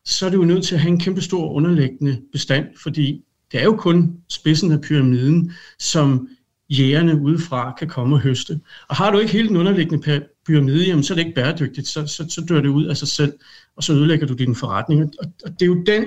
så 0.05 0.27
er 0.27 0.31
du 0.31 0.37
jo 0.37 0.45
nødt 0.45 0.65
til 0.65 0.75
at 0.75 0.81
have 0.81 0.93
en 0.93 1.01
kæmpe 1.01 1.21
stor 1.21 1.53
underliggende 1.53 2.21
bestand, 2.33 2.67
fordi 2.83 3.25
det 3.53 3.61
er 3.61 3.65
jo 3.65 3.77
kun 3.77 4.17
spidsen 4.29 4.73
af 4.73 4.81
pyramiden, 4.81 5.53
som 5.79 6.29
jægerne 6.71 7.21
udefra 7.21 7.75
kan 7.79 7.89
komme 7.89 8.17
og 8.17 8.21
høste. 8.21 8.61
Og 8.89 8.97
har 8.97 9.11
du 9.11 9.19
ikke 9.19 9.33
hele 9.33 9.49
den 9.49 9.57
underliggende 9.57 10.23
pyramide, 10.47 10.87
jamen, 10.87 11.05
så 11.05 11.15
er 11.15 11.17
det 11.17 11.27
ikke 11.27 11.35
bæredygtigt, 11.35 11.89
så, 11.89 12.07
så, 12.07 12.27
så 12.29 12.45
dør 12.49 12.61
det 12.61 12.69
ud 12.69 12.85
af 12.85 12.97
sig 12.97 13.09
selv, 13.09 13.33
og 13.77 13.83
så 13.85 13.93
ødelægger 13.93 14.27
du 14.27 14.35
din 14.35 14.55
forretning. 14.55 15.03
Og, 15.03 15.33
og 15.45 15.51
det 15.51 15.63
er 15.63 15.67
jo 15.67 15.83
den 15.87 16.07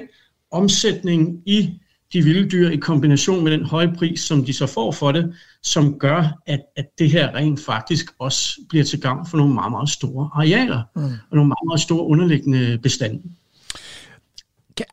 omsætning 0.52 1.44
i 1.46 1.81
de 2.14 2.22
vilde 2.22 2.50
dyr 2.50 2.70
i 2.70 2.76
kombination 2.76 3.44
med 3.44 3.52
den 3.52 3.66
høje 3.66 3.94
pris, 3.98 4.22
som 4.22 4.46
de 4.46 4.54
så 4.54 4.68
får 4.68 4.92
for 4.92 5.12
det, 5.12 5.34
som 5.64 6.00
gør, 6.00 6.40
at, 6.48 6.60
at 6.76 6.86
det 7.00 7.12
her 7.12 7.36
rent 7.36 7.60
faktisk 7.66 8.06
også 8.20 8.60
bliver 8.70 8.84
til 8.84 9.02
gavn 9.02 9.28
for 9.28 9.38
nogle 9.38 9.54
meget, 9.54 9.72
meget 9.72 9.90
store 9.90 10.30
arealer, 10.34 10.82
mm. 10.96 11.04
og 11.04 11.36
nogle 11.36 11.48
meget, 11.48 11.68
meget 11.68 11.82
store 11.82 12.08
underliggende 12.08 12.78
bestande. 12.84 13.22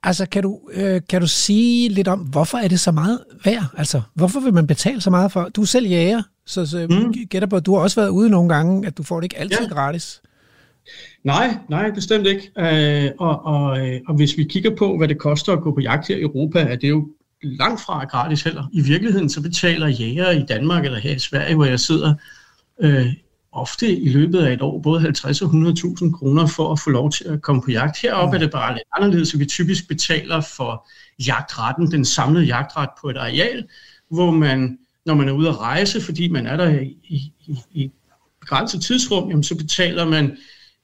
Altså, 0.02 0.26
kan 0.26 0.42
du, 0.42 0.60
øh, 0.72 1.00
kan 1.08 1.20
du 1.20 1.26
sige 1.26 1.88
lidt 1.88 2.08
om, 2.08 2.20
hvorfor 2.20 2.58
er 2.58 2.68
det 2.68 2.80
så 2.80 2.92
meget 2.92 3.20
værd? 3.44 3.64
Altså, 3.76 4.02
hvorfor 4.14 4.40
vil 4.40 4.54
man 4.54 4.66
betale 4.66 5.00
så 5.00 5.10
meget 5.10 5.32
for? 5.32 5.48
Du 5.48 5.60
er 5.62 5.66
selv 5.66 5.86
jæger, 5.86 6.22
så, 6.46 6.66
så 6.66 6.86
mm. 6.90 7.12
gætter 7.30 7.48
på, 7.48 7.56
at 7.56 7.66
du 7.66 7.74
har 7.74 7.82
også 7.82 8.00
været 8.00 8.08
ude 8.08 8.30
nogle 8.30 8.54
gange, 8.54 8.86
at 8.86 8.98
du 8.98 9.02
får 9.02 9.16
det 9.16 9.24
ikke 9.24 9.38
altid 9.38 9.66
ja. 9.68 9.74
gratis. 9.74 10.20
Nej, 11.24 11.56
nej, 11.68 11.90
bestemt 11.90 12.26
ikke. 12.26 12.50
Øh, 12.58 13.10
og, 13.18 13.44
og, 13.44 13.88
øh, 13.88 14.00
og 14.08 14.14
hvis 14.14 14.36
vi 14.36 14.44
kigger 14.44 14.76
på, 14.76 14.96
hvad 14.96 15.08
det 15.08 15.18
koster 15.18 15.52
at 15.52 15.60
gå 15.62 15.74
på 15.74 15.80
jagt 15.80 16.08
her 16.08 16.16
i 16.16 16.20
Europa, 16.20 16.58
er 16.60 16.76
det 16.76 16.88
jo 16.88 17.08
langt 17.42 17.80
fra 17.80 18.04
gratis 18.04 18.42
heller. 18.42 18.64
I 18.72 18.80
virkeligheden 18.80 19.28
så 19.28 19.42
betaler 19.42 19.86
jæger 19.86 20.30
i 20.30 20.44
Danmark 20.48 20.84
eller 20.84 20.98
her 20.98 21.14
i 21.14 21.18
Sverige, 21.18 21.54
hvor 21.54 21.64
jeg 21.64 21.80
sidder, 21.80 22.14
øh, 22.80 23.14
ofte 23.52 23.96
i 23.96 24.08
løbet 24.08 24.38
af 24.38 24.52
et 24.52 24.62
år 24.62 24.80
både 24.80 25.00
50 25.00 25.42
og 25.42 25.48
100.000 25.48 26.18
kroner 26.18 26.46
for 26.46 26.72
at 26.72 26.80
få 26.80 26.90
lov 26.90 27.10
til 27.10 27.24
at 27.24 27.42
komme 27.42 27.62
på 27.62 27.70
jagt. 27.70 27.98
Heroppe 28.02 28.36
er 28.36 28.40
det 28.40 28.50
bare 28.50 28.72
lidt 28.72 28.84
anderledes, 28.96 29.28
så 29.28 29.38
vi 29.38 29.46
typisk 29.46 29.88
betaler 29.88 30.40
for 30.40 30.88
jagtretten, 31.26 31.90
den 31.90 32.04
samlede 32.04 32.44
jagtret 32.44 32.88
på 33.00 33.10
et 33.10 33.16
areal, 33.16 33.64
hvor 34.10 34.30
man, 34.30 34.78
når 35.06 35.14
man 35.14 35.28
er 35.28 35.32
ude 35.32 35.48
at 35.48 35.60
rejse, 35.60 36.00
fordi 36.00 36.28
man 36.28 36.46
er 36.46 36.56
der 36.56 36.80
i, 36.80 36.96
i, 37.04 37.32
i 37.70 37.90
begrænset 38.40 38.82
tidsrum, 38.82 39.28
jamen, 39.28 39.42
så 39.42 39.56
betaler 39.56 40.04
man 40.04 40.36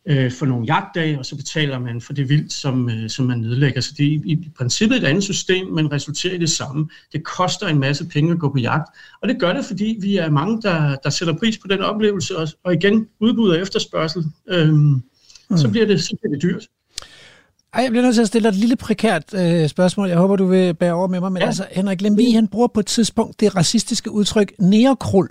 øh, 0.07 0.33
for 0.33 0.47
nogle 0.47 0.67
jagtdage, 0.67 1.19
og 1.19 1.27
så 1.27 1.37
betaler 1.37 1.79
man 1.79 2.01
for 2.01 2.13
det 2.13 2.29
vildt, 2.29 2.53
som, 2.53 2.91
øh, 2.91 3.11
som 3.11 3.27
man 3.27 3.39
nedlægger. 3.39 3.81
Så 3.81 3.95
det 3.99 4.07
er 4.07 4.11
i, 4.11 4.23
i 4.27 4.51
princippet 4.59 4.97
et 4.97 5.05
andet 5.05 5.25
system, 5.25 5.67
men 5.67 5.93
resulterer 5.93 6.35
i 6.35 6.39
det 6.39 6.51
samme. 6.51 6.89
Det 7.13 7.25
koster 7.25 7.67
en 7.67 7.79
masse 7.79 8.09
penge 8.09 8.33
at 8.33 8.39
gå 8.39 8.49
på 8.49 8.59
jagt, 8.59 8.89
og 9.23 9.29
det 9.29 9.41
gør 9.41 9.53
det, 9.53 9.65
fordi 9.65 9.99
vi 10.01 10.17
er 10.17 10.31
mange, 10.31 10.63
der, 10.63 10.97
der 10.97 11.11
sætter 11.11 11.35
pris 11.39 11.59
på 11.59 11.69
den 11.69 11.81
oplevelse, 11.81 12.39
og, 12.39 12.49
og 12.65 12.75
igen, 12.75 13.09
udbud 13.21 13.51
og 13.51 13.59
efterspørgsel, 13.59 14.25
øh, 14.49 14.69
mm. 14.69 15.03
så, 15.57 15.71
bliver 15.71 15.87
det, 15.87 16.03
så 16.03 16.17
bliver 16.21 16.35
det 16.35 16.43
dyrt. 16.43 16.69
Ej, 17.75 17.83
jeg 17.83 17.91
bliver 17.91 18.03
nødt 18.03 18.15
til 18.15 18.23
at 18.23 18.29
stille 18.29 18.49
dig 18.49 18.55
et 18.55 18.61
lille 18.61 18.77
prekært 18.77 19.35
øh, 19.35 19.69
spørgsmål. 19.69 20.09
Jeg 20.09 20.19
håber, 20.19 20.37
du 20.37 20.47
vil 20.47 20.75
bære 20.75 20.93
over 20.93 21.09
med 21.09 21.21
mig. 21.21 21.33
Men 21.33 21.43
ja. 21.43 21.47
altså, 21.47 21.67
Henrik 21.73 22.01
Lemvig, 22.01 22.35
han 22.35 22.49
bruger 22.49 22.69
på 22.69 22.81
et 22.81 22.87
tidspunkt 22.87 23.41
det 23.41 23.57
racistiske 23.57 24.11
udtryk 24.11 24.53
neokrul, 24.59 25.29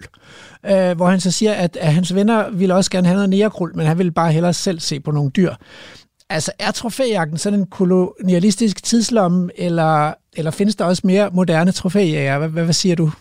øh, 0.65 0.95
hvor 0.95 1.07
han 1.07 1.19
så 1.19 1.31
siger, 1.31 1.53
at, 1.53 1.77
at 1.81 1.93
hans 1.93 2.15
venner 2.15 2.49
ville 2.49 2.75
også 2.75 2.91
gerne 2.91 3.07
have 3.07 3.15
noget 3.15 3.29
neokrul, 3.29 3.75
men 3.75 3.85
han 3.85 3.97
ville 3.97 4.11
bare 4.11 4.31
hellere 4.31 4.53
selv 4.53 4.79
se 4.79 4.99
på 4.99 5.11
nogle 5.11 5.31
dyr. 5.31 5.53
Altså, 6.29 6.51
er 6.59 6.71
trofæjagten 6.71 7.37
sådan 7.37 7.59
en 7.59 7.65
kolonialistisk 7.65 8.83
tidslomme, 8.83 9.49
eller, 9.55 10.13
eller 10.33 10.51
findes 10.51 10.75
der 10.75 10.85
også 10.85 11.01
mere 11.05 11.29
moderne 11.33 11.71
trofæjæger? 11.71 12.37
Hvad, 12.37 12.49
hvad, 12.49 12.63
hvad 12.63 12.73
siger 12.73 12.95
du? 12.95 13.11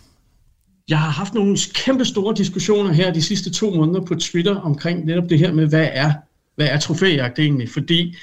Jeg 0.89 0.99
har 0.99 1.09
haft 1.09 1.33
nogle 1.33 1.57
kæmpe 1.73 2.05
store 2.05 2.35
diskussioner 2.37 2.91
her 2.91 3.13
de 3.13 3.21
sidste 3.21 3.51
to 3.51 3.69
måneder 3.69 4.01
på 4.01 4.15
Twitter 4.15 4.55
omkring 4.55 5.05
netop 5.05 5.29
det 5.29 5.39
her 5.39 5.53
med, 5.53 5.67
hvad 5.67 5.87
er, 5.91 6.11
hvad 6.55 6.67
er 6.67 6.79
trofæjagt 6.79 7.39
egentlig? 7.39 7.69
Fordi 7.69 8.15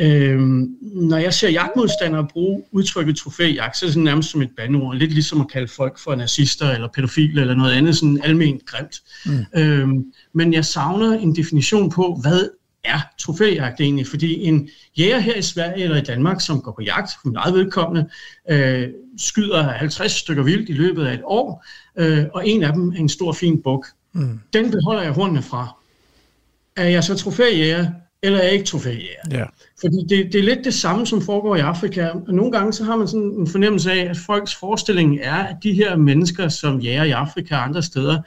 Øhm, 0.00 0.76
når 0.82 1.16
jeg 1.16 1.34
ser 1.34 1.48
jagtmodstandere 1.48 2.26
bruge 2.32 2.62
udtrykket 2.70 3.16
trofæjagt, 3.16 3.76
så 3.76 3.84
er 3.84 3.86
det 3.86 3.94
sådan 3.94 4.04
nærmest 4.04 4.30
som 4.30 4.42
et 4.42 4.50
bandord. 4.56 4.96
Lidt 4.96 5.12
ligesom 5.12 5.40
at 5.40 5.50
kalde 5.50 5.68
folk 5.68 5.98
for 5.98 6.14
nazister 6.14 6.70
eller 6.70 6.88
pædofile 6.88 7.40
eller 7.40 7.54
noget 7.54 7.72
andet 7.72 7.96
sådan 7.96 8.20
almindeligt 8.24 8.66
grimt. 8.66 9.02
Mm. 9.26 9.60
Øhm, 9.60 10.04
men 10.34 10.52
jeg 10.52 10.64
savner 10.64 11.12
en 11.12 11.36
definition 11.36 11.90
på, 11.90 12.18
hvad 12.22 12.48
er 12.84 13.00
trofæjagt 13.18 13.80
egentlig? 13.80 14.06
Fordi 14.06 14.44
en 14.44 14.68
jæger 14.98 15.18
her 15.18 15.34
i 15.34 15.42
Sverige 15.42 15.84
eller 15.84 15.96
i 15.96 16.04
Danmark, 16.04 16.40
som 16.40 16.60
går 16.60 16.72
på 16.72 16.82
jagt, 16.82 17.10
for 17.22 17.28
meget 17.28 17.54
vedkommende, 17.54 18.08
øh, 18.50 18.88
skyder 19.18 19.62
50 19.62 20.12
stykker 20.12 20.42
vildt 20.42 20.68
i 20.68 20.72
løbet 20.72 21.06
af 21.06 21.14
et 21.14 21.22
år, 21.24 21.64
øh, 21.96 22.24
og 22.34 22.48
en 22.48 22.62
af 22.62 22.72
dem 22.72 22.88
er 22.88 22.96
en 22.96 23.08
stor 23.08 23.32
fin 23.32 23.62
buk. 23.62 23.86
Mm. 24.12 24.40
Den 24.52 24.70
beholder 24.70 25.02
jeg 25.02 25.12
hornene 25.12 25.42
fra. 25.42 25.76
Er 26.76 26.88
jeg 26.88 27.04
så 27.04 27.14
trofæjæger, 27.14 27.86
eller 28.22 28.38
er 28.38 28.48
ikke 28.48 28.64
trofæjæger. 28.64 29.20
Ja. 29.30 29.44
Fordi 29.80 29.96
det, 30.08 30.32
det 30.32 30.34
er 30.34 30.42
lidt 30.42 30.64
det 30.64 30.74
samme, 30.74 31.06
som 31.06 31.22
foregår 31.22 31.56
i 31.56 31.60
Afrika. 31.60 32.08
Og 32.08 32.34
nogle 32.34 32.52
gange 32.52 32.72
så 32.72 32.84
har 32.84 32.96
man 32.96 33.08
sådan 33.08 33.34
en 33.38 33.46
fornemmelse 33.46 33.92
af, 33.92 34.10
at 34.10 34.16
folks 34.16 34.54
forestilling 34.54 35.18
er, 35.22 35.34
at 35.34 35.56
de 35.62 35.72
her 35.72 35.96
mennesker, 35.96 36.48
som 36.48 36.80
jæger 36.80 37.04
i 37.04 37.10
Afrika 37.10 37.54
og 37.54 37.64
andre 37.64 37.82
steder, 37.82 38.22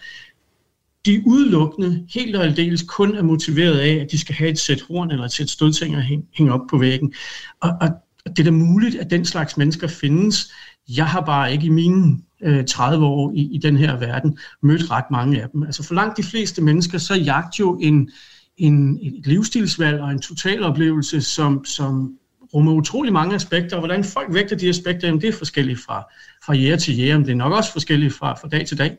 de 1.05 1.23
udelukkende, 1.25 2.05
helt 2.13 2.35
og 2.35 2.43
aldeles 2.43 2.83
kun 2.87 3.15
er 3.15 3.23
motiveret 3.23 3.79
af, 3.79 3.93
at 3.93 4.11
de 4.11 4.19
skal 4.19 4.35
have 4.35 4.49
et 4.49 4.59
sæt 4.59 4.81
horn 4.81 5.11
eller 5.11 5.25
et 5.25 5.31
sæt 5.31 5.49
stødtænger 5.49 6.01
hænge 6.33 6.53
op 6.53 6.61
på 6.69 6.77
væggen. 6.77 7.13
Og, 7.61 7.71
og 7.81 7.89
det 8.25 8.39
er 8.39 8.43
da 8.43 8.51
muligt, 8.51 8.95
at 8.95 9.11
den 9.11 9.25
slags 9.25 9.57
mennesker 9.57 9.87
findes. 9.87 10.51
Jeg 10.89 11.05
har 11.05 11.21
bare 11.21 11.51
ikke 11.51 11.65
i 11.65 11.69
mine 11.69 12.17
øh, 12.41 12.65
30 12.65 13.05
år 13.05 13.31
i, 13.35 13.49
i 13.51 13.57
den 13.57 13.77
her 13.77 13.97
verden, 13.97 14.37
mødt 14.61 14.91
ret 14.91 15.11
mange 15.11 15.41
af 15.41 15.49
dem. 15.49 15.63
Altså 15.63 15.83
for 15.83 15.95
langt 15.95 16.17
de 16.17 16.23
fleste 16.23 16.61
mennesker, 16.61 16.97
så 16.97 17.13
jagt 17.15 17.59
jo 17.59 17.79
en, 17.81 18.09
en, 18.57 18.99
et 19.01 19.27
livsstilsvalg 19.27 20.01
og 20.01 20.11
en 20.11 20.19
totaloplevelse, 20.19 21.21
som, 21.21 21.65
som 21.65 22.17
rummer 22.53 22.73
utrolig 22.73 23.13
mange 23.13 23.35
aspekter, 23.35 23.75
og 23.75 23.79
hvordan 23.79 24.03
folk 24.03 24.33
vægter 24.33 24.55
de 24.55 24.69
aspekter, 24.69 25.07
jamen 25.07 25.21
det 25.21 25.29
er 25.29 25.33
forskelligt 25.33 25.79
fra, 25.85 26.03
fra 26.45 26.53
jæger 26.53 26.75
til 26.77 26.97
jæger, 26.97 27.17
men 27.17 27.25
det 27.25 27.31
er 27.31 27.35
nok 27.35 27.53
også 27.53 27.71
forskelligt 27.71 28.13
fra, 28.13 28.33
fra 28.33 28.47
dag 28.47 28.65
til 28.67 28.77
dag. 28.77 28.97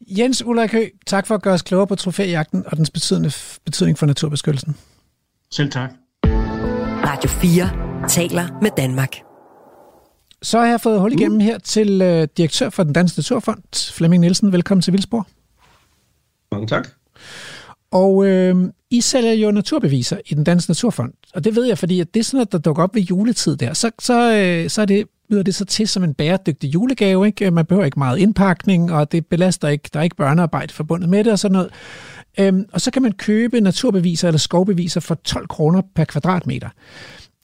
Jens 0.00 0.44
Ulrik 0.44 0.72
Høgh, 0.72 0.90
tak 1.06 1.26
for 1.26 1.34
at 1.34 1.42
gøre 1.42 1.54
os 1.54 1.62
klogere 1.62 1.86
på 1.86 1.94
trofæjagten 1.94 2.64
og 2.66 2.76
dens 2.76 2.90
betydende, 2.90 3.30
betydning 3.64 3.98
for 3.98 4.06
naturbeskyttelsen. 4.06 4.76
Selv 5.50 5.70
tak. 5.70 5.90
Radio 7.06 7.30
4 7.30 8.08
taler 8.08 8.58
med 8.62 8.70
Danmark. 8.76 9.16
Så 10.42 10.58
har 10.58 10.66
jeg 10.66 10.80
fået 10.80 11.00
hul 11.00 11.12
igennem 11.12 11.40
her 11.40 11.58
til 11.58 12.02
øh, 12.02 12.28
direktør 12.36 12.70
for 12.70 12.82
den 12.82 12.92
Danske 12.92 13.18
Naturfond, 13.18 13.92
Flemming 13.92 14.20
Nielsen. 14.20 14.52
Velkommen 14.52 14.82
til 14.82 14.92
Vildsborg. 14.92 15.26
Mange 16.52 16.66
tak. 16.66 16.88
Og 17.90 18.26
øh, 18.26 18.56
I 18.90 19.00
sælger 19.00 19.32
jo 19.32 19.50
naturbeviser 19.50 20.18
i 20.26 20.34
den 20.34 20.44
Danske 20.44 20.70
Naturfond, 20.70 21.12
og 21.34 21.44
det 21.44 21.56
ved 21.56 21.64
jeg, 21.64 21.78
fordi 21.78 22.00
at 22.00 22.14
det 22.14 22.20
er 22.20 22.24
sådan, 22.24 22.36
noget, 22.36 22.52
der 22.52 22.58
dukker 22.58 22.82
op 22.82 22.94
ved 22.94 23.02
juletid 23.02 23.56
der, 23.56 23.72
så, 23.72 23.90
så, 23.98 24.34
øh, 24.34 24.70
så 24.70 24.82
er 24.82 24.86
det, 24.86 25.06
byder 25.28 25.42
det 25.42 25.54
så 25.54 25.64
til 25.64 25.88
som 25.88 26.04
en 26.04 26.14
bæredygtig 26.14 26.74
julegave. 26.74 27.26
Ikke? 27.26 27.46
Øh, 27.46 27.52
man 27.52 27.66
behøver 27.66 27.84
ikke 27.84 27.98
meget 27.98 28.18
indpakning, 28.18 28.92
og 28.92 29.12
det 29.12 29.26
belaster 29.26 29.68
ikke, 29.68 29.90
der 29.92 30.00
er 30.00 30.04
ikke 30.04 30.16
børnearbejde 30.16 30.74
forbundet 30.74 31.08
med 31.08 31.24
det 31.24 31.32
og 31.32 31.38
sådan 31.38 31.52
noget. 31.52 31.70
Øhm, 32.38 32.64
og 32.72 32.80
så 32.80 32.90
kan 32.90 33.02
man 33.02 33.12
købe 33.12 33.60
naturbeviser 33.60 34.28
eller 34.28 34.38
skovbeviser 34.38 35.00
for 35.00 35.14
12 35.14 35.48
kroner 35.48 35.82
per 35.94 36.04
kvadratmeter. 36.04 36.68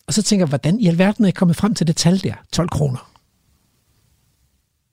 Og 0.07 0.15
så 0.15 0.23
tænker 0.23 0.43
jeg, 0.43 0.49
hvordan 0.49 0.81
i 0.81 0.87
alverden 0.87 1.25
er 1.25 1.29
jeg 1.29 1.35
kommet 1.35 1.57
frem 1.57 1.75
til 1.75 1.87
det 1.87 1.97
tal 1.97 2.23
der, 2.23 2.35
12 2.53 2.69
kroner? 2.69 3.13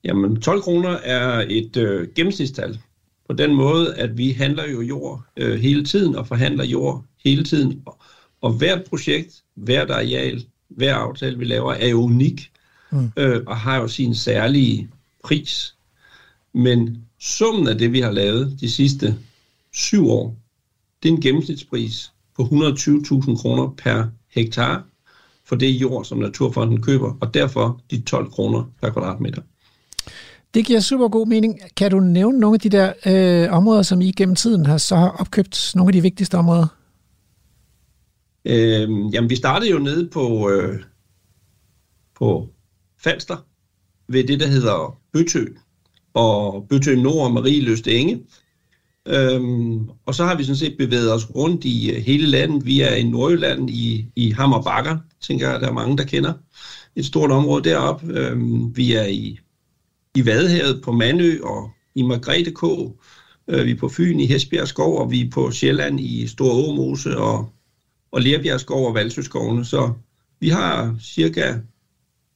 Jamen, 0.04 0.42
12 0.42 0.62
kroner 0.62 0.90
er 0.90 1.46
et 1.50 1.78
øh, 1.78 2.08
gennemsnitstal. 2.16 2.80
På 3.30 3.36
den 3.36 3.56
måde, 3.56 3.96
at 3.96 4.18
vi 4.18 4.32
handler 4.32 4.68
jo 4.68 4.82
jord 4.82 5.22
øh, 5.38 5.60
hele 5.60 5.84
tiden 5.84 6.16
og 6.16 6.28
forhandler 6.28 6.64
jord 6.64 7.06
hele 7.26 7.44
tiden. 7.44 7.82
Og, 7.86 8.00
og 8.42 8.54
hvert 8.54 8.84
projekt, 8.90 9.44
hvert 9.56 9.92
areal, 9.92 10.46
hver 10.70 10.96
aftale, 10.96 11.38
vi 11.38 11.46
laver, 11.46 11.74
er 11.74 11.88
jo 11.88 12.02
unik 12.02 12.52
mm. 12.92 13.12
øh, 13.18 13.44
og 13.48 13.58
har 13.58 13.78
jo 13.78 13.88
sin 13.88 14.16
særlige 14.16 14.90
pris. 15.24 15.76
Men 16.54 17.04
summen 17.20 17.68
af 17.68 17.78
det, 17.78 17.94
vi 17.94 18.00
har 18.00 18.12
lavet 18.12 18.58
de 18.60 18.70
sidste 18.70 19.16
syv 19.74 20.10
år, 20.10 20.36
det 21.04 21.10
er 21.10 21.14
en 21.14 21.22
gennemsnitspris 21.22 22.12
på 22.36 22.44
120.000 22.44 23.42
kroner 23.42 23.74
per 23.78 24.08
hektar 24.30 24.84
for 25.46 25.56
det 25.56 25.70
jord, 25.70 26.06
som 26.06 26.18
Naturfonden 26.18 26.82
køber, 26.82 27.18
og 27.22 27.34
derfor 27.34 27.82
de 27.92 28.02
12 28.02 28.32
kroner 28.32 28.64
per 28.82 28.90
kvadratmeter. 28.90 29.42
Det 30.54 30.66
giver 30.66 30.80
super 30.80 31.08
god 31.08 31.28
mening. 31.28 31.60
Kan 31.78 31.92
du 31.92 32.00
nævne 32.00 32.40
nogle 32.40 32.56
af 32.56 32.60
de 32.60 32.70
der 32.70 32.94
øh, 33.06 33.54
områder, 33.54 33.82
som 33.82 34.02
I 34.02 34.12
gennem 34.12 34.36
tiden 34.36 34.66
har 34.66 34.78
så 34.78 34.96
har 34.96 35.10
opkøbt 35.10 35.72
nogle 35.76 35.90
af 35.90 35.94
de 35.94 36.02
vigtigste 36.02 36.38
områder? 36.38 36.68
Øh, 38.46 38.90
jamen, 39.14 39.30
vi 39.30 39.36
startede 39.36 39.72
jo 39.72 39.80
nede 39.80 40.10
på, 40.10 40.50
øh, 40.50 40.80
på 42.20 42.48
Falster, 43.04 43.38
ved 44.08 44.24
det, 44.24 44.40
der 44.40 44.48
hedder 44.48 44.98
Bøtø, 45.14 45.46
og 46.14 46.66
Bøtø 46.70 46.96
Nord 46.96 47.26
og 47.26 47.32
Marie 47.32 47.62
Løste 47.62 47.96
Enge. 47.96 48.22
Øhm, 49.08 49.90
og 50.06 50.16
så 50.16 50.26
har 50.26 50.36
vi 50.36 50.44
sådan 50.44 50.56
set 50.56 50.76
bevæget 50.78 51.14
os 51.14 51.36
rundt 51.36 51.66
i 51.66 51.92
øh, 51.92 52.04
hele 52.04 52.28
landet. 52.28 52.66
Vi 52.66 52.82
er 52.82 52.96
i 52.96 53.04
Nordjylland, 53.04 53.70
i, 53.70 54.06
i 54.16 54.32
Hammerbakker, 54.32 54.98
tænker 55.22 55.50
jeg, 55.50 55.62
der 55.62 55.68
er 55.68 55.74
mange, 55.74 55.98
der 55.98 56.04
kender. 56.04 56.34
Et 56.96 57.06
stort 57.06 57.32
område 57.32 57.64
deroppe. 57.64 58.20
Øhm, 58.20 58.78
vi 58.78 58.94
er 58.94 59.06
i, 59.06 59.40
i 60.20 60.26
Vadehavet 60.26 60.82
på 60.82 60.92
Mandø 60.92 61.40
og 61.44 61.70
i 61.96 62.02
Margrethe 62.02 62.52
K. 62.52 62.64
Øh, 63.48 63.66
vi 63.66 63.72
er 63.72 63.76
på 63.76 63.90
Fyn 63.90 64.20
i 64.20 64.26
Hesbjerg 64.26 64.68
Skov, 64.68 64.98
og 64.98 65.12
vi 65.12 65.22
er 65.22 65.32
på 65.32 65.52
Sjælland 65.52 66.00
i 66.00 66.28
Store 66.28 66.70
Åmose 66.70 67.18
og, 67.18 67.50
og 68.12 68.22
Lerbjerg 68.22 68.60
Skov 68.60 68.88
og 68.88 68.94
Valsøskovene. 68.94 69.66
Så 69.66 69.94
vi 70.40 70.50
har 70.50 70.96
cirka, 71.02 71.54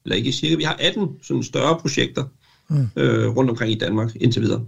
eller 0.06 0.16
ikke 0.16 0.32
cirka, 0.32 0.56
vi 0.56 0.64
har 0.64 0.78
18 0.80 1.10
sådan 1.24 1.44
større 1.44 1.80
projekter 1.80 2.24
mm. 2.70 2.90
øh, 2.96 3.36
rundt 3.36 3.50
omkring 3.50 3.72
i 3.72 3.78
Danmark 3.78 4.16
indtil 4.16 4.42
videre. 4.42 4.66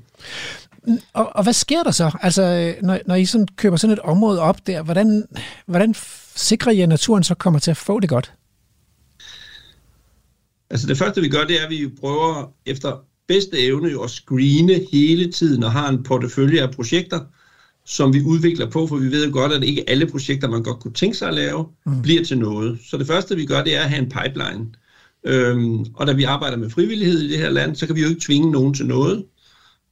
Og, 1.14 1.36
og 1.36 1.44
hvad 1.44 1.54
sker 1.54 1.84
der 1.84 1.92
så? 1.92 2.12
Altså, 2.22 2.76
når, 2.82 3.00
når 3.06 3.16
I 3.16 3.26
sådan 3.26 3.48
køber 3.56 3.78
sådan 3.78 3.94
et 3.94 4.00
område 4.00 4.42
op 4.42 4.68
der, 4.68 4.82
hvordan, 4.82 5.24
hvordan 5.66 5.96
sikrer 6.36 6.72
I, 6.72 6.82
at 6.82 6.90
naturen 6.90 7.24
så 7.24 7.36
kommer 7.36 7.60
til 7.60 7.72
at 7.72 7.78
få 7.78 8.00
det 8.00 8.10
godt? 8.10 8.34
Altså 10.70 10.88
det 10.88 10.98
første, 10.98 11.22
vi 11.22 11.30
gør, 11.30 11.44
det 11.44 11.62
er, 11.62 11.66
at 11.66 11.70
vi 11.70 11.88
prøver 12.00 12.54
efter 12.66 13.06
bedste 13.28 13.60
evne 13.60 13.90
jo 13.90 14.02
at 14.02 14.10
screene 14.10 14.80
hele 14.92 15.32
tiden 15.32 15.64
og 15.64 15.72
har 15.72 15.90
en 15.90 16.04
portefølje 16.04 16.62
af 16.62 16.72
projekter, 16.72 17.20
som 17.86 18.14
vi 18.14 18.22
udvikler 18.22 18.70
på, 18.70 18.88
for 18.88 18.96
vi 18.96 19.12
ved 19.12 19.26
jo 19.26 19.34
godt, 19.34 19.52
at 19.52 19.64
ikke 19.64 19.90
alle 19.90 20.08
projekter, 20.08 20.50
man 20.50 20.64
godt 20.64 20.80
kunne 20.80 20.94
tænke 20.94 21.18
sig 21.18 21.28
at 21.28 21.34
lave, 21.34 21.66
mm. 21.86 22.02
bliver 22.02 22.24
til 22.24 22.38
noget. 22.38 22.80
Så 22.90 22.98
det 22.98 23.08
første, 23.08 23.36
vi 23.36 23.46
gør, 23.46 23.64
det 23.64 23.76
er 23.76 23.82
at 23.82 23.90
have 23.90 24.02
en 24.02 24.12
pipeline. 24.12 24.68
Øhm, 25.24 25.86
og 25.94 26.08
da 26.08 26.14
vi 26.14 26.24
arbejder 26.24 26.58
med 26.58 26.70
frivillighed 26.70 27.22
i 27.22 27.30
det 27.30 27.38
her 27.38 27.50
land, 27.50 27.76
så 27.76 27.86
kan 27.86 27.96
vi 27.96 28.02
jo 28.02 28.08
ikke 28.08 28.22
tvinge 28.22 28.52
nogen 28.52 28.74
til 28.74 28.86
noget. 28.86 29.26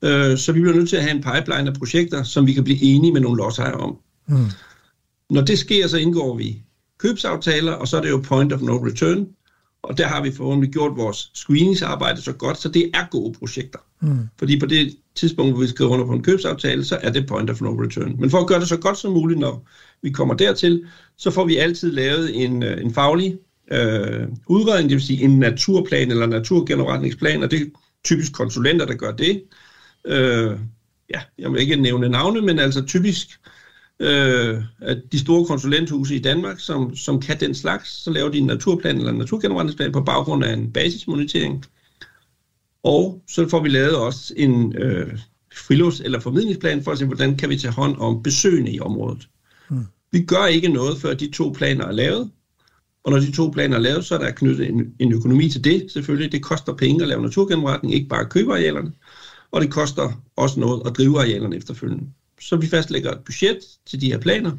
Øh, 0.03 0.37
så 0.37 0.51
vi 0.51 0.61
bliver 0.61 0.75
nødt 0.75 0.89
til 0.89 0.95
at 0.95 1.03
have 1.03 1.15
en 1.15 1.23
pipeline 1.23 1.69
af 1.69 1.73
projekter, 1.73 2.23
som 2.23 2.47
vi 2.47 2.53
kan 2.53 2.63
blive 2.63 2.81
enige 2.81 3.13
med 3.13 3.21
nogle 3.21 3.37
lodsejere 3.37 3.73
om. 3.73 3.97
Mm. 4.27 4.45
Når 5.29 5.41
det 5.41 5.59
sker, 5.59 5.87
så 5.87 5.97
indgår 5.97 6.37
vi 6.37 6.61
købsaftaler, 6.97 7.71
og 7.71 7.87
så 7.87 7.97
er 7.97 8.01
det 8.01 8.09
jo 8.09 8.21
point 8.23 8.53
of 8.53 8.61
no 8.61 8.77
return. 8.77 9.27
Og 9.83 9.97
der 9.97 10.07
har 10.07 10.23
vi 10.23 10.31
forhåbentlig 10.31 10.73
gjort 10.73 10.97
vores 10.97 11.31
screeningsarbejde 11.33 12.21
så 12.21 12.33
godt, 12.33 12.57
så 12.57 12.69
det 12.69 12.91
er 12.93 13.05
gode 13.11 13.33
projekter. 13.39 13.79
Mm. 14.01 14.17
Fordi 14.39 14.59
på 14.59 14.65
det 14.65 14.95
tidspunkt, 15.15 15.53
hvor 15.53 15.61
vi 15.61 15.67
skriver 15.67 15.91
under 15.91 16.05
på 16.05 16.13
en 16.13 16.23
købsaftale, 16.23 16.85
så 16.85 16.99
er 17.01 17.11
det 17.11 17.27
point 17.27 17.49
of 17.49 17.61
no 17.61 17.69
return. 17.69 18.15
Men 18.19 18.29
for 18.29 18.37
at 18.37 18.47
gøre 18.47 18.59
det 18.59 18.67
så 18.67 18.77
godt 18.77 18.97
som 18.97 19.13
muligt, 19.13 19.39
når 19.39 19.67
vi 20.01 20.09
kommer 20.09 20.33
dertil, 20.33 20.85
så 21.17 21.31
får 21.31 21.45
vi 21.45 21.57
altid 21.57 21.91
lavet 21.91 22.43
en, 22.43 22.63
øh, 22.63 22.81
en 22.81 22.93
faglig 22.93 23.37
øh, 23.71 24.27
udredning, 24.47 24.89
det 24.89 24.95
vil 24.95 25.05
sige 25.05 25.23
en 25.23 25.39
naturplan 25.39 26.11
eller 26.11 26.25
naturgenopretningsplan, 26.25 27.43
og 27.43 27.51
det 27.51 27.61
er 27.61 27.65
typisk 28.05 28.33
konsulenter, 28.33 28.85
der 28.85 28.95
gør 28.95 29.11
det. 29.11 29.43
Øh, 30.05 30.51
ja, 31.13 31.21
jeg 31.37 31.51
vil 31.51 31.61
ikke 31.61 31.75
nævne 31.75 32.09
navne, 32.09 32.41
men 32.41 32.59
altså 32.59 32.81
typisk 32.85 33.27
øh, 33.45 33.53
at 34.81 34.97
de 35.11 35.19
store 35.19 35.45
konsulenthuse 35.45 36.15
i 36.15 36.19
Danmark, 36.19 36.59
som, 36.59 36.95
som 36.95 37.21
kan 37.21 37.39
den 37.39 37.55
slags, 37.55 38.03
så 38.03 38.11
laver 38.11 38.29
de 38.29 38.37
en 38.37 38.45
naturplan 38.45 38.97
eller 38.97 39.11
en 39.11 39.17
naturgenopretningsplan 39.17 39.91
på 39.91 40.01
baggrund 40.01 40.43
af 40.43 40.53
en 40.53 40.71
basismonitering. 40.71 41.65
Og 42.83 43.23
så 43.27 43.49
får 43.49 43.63
vi 43.63 43.69
lavet 43.69 43.95
også 43.95 44.33
en 44.37 44.75
øh, 44.77 45.19
frilufts- 45.55 46.03
eller 46.03 46.19
formidlingsplan 46.19 46.83
for 46.83 46.91
at 46.91 46.97
se, 46.97 47.05
hvordan 47.05 47.37
kan 47.37 47.49
vi 47.49 47.57
tage 47.57 47.73
hånd 47.73 47.97
om 47.97 48.23
besøgende 48.23 48.71
i 48.71 48.79
området. 48.79 49.27
Hmm. 49.69 49.85
Vi 50.11 50.25
gør 50.25 50.45
ikke 50.45 50.67
noget, 50.67 50.97
før 50.97 51.13
de 51.13 51.31
to 51.31 51.53
planer 51.57 51.85
er 51.85 51.91
lavet. 51.91 52.31
Og 53.03 53.11
når 53.11 53.19
de 53.19 53.31
to 53.31 53.49
planer 53.49 53.77
er 53.77 53.81
lavet, 53.81 54.05
så 54.05 54.15
er 54.15 54.19
der 54.19 54.31
knyttet 54.31 54.69
en, 54.69 54.93
en 54.99 55.13
økonomi 55.13 55.49
til 55.49 55.63
det. 55.63 55.91
Selvfølgelig, 55.91 56.31
det 56.31 56.43
koster 56.43 56.73
penge 56.73 57.01
at 57.01 57.07
lave 57.07 57.21
naturgenopretning, 57.21 57.93
ikke 57.93 58.09
bare 58.09 58.25
købe 58.25 58.51
arealerne 58.51 58.91
og 59.53 59.61
det 59.61 59.71
koster 59.71 60.21
også 60.35 60.59
noget 60.59 60.81
at 60.85 60.97
drive 60.97 61.19
arealerne 61.19 61.55
efterfølgende. 61.55 62.05
Så 62.43 62.55
vi 62.55 62.67
fastlægger 62.67 63.11
et 63.11 63.23
budget 63.25 63.59
til 63.85 64.01
de 64.01 64.11
her 64.11 64.19
planer, 64.19 64.51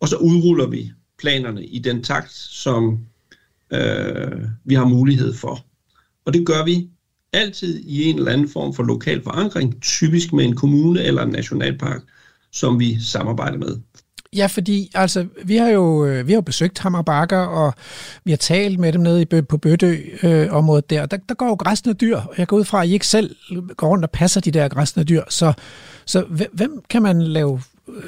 og 0.00 0.08
så 0.08 0.16
udruller 0.16 0.66
vi 0.66 0.92
planerne 1.18 1.66
i 1.66 1.78
den 1.78 2.02
takt, 2.02 2.32
som 2.32 3.06
øh, 3.72 4.42
vi 4.64 4.74
har 4.74 4.84
mulighed 4.84 5.34
for. 5.34 5.58
Og 6.24 6.34
det 6.34 6.46
gør 6.46 6.64
vi 6.64 6.88
altid 7.32 7.82
i 7.84 8.04
en 8.04 8.18
eller 8.18 8.32
anden 8.32 8.48
form 8.48 8.74
for 8.74 8.82
lokal 8.82 9.22
forankring, 9.22 9.82
typisk 9.82 10.32
med 10.32 10.44
en 10.44 10.56
kommune 10.56 11.02
eller 11.02 11.22
en 11.22 11.30
nationalpark, 11.32 12.02
som 12.52 12.80
vi 12.80 13.00
samarbejder 13.00 13.58
med. 13.58 13.76
Ja, 14.34 14.46
fordi 14.46 14.90
altså, 14.94 15.26
vi 15.44 15.56
har 15.56 15.68
jo 15.68 16.06
øh, 16.06 16.26
vi 16.26 16.32
har 16.32 16.36
jo 16.36 16.40
besøgt 16.40 16.78
Hammerbakker, 16.78 17.38
og 17.38 17.74
vi 18.24 18.32
har 18.32 18.36
talt 18.36 18.78
med 18.78 18.92
dem 18.92 19.00
nede 19.00 19.22
i, 19.22 19.24
på 19.24 19.56
Bødø-området 19.56 20.84
øh, 20.92 20.98
der. 20.98 21.06
der. 21.06 21.16
Der 21.28 21.34
går 21.34 21.46
jo 21.46 21.54
græsne 21.54 21.92
dyr, 21.92 22.16
og 22.16 22.34
jeg 22.38 22.46
går 22.46 22.56
ud 22.56 22.64
fra, 22.64 22.82
at 22.82 22.88
I 22.88 22.92
ikke 22.92 23.06
selv 23.06 23.36
går 23.76 23.88
rundt 23.88 24.04
og 24.04 24.10
passer 24.10 24.40
de 24.40 24.50
der 24.50 24.68
græsne 24.68 25.04
dyr. 25.04 25.22
Så, 25.28 25.52
så 26.06 26.24
hvem 26.52 26.82
kan 26.90 27.02
man 27.02 27.22
lave 27.22 27.62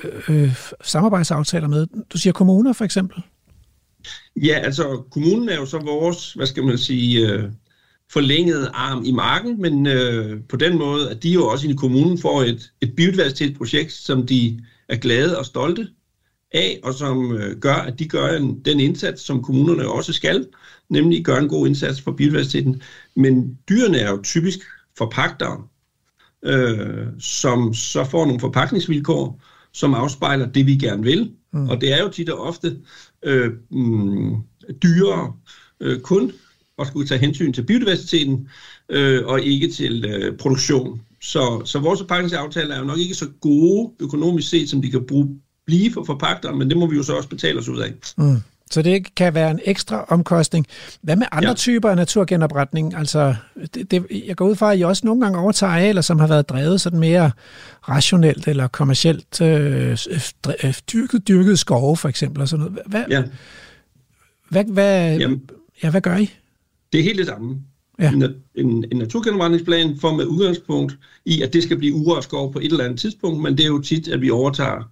øh, 0.05 0.43
øh, 0.43 0.55
samarbejdsaftaler 0.85 1.69
med? 1.69 1.87
Du 2.13 2.19
siger 2.19 2.33
kommuner 2.33 2.73
for 2.73 2.85
eksempel? 2.85 3.23
Ja, 4.37 4.59
altså 4.59 5.03
kommunen 5.11 5.49
er 5.49 5.57
jo 5.57 5.67
så 5.67 5.79
vores, 5.79 6.33
hvad 6.33 6.47
skal 6.47 6.65
man 6.65 6.79
sige, 6.79 7.29
øh, 7.29 7.45
forlængede 8.13 8.71
arm 8.75 9.05
i 9.05 9.13
marken, 9.13 9.61
men 9.61 9.87
øh, 9.87 10.41
på 10.49 10.57
den 10.57 10.79
måde, 10.79 11.11
at 11.11 11.23
de 11.23 11.31
jo 11.31 11.47
også 11.47 11.69
i 11.69 11.73
kommunen 11.73 12.19
får 12.19 12.43
et, 12.43 12.73
et 12.81 12.97
biodiversitetsprojekt, 12.97 13.93
som 13.93 14.27
de 14.27 14.61
er 14.89 14.97
glade 14.97 15.39
og 15.39 15.47
stolte 15.47 15.89
af, 16.57 16.81
og 16.83 16.95
som 16.95 17.33
øh, 17.33 17.59
gør, 17.59 17.75
at 17.75 17.99
de 17.99 18.09
gør 18.09 18.37
en, 18.37 18.61
den 18.65 18.81
indsats, 18.81 19.23
som 19.23 19.43
kommunerne 19.43 19.89
også 19.89 20.13
skal, 20.13 20.47
nemlig 20.89 21.25
gøre 21.25 21.43
en 21.43 21.49
god 21.49 21.67
indsats 21.67 22.01
for 22.01 22.13
biodiversiteten. 22.13 22.83
Men 23.17 23.59
dyrene 23.69 23.99
er 23.99 24.11
jo 24.11 24.23
typisk 24.23 24.59
forpagtere, 24.99 25.63
øh, 26.43 27.07
som 27.19 27.75
så 27.75 28.05
får 28.05 28.25
nogle 28.25 28.41
forpakningsvilkår, 28.41 29.41
som 29.73 29.95
afspejler 29.95 30.47
det, 30.47 30.67
vi 30.67 30.77
gerne 30.77 31.03
vil. 31.03 31.33
Mm. 31.53 31.69
Og 31.69 31.81
det 31.81 31.93
er 31.93 32.03
jo 32.03 32.09
tit 32.09 32.31
og 32.31 32.39
ofte 32.39 32.77
øh, 33.23 33.51
mm, 33.71 34.35
dyrere 34.83 35.33
øh, 35.81 36.01
kun 36.01 36.33
at 36.79 36.87
skulle 36.87 37.09
tage 37.09 37.21
hensyn 37.21 37.53
til 37.53 37.63
biodiversiteten, 37.63 38.49
øh, 38.89 39.27
og 39.27 39.43
ikke 39.43 39.71
til 39.71 40.05
øh, 40.05 40.37
produktion. 40.37 41.01
Så, 41.23 41.63
så 41.65 41.79
vores 41.79 42.01
forpakningsaftaler 42.01 42.75
er 42.75 42.79
jo 42.79 42.85
nok 42.85 42.99
ikke 42.99 43.15
så 43.15 43.29
gode 43.41 43.93
økonomisk 44.01 44.49
set, 44.49 44.69
som 44.71 44.83
de 44.83 44.91
kan 44.91 45.07
bruge, 45.07 45.41
blive 45.67 45.93
for 45.93 46.05
forpagtere, 46.05 46.57
men 46.57 46.71
det 46.71 46.79
må 46.79 46.87
vi 46.87 46.97
jo 46.97 47.03
så 47.03 47.17
også 47.17 47.29
betale 47.29 47.59
os 47.59 47.69
ud 47.69 47.79
af. 47.79 47.93
Mm. 48.17 48.37
Så 48.71 48.83
det 48.83 49.15
kan 49.15 49.35
være 49.35 49.51
en 49.51 49.61
ekstra 49.65 50.05
omkostning. 50.09 50.67
Hvad 51.03 51.17
med 51.17 51.27
andre 51.33 51.49
ja. 51.49 51.55
typer 51.55 51.89
af 51.89 51.97
naturgenopretning? 51.97 52.95
Altså, 52.95 53.35
det, 53.75 53.91
det, 53.91 54.07
jeg 54.27 54.37
går 54.37 54.49
ud 54.49 54.57
fra, 54.57 54.73
at 54.73 54.79
I 54.79 54.83
også 54.83 55.07
nogle 55.07 55.21
gange 55.23 55.39
overtager 55.39 55.73
arealer, 55.73 56.01
som 56.01 56.19
har 56.19 56.27
været 56.27 56.49
drevet 56.49 56.81
sådan 56.81 56.99
mere 56.99 57.31
rationelt 57.89 58.49
eller 58.49 58.69
kommercielt 58.69 59.41
øh, 59.41 59.99
dyrket, 60.93 61.29
dyrket 61.29 61.59
skove, 61.59 61.97
for 61.97 62.09
eksempel. 62.09 62.43
Og 62.43 62.49
sådan 62.49 62.67
noget. 62.67 62.79
Hvad, 62.87 63.05
ja. 63.11 63.23
hvad, 64.49 64.65
hvad, 64.65 65.19
Jamen, 65.19 65.43
ja, 65.83 65.91
hvad 65.91 66.01
gør 66.01 66.17
I? 66.17 66.31
Det 66.93 67.01
er 67.01 67.05
helt 67.05 67.19
det 67.19 67.27
samme. 67.27 67.57
Ja. 67.99 68.13
En, 68.13 68.23
en, 68.55 68.85
en 68.93 68.99
naturgenopretningsplan 68.99 69.99
får 70.01 70.17
med 70.17 70.25
udgangspunkt 70.25 70.99
i, 71.25 71.43
at 71.43 71.53
det 71.53 71.63
skal 71.63 71.79
blive 71.79 71.95
urørt 71.95 72.25
skov 72.25 72.53
på 72.53 72.59
et 72.59 72.65
eller 72.65 72.85
andet 72.85 73.01
tidspunkt, 73.01 73.43
men 73.43 73.57
det 73.57 73.65
er 73.65 73.69
jo 73.69 73.81
tit, 73.81 74.09
at 74.09 74.21
vi 74.21 74.31
overtager 74.31 74.91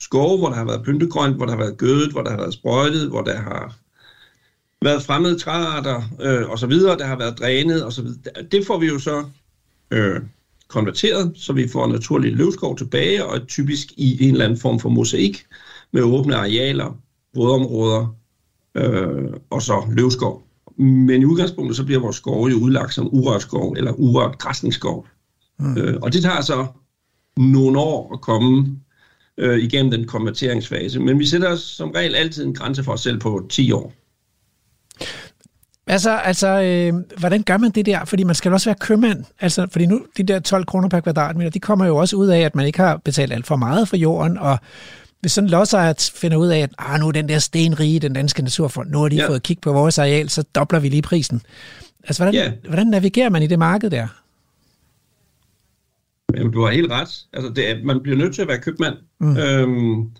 skove, 0.00 0.38
hvor 0.38 0.48
der 0.48 0.56
har 0.56 0.64
været 0.64 0.84
pyntegrønt, 0.84 1.36
hvor 1.36 1.44
der 1.44 1.52
har 1.52 1.58
været 1.58 1.76
gødet, 1.76 2.12
hvor 2.12 2.22
der 2.22 2.30
har 2.30 2.36
været 2.36 2.54
sprøjtet, 2.54 3.08
hvor 3.08 3.22
der 3.22 3.36
har 3.36 3.76
været 4.82 5.02
fremmede 5.02 5.38
træarter 5.38 6.02
øh, 6.20 6.50
og 6.50 6.58
så 6.58 6.66
videre, 6.66 6.98
der 6.98 7.06
har 7.06 7.16
været 7.16 7.38
drænet 7.38 7.84
og 7.84 7.92
så 7.92 8.02
videre. 8.02 8.18
Det 8.52 8.66
får 8.66 8.78
vi 8.78 8.86
jo 8.86 8.98
så 8.98 9.24
øh, 9.90 10.20
konverteret, 10.68 11.32
så 11.34 11.52
vi 11.52 11.68
får 11.68 11.86
naturlig 11.86 12.32
løvskov 12.32 12.78
tilbage, 12.78 13.26
og 13.26 13.46
typisk 13.46 13.92
i 13.96 14.24
en 14.24 14.32
eller 14.32 14.44
anden 14.44 14.58
form 14.58 14.80
for 14.80 14.88
mosaik 14.88 15.46
med 15.92 16.02
åbne 16.02 16.36
arealer, 16.36 16.98
vådområder 17.34 18.14
øh, 18.74 19.32
og 19.50 19.62
så 19.62 19.82
løvskov. 19.90 20.42
Men 20.76 21.22
i 21.22 21.24
udgangspunktet 21.24 21.76
så 21.76 21.84
bliver 21.84 22.00
vores 22.00 22.16
skove 22.16 22.48
jo 22.50 22.56
udlagt 22.56 22.94
som 22.94 23.08
urørt 23.12 23.42
skov 23.42 23.72
eller 23.72 23.92
urørt 23.92 24.38
græsningsskov. 24.38 25.06
Mm. 25.58 25.76
Øh, 25.76 25.98
og 26.02 26.12
det 26.12 26.22
tager 26.22 26.40
så 26.40 26.66
nogle 27.36 27.78
år 27.78 28.12
at 28.12 28.20
komme 28.20 28.80
øh, 29.38 29.58
igennem 29.58 29.90
den 29.90 30.06
konverteringsfase. 30.06 31.00
Men 31.00 31.18
vi 31.18 31.26
sætter 31.26 31.48
os 31.48 31.60
som 31.60 31.90
regel 31.90 32.14
altid 32.14 32.44
en 32.44 32.54
grænse 32.54 32.84
for 32.84 32.92
os 32.92 33.00
selv 33.00 33.18
på 33.18 33.46
10 33.50 33.72
år. 33.72 33.92
Altså, 35.86 36.10
altså 36.10 36.62
øh, 36.62 36.94
hvordan 37.18 37.42
gør 37.42 37.56
man 37.56 37.70
det 37.70 37.86
der? 37.86 38.04
Fordi 38.04 38.24
man 38.24 38.34
skal 38.34 38.52
også 38.52 38.70
være 38.70 38.76
købmand. 38.80 39.24
Altså, 39.40 39.66
fordi 39.72 39.86
nu, 39.86 40.00
de 40.16 40.22
der 40.22 40.40
12 40.40 40.64
kroner 40.64 40.88
per 40.88 41.00
kvadratmeter, 41.00 41.50
de 41.50 41.60
kommer 41.60 41.86
jo 41.86 41.96
også 41.96 42.16
ud 42.16 42.28
af, 42.28 42.40
at 42.40 42.54
man 42.54 42.66
ikke 42.66 42.78
har 42.78 42.96
betalt 42.96 43.32
alt 43.32 43.46
for 43.46 43.56
meget 43.56 43.88
for 43.88 43.96
jorden, 43.96 44.38
og 44.38 44.58
hvis 45.20 45.32
sådan 45.32 45.46
en 45.46 45.50
lodsejer 45.50 46.10
finder 46.14 46.36
ud 46.36 46.48
af, 46.48 46.58
at 46.58 46.70
ah, 46.78 47.00
nu 47.00 47.08
er 47.08 47.12
den 47.12 47.28
der 47.28 47.38
stenrige, 47.38 48.00
den 48.00 48.12
danske 48.12 48.42
naturfond, 48.42 48.90
nu 48.90 49.00
har 49.00 49.08
de 49.08 49.16
ja. 49.16 49.28
fået 49.28 49.42
kig 49.42 49.58
på 49.62 49.72
vores 49.72 49.98
areal, 49.98 50.28
så 50.28 50.42
dobler 50.42 50.78
vi 50.78 50.88
lige 50.88 51.02
prisen. 51.02 51.42
Altså, 52.04 52.22
hvordan, 52.22 52.34
ja. 52.34 52.52
hvordan 52.68 52.86
navigerer 52.86 53.30
man 53.30 53.42
i 53.42 53.46
det 53.46 53.58
marked 53.58 53.90
der? 53.90 54.06
Jamen, 56.36 56.52
du 56.52 56.60
har 56.60 56.70
helt 56.70 56.90
ret. 56.90 57.26
Altså, 57.32 57.52
det 57.56 57.70
er, 57.70 57.84
man 57.84 58.00
bliver 58.02 58.18
nødt 58.18 58.34
til 58.34 58.42
at 58.42 58.48
være 58.48 58.58
købmand. 58.58 58.94
Mm. 59.20 59.36
Øhm, 59.36 60.10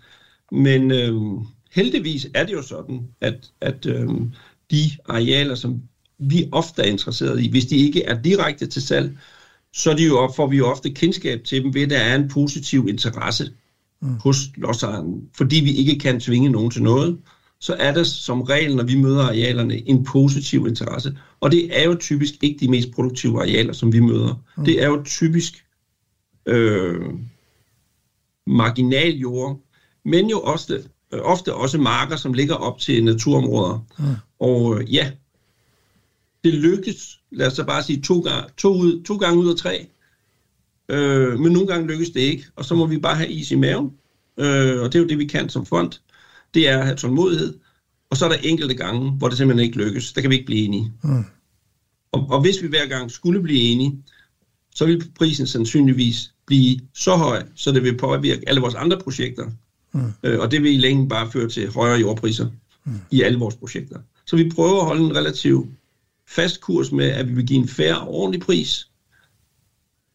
men 0.51 0.91
øhm, 0.91 1.37
heldigvis 1.71 2.27
er 2.33 2.45
det 2.45 2.53
jo 2.53 2.61
sådan, 2.61 3.07
at, 3.21 3.51
at 3.61 3.85
øhm, 3.85 4.31
de 4.71 4.91
arealer, 5.09 5.55
som 5.55 5.81
vi 6.19 6.49
ofte 6.51 6.81
er 6.81 6.85
interesseret 6.85 7.43
i, 7.43 7.49
hvis 7.49 7.65
de 7.65 7.77
ikke 7.77 8.03
er 8.03 8.21
direkte 8.21 8.65
til 8.65 8.81
salg, 8.81 9.17
så 9.73 9.91
er 9.91 9.95
de 9.95 10.05
jo, 10.05 10.31
får 10.35 10.47
vi 10.47 10.57
jo 10.57 10.67
ofte 10.67 10.89
kendskab 10.89 11.43
til 11.43 11.63
dem 11.63 11.73
ved, 11.73 11.81
at 11.81 11.89
der 11.89 11.97
er 11.97 12.15
en 12.15 12.29
positiv 12.29 12.87
interesse 12.89 13.51
mm. 14.01 14.15
hos 14.15 14.37
lodsejeren. 14.55 15.29
Fordi 15.37 15.55
vi 15.55 15.71
ikke 15.71 15.99
kan 15.99 16.19
tvinge 16.19 16.49
nogen 16.49 16.71
til 16.71 16.83
noget, 16.83 17.17
så 17.59 17.75
er 17.79 17.93
der 17.93 18.03
som 18.03 18.41
regel, 18.41 18.75
når 18.75 18.83
vi 18.83 18.95
møder 18.95 19.23
arealerne, 19.23 19.89
en 19.89 20.03
positiv 20.03 20.67
interesse. 20.67 21.17
Og 21.39 21.51
det 21.51 21.79
er 21.79 21.83
jo 21.83 21.95
typisk 21.95 22.33
ikke 22.41 22.59
de 22.59 22.67
mest 22.67 22.91
produktive 22.91 23.39
arealer, 23.39 23.73
som 23.73 23.93
vi 23.93 23.99
møder. 23.99 24.43
Mm. 24.57 24.65
Det 24.65 24.83
er 24.83 24.87
jo 24.87 25.03
typisk 25.05 25.65
øh, 26.45 27.01
marginal 28.47 29.17
jord, 29.17 29.59
men 30.05 30.29
jo 30.29 30.55
øh, 30.69 31.19
ofte 31.21 31.53
også 31.53 31.77
marker, 31.77 32.15
som 32.15 32.33
ligger 32.33 32.55
op 32.55 32.79
til 32.79 33.03
naturområder. 33.03 33.85
Mm. 33.99 34.05
Og 34.39 34.79
øh, 34.79 34.93
ja, 34.93 35.11
det 36.43 36.53
lykkes, 36.53 37.19
lad 37.31 37.47
os 37.47 37.53
så 37.53 37.63
bare 37.63 37.83
sige, 37.83 38.01
to, 38.01 38.19
gange, 38.19 38.49
to, 38.57 38.73
ud, 38.73 39.03
to 39.03 39.17
gange 39.17 39.39
ud 39.39 39.49
af 39.49 39.55
tre. 39.55 39.87
Øh, 40.89 41.39
men 41.39 41.51
nogle 41.51 41.67
gange 41.67 41.87
lykkes 41.87 42.09
det 42.09 42.19
ikke, 42.19 42.45
og 42.55 42.65
så 42.65 42.75
må 42.75 42.85
vi 42.85 42.97
bare 42.97 43.15
have 43.15 43.29
is 43.29 43.51
i 43.51 43.55
maven. 43.55 43.91
Øh, 44.37 44.81
og 44.81 44.93
det 44.93 44.95
er 44.95 44.99
jo 44.99 45.07
det, 45.07 45.17
vi 45.17 45.25
kan 45.25 45.49
som 45.49 45.65
fond. 45.65 45.91
Det 46.53 46.69
er 46.69 46.77
at 46.77 46.85
have 46.85 46.97
tålmodighed. 46.97 47.59
Og 48.09 48.17
så 48.17 48.25
er 48.25 48.29
der 48.29 48.37
enkelte 48.43 48.75
gange, 48.75 49.11
hvor 49.11 49.27
det 49.27 49.37
simpelthen 49.37 49.65
ikke 49.65 49.77
lykkes. 49.77 50.13
Der 50.13 50.21
kan 50.21 50.29
vi 50.29 50.35
ikke 50.35 50.45
blive 50.45 50.65
enige. 50.65 50.91
Mm. 51.03 51.23
Og, 52.11 52.27
og 52.29 52.41
hvis 52.41 52.61
vi 52.61 52.67
hver 52.67 52.87
gang 52.87 53.11
skulle 53.11 53.41
blive 53.41 53.59
enige, 53.61 54.03
så 54.75 54.85
vil 54.85 55.11
prisen 55.15 55.47
sandsynligvis 55.47 56.33
blive 56.45 56.79
så 56.93 57.15
høj, 57.15 57.43
så 57.55 57.71
det 57.71 57.83
vil 57.83 57.97
påvirke 57.97 58.49
alle 58.49 58.61
vores 58.61 58.75
andre 58.75 58.99
projekter. 58.99 59.45
Mm. 59.91 60.13
Øh, 60.23 60.39
og 60.39 60.51
det 60.51 60.63
vil 60.63 60.73
i 60.73 60.77
længden 60.77 61.09
bare 61.09 61.31
føre 61.31 61.49
til 61.49 61.71
højere 61.71 61.99
jordpriser 61.99 62.47
mm. 62.85 62.99
i 63.11 63.21
alle 63.21 63.39
vores 63.39 63.55
projekter. 63.55 63.99
Så 64.25 64.35
vi 64.35 64.51
prøver 64.55 64.79
at 64.79 64.85
holde 64.85 65.03
en 65.03 65.15
relativ 65.15 65.67
fast 66.27 66.61
kurs 66.61 66.91
med, 66.91 67.05
at 67.05 67.29
vi 67.29 67.33
vil 67.33 67.47
give 67.47 67.59
en 67.59 67.67
færre 67.67 67.99
og 67.99 68.13
ordentlig 68.13 68.41
pris, 68.41 68.87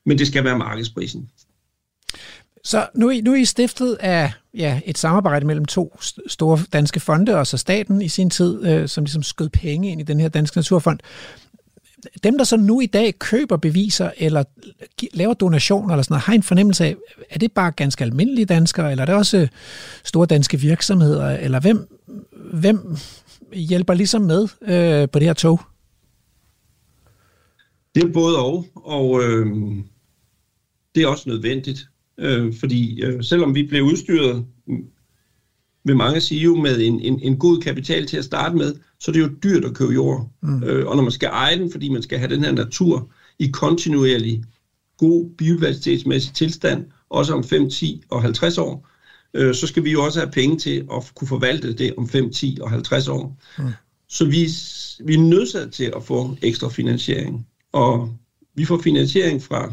men 0.05 0.19
det 0.19 0.27
skal 0.27 0.45
være 0.45 0.59
markedsprisen. 0.59 1.31
Så 2.65 2.89
nu, 2.95 3.13
nu 3.25 3.33
er 3.33 3.37
I 3.37 3.45
stiftet 3.45 3.97
af 4.01 4.33
ja, 4.55 4.81
et 4.87 4.99
samarbejde 4.99 5.47
mellem 5.47 5.65
to 5.65 5.99
store 6.27 6.59
danske 6.73 7.01
fonde, 7.01 7.37
og 7.37 7.47
så 7.47 7.57
staten 7.57 8.03
i 8.03 8.09
sin 8.09 8.31
tid, 8.31 8.67
øh, 8.67 8.89
som 8.89 9.05
ligesom 9.05 9.23
skød 9.23 9.49
penge 9.49 9.91
ind 9.91 10.01
i 10.01 10.05
den 10.05 10.21
her 10.21 10.29
danske 10.29 10.59
naturfond 10.59 10.99
dem, 12.23 12.39
der 12.39 12.45
så 12.45 12.57
nu 12.57 12.81
i 12.81 12.87
dag 12.87 13.19
køber 13.19 13.57
beviser 13.57 14.11
eller 14.17 14.45
laver 15.15 15.35
donationer 15.35 15.95
eller 15.95 16.03
sådan 16.03 16.13
noget, 16.13 16.23
har 16.23 16.35
en 16.35 16.43
fornemmelse 16.43 16.85
af, 16.85 16.97
er 17.31 17.39
det 17.39 17.53
bare 17.53 17.71
ganske 17.71 18.05
almindelige 18.05 18.45
danskere, 18.45 18.91
eller 18.91 19.03
er 19.03 19.07
det 19.07 19.15
også 19.15 19.39
øh, 19.39 19.49
store 20.05 20.27
danske 20.27 20.61
virksomheder, 20.61 21.31
eller 21.31 21.61
hvem, 21.61 21.89
hvem 22.53 22.97
hjælper 23.53 23.95
ligesom 23.95 24.23
med 24.23 24.49
øh, 24.63 25.09
på 25.09 25.19
det 25.19 25.27
her 25.27 25.35
tog? 25.35 25.61
Det 27.95 28.05
er 28.05 28.13
både 28.13 28.39
og, 28.39 28.67
og 28.75 29.23
øh, 29.23 29.47
det 30.95 31.03
er 31.03 31.07
også 31.07 31.29
nødvendigt, 31.29 31.89
øh, 32.19 32.55
fordi 32.61 33.03
øh, 33.03 33.25
selvom 33.25 33.55
vi 33.55 33.63
blev 33.63 33.83
udstyret 33.83 34.47
vil 35.85 35.97
mange 35.97 36.21
sige 36.21 36.41
jo 36.41 36.57
med 36.57 36.81
en, 36.81 37.01
en, 37.01 37.21
en 37.23 37.39
god 37.39 37.63
kapital 37.63 38.07
til 38.07 38.17
at 38.17 38.25
starte 38.25 38.57
med, 38.57 38.75
så 39.01 39.13
det 39.13 39.19
er 39.19 39.27
jo 39.27 39.35
dyrt 39.43 39.65
at 39.65 39.75
købe 39.75 39.93
jord. 39.93 40.31
Mm. 40.43 40.63
Øh, 40.63 40.87
og 40.87 40.97
når 40.97 41.03
man 41.03 41.13
skal 41.13 41.29
eje 41.29 41.59
den, 41.59 41.71
fordi 41.71 41.89
man 41.89 42.03
skal 42.03 42.19
have 42.19 42.35
den 42.35 42.45
her 42.45 42.53
natur 42.53 43.11
i 43.39 43.47
kontinuerlig 43.47 44.45
god 44.99 45.31
biodiversitetsmæssig 45.39 46.35
tilstand, 46.35 46.85
også 47.11 47.35
om 47.35 47.45
5, 47.45 47.71
10 47.71 48.03
og 48.11 48.23
50 48.23 48.59
år, 48.59 48.89
øh, 49.35 49.55
så 49.55 49.67
skal 49.67 49.85
vi 49.85 49.93
jo 49.93 50.05
også 50.05 50.21
have 50.21 50.31
penge 50.31 50.59
til 50.59 50.87
at 50.93 51.13
kunne 51.15 51.29
forvalte 51.29 51.73
det 51.73 51.95
om 51.97 52.09
5, 52.09 52.33
10 52.33 52.59
og 52.61 52.71
50 52.71 53.09
år. 53.09 53.39
Mm. 53.59 53.65
Så 54.09 54.25
vi, 54.25 54.49
vi 55.05 55.15
er 55.15 55.19
nødt 55.19 55.73
til 55.73 55.93
at 55.97 56.05
få 56.05 56.37
ekstra 56.43 56.69
finansiering. 56.69 57.47
Og 57.73 58.17
vi 58.55 58.65
får 58.65 58.79
finansiering 58.79 59.43
fra 59.43 59.73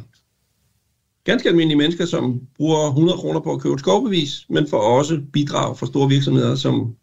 ganske 1.24 1.50
almindelige 1.50 1.78
mennesker, 1.78 2.06
som 2.06 2.42
bruger 2.58 2.88
100 2.88 3.18
kroner 3.18 3.40
på 3.40 3.54
at 3.54 3.62
købe 3.62 3.74
et 3.74 3.80
skovbevis, 3.80 4.46
men 4.50 4.68
får 4.68 4.82
også 4.98 5.22
bidrag 5.34 5.78
fra 5.78 5.86
store 5.86 6.10
virksomheder, 6.10 6.56
som 6.56 6.96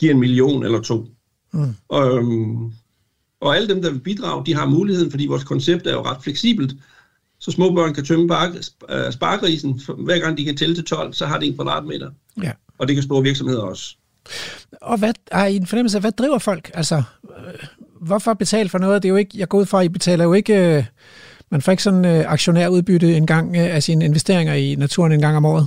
giver 0.00 0.12
en 0.12 0.20
million 0.20 0.64
eller 0.64 0.80
to. 0.80 1.06
Mm. 1.52 1.74
Og, 1.88 2.16
øhm, 2.16 2.72
og 3.40 3.56
alle 3.56 3.68
dem, 3.68 3.82
der 3.82 3.90
vil 3.90 3.98
bidrage, 3.98 4.46
de 4.46 4.54
har 4.54 4.66
muligheden, 4.66 5.10
fordi 5.10 5.26
vores 5.26 5.44
koncept 5.44 5.86
er 5.86 5.92
jo 5.92 6.02
ret 6.02 6.22
fleksibelt. 6.22 6.74
Så 7.38 7.50
små 7.50 7.74
børn 7.74 7.94
kan 7.94 8.04
tømme 8.04 8.36
øh, 8.90 9.12
sparkrisen, 9.12 9.80
hver 9.98 10.18
gang 10.18 10.38
de 10.38 10.44
kan 10.44 10.56
tælle 10.56 10.74
til 10.74 10.84
12, 10.84 11.12
så 11.12 11.26
har 11.26 11.38
de 11.38 11.46
en 11.46 11.54
kvadratmeter. 11.54 12.10
Ja. 12.42 12.52
Og 12.78 12.88
det 12.88 12.96
kan 12.96 13.02
store 13.02 13.22
virksomheder 13.22 13.62
også. 13.62 13.96
Og 14.82 14.98
hvad 14.98 15.14
har 15.32 15.46
I 15.46 15.56
en 15.56 15.66
fornemmelse 15.66 15.98
af, 15.98 16.02
hvad 16.02 16.12
driver 16.12 16.38
folk? 16.38 16.70
Altså, 16.74 16.96
øh, 16.96 17.54
hvorfor 18.00 18.34
betale 18.34 18.68
for 18.68 18.78
noget? 18.78 19.02
Det 19.02 19.08
er 19.08 19.10
jo 19.10 19.16
ikke, 19.16 19.38
jeg 19.38 19.48
går 19.48 19.58
ud 19.58 19.66
fra, 19.66 19.80
at 19.80 19.84
I 19.84 19.88
betaler 19.88 20.24
jo 20.24 20.32
ikke... 20.32 20.76
Øh 20.76 20.84
man 21.52 21.62
får 21.62 21.72
ikke 21.72 21.82
sådan 21.82 22.04
øh, 22.04 22.32
aktionærudbytte 22.32 23.16
en 23.16 23.26
gang 23.26 23.56
øh, 23.56 23.74
af 23.74 23.82
sine 23.82 24.04
investeringer 24.04 24.54
i 24.54 24.74
naturen 24.74 25.12
en 25.12 25.20
gang 25.20 25.36
om 25.36 25.44
året. 25.44 25.66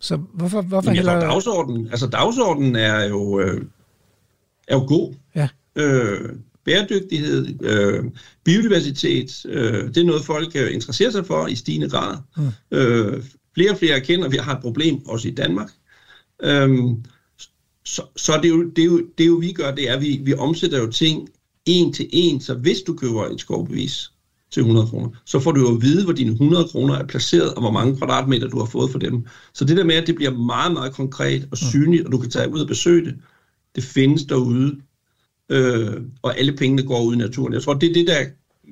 Så 0.00 0.16
hvorfor, 0.16 0.62
hvorfor 0.62 0.90
heller... 0.90 1.20
Tror, 1.20 1.28
dagsordenen, 1.28 1.88
altså 1.90 2.06
dagsordenen 2.06 2.76
er 2.76 3.04
jo, 3.04 3.40
øh, 3.40 3.62
er 4.68 4.76
jo 4.76 4.84
god. 4.88 5.14
Ja. 5.34 5.48
Øh, 5.76 6.30
bæredygtighed, 6.64 7.62
øh, 7.62 8.04
biodiversitet, 8.44 9.46
øh, 9.48 9.88
det 9.88 9.96
er 9.96 10.04
noget, 10.04 10.24
folk 10.24 10.56
øh, 10.56 10.74
interesserer 10.74 11.10
sig 11.10 11.26
for 11.26 11.46
i 11.46 11.54
stigende 11.54 11.90
grad. 11.90 12.16
Mm. 12.36 12.48
Øh, 12.70 13.22
flere 13.54 13.70
og 13.70 13.78
flere 13.78 13.96
erkender, 13.96 14.26
at 14.26 14.32
vi 14.32 14.36
har 14.36 14.54
et 14.54 14.62
problem, 14.62 15.06
også 15.06 15.28
i 15.28 15.30
Danmark. 15.30 15.70
Øh, 16.42 16.68
så 17.84 18.02
så 18.16 18.36
det, 18.36 18.44
er 18.44 18.48
jo, 18.48 18.70
det, 18.70 18.82
er 18.82 18.86
jo, 18.86 18.98
det 19.18 19.24
er 19.24 19.28
jo, 19.28 19.34
vi 19.34 19.52
gør, 19.52 19.74
det 19.74 19.90
er, 19.90 19.96
at 19.96 20.02
vi, 20.02 20.20
vi 20.22 20.34
omsætter 20.34 20.78
jo 20.78 20.90
ting 20.90 21.28
en 21.66 21.92
til 21.92 22.08
en, 22.12 22.40
så 22.40 22.54
hvis 22.54 22.78
du 22.86 22.96
køber 22.96 23.26
en 23.26 23.38
skovbevis, 23.38 24.10
til 24.50 24.60
100 24.60 24.86
kroner, 24.86 25.08
så 25.24 25.40
får 25.40 25.52
du 25.52 25.60
jo 25.60 25.76
at 25.76 25.82
vide, 25.82 26.04
hvor 26.04 26.12
dine 26.12 26.30
100 26.30 26.68
kroner 26.68 26.94
er 26.94 27.06
placeret, 27.06 27.54
og 27.54 27.60
hvor 27.60 27.70
mange 27.70 27.96
kvadratmeter 27.96 28.48
du 28.48 28.58
har 28.58 28.66
fået 28.66 28.90
for 28.90 28.98
dem. 28.98 29.26
Så 29.54 29.64
det 29.64 29.76
der 29.76 29.84
med, 29.84 29.94
at 29.94 30.06
det 30.06 30.14
bliver 30.14 30.30
meget, 30.30 30.72
meget 30.72 30.92
konkret 30.92 31.42
og 31.42 31.48
mm. 31.62 31.68
synligt, 31.70 32.06
og 32.06 32.12
du 32.12 32.18
kan 32.18 32.30
tage 32.30 32.52
ud 32.52 32.60
og 32.60 32.68
besøge 32.68 33.04
det, 33.04 33.14
det 33.76 33.84
findes 33.84 34.24
derude, 34.24 34.80
øh, 35.48 35.94
og 36.22 36.38
alle 36.38 36.52
pengene 36.52 36.82
går 36.82 37.02
ud 37.02 37.14
i 37.14 37.18
naturen. 37.18 37.52
Jeg 37.52 37.62
tror, 37.62 37.74
det 37.74 37.90
er 37.90 37.94
det, 37.94 38.06
der 38.06 38.24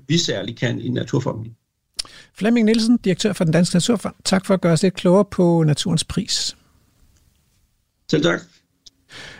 vi 0.09 0.19
særligt 0.19 0.59
kan 0.59 0.81
i 0.81 0.89
Naturfonden. 0.89 1.57
Flemming 2.35 2.67
Nielsen, 2.67 2.97
direktør 2.97 3.33
for 3.33 3.45
den 3.45 3.53
Danske 3.53 3.77
Naturfond. 3.77 4.15
Tak 4.25 4.47
for 4.47 4.55
at 4.55 4.61
gøre 4.61 4.73
os 4.73 4.83
lidt 4.83 4.95
klogere 4.95 5.25
på 5.25 5.63
naturens 5.63 6.05
pris. 6.05 6.57
Selv 8.11 8.23
tak. 8.23 8.41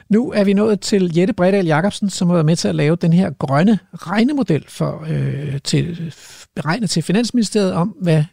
Nu 0.09 0.33
er 0.33 0.45
vi 0.45 0.53
nået 0.53 0.81
til 0.81 1.17
Jette 1.17 1.35
Bredal 1.35 1.67
Jacobsen, 1.67 2.11
som 2.11 2.29
har 2.29 2.35
været 2.35 2.47
med 2.47 2.57
til 2.57 2.69
at 2.69 2.75
lave 2.75 2.97
den 2.97 3.13
her 3.13 3.31
grønne 3.31 3.79
regnemodel 3.95 4.65
for 4.69 5.07
øh, 5.09 5.61
til, 5.65 6.15
beregnet 6.57 6.91
til 6.91 7.03
Finansministeriet 7.03 7.73
om, 7.73 7.89
hvad 7.89 8.25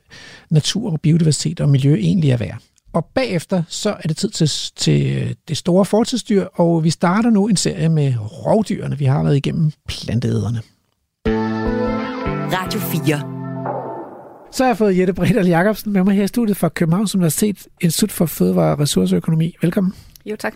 natur 0.49 0.91
og 0.91 1.02
biodiversitet 1.02 1.62
og 1.62 1.70
miljø 1.70 1.95
egentlig 1.95 2.32
er 2.32 2.38
værd. 2.38 2.62
Og 2.94 3.06
bagefter 3.06 3.64
så 3.68 3.90
er 3.90 4.08
det 4.08 4.18
tid 4.18 4.30
til, 4.30 4.50
til 4.76 5.36
det 5.48 5.58
store 5.58 5.86
fortidsdyr, 5.86 6.44
og 6.44 6.84
vi 6.84 6.90
starter 6.90 7.30
nu 7.30 7.48
en 7.48 7.58
serie 7.58 7.90
med 7.90 8.14
rovdyrene. 8.46 8.98
Vi 8.98 9.06
har 9.06 9.24
været 9.24 9.38
igennem 9.38 9.72
planteæderne. 9.88 10.62
Radio 12.54 12.80
4. 12.80 14.52
Så 14.52 14.64
har 14.64 14.70
jeg 14.70 14.78
fået 14.78 14.98
Jette 14.98 15.14
Bredal 15.14 15.48
Jacobsen 15.48 15.94
med 15.94 16.04
mig 16.04 16.16
her 16.16 16.24
i 16.24 16.28
studiet 16.28 16.58
fra 16.58 16.70
Københavns 16.70 17.16
Universitet, 17.16 17.68
Institut 17.82 18.12
for 18.12 18.26
Fødevare 18.26 18.72
og 18.72 18.80
Ressourceøkonomi. 18.80 19.56
Velkommen. 19.62 19.94
Jo, 20.26 20.36
tak. 20.36 20.56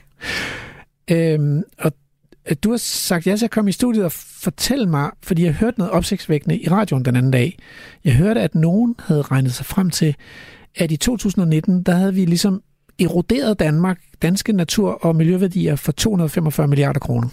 Øhm, 1.11 1.63
og 1.79 1.91
øh, 2.49 2.55
du 2.63 2.69
har 2.69 2.77
sagt 2.77 3.27
ja 3.27 3.35
til 3.35 3.45
at 3.45 3.51
komme 3.51 3.69
i 3.69 3.71
studiet 3.71 4.05
og 4.05 4.11
fortælle 4.11 4.85
mig, 4.85 5.11
fordi 5.23 5.43
jeg 5.43 5.53
hørte 5.53 5.79
noget 5.79 5.91
opsigtsvækkende 5.91 6.59
i 6.59 6.69
radioen 6.69 7.05
den 7.05 7.15
anden 7.15 7.31
dag. 7.31 7.57
Jeg 8.03 8.13
hørte, 8.13 8.41
at 8.41 8.55
nogen 8.55 8.95
havde 8.99 9.21
regnet 9.21 9.53
sig 9.53 9.65
frem 9.65 9.89
til, 9.89 10.15
at 10.75 10.91
i 10.91 10.97
2019, 10.97 11.83
der 11.83 11.91
havde 11.91 12.13
vi 12.13 12.25
ligesom 12.25 12.63
eroderet 12.99 13.59
Danmark, 13.59 14.01
danske 14.21 14.53
natur- 14.53 15.05
og 15.05 15.15
miljøværdier 15.15 15.75
for 15.75 15.91
245 15.91 16.67
milliarder 16.67 16.99
kroner. 16.99 17.27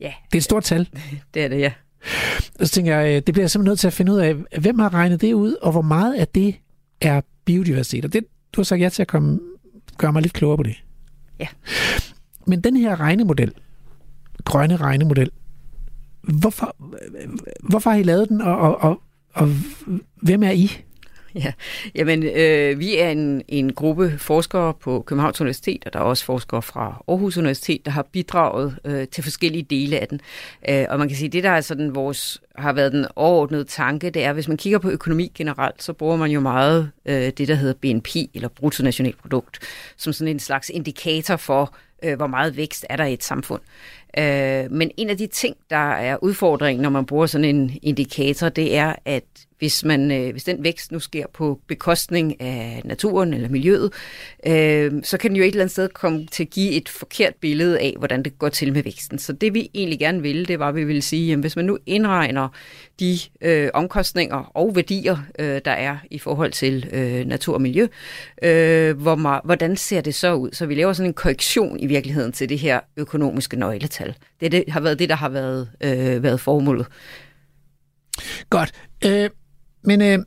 Ja. 0.00 0.12
Det 0.24 0.34
er 0.34 0.40
et 0.40 0.44
stort 0.44 0.64
tal. 0.64 0.88
Det 1.34 1.44
er 1.44 1.48
det, 1.48 1.60
ja. 1.60 1.72
Og 2.60 2.66
så 2.66 2.72
tænker 2.72 2.96
jeg, 2.96 3.08
øh, 3.08 3.14
det 3.14 3.34
bliver 3.34 3.42
jeg 3.42 3.50
simpelthen 3.50 3.70
nødt 3.70 3.78
til 3.78 3.86
at 3.86 3.92
finde 3.92 4.12
ud 4.12 4.18
af, 4.18 4.34
hvem 4.60 4.78
har 4.78 4.94
regnet 4.94 5.20
det 5.20 5.32
ud, 5.32 5.54
og 5.54 5.72
hvor 5.72 5.82
meget 5.82 6.14
af 6.14 6.28
det 6.28 6.54
er 7.00 7.20
biodiversitet. 7.44 8.04
Og 8.04 8.12
det, 8.12 8.24
du 8.52 8.60
har 8.60 8.64
sagt 8.64 8.80
ja 8.80 8.88
til 8.88 9.02
at 9.02 9.08
komme, 9.08 9.40
gøre 9.98 10.12
mig 10.12 10.22
lidt 10.22 10.34
klogere 10.34 10.56
på 10.56 10.62
det. 10.62 10.84
Ja. 11.40 11.46
Men 12.46 12.60
den 12.60 12.76
her 12.76 13.00
regnemodel, 13.00 13.52
grønne 14.44 14.76
regnemodel, 14.76 15.30
hvorfor, 16.22 16.76
hvorfor 17.68 17.90
har 17.90 17.96
I 17.96 18.02
lavet 18.02 18.28
den, 18.28 18.40
og, 18.40 18.58
og, 18.58 18.80
og, 18.80 19.02
og 19.32 19.48
hvem 20.22 20.42
er 20.42 20.50
I? 20.50 20.70
Ja, 21.44 21.52
jamen 21.94 22.22
øh, 22.22 22.78
vi 22.78 22.98
er 22.98 23.10
en, 23.10 23.42
en 23.48 23.72
gruppe 23.72 24.18
forskere 24.18 24.74
på 24.74 25.02
Københavns 25.06 25.40
Universitet, 25.40 25.82
og 25.86 25.92
der 25.92 25.98
er 25.98 26.02
også 26.04 26.24
forskere 26.24 26.62
fra 26.62 27.02
Aarhus 27.08 27.36
Universitet, 27.36 27.84
der 27.84 27.90
har 27.90 28.02
bidraget 28.02 28.76
øh, 28.84 29.08
til 29.08 29.22
forskellige 29.22 29.62
dele 29.62 29.98
af 29.98 30.08
den. 30.08 30.20
Øh, 30.68 30.86
og 30.88 30.98
man 30.98 31.08
kan 31.08 31.16
sige, 31.16 31.26
at 31.26 31.32
det 31.32 31.44
der 31.44 31.50
er 31.50 31.60
sådan 31.60 31.94
vores, 31.94 32.42
har 32.56 32.72
været 32.72 32.92
den 32.92 33.06
overordnede 33.16 33.64
tanke, 33.64 34.10
det 34.10 34.24
er, 34.24 34.32
hvis 34.32 34.48
man 34.48 34.56
kigger 34.56 34.78
på 34.78 34.90
økonomi 34.90 35.32
generelt, 35.34 35.82
så 35.82 35.92
bruger 35.92 36.16
man 36.16 36.30
jo 36.30 36.40
meget 36.40 36.90
øh, 37.06 37.14
det, 37.38 37.48
der 37.48 37.54
hedder 37.54 37.74
BNP, 37.74 38.08
eller 38.34 38.48
bruttonationalprodukt, 38.48 39.58
som 39.96 40.12
sådan 40.12 40.34
en 40.34 40.40
slags 40.40 40.70
indikator 40.70 41.36
for, 41.36 41.74
øh, 42.02 42.16
hvor 42.16 42.26
meget 42.26 42.56
vækst 42.56 42.86
er 42.88 42.96
der 42.96 43.04
i 43.04 43.12
et 43.12 43.24
samfund. 43.24 43.60
Øh, 44.18 44.70
men 44.70 44.90
en 44.96 45.10
af 45.10 45.16
de 45.16 45.26
ting, 45.26 45.56
der 45.70 45.90
er 45.90 46.16
udfordringen, 46.22 46.82
når 46.82 46.90
man 46.90 47.06
bruger 47.06 47.26
sådan 47.26 47.44
en 47.44 47.78
indikator, 47.82 48.48
det 48.48 48.76
er, 48.76 48.94
at 49.04 49.24
hvis, 49.60 49.84
man, 49.84 50.10
øh, 50.10 50.32
hvis 50.32 50.44
den 50.44 50.64
vækst 50.64 50.92
nu 50.92 50.98
sker 50.98 51.26
på 51.34 51.60
bekostning 51.68 52.40
af 52.40 52.82
naturen 52.84 53.34
eller 53.34 53.48
miljøet, 53.48 53.92
øh, 54.46 54.92
så 55.02 55.18
kan 55.18 55.30
den 55.30 55.36
jo 55.36 55.42
et 55.42 55.48
eller 55.48 55.60
andet 55.60 55.72
sted 55.72 55.88
komme 55.88 56.26
til 56.26 56.42
at 56.42 56.50
give 56.50 56.72
et 56.72 56.88
forkert 56.88 57.34
billede 57.40 57.80
af, 57.80 57.94
hvordan 57.98 58.22
det 58.22 58.38
går 58.38 58.48
til 58.48 58.72
med 58.72 58.82
væksten. 58.82 59.18
Så 59.18 59.32
det 59.32 59.54
vi 59.54 59.70
egentlig 59.74 59.98
gerne 59.98 60.22
ville, 60.22 60.46
det 60.46 60.58
var, 60.58 60.68
at 60.68 60.74
vi 60.74 60.84
ville 60.84 61.02
sige, 61.02 61.32
at 61.32 61.38
hvis 61.38 61.56
man 61.56 61.64
nu 61.64 61.78
indregner 61.86 62.48
de 63.00 63.18
øh, 63.40 63.70
omkostninger 63.74 64.50
og 64.54 64.76
værdier, 64.76 65.16
øh, 65.38 65.60
der 65.64 65.70
er 65.70 65.96
i 66.10 66.18
forhold 66.18 66.52
til 66.52 66.88
øh, 66.92 67.26
natur 67.26 67.54
og 67.54 67.62
miljø, 67.62 67.86
øh, 68.42 69.00
hvor 69.00 69.46
hvordan 69.46 69.76
ser 69.76 70.00
det 70.00 70.14
så 70.14 70.34
ud? 70.34 70.50
Så 70.52 70.66
vi 70.66 70.74
laver 70.74 70.92
sådan 70.92 71.10
en 71.10 71.14
korrektion 71.14 71.80
i 71.80 71.86
virkeligheden 71.86 72.32
til 72.32 72.48
det 72.48 72.58
her 72.58 72.80
økonomiske 72.96 73.56
nøgletal. 73.56 74.14
Det, 74.40 74.52
det 74.52 74.64
har 74.68 74.80
været 74.80 74.98
det, 74.98 75.08
der 75.08 75.14
har 75.14 75.28
været, 75.28 75.70
øh, 75.80 76.22
været 76.22 76.40
formålet. 76.40 76.86
Godt. 78.50 78.72
Øh, 79.04 79.30
men 79.82 80.02
øh, 80.02 80.18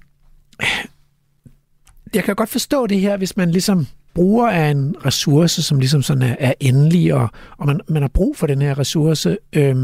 jeg 2.13 2.23
kan 2.23 2.35
godt 2.35 2.49
forstå 2.49 2.87
det 2.87 2.99
her, 2.99 3.17
hvis 3.17 3.37
man 3.37 3.51
ligesom 3.51 3.87
bruger 4.13 4.49
af 4.49 4.69
en 4.69 4.95
ressource, 5.05 5.63
som 5.63 5.79
ligesom 5.79 6.01
sådan 6.01 6.23
er, 6.23 6.35
er 6.39 6.53
endelig, 6.59 7.13
og, 7.13 7.29
og 7.57 7.67
man, 7.67 7.81
man 7.87 8.01
har 8.01 8.09
brug 8.09 8.37
for 8.37 8.47
den 8.47 8.61
her 8.61 8.79
ressource. 8.79 9.37
Øh, 9.53 9.75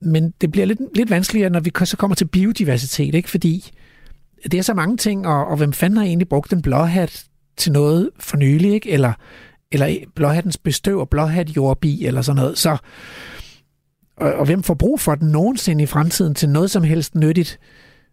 men 0.00 0.34
det 0.40 0.52
bliver 0.52 0.66
lidt, 0.66 0.80
lidt 0.94 1.10
vanskeligere, 1.10 1.50
når 1.50 1.60
vi 1.60 1.70
så 1.84 1.96
kommer 1.96 2.14
til 2.14 2.24
biodiversitet, 2.24 3.14
ikke? 3.14 3.30
fordi 3.30 3.70
det 4.42 4.54
er 4.54 4.62
så 4.62 4.74
mange 4.74 4.96
ting, 4.96 5.26
og, 5.26 5.46
og 5.46 5.56
hvem 5.56 5.72
fanden 5.72 5.96
har 5.96 6.04
egentlig 6.04 6.28
brugt 6.28 6.52
en 6.52 6.62
blåhat 6.62 7.24
til 7.56 7.72
noget 7.72 8.10
for 8.18 8.36
nylig, 8.36 8.72
ikke? 8.72 8.90
Eller, 8.90 9.12
eller 9.72 9.96
blåhattens 10.14 10.58
bestøv 10.58 10.98
og 10.98 11.08
blåhat 11.08 11.56
jordbi, 11.56 12.06
eller 12.06 12.22
sådan 12.22 12.42
noget. 12.42 12.58
Så, 12.58 12.76
og, 14.16 14.32
og 14.32 14.46
hvem 14.46 14.62
får 14.62 14.74
brug 14.74 15.00
for 15.00 15.14
den 15.14 15.28
nogensinde 15.28 15.82
i 15.82 15.86
fremtiden 15.86 16.34
til 16.34 16.48
noget 16.48 16.70
som 16.70 16.82
helst 16.82 17.14
nyttigt? 17.14 17.58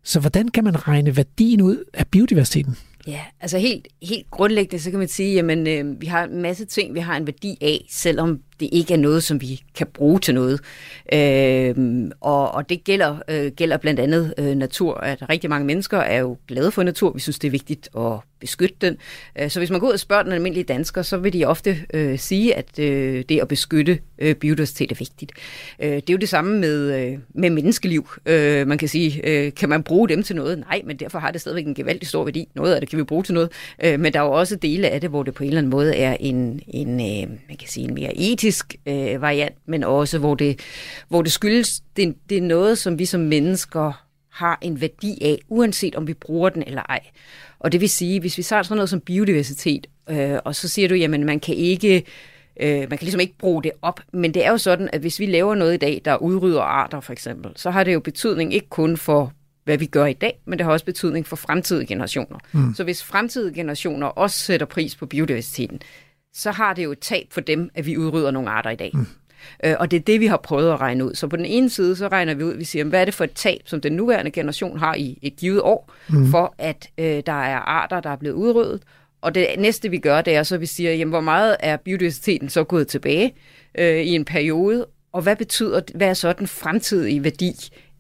Så 0.04 0.20
hvordan 0.20 0.48
kan 0.48 0.64
man 0.64 0.88
regne 0.88 1.18
værdien 1.18 1.62
ud 1.62 1.84
af 1.94 2.08
biodiversiteten? 2.08 2.78
Ja, 3.08 3.22
altså 3.42 3.58
helt, 3.58 3.88
helt 4.04 4.32
grundlæggende, 4.32 4.84
så 4.84 4.90
kan 4.90 5.00
man 5.00 5.08
sige, 5.08 5.34
jamen 5.34 5.68
øh, 5.68 6.02
vi 6.02 6.06
har 6.06 6.24
en 6.24 6.42
masse 6.42 6.66
ting, 6.66 6.94
vi 6.94 7.00
har 7.00 7.18
en 7.18 7.28
værdi 7.28 7.58
af, 7.62 7.86
selvom 7.90 8.40
det 8.64 8.70
ikke 8.72 8.94
er 8.94 8.98
noget, 8.98 9.24
som 9.24 9.42
vi 9.42 9.62
kan 9.76 9.88
bruge 9.94 10.20
til 10.20 10.34
noget. 10.34 10.60
Øh, 11.14 11.76
og, 12.22 12.52
og 12.52 12.70
det 12.70 12.84
gælder, 12.84 13.18
øh, 13.28 13.52
gælder 13.52 13.78
blandt 13.78 14.00
andet 14.00 14.34
øh, 14.38 14.56
natur, 14.56 14.94
at 14.94 15.30
rigtig 15.30 15.50
mange 15.50 15.66
mennesker 15.66 15.98
er 15.98 16.20
jo 16.20 16.38
glade 16.48 16.72
for 16.72 16.84
natur. 16.84 17.12
Vi 17.12 17.20
synes, 17.20 17.40
det 17.40 17.48
er 17.48 17.52
vigtigt 17.52 17.90
at 17.98 18.20
beskytte 18.40 18.76
den. 18.82 18.98
Øh, 19.40 19.50
så 19.50 19.60
hvis 19.60 19.70
man 19.70 19.80
går 19.80 19.88
ud 19.88 19.94
og 19.94 20.00
spørger 20.00 20.24
den 20.24 20.32
almindelige 20.32 20.64
dansker, 20.64 21.02
så 21.02 21.18
vil 21.18 21.34
de 21.34 21.46
ofte 21.46 21.78
øh, 21.94 22.20
sige, 22.20 22.56
at 22.56 22.80
øh, 22.80 23.24
det 23.30 23.40
at 23.40 23.48
beskytte 23.48 24.00
øh, 24.20 24.36
biodiversitet 24.36 24.92
er 24.92 24.96
vigtigt. 24.96 25.32
Øh, 25.80 25.90
det 25.90 26.10
er 26.10 26.14
jo 26.14 26.18
det 26.18 26.30
samme 26.30 26.60
med, 26.60 27.00
øh, 27.00 27.18
med 27.34 27.50
menneskeliv. 27.50 28.10
Øh, 28.26 28.68
man 28.68 28.78
kan 28.78 28.88
sige, 28.88 29.30
øh, 29.30 29.54
kan 29.54 29.70
man 29.70 29.84
bruge 29.84 30.10
dem 30.10 30.24
til 30.24 30.36
noget? 30.36 30.60
Nej, 30.60 30.82
men 30.86 30.98
derfor 30.98 31.20
har 31.20 31.32
det 31.32 31.42
stadigvæk 31.42 31.66
en 31.66 31.76
gevaldig 31.76 32.08
stor 32.08 32.24
værdi. 32.24 32.48
Noget 32.56 32.74
af 32.74 32.82
det 32.82 32.90
kan 32.90 33.00
vi 33.00 33.04
bruge 33.04 33.24
til 33.24 33.34
noget. 33.34 33.50
Øh, 33.84 34.00
men 34.00 34.14
der 34.14 34.20
er 34.20 34.24
jo 34.24 34.32
også 34.32 34.56
dele 34.56 34.90
af 34.90 35.02
det, 35.02 35.10
hvor 35.10 35.24
det 35.24 35.34
på 35.34 35.44
en 35.44 35.48
eller 35.48 35.58
anden 35.58 35.72
måde 35.72 35.96
er 35.96 36.18
en, 36.20 36.62
en 36.68 36.90
øh, 36.90 37.30
man 37.48 37.58
kan 37.60 37.68
sige, 37.68 37.88
en 37.88 37.94
mere 37.94 38.18
etisk 38.18 38.53
øh, 38.86 39.22
variant, 39.22 39.56
men 39.66 39.84
også 39.84 40.18
hvor 40.18 40.36
det, 40.36 40.60
hvor 41.10 41.22
det 41.22 41.32
skyldes, 41.32 41.82
det, 41.98 42.16
det 42.30 42.38
er 42.38 42.42
noget, 42.42 42.78
som 42.78 43.00
vi 43.00 43.06
som 43.06 43.22
mennesker 43.22 44.06
har 44.30 44.58
en 44.62 44.82
værdi 44.82 45.18
af, 45.22 45.40
uanset 45.50 45.96
om 45.96 46.08
vi 46.08 46.14
bruger 46.14 46.50
den 46.50 46.64
eller 46.68 46.82
ej. 46.90 47.00
Og 47.60 47.72
det 47.72 47.82
vil 47.82 47.90
sige, 47.90 48.20
hvis 48.20 48.38
vi 48.38 48.44
tager 48.44 48.64
sådan 48.64 48.78
noget 48.78 48.90
som 48.90 49.00
biodiversitet, 49.00 49.88
øh, 50.10 50.40
og 50.46 50.56
så 50.56 50.68
siger 50.68 50.88
du, 50.88 50.96
jamen 50.96 51.26
man 51.26 51.40
kan 51.40 51.56
ikke 51.56 52.04
Øh, 52.62 52.80
man 52.80 52.90
kan 52.90 53.00
ligesom 53.00 53.20
ikke 53.20 53.38
bruge 53.38 53.64
det 53.64 53.72
op, 53.82 54.00
men 54.14 54.34
det 54.34 54.46
er 54.46 54.52
jo 54.52 54.58
sådan, 54.58 54.90
at 54.94 55.02
hvis 55.02 55.20
vi 55.20 55.26
laver 55.26 55.56
noget 55.56 55.74
i 55.74 55.78
dag, 55.78 56.02
der 56.06 56.18
udrydder 56.18 56.62
arter 56.62 57.00
for 57.00 57.14
eksempel, 57.14 57.52
så 57.56 57.72
har 57.72 57.84
det 57.84 57.94
jo 57.94 58.00
betydning 58.00 58.54
ikke 58.54 58.70
kun 58.70 58.98
for, 58.98 59.34
hvad 59.64 59.78
vi 59.78 59.86
gør 59.86 60.06
i 60.06 60.14
dag, 60.14 60.40
men 60.46 60.60
det 60.60 60.66
har 60.66 60.72
også 60.72 60.86
betydning 60.86 61.28
for 61.28 61.36
fremtidige 61.36 61.88
generationer. 61.88 62.38
Mm. 62.52 62.74
Så 62.74 62.84
hvis 62.84 63.04
fremtidige 63.04 63.56
generationer 63.56 64.08
også 64.08 64.40
sætter 64.40 64.66
pris 64.66 64.96
på 64.96 65.06
biodiversiteten, 65.06 65.80
så 66.34 66.52
har 66.52 66.74
det 66.74 66.84
jo 66.84 66.92
et 66.92 67.00
tab 67.00 67.28
for 67.32 67.42
dem, 67.42 67.70
at 67.76 67.86
vi 67.86 67.98
udrydder 67.98 68.32
nogle 68.32 68.50
arter 68.50 68.70
i 68.70 68.76
dag. 68.76 68.92
Mm. 68.94 69.08
Øh, 69.64 69.76
og 69.80 69.92
det 69.92 69.98
er 69.98 70.02
det, 70.02 70.20
vi 70.20 70.26
har 70.26 70.38
prøvet 70.38 70.72
at 70.72 70.82
regne 70.82 71.06
ud. 71.06 71.16
Så 71.16 71.28
på 71.28 71.36
den 71.36 71.46
ene 71.46 71.70
side, 71.70 71.96
så 71.96 72.08
regner 72.08 72.34
vi 72.34 72.44
ud, 72.44 72.54
vi 72.54 72.64
siger, 72.64 72.86
hvad 72.86 73.02
er 73.02 73.06
det 73.06 73.14
for 73.14 73.24
et 73.24 73.32
tab, 73.32 73.62
som 73.66 73.82
den 73.82 73.94
nuværende 73.94 74.32
generation 74.32 74.80
har 74.80 74.96
i 74.96 75.20
et 75.22 75.36
givet 75.36 75.62
år, 75.62 75.92
mm. 76.10 76.28
for 76.28 76.56
at 76.58 76.90
øh, 76.98 77.24
der 77.26 77.44
er 77.44 77.58
arter, 77.58 78.00
der 78.00 78.10
er 78.10 78.16
blevet 78.16 78.36
udryddet. 78.36 78.82
Og 79.22 79.36
det 79.36 79.48
næste, 79.58 79.90
vi 79.90 79.98
gør, 79.98 80.22
det 80.22 80.36
er 80.36 80.44
så, 80.44 80.56
at 80.56 80.62
vi 80.62 80.66
siger, 80.66 80.94
jamen, 80.94 81.10
hvor 81.10 81.22
meget 81.22 81.58
er 81.60 81.78
biodiversiteten 81.78 82.50
så 82.50 82.64
gået 82.64 82.88
tilbage 82.88 83.34
øh, 83.78 83.98
i 83.98 84.10
en 84.10 84.26
periode, 84.26 84.86
og 85.14 85.22
hvad 85.22 85.36
betyder, 85.36 85.82
hvad 85.96 86.08
er 86.08 86.14
så 86.14 86.34
den 86.34 86.48
fremtidige 86.48 87.24
værdi 87.24 87.56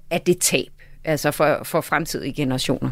af 0.09 0.21
det 0.21 0.39
tab, 0.39 0.69
altså 1.03 1.31
for, 1.31 1.61
for 1.63 1.81
fremtidige 1.81 2.33
generationer? 2.33 2.91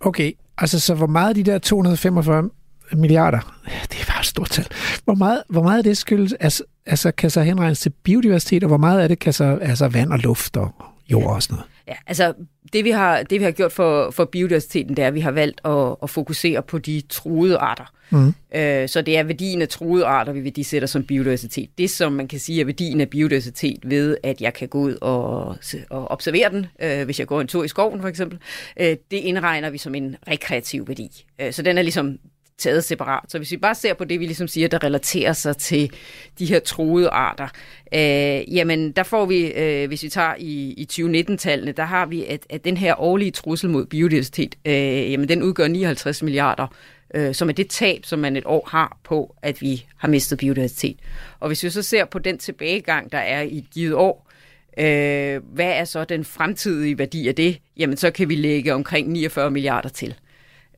Okay, 0.00 0.32
altså 0.58 0.80
så 0.80 0.94
hvor 0.94 1.06
meget 1.06 1.28
af 1.28 1.34
de 1.34 1.42
der 1.42 1.58
245 1.58 2.50
milliarder, 2.92 3.60
det 3.64 4.00
er 4.00 4.06
bare 4.06 4.20
et 4.20 4.26
stort 4.26 4.50
tal. 4.50 4.66
Hvor 5.04 5.14
meget, 5.14 5.42
hvor 5.48 5.62
meget 5.62 5.78
af 5.78 5.84
det 5.84 5.96
skyldes, 5.96 6.32
altså, 6.32 6.64
altså 6.86 7.10
kan 7.10 7.30
så 7.30 7.42
henregnes 7.42 7.80
til 7.80 7.90
biodiversitet, 7.90 8.64
og 8.64 8.68
hvor 8.68 8.76
meget 8.76 9.00
af 9.00 9.08
det 9.08 9.18
kan 9.18 9.32
så 9.32 9.58
altså 9.62 9.88
vand 9.88 10.12
og 10.12 10.18
luft 10.18 10.56
og 10.56 10.74
jord 11.10 11.34
og 11.34 11.42
sådan 11.42 11.54
noget? 11.54 11.70
Ja, 11.88 11.94
altså 12.06 12.34
det 12.72 12.84
vi 12.84 12.90
har, 12.90 13.22
det, 13.22 13.40
vi 13.40 13.44
har 13.44 13.50
gjort 13.50 13.72
for, 13.72 14.10
for 14.10 14.24
biodiversiteten, 14.24 14.96
det 14.96 15.02
er, 15.02 15.08
at 15.08 15.14
vi 15.14 15.20
har 15.20 15.30
valgt 15.30 15.60
at, 15.64 15.96
at 16.02 16.10
fokusere 16.10 16.62
på 16.62 16.78
de 16.78 17.02
truede 17.08 17.56
arter. 17.56 17.92
Mm. 18.10 18.34
Øh, 18.54 18.88
så 18.88 19.02
det 19.02 19.18
er 19.18 19.22
værdien 19.22 19.62
af 19.62 19.68
truede 19.68 20.06
arter, 20.06 20.32
vi 20.32 20.44
værdisætter 20.44 20.88
som 20.88 21.04
biodiversitet. 21.04 21.70
Det, 21.78 21.90
som 21.90 22.12
man 22.12 22.28
kan 22.28 22.40
sige 22.40 22.60
er 22.60 22.64
værdien 22.64 23.00
af 23.00 23.10
biodiversitet 23.10 23.78
ved, 23.84 24.16
at 24.22 24.40
jeg 24.40 24.54
kan 24.54 24.68
gå 24.68 24.78
ud 24.78 24.94
og, 25.00 25.56
og 25.90 26.10
observere 26.10 26.50
den, 26.50 26.66
øh, 26.82 27.04
hvis 27.04 27.18
jeg 27.18 27.26
går 27.26 27.40
en 27.40 27.46
tur 27.46 27.64
i 27.64 27.68
skoven 27.68 28.00
for 28.00 28.08
eksempel, 28.08 28.38
øh, 28.80 28.96
det 29.10 29.16
indregner 29.16 29.70
vi 29.70 29.78
som 29.78 29.94
en 29.94 30.16
rekreativ 30.28 30.88
værdi. 30.88 31.24
Øh, 31.40 31.52
så 31.52 31.62
den 31.62 31.78
er 31.78 31.82
ligesom 31.82 32.18
taget 32.58 32.84
separat. 32.84 33.30
Så 33.30 33.38
hvis 33.38 33.50
vi 33.50 33.56
bare 33.56 33.74
ser 33.74 33.94
på 33.94 34.04
det, 34.04 34.20
vi 34.20 34.26
ligesom 34.26 34.48
siger, 34.48 34.68
der 34.68 34.84
relaterer 34.84 35.32
sig 35.32 35.56
til 35.56 35.90
de 36.38 36.46
her 36.46 36.58
truede 36.60 37.08
arter, 37.08 37.48
øh, 37.94 38.54
jamen 38.54 38.92
der 38.92 39.02
får 39.02 39.26
vi, 39.26 39.46
øh, 39.46 39.88
hvis 39.88 40.02
vi 40.02 40.08
tager 40.08 40.34
i, 40.38 40.74
i 40.76 40.88
2019-tallene, 40.92 41.72
der 41.72 41.84
har 41.84 42.06
vi, 42.06 42.24
at, 42.24 42.46
at 42.50 42.64
den 42.64 42.76
her 42.76 43.00
årlige 43.00 43.30
trussel 43.30 43.70
mod 43.70 43.86
biodiversitet, 43.86 44.54
øh, 44.64 45.10
jamen 45.12 45.28
den 45.28 45.42
udgør 45.42 45.68
59 45.68 46.22
milliarder 46.22 46.66
øh, 47.14 47.34
som 47.34 47.48
er 47.48 47.52
det 47.52 47.68
tab, 47.68 48.04
som 48.04 48.18
man 48.18 48.36
et 48.36 48.46
år 48.46 48.68
har 48.70 48.98
på, 49.04 49.36
at 49.42 49.62
vi 49.62 49.86
har 49.96 50.08
mistet 50.08 50.38
biodiversitet. 50.38 50.96
Og 51.40 51.46
hvis 51.48 51.64
vi 51.64 51.70
så 51.70 51.82
ser 51.82 52.04
på 52.04 52.18
den 52.18 52.38
tilbagegang, 52.38 53.12
der 53.12 53.18
er 53.18 53.42
i 53.42 53.58
et 53.58 53.70
givet 53.70 53.94
år, 53.94 54.30
øh, 54.78 55.42
hvad 55.54 55.72
er 55.72 55.84
så 55.84 56.04
den 56.04 56.24
fremtidige 56.24 56.98
værdi 56.98 57.28
af 57.28 57.34
det? 57.34 57.58
Jamen, 57.76 57.96
så 57.96 58.10
kan 58.10 58.28
vi 58.28 58.34
lægge 58.34 58.74
omkring 58.74 59.08
49 59.08 59.50
milliarder 59.50 59.88
til. 59.88 60.14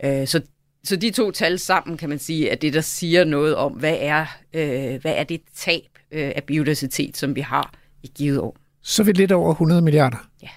Øh, 0.04 0.26
så, 0.26 0.40
så 0.84 0.96
de 0.96 1.10
to 1.10 1.30
tal 1.30 1.58
sammen, 1.58 1.96
kan 1.96 2.08
man 2.08 2.18
sige, 2.18 2.50
at 2.50 2.62
det, 2.62 2.72
der 2.72 2.80
siger 2.80 3.24
noget 3.24 3.56
om, 3.56 3.72
hvad 3.72 3.96
er, 4.00 4.26
øh, 4.54 5.00
hvad 5.00 5.14
er 5.16 5.24
det 5.24 5.40
tab 5.56 5.88
øh, 6.12 6.32
af 6.36 6.44
biodiversitet, 6.44 7.16
som 7.16 7.36
vi 7.36 7.40
har 7.40 7.74
i 8.02 8.10
givet 8.14 8.40
år. 8.40 8.56
Så 8.82 9.02
er 9.02 9.04
vi 9.04 9.12
lidt 9.12 9.32
over 9.32 9.50
100 9.50 9.82
milliarder. 9.82 10.28
Ja. 10.42 10.48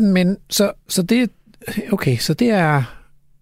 Men 0.00 0.36
så, 0.50 0.72
så 0.88 1.02
det, 1.02 1.30
okay, 1.92 2.16
så 2.16 2.34
det 2.34 2.50
er, 2.50 2.82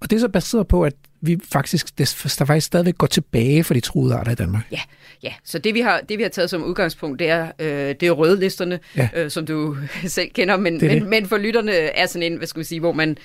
og 0.00 0.10
det 0.10 0.16
er 0.16 0.20
så 0.20 0.28
baseret 0.28 0.68
på, 0.68 0.84
at 0.84 0.94
vi 1.24 1.38
faktisk, 1.52 1.98
der 1.98 2.44
faktisk 2.44 2.66
stadigvæk 2.66 2.98
går 2.98 3.06
tilbage 3.06 3.64
for 3.64 3.74
de 3.74 3.80
truede 3.80 4.14
arter 4.14 4.32
i 4.32 4.34
Danmark. 4.34 4.62
Ja, 4.72 4.80
ja. 5.22 5.32
så 5.44 5.58
det 5.58 5.74
vi, 5.74 5.80
har, 5.80 6.00
det 6.08 6.18
vi 6.18 6.22
har 6.22 6.30
taget 6.30 6.50
som 6.50 6.64
udgangspunkt, 6.64 7.18
det 7.18 7.28
er, 7.28 7.52
øh, 7.58 7.68
det 7.68 8.02
er 8.02 8.10
rødlisterne, 8.10 8.80
ja. 8.96 9.08
øh, 9.16 9.30
som 9.30 9.46
du 9.46 9.76
selv 10.06 10.30
kender, 10.34 10.56
men, 10.56 10.80
det 10.80 10.90
men, 10.90 11.10
men 11.10 11.26
for 11.26 11.36
lytterne 11.36 11.72
er 11.72 12.06
sådan 12.06 12.32
en, 12.32 12.38
hvad 12.38 12.46
skal 12.46 12.60
vi 12.60 12.64
sige, 12.64 12.80
hvor 12.80 12.92
man, 12.92 13.16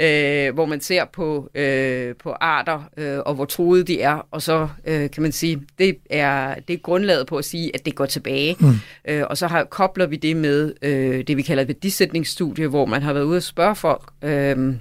øh, 0.00 0.54
hvor 0.54 0.66
man 0.66 0.80
ser 0.80 1.04
på, 1.12 1.50
øh, 1.54 2.14
på 2.22 2.30
arter 2.30 2.90
øh, 2.96 3.18
og 3.18 3.34
hvor 3.34 3.44
truede 3.44 3.84
de 3.84 4.00
er, 4.00 4.26
og 4.30 4.42
så 4.42 4.68
øh, 4.84 5.10
kan 5.10 5.22
man 5.22 5.32
sige, 5.32 5.62
det 5.78 5.96
er, 6.10 6.54
det 6.68 6.74
er 6.74 6.78
grundlaget 6.78 7.26
på 7.26 7.36
at 7.36 7.44
sige, 7.44 7.70
at 7.74 7.86
det 7.86 7.94
går 7.94 8.06
tilbage. 8.06 8.56
Mm. 8.60 8.74
Øh, 9.08 9.22
og 9.30 9.38
så 9.38 9.46
har, 9.46 9.64
kobler 9.64 10.06
vi 10.06 10.16
det 10.16 10.36
med 10.36 10.72
øh, 10.82 11.24
det, 11.26 11.36
vi 11.36 11.42
kalder 11.42 11.62
et 11.62 11.68
værdisætningsstudie, 11.68 12.68
hvor 12.68 12.86
man 12.86 13.02
har 13.02 13.12
været 13.12 13.24
ude 13.24 13.36
og 13.36 13.42
spørge 13.42 13.76
folk, 13.76 14.02
øh, 14.22 14.74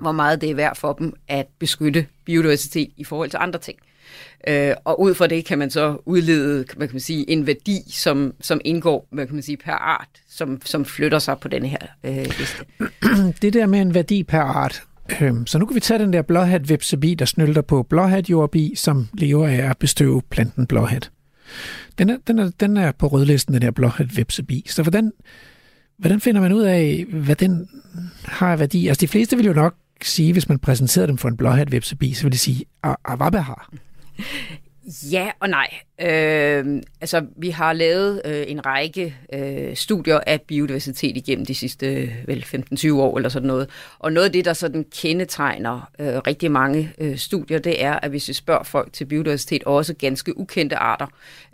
hvor 0.00 0.12
meget 0.12 0.40
det 0.40 0.50
er 0.50 0.54
værd 0.54 0.76
for 0.76 0.92
dem 0.92 1.12
at 1.28 1.46
beskytte 1.58 2.06
biodiversitet 2.24 2.88
i 2.96 3.04
forhold 3.04 3.30
til 3.30 3.38
andre 3.40 3.58
ting. 3.58 3.78
Øh, 4.48 4.74
og 4.84 5.00
ud 5.00 5.14
fra 5.14 5.26
det 5.26 5.44
kan 5.44 5.58
man 5.58 5.70
så 5.70 5.96
udlede 6.06 6.64
hvad 6.76 6.88
kan 6.88 6.94
man 6.94 7.00
sige, 7.00 7.30
en 7.30 7.46
værdi, 7.46 7.78
som, 7.88 8.34
som 8.40 8.60
indgår 8.64 9.08
hvad 9.10 9.26
kan 9.26 9.34
man 9.34 9.42
sige, 9.42 9.56
per 9.56 9.72
art, 9.72 10.08
som, 10.28 10.60
som 10.64 10.84
flytter 10.84 11.18
sig 11.18 11.38
på 11.38 11.48
den 11.48 11.64
her 11.64 11.78
øh, 12.04 12.16
liste. 12.16 12.64
Det 13.42 13.52
der 13.52 13.66
med 13.66 13.80
en 13.80 13.94
værdi 13.94 14.22
per 14.22 14.40
art, 14.40 14.82
øhm, 15.20 15.46
så 15.46 15.58
nu 15.58 15.66
kan 15.66 15.74
vi 15.74 15.80
tage 15.80 15.98
den 15.98 16.12
der 16.12 16.22
blåhat 16.22 16.68
vepsebi, 16.68 17.14
der 17.14 17.24
snylter 17.24 17.62
på 17.62 17.82
blåhatjordbi, 17.82 18.72
som 18.76 19.08
lever 19.14 19.48
af 19.48 19.70
at 19.70 19.78
bestøve 19.78 20.22
planten 20.30 20.66
blåhat. 20.66 21.10
Den 21.98 22.10
er, 22.10 22.16
den 22.26 22.38
er, 22.38 22.50
den 22.60 22.76
er 22.76 22.92
på 22.92 23.06
rødlisten, 23.06 23.54
den 23.54 23.62
der 23.62 23.70
blåhat 23.70 24.16
vepsebi. 24.16 24.66
Så 24.68 24.82
hvordan, 24.82 25.12
hvordan 25.98 26.20
finder 26.20 26.40
man 26.40 26.52
ud 26.52 26.62
af, 26.62 27.04
hvad 27.08 27.36
den 27.36 27.68
har 28.24 28.56
værdi? 28.56 28.88
Altså 28.88 29.00
de 29.00 29.08
fleste 29.08 29.36
vil 29.36 29.46
jo 29.46 29.52
nok 29.52 29.74
sige, 30.02 30.32
hvis 30.32 30.48
man 30.48 30.58
præsenterede 30.58 31.08
dem 31.08 31.18
for 31.18 31.28
en 31.28 31.36
blåhat 31.36 31.72
vepsebi, 31.72 32.12
så 32.12 32.22
ville 32.22 32.32
de 32.32 32.38
sige, 32.38 32.64
hvad 33.30 33.40
har. 33.40 33.70
Ja 35.12 35.30
og 35.40 35.48
nej. 35.48 35.74
Øh, 36.00 36.82
altså, 37.00 37.26
vi 37.36 37.50
har 37.50 37.72
lavet 37.72 38.22
øh, 38.24 38.44
en 38.48 38.66
række 38.66 39.16
øh, 39.32 39.76
studier 39.76 40.20
af 40.26 40.40
biodiversitet 40.40 41.16
igennem 41.16 41.46
de 41.46 41.54
sidste 41.54 42.10
vel 42.26 42.44
15-20 42.74 42.92
år 42.92 43.16
eller 43.16 43.28
sådan 43.28 43.46
noget. 43.46 43.68
Og 43.98 44.12
noget 44.12 44.26
af 44.26 44.32
det, 44.32 44.44
der 44.44 44.52
sådan 44.52 44.84
kendetegner 44.96 45.90
øh, 45.98 46.16
rigtig 46.26 46.50
mange 46.50 46.92
øh, 46.98 47.16
studier, 47.16 47.58
det 47.58 47.84
er, 47.84 47.92
at 47.92 48.10
hvis 48.10 48.28
vi 48.28 48.32
spørger 48.32 48.62
folk 48.62 48.92
til 48.92 49.04
biodiversitet, 49.04 49.64
og 49.64 49.74
også 49.74 49.94
ganske 49.94 50.38
ukendte 50.38 50.76
arter, 50.76 51.06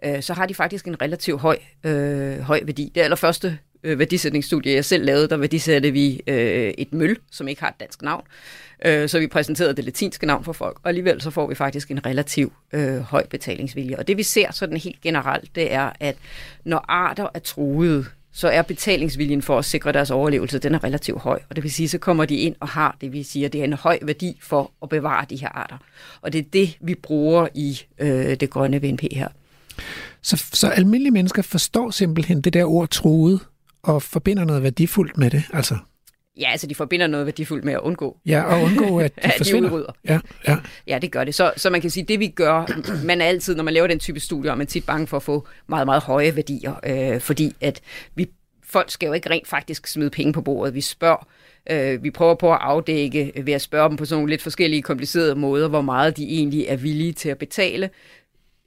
øh, 0.05 0.23
så 0.23 0.35
har 0.35 0.47
de 0.47 0.55
faktisk 0.55 0.87
en 0.87 1.03
relativt 1.03 1.41
høj, 1.41 1.59
øh, 1.85 2.39
høj 2.39 2.61
værdi. 2.65 2.93
Det 2.95 3.01
allerførste 3.01 3.59
øh, 3.83 3.99
værdisætningsstudie, 3.99 4.75
jeg 4.75 4.85
selv 4.85 5.05
lavede, 5.05 5.29
der 5.29 5.37
værdisatte 5.37 5.91
vi 5.91 6.21
øh, 6.27 6.75
et 6.79 6.93
møl, 6.93 7.19
som 7.31 7.49
ikke 7.49 7.61
har 7.61 7.69
et 7.69 7.81
dansk 7.81 8.03
navn. 8.03 8.25
Øh, 8.85 9.09
så 9.09 9.19
vi 9.19 9.27
præsenterede 9.27 9.75
det 9.75 9.85
latinske 9.85 10.27
navn 10.27 10.45
for 10.45 10.53
folk, 10.53 10.79
og 10.83 10.89
alligevel 10.89 11.21
så 11.21 11.31
får 11.31 11.47
vi 11.47 11.55
faktisk 11.55 11.91
en 11.91 12.07
relativ 12.07 12.53
øh, 12.73 12.99
høj 12.99 13.27
betalingsvilje. 13.27 13.99
Og 13.99 14.09
det 14.09 14.17
vi 14.17 14.23
ser 14.23 14.53
sådan 14.53 14.77
helt 14.77 15.01
generelt, 15.01 15.55
det 15.55 15.73
er, 15.73 15.93
at 16.01 16.17
når 16.65 16.85
arter 16.89 17.29
er 17.35 17.39
truede, 17.39 18.05
så 18.33 18.49
er 18.49 18.63
betalingsviljen 18.63 19.43
for 19.43 19.59
at 19.59 19.65
sikre 19.65 19.93
deres 19.93 20.11
overlevelse, 20.11 20.59
den 20.59 20.75
er 20.75 20.85
relativt 20.85 21.21
høj. 21.21 21.41
Og 21.51 21.57
det 21.57 21.65
vil 21.65 21.73
sige, 21.73 21.89
så 21.89 21.99
kommer 21.99 22.25
de 22.25 22.37
ind 22.37 22.55
og 22.61 22.69
har, 22.69 22.97
det 23.01 23.13
vi 23.13 23.23
siger, 23.23 23.49
det 23.49 23.61
er 23.61 23.65
en 23.65 23.73
høj 23.73 23.99
værdi 24.03 24.39
for 24.43 24.73
at 24.83 24.89
bevare 24.89 25.27
de 25.31 25.37
her 25.37 25.49
arter. 25.49 25.79
Og 26.21 26.33
det 26.33 26.39
er 26.39 26.43
det, 26.53 26.77
vi 26.81 26.95
bruger 26.95 27.49
i 27.55 27.81
øh, 27.99 28.35
det 28.35 28.51
grønne 28.51 28.83
VNP 28.83 29.03
her. 29.13 29.29
Så, 30.23 30.45
så 30.53 30.69
almindelige 30.69 31.13
mennesker 31.13 31.43
forstår 31.43 31.91
simpelthen 31.91 32.41
det 32.41 32.53
der 32.53 32.65
ord 32.65 32.89
truet, 32.89 33.41
og 33.87 34.03
forbinder 34.03 34.45
noget 34.45 34.63
værdifuldt 34.63 35.17
med 35.19 35.31
det, 35.31 35.43
altså? 35.53 35.77
Ja, 36.41 36.51
altså 36.51 36.67
de 36.67 36.75
forbinder 36.75 37.07
noget 37.07 37.27
værdifuldt 37.27 37.65
med 37.65 37.73
at 37.73 37.81
undgå. 37.81 38.19
Ja, 38.27 38.43
og 38.43 38.63
undgå, 38.63 39.01
at 39.01 39.17
de 39.25 39.31
forsvinder. 39.37 39.71
de 39.71 39.87
Ja, 40.05 40.21
ja. 40.49 40.57
ja, 40.87 40.99
det 40.99 41.13
gør 41.13 41.25
det. 41.25 41.35
Så, 41.35 41.53
så 41.57 41.71
man 41.71 41.81
kan 41.81 41.91
sige, 41.91 42.05
det 42.05 42.21
vi 42.21 42.29
gør, 42.29 42.81
man 43.05 43.21
er 43.21 43.25
altid, 43.25 43.55
når 43.55 43.65
man 43.65 43.75
laver 43.75 43.87
den 43.87 43.99
type 43.99 44.21
studier, 44.21 44.53
er 44.53 44.57
man 44.57 44.67
tit 44.67 44.87
bange 44.87 45.07
for 45.07 45.17
at 45.17 45.23
få 45.23 45.47
meget, 45.67 45.87
meget 45.87 46.03
høje 46.03 46.37
værdier, 46.37 46.75
øh, 46.87 47.21
fordi 47.21 47.55
at 47.61 47.81
vi, 48.15 48.27
folk 48.65 48.91
skal 48.91 49.07
jo 49.07 49.13
ikke 49.13 49.31
rent 49.31 49.49
faktisk 49.49 49.87
smide 49.87 50.11
penge 50.11 50.33
på 50.33 50.43
bordet. 50.43 50.75
Vi 50.75 50.81
spørger, 50.81 51.27
øh, 51.71 52.03
vi 52.03 52.11
prøver 52.11 52.35
på 52.35 52.53
at 52.53 52.59
afdække 52.61 53.33
ved 53.45 53.53
at 53.53 53.63
spørge 53.63 53.89
dem 53.89 53.97
på 53.97 54.05
sådan 54.05 54.19
nogle 54.19 54.31
lidt 54.31 54.43
forskellige 54.43 54.83
komplicerede 54.83 55.35
måder, 55.35 55.69
hvor 55.69 55.83
meget 55.83 56.17
de 56.17 56.25
egentlig 56.29 56.65
er 56.69 56.77
villige 56.77 57.13
til 57.13 57.29
at 57.29 57.39
betale 57.39 57.91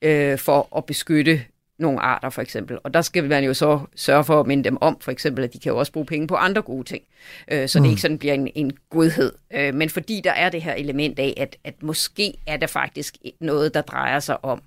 øh, 0.02 0.38
for 0.38 0.78
at 0.78 0.86
beskytte 0.86 1.42
nogle 1.80 2.00
arter 2.00 2.30
for 2.30 2.42
eksempel. 2.42 2.78
Og 2.84 2.94
der 2.94 3.02
skal 3.02 3.30
man 3.30 3.44
jo 3.44 3.54
så 3.54 3.80
sørge 3.96 4.24
for 4.24 4.40
at 4.40 4.48
minde 4.48 4.64
dem 4.64 4.78
om, 4.82 4.98
for 5.02 5.12
eksempel, 5.12 5.44
at 5.44 5.54
de 5.54 5.60
kan 5.60 5.72
jo 5.72 5.78
også 5.78 5.92
bruge 5.92 6.06
penge 6.06 6.28
på 6.28 6.36
andre 6.36 6.62
gode 6.62 6.84
ting. 6.84 7.04
Øh, 7.52 7.70
så 7.70 7.80
mm. 7.80 7.84
det 7.84 7.90
ikke 7.90 8.02
sådan 8.02 8.18
bliver 8.18 8.34
en, 8.34 8.50
en 8.56 8.72
godhed. 8.90 9.32
Øh, 9.54 9.74
men 9.74 9.90
fordi 9.90 10.22
der 10.24 10.32
er 10.32 10.50
det 10.50 10.62
her 10.62 10.74
element 10.74 11.20
af, 11.20 11.34
at, 11.38 11.58
at 11.64 11.84
måske 11.84 12.34
er 12.48 12.58
der 12.58 12.68
faktisk 12.68 13.18
noget, 13.42 13.74
der 13.74 13.82
drejer 13.82 14.20
sig 14.20 14.46
om, 14.46 14.62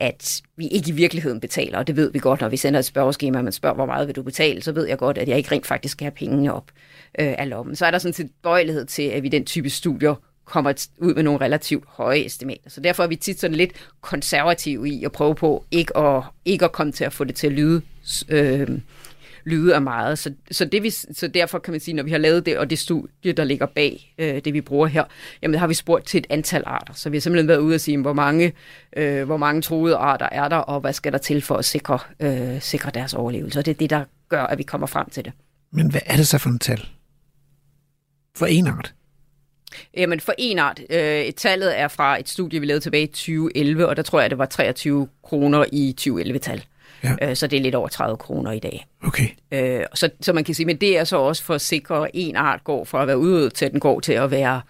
at 0.00 0.42
vi 0.56 0.68
ikke 0.68 0.90
i 0.90 0.92
virkeligheden 0.92 1.40
betaler, 1.40 1.78
og 1.78 1.86
det 1.86 1.96
ved 1.96 2.12
vi 2.12 2.18
godt, 2.18 2.40
når 2.40 2.48
vi 2.48 2.56
sender 2.56 2.78
et 2.78 2.84
spørgeskema, 2.84 3.38
og 3.38 3.44
man 3.44 3.52
spørger, 3.52 3.74
hvor 3.74 3.86
meget 3.86 4.06
vil 4.06 4.16
du 4.16 4.22
betale, 4.22 4.62
så 4.62 4.72
ved 4.72 4.88
jeg 4.88 4.98
godt, 4.98 5.18
at 5.18 5.28
jeg 5.28 5.36
ikke 5.36 5.52
rent 5.52 5.66
faktisk 5.66 5.92
skal 5.92 6.04
have 6.04 6.12
pengene 6.12 6.54
op 6.54 6.70
øh, 7.18 7.34
af 7.38 7.48
lommen. 7.48 7.76
Så 7.76 7.86
er 7.86 7.90
der 7.90 7.98
sådan 7.98 8.12
set 8.12 8.30
bøjelighed 8.42 8.84
til, 8.84 9.02
at 9.02 9.22
vi 9.22 9.28
den 9.28 9.44
type 9.44 9.70
studier 9.70 10.14
kommer 10.48 10.86
ud 10.98 11.14
med 11.14 11.22
nogle 11.22 11.40
relativt 11.40 11.84
høje 11.88 12.24
estimater. 12.24 12.70
Så 12.70 12.80
derfor 12.80 13.02
er 13.02 13.06
vi 13.06 13.16
tit 13.16 13.40
sådan 13.40 13.56
lidt 13.56 13.72
konservative 14.00 14.88
i 14.88 15.04
at 15.04 15.12
prøve 15.12 15.34
på 15.34 15.64
ikke 15.70 15.96
at, 15.96 16.22
ikke 16.44 16.64
at 16.64 16.72
komme 16.72 16.92
til 16.92 17.04
at 17.04 17.12
få 17.12 17.24
det 17.24 17.34
til 17.34 17.46
at 17.46 17.52
lyde, 17.52 17.82
øh, 18.28 18.68
lyde 19.44 19.74
af 19.74 19.82
meget. 19.82 20.18
Så, 20.18 20.32
så, 20.50 20.64
det 20.64 20.82
vi, 20.82 20.90
så 20.90 21.30
derfor 21.34 21.58
kan 21.58 21.72
man 21.72 21.80
sige, 21.80 21.94
når 21.94 22.02
vi 22.02 22.10
har 22.10 22.18
lavet 22.18 22.46
det, 22.46 22.58
og 22.58 22.70
det 22.70 22.78
studie, 22.78 23.32
der 23.32 23.44
ligger 23.44 23.66
bag 23.66 24.14
øh, 24.18 24.40
det, 24.44 24.54
vi 24.54 24.60
bruger 24.60 24.86
her, 24.86 25.04
jamen 25.42 25.60
har 25.60 25.66
vi 25.66 25.74
spurgt 25.74 26.06
til 26.06 26.18
et 26.18 26.26
antal 26.30 26.62
arter. 26.66 26.94
Så 26.94 27.10
vi 27.10 27.16
har 27.16 27.20
simpelthen 27.20 27.48
været 27.48 27.58
ude 27.58 27.74
og 27.74 27.80
sige, 27.80 27.98
hvor 27.98 28.12
mange, 28.12 28.52
øh, 28.96 29.24
hvor 29.24 29.36
mange 29.36 29.62
troede 29.62 29.96
arter 29.96 30.28
er 30.32 30.48
der, 30.48 30.56
og 30.56 30.80
hvad 30.80 30.92
skal 30.92 31.12
der 31.12 31.18
til 31.18 31.42
for 31.42 31.56
at 31.56 31.64
sikre, 31.64 31.98
øh, 32.20 32.60
sikre 32.60 32.90
deres 32.94 33.14
overlevelse. 33.14 33.58
Og 33.58 33.66
det 33.66 33.70
er 33.70 33.78
det, 33.78 33.90
der 33.90 34.04
gør, 34.28 34.42
at 34.42 34.58
vi 34.58 34.62
kommer 34.62 34.86
frem 34.86 35.10
til 35.10 35.24
det. 35.24 35.32
Men 35.72 35.90
hvad 35.90 36.00
er 36.06 36.16
det 36.16 36.26
så 36.26 36.38
for 36.38 36.50
en 36.50 36.58
tal? 36.58 36.88
For 38.36 38.46
en 38.46 38.66
art? 38.66 38.94
Jamen 39.96 40.20
for 40.20 40.34
en 40.38 40.58
art. 40.58 40.80
Øh, 40.90 41.20
et 41.20 41.34
tallet 41.34 41.78
er 41.78 41.88
fra 41.88 42.20
et 42.20 42.28
studie, 42.28 42.60
vi 42.60 42.66
lavede 42.66 42.84
tilbage 42.84 43.02
i 43.02 43.06
2011, 43.06 43.88
og 43.88 43.96
der 43.96 44.02
tror 44.02 44.20
jeg, 44.20 44.30
det 44.30 44.38
var 44.38 44.46
23 44.46 45.08
kroner 45.22 45.64
i 45.72 45.96
2011-tal. 46.00 46.64
Ja. 47.04 47.14
Øh, 47.22 47.36
så 47.36 47.46
det 47.46 47.56
er 47.56 47.60
lidt 47.60 47.74
over 47.74 47.88
30 47.88 48.16
kroner 48.16 48.52
i 48.52 48.58
dag. 48.58 48.86
Okay. 49.02 49.28
Øh, 49.52 49.84
så, 49.94 50.10
så 50.20 50.32
man 50.32 50.44
kan 50.44 50.54
sige, 50.54 50.66
men 50.66 50.76
det 50.76 50.98
er 50.98 51.04
så 51.04 51.16
også 51.16 51.42
for 51.42 51.54
at 51.54 51.60
sikre, 51.60 52.04
at 52.04 52.10
en 52.14 52.36
art 52.36 52.64
går 52.64 52.84
fra 52.84 53.02
at 53.02 53.08
være 53.08 53.18
udryddet 53.18 53.54
til, 53.54 53.64
at 53.64 53.72
den 53.72 53.80
går 53.80 54.00
til 54.00 54.12
at 54.12 54.30
være 54.30 54.60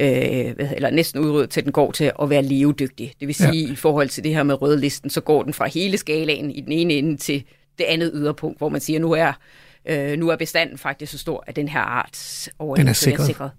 øh, 0.00 0.54
eller 0.76 0.90
næsten 0.90 1.20
udryddet 1.20 1.50
til, 1.50 1.60
at 1.60 1.64
den 1.64 1.72
går 1.72 1.92
til 1.92 2.12
at 2.22 2.30
være 2.30 2.42
levedygtig. 2.42 3.12
Det 3.20 3.28
vil 3.28 3.34
sige, 3.34 3.66
ja. 3.66 3.72
i 3.72 3.76
forhold 3.76 4.08
til 4.08 4.24
det 4.24 4.34
her 4.34 4.42
med 4.42 4.62
rødlisten, 4.62 5.10
så 5.10 5.20
går 5.20 5.42
den 5.42 5.52
fra 5.52 5.66
hele 5.66 5.98
skalaen 5.98 6.50
i 6.50 6.60
den 6.60 6.72
ene 6.72 6.94
ende 6.94 7.16
til 7.16 7.44
det 7.78 7.84
andet 7.84 8.10
yderpunkt, 8.14 8.58
hvor 8.58 8.68
man 8.68 8.80
siger, 8.80 9.00
nu 9.00 9.12
er, 9.12 9.32
øh, 9.86 10.18
nu 10.18 10.28
er 10.28 10.36
bestanden 10.36 10.78
faktisk 10.78 11.12
så 11.12 11.18
stor, 11.18 11.44
at 11.46 11.56
den 11.56 11.68
her 11.68 11.80
art 11.80 12.48
overlevelse 12.58 12.90
er 12.90 13.10
sikret. 13.10 13.22
Er 13.22 13.26
sikret 13.26 13.50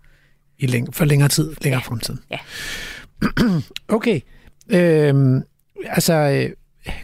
i 0.62 0.68
læng- 0.68 0.92
for 0.92 1.06
længere 1.06 1.30
tid, 1.30 1.54
længere 1.62 1.82
ja. 1.86 1.90
fremtid. 1.90 2.18
Ja. 2.32 2.38
okay. 3.96 4.20
Øhm, 4.70 5.44
altså, 5.86 6.14
øh, 6.14 6.50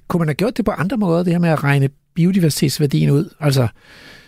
kunne 0.07 0.19
man 0.19 0.27
have 0.27 0.35
gjort 0.35 0.57
det 0.57 0.65
på 0.65 0.71
andre 0.71 0.97
måder, 0.97 1.23
det 1.23 1.33
her 1.33 1.39
med 1.39 1.49
at 1.49 1.63
regne 1.63 1.89
biodiversitetsværdien 2.13 3.09
ud? 3.09 3.33
Altså, 3.39 3.67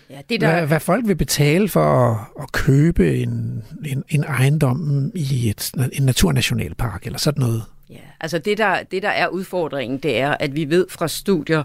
ja, 0.09 0.21
det 0.29 0.41
der... 0.41 0.51
hvad, 0.51 0.67
hvad 0.67 0.79
folk 0.79 1.07
vil 1.07 1.15
betale 1.15 1.69
for 1.69 1.83
at, 1.83 2.17
at 2.43 2.51
købe 2.51 3.17
en, 3.17 3.63
en, 3.85 4.03
en 4.09 4.23
ejendom 4.23 5.11
i 5.15 5.49
et, 5.49 5.71
en 5.93 6.03
naturnationalpark 6.03 7.05
eller 7.05 7.19
sådan 7.19 7.41
noget? 7.41 7.63
Ja, 7.89 7.95
altså 8.19 8.37
det 8.37 8.57
der, 8.57 8.83
det 8.83 9.03
der 9.03 9.09
er 9.09 9.27
udfordringen, 9.27 9.99
det 9.99 10.19
er, 10.19 10.35
at 10.39 10.55
vi 10.55 10.69
ved 10.69 10.85
fra 10.89 11.07
studier, 11.07 11.63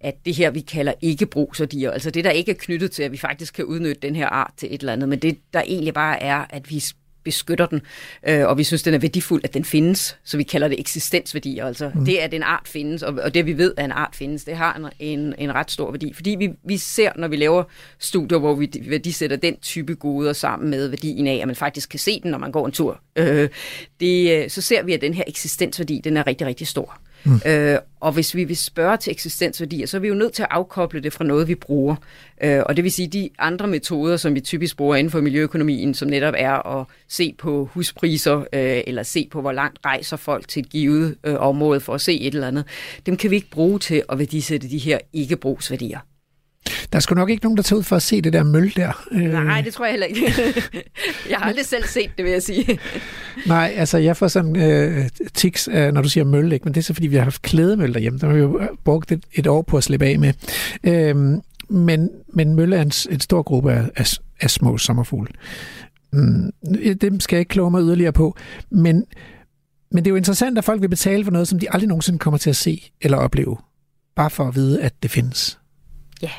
at 0.00 0.14
det 0.24 0.34
her, 0.34 0.50
vi 0.50 0.60
kalder 0.60 0.92
ikke 1.00 1.26
brugsværdier, 1.26 1.90
altså 1.90 2.10
det, 2.10 2.24
der 2.24 2.30
ikke 2.30 2.50
er 2.50 2.56
knyttet 2.58 2.90
til, 2.90 3.02
at 3.02 3.12
vi 3.12 3.16
faktisk 3.16 3.54
kan 3.54 3.64
udnytte 3.64 4.00
den 4.02 4.16
her 4.16 4.26
art 4.26 4.52
til 4.56 4.74
et 4.74 4.80
eller 4.80 4.92
andet, 4.92 5.08
men 5.08 5.18
det, 5.18 5.38
der 5.54 5.62
egentlig 5.62 5.94
bare 5.94 6.22
er, 6.22 6.44
at 6.50 6.70
vi 6.70 6.82
beskytter 7.24 7.66
den, 7.66 7.82
øh, 8.28 8.46
og 8.46 8.58
vi 8.58 8.64
synes, 8.64 8.82
den 8.82 8.94
er 8.94 8.98
værdifuld, 8.98 9.40
at 9.44 9.54
den 9.54 9.64
findes, 9.64 10.18
så 10.24 10.36
vi 10.36 10.42
kalder 10.42 10.68
det 10.68 10.80
eksistensværdi. 10.80 11.58
Altså 11.58 11.90
mm. 11.94 12.04
det, 12.04 12.16
at 12.16 12.34
en 12.34 12.42
art 12.42 12.68
findes, 12.68 13.02
og, 13.02 13.14
og 13.14 13.34
det 13.34 13.46
vi 13.46 13.58
ved, 13.58 13.74
at 13.76 13.84
en 13.84 13.92
art 13.92 14.16
findes, 14.16 14.44
det 14.44 14.56
har 14.56 14.74
en, 14.74 14.86
en, 15.18 15.34
en 15.38 15.54
ret 15.54 15.70
stor 15.70 15.90
værdi. 15.90 16.12
Fordi 16.12 16.36
vi, 16.38 16.50
vi 16.64 16.76
ser, 16.76 17.10
når 17.16 17.28
vi 17.28 17.36
laver 17.36 17.64
studier, 17.98 18.38
hvor 18.38 18.54
vi 18.54 18.70
værdisætter 18.86 19.36
den 19.36 19.56
type 19.56 19.94
goder 19.94 20.32
sammen 20.32 20.70
med 20.70 20.88
værdien 20.88 21.26
af, 21.26 21.38
at 21.42 21.46
man 21.46 21.56
faktisk 21.56 21.88
kan 21.90 21.98
se 21.98 22.20
den, 22.20 22.30
når 22.30 22.38
man 22.38 22.52
går 22.52 22.66
en 22.66 22.72
tur, 22.72 23.00
øh, 23.16 23.48
det, 24.00 24.52
så 24.52 24.60
ser 24.60 24.82
vi, 24.82 24.92
at 24.92 25.00
den 25.00 25.14
her 25.14 25.24
eksistensværdi, 25.26 26.00
den 26.04 26.16
er 26.16 26.26
rigtig, 26.26 26.46
rigtig 26.46 26.66
stor. 26.66 27.00
Mm. 27.24 27.40
Øh, 27.46 27.78
og 28.00 28.12
hvis 28.12 28.34
vi 28.34 28.44
vil 28.44 28.56
spørge 28.56 28.96
til 28.96 29.10
eksistensværdier, 29.10 29.86
så 29.86 29.96
er 29.96 30.00
vi 30.00 30.08
jo 30.08 30.14
nødt 30.14 30.32
til 30.32 30.42
at 30.42 30.48
afkoble 30.50 31.00
det 31.00 31.12
fra 31.12 31.24
noget, 31.24 31.48
vi 31.48 31.54
bruger. 31.54 31.96
Øh, 32.42 32.62
og 32.66 32.76
det 32.76 32.84
vil 32.84 32.92
sige, 32.92 33.08
de 33.08 33.30
andre 33.38 33.66
metoder, 33.66 34.16
som 34.16 34.34
vi 34.34 34.40
typisk 34.40 34.76
bruger 34.76 34.96
inden 34.96 35.10
for 35.10 35.20
miljøøkonomien, 35.20 35.94
som 35.94 36.08
netop 36.08 36.34
er 36.36 36.78
at 36.80 36.86
se 37.08 37.34
på 37.38 37.68
huspriser, 37.72 38.36
øh, 38.36 38.82
eller 38.86 39.02
se 39.02 39.28
på, 39.32 39.40
hvor 39.40 39.52
langt 39.52 39.78
rejser 39.84 40.16
folk 40.16 40.48
til 40.48 40.60
et 40.60 40.68
givet 40.68 41.16
øh, 41.24 41.34
område 41.38 41.80
for 41.80 41.94
at 41.94 42.00
se 42.00 42.20
et 42.20 42.34
eller 42.34 42.48
andet, 42.48 42.64
dem 43.06 43.16
kan 43.16 43.30
vi 43.30 43.36
ikke 43.36 43.50
bruge 43.50 43.78
til 43.78 44.02
at 44.08 44.18
værdisætte 44.18 44.70
de 44.70 44.78
her 44.78 44.98
ikke-brugsværdier. 45.12 45.98
Der 46.94 46.98
er 46.98 47.00
sgu 47.00 47.14
nok 47.14 47.30
ikke 47.30 47.44
nogen, 47.44 47.56
der 47.56 47.62
tager 47.62 47.78
ud 47.78 47.82
for 47.82 47.96
at 47.96 48.02
se 48.02 48.20
det 48.20 48.32
der 48.32 48.42
møl 48.42 48.72
der. 48.76 49.06
Øh. 49.12 49.32
Nej, 49.32 49.60
det 49.60 49.74
tror 49.74 49.84
jeg 49.84 49.92
heller 49.92 50.06
ikke. 50.06 50.20
jeg 51.30 51.38
har 51.38 51.44
aldrig 51.44 51.66
selv 51.66 51.84
set 51.84 52.10
det, 52.16 52.24
vil 52.24 52.32
jeg 52.32 52.42
sige. 52.42 52.78
Nej, 53.46 53.72
altså 53.76 53.98
jeg 53.98 54.16
får 54.16 54.28
sådan 54.28 54.56
øh, 54.56 55.08
tics, 55.34 55.68
øh, 55.72 55.92
når 55.92 56.02
du 56.02 56.08
siger 56.08 56.24
møl, 56.24 56.52
ikke? 56.52 56.64
men 56.64 56.74
det 56.74 56.80
er 56.80 56.84
så 56.84 56.94
fordi, 56.94 57.06
vi 57.06 57.16
har 57.16 57.22
haft 57.22 57.42
klædemøl 57.42 57.94
derhjemme. 57.94 58.18
Der 58.18 58.26
har 58.26 58.34
vi 58.34 58.40
jo 58.40 58.60
brugt 58.84 59.12
et, 59.12 59.24
et 59.32 59.46
år 59.46 59.62
på 59.62 59.76
at 59.76 59.84
slippe 59.84 60.06
af 60.06 60.18
med. 60.18 60.32
Øh, 60.84 61.16
men, 61.68 62.10
men 62.28 62.54
mølle 62.54 62.76
er 62.76 62.82
en, 62.82 62.92
en 63.10 63.20
stor 63.20 63.42
gruppe 63.42 63.72
af, 63.72 63.90
af, 63.96 64.06
af 64.40 64.50
små 64.50 64.78
sommerfugle. 64.78 65.28
Mm, 66.12 66.52
dem 67.00 67.20
skal 67.20 67.36
jeg 67.36 67.40
ikke 67.40 67.50
kloge 67.50 67.70
mig 67.70 67.82
yderligere 67.82 68.12
på. 68.12 68.36
Men, 68.70 69.04
men 69.90 70.04
det 70.04 70.06
er 70.06 70.10
jo 70.10 70.16
interessant, 70.16 70.58
at 70.58 70.64
folk 70.64 70.80
vil 70.80 70.88
betale 70.88 71.24
for 71.24 71.32
noget, 71.32 71.48
som 71.48 71.58
de 71.58 71.72
aldrig 71.72 71.88
nogensinde 71.88 72.18
kommer 72.18 72.38
til 72.38 72.50
at 72.50 72.56
se 72.56 72.90
eller 73.00 73.18
opleve. 73.18 73.56
Bare 74.16 74.30
for 74.30 74.48
at 74.48 74.54
vide, 74.54 74.82
at 74.82 75.02
det 75.02 75.10
findes. 75.10 75.58
Ja. 76.22 76.30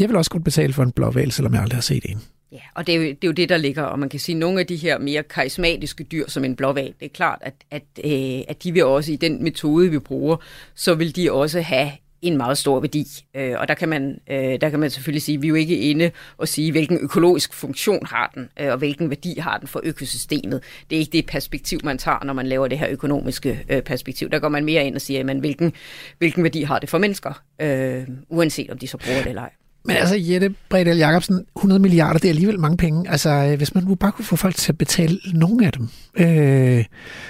Jeg 0.00 0.08
vil 0.08 0.16
også 0.16 0.30
godt 0.30 0.44
betale 0.44 0.72
for 0.72 0.82
en 0.82 0.92
blå 0.92 1.10
valg, 1.10 1.32
selvom 1.32 1.54
jeg 1.54 1.62
aldrig 1.62 1.76
har 1.76 1.82
set 1.82 2.04
en. 2.04 2.22
Ja, 2.52 2.60
og 2.74 2.86
det 2.86 2.94
er, 2.94 2.98
jo, 2.98 3.02
det 3.02 3.24
er 3.24 3.28
jo 3.28 3.32
det, 3.32 3.48
der 3.48 3.56
ligger, 3.56 3.82
og 3.82 3.98
man 3.98 4.08
kan 4.08 4.20
sige, 4.20 4.36
at 4.36 4.40
nogle 4.40 4.60
af 4.60 4.66
de 4.66 4.76
her 4.76 4.98
mere 4.98 5.22
karismatiske 5.22 6.04
dyr, 6.04 6.24
som 6.28 6.44
en 6.44 6.56
blåval, 6.56 6.94
det 7.00 7.06
er 7.06 7.14
klart, 7.14 7.38
at, 7.40 7.54
at, 7.70 7.82
øh, 8.04 8.40
at 8.48 8.62
de 8.62 8.72
vil 8.72 8.84
også 8.84 9.12
i 9.12 9.16
den 9.16 9.42
metode, 9.42 9.90
vi 9.90 9.98
bruger, 9.98 10.36
så 10.74 10.94
vil 10.94 11.16
de 11.16 11.32
også 11.32 11.60
have 11.60 11.90
en 12.26 12.36
meget 12.36 12.58
stor 12.58 12.80
værdi. 12.80 13.06
Øh, 13.36 13.54
og 13.58 13.68
der 13.68 13.74
kan, 13.74 13.88
man, 13.88 14.18
øh, 14.30 14.60
der 14.60 14.70
kan 14.70 14.80
man 14.80 14.90
selvfølgelig 14.90 15.22
sige, 15.22 15.36
at 15.36 15.42
vi 15.42 15.46
er 15.46 15.48
jo 15.48 15.54
ikke 15.54 15.78
inde 15.78 16.10
og 16.38 16.48
sige, 16.48 16.72
hvilken 16.72 16.98
økologisk 17.02 17.54
funktion 17.54 18.06
har 18.06 18.32
den, 18.34 18.48
øh, 18.60 18.72
og 18.72 18.78
hvilken 18.78 19.10
værdi 19.10 19.38
har 19.38 19.58
den 19.58 19.68
for 19.68 19.80
økosystemet. 19.84 20.62
Det 20.90 20.96
er 20.96 21.00
ikke 21.00 21.12
det 21.12 21.26
perspektiv, 21.26 21.80
man 21.84 21.98
tager, 21.98 22.24
når 22.24 22.32
man 22.32 22.46
laver 22.46 22.68
det 22.68 22.78
her 22.78 22.88
økonomiske 22.90 23.64
øh, 23.68 23.82
perspektiv. 23.82 24.30
Der 24.30 24.38
går 24.38 24.48
man 24.48 24.64
mere 24.64 24.84
ind 24.84 24.94
og 24.94 25.00
siger, 25.00 25.18
jamen, 25.18 25.38
hvilken, 25.38 25.72
hvilken 26.18 26.42
værdi 26.42 26.62
har 26.62 26.78
det 26.78 26.88
for 26.88 26.98
mennesker, 26.98 27.42
øh, 27.60 28.04
uanset 28.28 28.70
om 28.70 28.78
de 28.78 28.86
så 28.86 28.96
bruger 28.96 29.18
det 29.18 29.28
eller 29.28 29.42
ej. 29.42 29.50
Men 29.86 29.96
altså, 29.96 30.16
Jette 30.16 30.54
Bredal 30.68 30.96
Jacobsen, 30.96 31.46
100 31.56 31.80
milliarder, 31.80 32.18
det 32.18 32.24
er 32.24 32.32
alligevel 32.32 32.60
mange 32.60 32.76
penge. 32.76 33.10
Altså, 33.10 33.30
øh, 33.30 33.56
hvis 33.56 33.74
man 33.74 33.84
nu 33.84 33.94
bare 33.94 34.12
kunne 34.12 34.24
få 34.24 34.36
folk 34.36 34.54
til 34.54 34.72
at 34.72 34.78
betale 34.78 35.18
nogle 35.34 35.66
af 35.66 35.72
dem, 35.72 35.88
øh, 36.14 36.84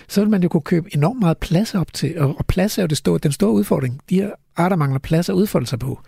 så 0.08 0.20
ville 0.20 0.30
man 0.30 0.42
jo 0.42 0.48
kunne 0.48 0.60
købe 0.60 0.94
enormt 0.94 1.20
meget 1.20 1.38
plads 1.38 1.74
op 1.74 1.92
til. 1.92 2.18
Og, 2.18 2.34
og 2.38 2.46
plads 2.46 2.78
er 2.78 2.82
jo 2.82 2.86
det 2.86 2.98
store, 2.98 3.18
den 3.18 3.32
store 3.32 3.50
udfordring. 3.50 4.00
De 4.10 4.14
her 4.14 4.30
arter 4.56 4.76
mangler 4.76 4.98
plads 4.98 5.28
at 5.28 5.34
udfolde 5.34 5.66
sig 5.66 5.78
på. 5.78 6.00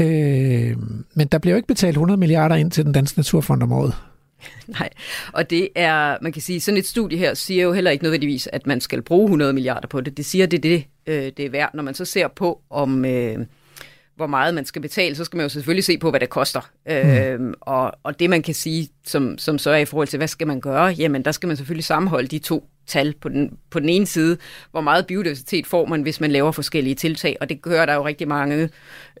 Øh, 0.00 0.76
men 1.14 1.26
der 1.32 1.38
bliver 1.38 1.52
jo 1.52 1.56
ikke 1.56 1.68
betalt 1.68 1.94
100 1.94 2.18
milliarder 2.20 2.56
ind 2.56 2.70
til 2.70 2.84
den 2.84 2.92
danske 2.92 3.18
naturfond 3.18 3.62
om 3.62 3.72
året. 3.72 3.94
Nej, 4.78 4.88
og 5.32 5.50
det 5.50 5.68
er, 5.74 6.16
man 6.22 6.32
kan 6.32 6.42
sige, 6.42 6.60
sådan 6.60 6.78
et 6.78 6.86
studie 6.86 7.18
her 7.18 7.34
siger 7.34 7.62
jo 7.62 7.72
heller 7.72 7.90
ikke 7.90 8.04
nødvendigvis, 8.04 8.48
at 8.52 8.66
man 8.66 8.80
skal 8.80 9.02
bruge 9.02 9.24
100 9.24 9.52
milliarder 9.52 9.88
på 9.88 10.00
det. 10.00 10.16
Det 10.16 10.24
siger, 10.24 10.46
det 10.46 10.56
er 10.56 10.60
det, 10.60 10.84
øh, 11.06 11.32
det 11.36 11.46
er 11.46 11.50
værd. 11.50 11.70
Når 11.74 11.82
man 11.82 11.94
så 11.94 12.04
ser 12.04 12.28
på, 12.28 12.60
om... 12.70 13.04
Øh, 13.04 13.38
hvor 14.16 14.26
meget 14.26 14.54
man 14.54 14.64
skal 14.64 14.82
betale, 14.82 15.16
så 15.16 15.24
skal 15.24 15.36
man 15.36 15.44
jo 15.44 15.48
selvfølgelig 15.48 15.84
se 15.84 15.98
på, 15.98 16.10
hvad 16.10 16.20
det 16.20 16.28
koster. 16.28 16.70
Mm. 16.86 16.92
Øhm, 16.92 17.54
og, 17.60 17.92
og 18.02 18.18
det 18.18 18.30
man 18.30 18.42
kan 18.42 18.54
sige, 18.54 18.88
som, 19.06 19.38
som 19.38 19.58
så 19.58 19.70
er 19.70 19.76
i 19.76 19.84
forhold 19.84 20.08
til, 20.08 20.16
hvad 20.16 20.28
skal 20.28 20.46
man 20.46 20.60
gøre, 20.60 20.84
jamen 20.84 21.24
der 21.24 21.32
skal 21.32 21.46
man 21.46 21.56
selvfølgelig 21.56 21.84
sammenholde 21.84 22.28
de 22.28 22.38
to 22.38 22.68
tal 22.86 23.14
på 23.20 23.28
den, 23.28 23.58
på 23.70 23.80
den 23.80 23.88
ene 23.88 24.06
side. 24.06 24.38
Hvor 24.70 24.80
meget 24.80 25.06
biodiversitet 25.06 25.66
får 25.66 25.86
man, 25.86 26.02
hvis 26.02 26.20
man 26.20 26.30
laver 26.30 26.52
forskellige 26.52 26.94
tiltag, 26.94 27.36
og 27.40 27.48
det 27.48 27.62
gør 27.62 27.86
der 27.86 27.94
jo 27.94 28.06
rigtig 28.06 28.28
mange, 28.28 28.68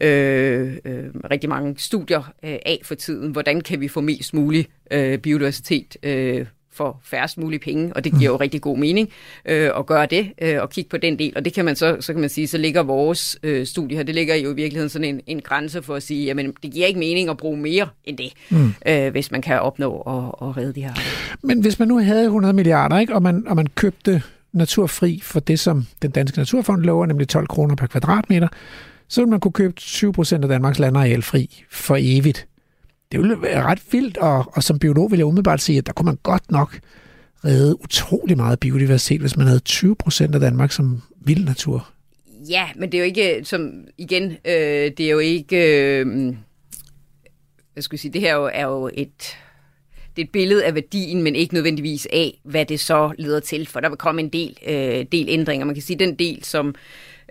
øh, 0.00 0.76
øh, 0.84 1.04
rigtig 1.30 1.48
mange 1.48 1.74
studier 1.78 2.32
øh, 2.44 2.58
af 2.66 2.80
for 2.84 2.94
tiden. 2.94 3.32
Hvordan 3.32 3.60
kan 3.60 3.80
vi 3.80 3.88
få 3.88 4.00
mest 4.00 4.34
mulig 4.34 4.66
øh, 4.90 5.18
biodiversitet 5.18 5.96
øh, 6.02 6.46
for 6.82 7.00
færrest 7.04 7.38
mulige 7.38 7.60
penge, 7.60 7.92
og 7.96 8.04
det 8.04 8.12
giver 8.18 8.30
jo 8.30 8.36
rigtig 8.36 8.60
god 8.60 8.78
mening 8.78 9.08
øh, 9.48 9.70
at 9.78 9.86
gøre 9.86 10.06
det 10.06 10.32
øh, 10.42 10.62
og 10.62 10.70
kigge 10.70 10.90
på 10.90 10.96
den 10.96 11.18
del. 11.18 11.32
Og 11.36 11.44
det 11.44 11.52
kan 11.52 11.64
man 11.64 11.76
så, 11.76 11.96
så 12.00 12.12
kan 12.12 12.20
man 12.20 12.30
sige, 12.30 12.46
så 12.46 12.58
ligger 12.58 12.82
vores 12.82 13.38
øh, 13.42 13.66
studie 13.66 13.96
her, 13.96 14.04
det 14.04 14.14
ligger 14.14 14.34
jo 14.34 14.52
i 14.52 14.54
virkeligheden 14.54 14.88
sådan 14.88 15.14
en, 15.14 15.20
en 15.26 15.40
grænse 15.40 15.82
for 15.82 15.94
at 15.94 16.02
sige, 16.02 16.24
jamen 16.24 16.52
det 16.62 16.72
giver 16.72 16.86
ikke 16.86 16.98
mening 16.98 17.28
at 17.28 17.36
bruge 17.36 17.56
mere 17.56 17.88
end 18.04 18.18
det, 18.18 18.32
mm. 18.50 18.74
øh, 18.86 19.10
hvis 19.10 19.30
man 19.30 19.42
kan 19.42 19.60
opnå 19.60 20.00
at, 20.00 20.48
at 20.48 20.56
redde 20.56 20.72
de 20.72 20.82
her. 20.82 20.92
Men 21.42 21.60
hvis 21.60 21.78
man 21.78 21.88
nu 21.88 21.98
havde 21.98 22.24
100 22.24 22.54
milliarder, 22.54 22.98
ikke, 22.98 23.14
og, 23.14 23.22
man, 23.22 23.44
og 23.46 23.56
man 23.56 23.66
købte 23.66 24.22
naturfri 24.52 25.20
for 25.22 25.40
det, 25.40 25.60
som 25.60 25.86
den 26.02 26.10
danske 26.10 26.38
naturfond 26.38 26.82
lover, 26.82 27.06
nemlig 27.06 27.28
12 27.28 27.46
kroner 27.46 27.74
per 27.74 27.86
kvadratmeter, 27.86 28.48
så 29.08 29.20
ville 29.20 29.30
man 29.30 29.40
kunne 29.40 29.52
købe 29.52 29.74
20 29.76 30.12
procent 30.12 30.44
af 30.44 30.48
Danmarks 30.48 30.78
landareal 30.78 31.22
fri 31.22 31.64
for 31.70 31.96
evigt 32.00 32.46
det 33.12 33.20
ville 33.20 33.42
være 33.42 33.62
ret 33.62 33.82
vildt, 33.90 34.16
og, 34.16 34.52
og 34.52 34.62
som 34.62 34.78
biolog 34.78 35.10
vil 35.10 35.16
jeg 35.16 35.26
umiddelbart 35.26 35.60
sige, 35.60 35.78
at 35.78 35.86
der 35.86 35.92
kunne 35.92 36.06
man 36.06 36.18
godt 36.22 36.50
nok 36.50 36.78
redde 37.44 37.82
utrolig 37.82 38.36
meget 38.36 38.60
biodiversitet, 38.60 39.20
hvis 39.20 39.36
man 39.36 39.46
havde 39.46 39.60
20 39.60 39.96
procent 39.96 40.34
af 40.34 40.40
Danmark 40.40 40.72
som 40.72 41.02
vild 41.20 41.44
natur. 41.44 41.88
Ja, 42.48 42.68
men 42.76 42.92
det 42.92 42.98
er 42.98 43.02
jo 43.02 43.06
ikke, 43.06 43.38
øh, 43.38 43.44
som 43.44 43.84
igen, 43.98 44.24
øh, 44.30 44.90
det 44.96 45.00
er 45.00 45.10
jo 45.10 45.18
ikke, 45.18 45.56
øh, 45.56 46.34
hvad 47.72 47.82
skal 47.82 47.94
jeg 47.96 48.00
sige, 48.00 48.12
det 48.12 48.20
her 48.20 48.36
er 48.36 48.64
jo 48.64 48.90
et, 48.94 49.36
det 50.16 50.22
er 50.22 50.26
et 50.26 50.32
billede 50.32 50.64
af 50.64 50.74
værdien, 50.74 51.22
men 51.22 51.34
ikke 51.34 51.54
nødvendigvis 51.54 52.08
af, 52.12 52.40
hvad 52.44 52.66
det 52.66 52.80
så 52.80 53.12
leder 53.18 53.40
til, 53.40 53.66
for 53.66 53.80
der 53.80 53.88
vil 53.88 53.98
komme 53.98 54.22
en 54.22 54.28
del, 54.28 54.56
øh, 54.66 55.06
del 55.12 55.26
ændringer. 55.28 55.66
Man 55.66 55.74
kan 55.74 55.82
sige, 55.82 55.98
den 55.98 56.14
del, 56.14 56.44
som 56.44 56.68
øh, 56.68 56.74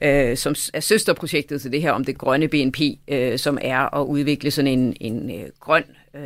øh, 0.02 0.38
som 0.38 0.56
er 0.74 0.80
søsterprojektet 0.80 1.62
til 1.62 1.72
det 1.72 1.82
her 1.82 1.92
om 1.92 2.06
det 2.06 2.18
grønne 2.18 2.48
BNP, 2.48 2.80
øh, 3.08 3.40
som 3.40 3.58
er 3.62 3.96
at 3.96 4.06
udvikle 4.06 4.52
sådan 4.52 4.80
en, 4.80 4.96
en 5.02 5.42
øh, 5.42 5.50
grøn 5.60 5.84
øh, 6.16 6.22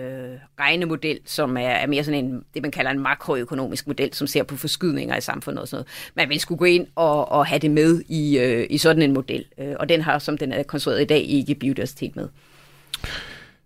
regnemodel, 0.60 1.20
som 1.26 1.58
er, 1.58 1.62
er 1.62 1.88
mere 1.88 2.04
sådan 2.04 2.26
en, 2.26 2.44
det 2.54 2.62
man 2.62 2.72
kalder 2.72 2.92
en 2.92 3.00
makroøkonomisk 3.00 3.88
model, 3.88 4.14
som 4.14 4.28
ser 4.28 4.44
på 4.44 4.58
forskydninger 4.58 5.18
i 5.18 5.22
samfundet 5.22 5.62
og 5.62 5.68
sådan 5.68 5.78
noget. 5.78 6.12
Man 6.16 6.30
vil 6.30 6.40
skulle 6.40 6.60
gå 6.60 6.66
ind 6.66 6.88
og, 6.96 7.32
og 7.32 7.46
have 7.46 7.60
det 7.60 7.72
med 7.72 8.02
i, 8.08 8.38
øh, 8.38 8.68
i 8.70 8.78
sådan 8.78 9.02
en 9.02 9.14
model, 9.14 9.46
øh, 9.58 9.74
og 9.80 9.90
den 9.90 10.02
har, 10.02 10.20
som 10.20 10.38
den 10.38 10.52
er 10.52 10.64
konstrueret 10.64 11.02
i 11.02 11.06
dag, 11.06 11.22
ikke 11.22 11.56
biodiversitet 11.56 12.16
med. 12.16 12.28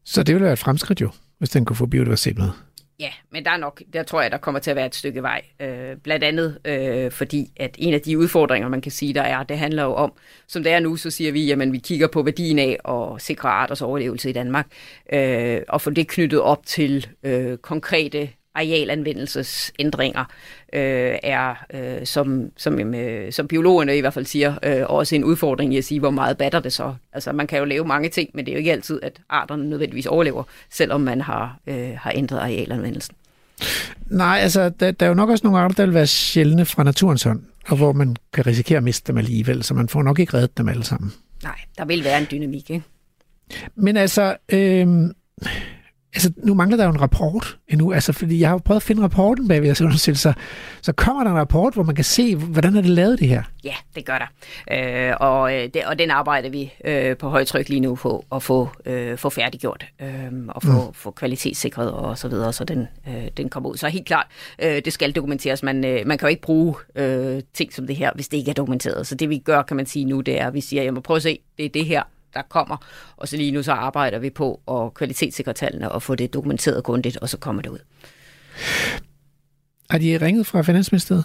Så 0.04 0.24
det 0.24 0.36
ville 0.36 0.44
være 0.44 0.54
et 0.54 0.60
fremskridt 0.60 1.02
jo, 1.02 1.10
hvis 1.38 1.50
den 1.50 1.66
kunne 1.66 1.76
få 1.76 1.86
biodiversitet 1.86 2.38
med. 2.38 2.50
Ja, 3.00 3.12
men 3.32 3.46
der 3.46 3.52
er 3.52 3.58
nok, 3.58 3.82
der 3.94 4.04
tror 4.04 4.22
jeg, 4.22 4.32
der 4.32 4.38
kommer 4.38 4.60
til 4.60 4.70
at 4.70 4.76
være 4.76 4.86
et 4.86 4.96
stykke 4.96 5.24
vej. 5.24 5.42
Øh, 5.60 5.98
blandt 5.98 6.24
andet 6.24 6.60
øh, 6.66 7.12
fordi, 7.12 7.52
at 7.58 7.76
en 7.78 7.94
af 7.94 8.02
de 8.02 8.18
udfordringer, 8.18 8.70
man 8.70 8.82
kan 8.82 8.92
sige, 8.92 9.14
der 9.14 9.22
er, 9.22 9.44
det 9.44 9.58
handler 9.58 9.84
jo 9.84 9.94
om, 9.94 10.14
som 10.48 10.64
det 10.64 10.72
er 10.72 10.80
nu, 10.80 10.96
så 10.96 11.10
siger 11.10 11.32
vi, 11.32 11.46
jamen 11.46 11.74
vi 11.74 11.78
kigger 11.78 12.08
på 12.08 12.24
værdien 12.24 12.60
af 12.60 12.78
at 12.90 13.22
sikre 13.22 13.50
arters 13.50 13.82
overlevelse 13.82 14.30
i 14.30 14.34
Danmark, 14.34 14.68
øh, 15.14 15.62
og 15.70 15.82
få 15.82 15.90
det 15.90 16.08
knyttet 16.08 16.42
op 16.42 16.66
til 16.66 17.08
øh, 17.24 17.58
konkrete 17.58 18.30
arealanvendelsesændringer 18.56 20.26
øh, 20.74 21.16
er, 21.24 21.66
øh, 21.74 22.06
som, 22.06 22.52
som, 22.58 22.80
øh, 22.96 23.32
som 23.32 23.48
biologerne 23.48 23.98
i 23.98 24.02
hvert 24.02 24.14
fald 24.14 24.26
siger, 24.26 24.56
øh, 24.64 24.82
også 24.86 25.16
en 25.16 25.24
udfordring 25.24 25.74
i 25.74 25.78
at 25.78 25.84
sige, 25.84 26.00
hvor 26.00 26.10
meget 26.10 26.38
batter 26.38 26.60
det 26.60 26.74
så. 26.74 26.96
Altså 27.14 27.32
man 27.32 27.48
kan 27.48 27.60
jo 27.60 27.66
lave 27.66 27.86
mange 27.86 28.10
ting, 28.10 28.30
men 28.34 28.46
det 28.46 28.52
er 28.52 28.56
jo 28.56 28.60
ikke 28.60 28.72
altid, 28.72 29.00
at 29.04 29.22
arterne 29.30 29.70
nødvendigvis 29.70 30.06
overlever, 30.06 30.44
selvom 30.72 31.02
man 31.02 31.22
har, 31.22 31.60
øh, 31.68 31.92
har 31.98 32.12
ændret 32.16 32.40
arealanvendelsen. 32.40 33.16
Nej, 34.08 34.40
altså 34.42 34.70
der, 34.70 34.92
der 34.92 35.06
er 35.06 35.10
jo 35.10 35.16
nok 35.16 35.30
også 35.30 35.48
nogle 35.48 35.60
arter, 35.60 35.76
der 35.76 35.86
vil 35.86 35.94
være 35.94 36.08
sjældne 36.08 36.66
fra 36.66 36.84
naturens 36.84 37.24
hånd, 37.24 37.44
og 37.68 37.78
hvor 37.78 37.94
man 37.94 38.16
kan 38.34 38.48
risikere 38.48 38.78
at 38.78 38.84
miste 38.84 39.08
dem 39.08 39.18
alligevel, 39.18 39.64
så 39.64 39.74
man 39.74 39.90
får 39.90 40.04
nok 40.04 40.20
ikke 40.20 40.34
reddet 40.34 40.58
dem 40.58 40.70
alle 40.70 40.84
sammen. 40.84 41.14
Nej, 41.44 41.60
der 41.78 41.86
vil 41.86 42.04
være 42.04 42.20
en 42.20 42.28
dynamik, 42.32 42.70
ikke? 42.70 42.86
Men 43.76 43.98
altså, 43.98 44.38
øh, 44.50 44.88
altså, 46.14 46.32
nu 46.38 46.54
mangler 46.54 46.78
der 46.78 46.84
jo 46.84 46.90
en 46.90 47.02
rapport 47.02 47.58
endnu, 47.68 47.94
altså, 47.94 48.14
fordi 48.14 48.40
jeg 48.40 48.50
har 48.50 48.58
prøvet 48.58 48.80
at 48.80 48.84
finde 48.84 49.02
rapporten 49.04 49.48
bag 49.48 49.62
ved 49.62 49.68
jeres 49.68 49.82
undersøgelse, 49.82 50.34
så 50.82 50.94
kommer 50.94 51.24
der 51.24 51.32
en 51.32 51.38
rapport, 51.38 51.74
hvor 51.74 51.84
man 51.84 51.96
kan 51.96 52.04
se, 52.04 52.36
hvordan 52.36 52.76
er 52.76 52.82
det 52.82 52.90
lavet 52.90 53.20
det 53.20 53.28
her? 53.28 53.44
Ja, 53.64 53.74
det 53.96 54.06
gør 54.06 54.18
der. 54.18 55.10
Øh, 55.12 55.16
og, 55.20 55.56
øh, 55.56 55.70
det, 55.74 55.86
og 55.86 56.00
den 56.00 56.12
arbejder 56.12 56.50
vi 56.50 56.74
øh, 56.86 57.18
på 57.18 57.30
højtryk 57.30 57.70
lige 57.70 57.80
nu 57.80 57.96
på 57.96 58.26
at 58.32 58.44
få, 58.44 58.70
øh, 58.86 59.18
få 59.18 59.30
færdiggjort, 59.30 59.86
øh, 60.02 60.08
og 60.48 60.64
få, 60.64 60.88
mm. 60.88 60.94
få 60.94 61.12
kvalitetssikret 61.12 61.92
og 61.92 62.18
så 62.18 62.28
videre, 62.28 62.54
så 62.54 62.64
den, 62.64 62.88
øh, 63.08 63.28
den 63.38 63.50
kommer 63.50 63.70
ud. 63.70 63.78
Så 63.78 63.88
helt 63.88 64.06
klart, 64.06 64.28
øh, 64.62 64.82
det 64.86 64.94
skal 64.94 65.12
dokumenteres. 65.12 65.64
Man, 65.64 65.86
øh, 65.86 66.08
man 66.08 66.18
kan 66.18 66.26
jo 66.26 66.30
ikke 66.30 66.42
bruge 66.42 66.76
øh, 66.96 67.42
ting 67.54 67.74
som 67.74 67.88
det 67.88 67.96
her, 67.96 68.12
hvis 68.16 68.28
det 68.28 68.38
ikke 68.38 68.50
er 68.50 68.56
dokumenteret. 68.56 69.08
Så 69.08 69.16
det 69.16 69.30
vi 69.30 69.38
gør, 69.38 69.62
kan 69.62 69.78
man 69.78 69.86
sige 69.86 70.06
nu, 70.06 70.22
det 70.22 70.40
er, 70.42 70.48
at 70.48 70.54
vi 70.54 70.62
siger, 70.62 70.84
jamen 70.84 71.02
prøv 71.02 71.16
at 71.16 71.24
se, 71.24 71.40
det 71.58 71.66
er 71.66 71.70
det 71.70 71.86
her, 71.86 72.04
der 72.34 72.42
kommer. 72.50 72.78
Og 73.18 73.28
så 73.28 73.38
lige 73.38 73.52
nu 73.52 73.64
så 73.64 73.72
arbejder 73.72 74.20
vi 74.20 74.30
på 74.30 74.62
at 74.72 74.94
kvalitetssikre 74.94 75.54
tallene 75.54 75.92
og 75.92 76.02
få 76.02 76.16
det 76.16 76.34
dokumenteret 76.34 76.84
grundigt, 76.84 77.18
og 77.18 77.30
så 77.30 77.38
kommer 77.38 77.62
det 77.62 77.70
ud. 77.70 77.80
Har 79.90 79.98
de 79.98 80.18
ringet 80.18 80.48
fra 80.48 80.62
Finansministeriet 80.62 81.24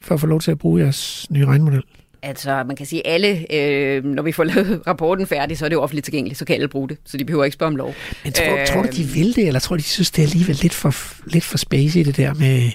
for 0.00 0.14
at 0.14 0.20
få 0.20 0.26
lov 0.26 0.40
til 0.40 0.50
at 0.50 0.58
bruge 0.58 0.82
jeres 0.82 1.30
nye 1.30 1.46
regnmodel? 1.46 1.82
Altså, 2.22 2.64
man 2.66 2.76
kan 2.76 2.86
sige, 2.86 3.06
alle, 3.06 3.54
øh, 3.54 4.04
når 4.04 4.22
vi 4.22 4.32
får 4.32 4.44
lavet 4.44 4.82
rapporten 4.86 5.26
færdig, 5.26 5.58
så 5.58 5.64
er 5.64 5.68
det 5.68 5.76
jo 5.76 5.82
offentligt 5.82 6.04
tilgængeligt, 6.04 6.38
så 6.38 6.44
kan 6.44 6.54
alle 6.54 6.68
bruge 6.68 6.88
det, 6.88 6.98
så 7.04 7.16
de 7.16 7.24
behøver 7.24 7.44
ikke 7.44 7.54
spørge 7.54 7.70
om 7.70 7.76
lov. 7.76 7.94
Men 8.24 8.32
tror, 8.32 8.60
øh, 8.60 8.66
tror 8.66 8.82
du, 8.82 8.88
de 8.96 9.04
vil 9.04 9.36
det, 9.36 9.46
eller 9.46 9.60
tror 9.60 9.76
du, 9.76 9.78
de 9.78 9.82
synes, 9.82 10.10
det 10.10 10.22
er 10.22 10.26
alligevel 10.26 10.58
lidt 10.62 10.74
for, 10.74 10.94
lidt 11.26 11.44
for 11.44 11.58
space 11.58 12.00
i 12.00 12.02
det 12.02 12.16
der 12.16 12.34
med 12.34 12.70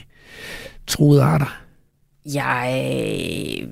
truede 0.87 1.23
arter? 1.23 1.61
Jeg 2.25 3.67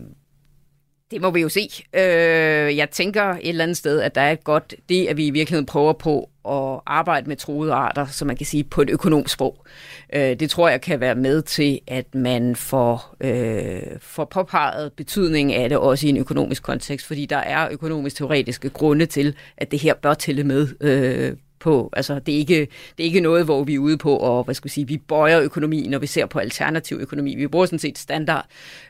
det 1.11 1.21
må 1.21 1.31
vi 1.31 1.41
jo 1.41 1.49
se. 1.49 1.69
Øh, 1.93 2.77
jeg 2.77 2.89
tænker 2.91 3.23
et 3.23 3.49
eller 3.49 3.63
andet 3.63 3.77
sted, 3.77 4.01
at 4.01 4.15
der 4.15 4.21
er 4.21 4.31
et 4.31 4.43
godt, 4.43 4.75
det 4.89 5.07
at 5.07 5.17
vi 5.17 5.27
i 5.27 5.29
virkeligheden 5.29 5.65
prøver 5.65 5.93
på 5.93 6.29
at 6.49 6.81
arbejde 6.85 7.27
med 7.27 7.35
troede 7.35 7.73
arter, 7.73 8.05
som 8.05 8.27
man 8.27 8.37
kan 8.37 8.45
sige 8.45 8.63
på 8.63 8.81
et 8.81 8.89
økonomisk 8.89 9.33
sprog. 9.33 9.65
Øh, 10.13 10.39
det 10.39 10.49
tror 10.49 10.69
jeg 10.69 10.81
kan 10.81 10.99
være 10.99 11.15
med 11.15 11.41
til, 11.41 11.79
at 11.87 12.15
man 12.15 12.55
får, 12.55 13.15
øh, 13.21 13.81
får 13.99 14.25
påpeget 14.25 14.93
betydningen 14.93 15.61
af 15.61 15.69
det 15.69 15.77
også 15.77 16.07
i 16.07 16.09
en 16.09 16.17
økonomisk 16.17 16.63
kontekst, 16.63 17.07
fordi 17.07 17.25
der 17.25 17.37
er 17.37 17.69
økonomisk-teoretiske 17.71 18.69
grunde 18.69 19.05
til, 19.05 19.35
at 19.57 19.71
det 19.71 19.79
her 19.79 19.93
bør 19.93 20.13
tælle 20.13 20.43
med 20.43 20.67
øh, 20.81 21.37
på. 21.61 21.89
Altså, 21.93 22.19
det 22.19 22.33
er, 22.33 22.37
ikke, 22.37 22.59
det 22.97 23.03
er 23.03 23.03
ikke 23.03 23.19
noget, 23.19 23.45
hvor 23.45 23.63
vi 23.63 23.75
er 23.75 23.79
ude 23.79 23.97
på, 23.97 24.17
og 24.17 24.43
hvad 24.43 24.55
skal 24.55 24.65
vi 24.65 24.69
sige, 24.69 24.87
vi 24.87 24.97
bøjer 24.97 25.41
økonomi, 25.41 25.87
når 25.87 25.99
vi 25.99 26.07
ser 26.07 26.25
på 26.25 26.39
alternativ 26.39 26.97
økonomi. 27.01 27.35
Vi 27.35 27.47
bruger 27.47 27.65
sådan 27.65 27.79
set 27.79 27.97
standard, 27.97 28.45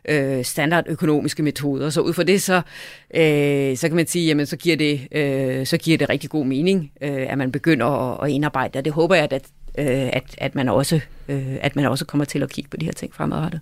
øh, 0.10 0.45
standard 0.45 0.84
økonomiske 0.88 1.43
metoder. 1.43 1.89
Så 1.89 2.02
ud 2.02 2.14
fra 2.14 2.23
det, 2.23 2.41
så, 2.41 2.61
øh, 3.15 3.77
så 3.77 3.88
kan 3.88 3.95
man 3.95 4.07
sige, 4.07 4.27
jamen, 4.27 4.45
så 4.45 4.57
giver 4.57 4.76
det, 4.76 5.07
øh, 5.11 5.65
så 5.65 5.77
giver 5.77 5.98
det 5.98 6.10
rigtig 6.10 6.30
god 6.30 6.45
mening, 6.45 6.91
øh, 7.02 7.31
at 7.31 7.38
man 7.38 7.52
begynder 7.52 7.85
at, 7.85 8.26
at 8.27 8.31
indarbejde 8.31 8.73
det. 8.73 8.85
Det 8.85 8.93
håber 8.93 9.15
jeg, 9.15 9.27
at, 9.31 9.48
øh, 9.77 10.10
at, 10.14 10.23
at, 10.38 10.56
man 10.56 10.69
også, 10.69 10.99
øh, 11.27 11.57
at 11.61 11.76
man 11.76 11.85
også 11.85 12.06
kommer 12.06 12.26
til 12.26 12.43
at 12.43 12.49
kigge 12.49 12.69
på 12.69 12.77
de 12.77 12.85
her 12.85 12.93
ting 12.93 13.14
fremadrettet. 13.14 13.60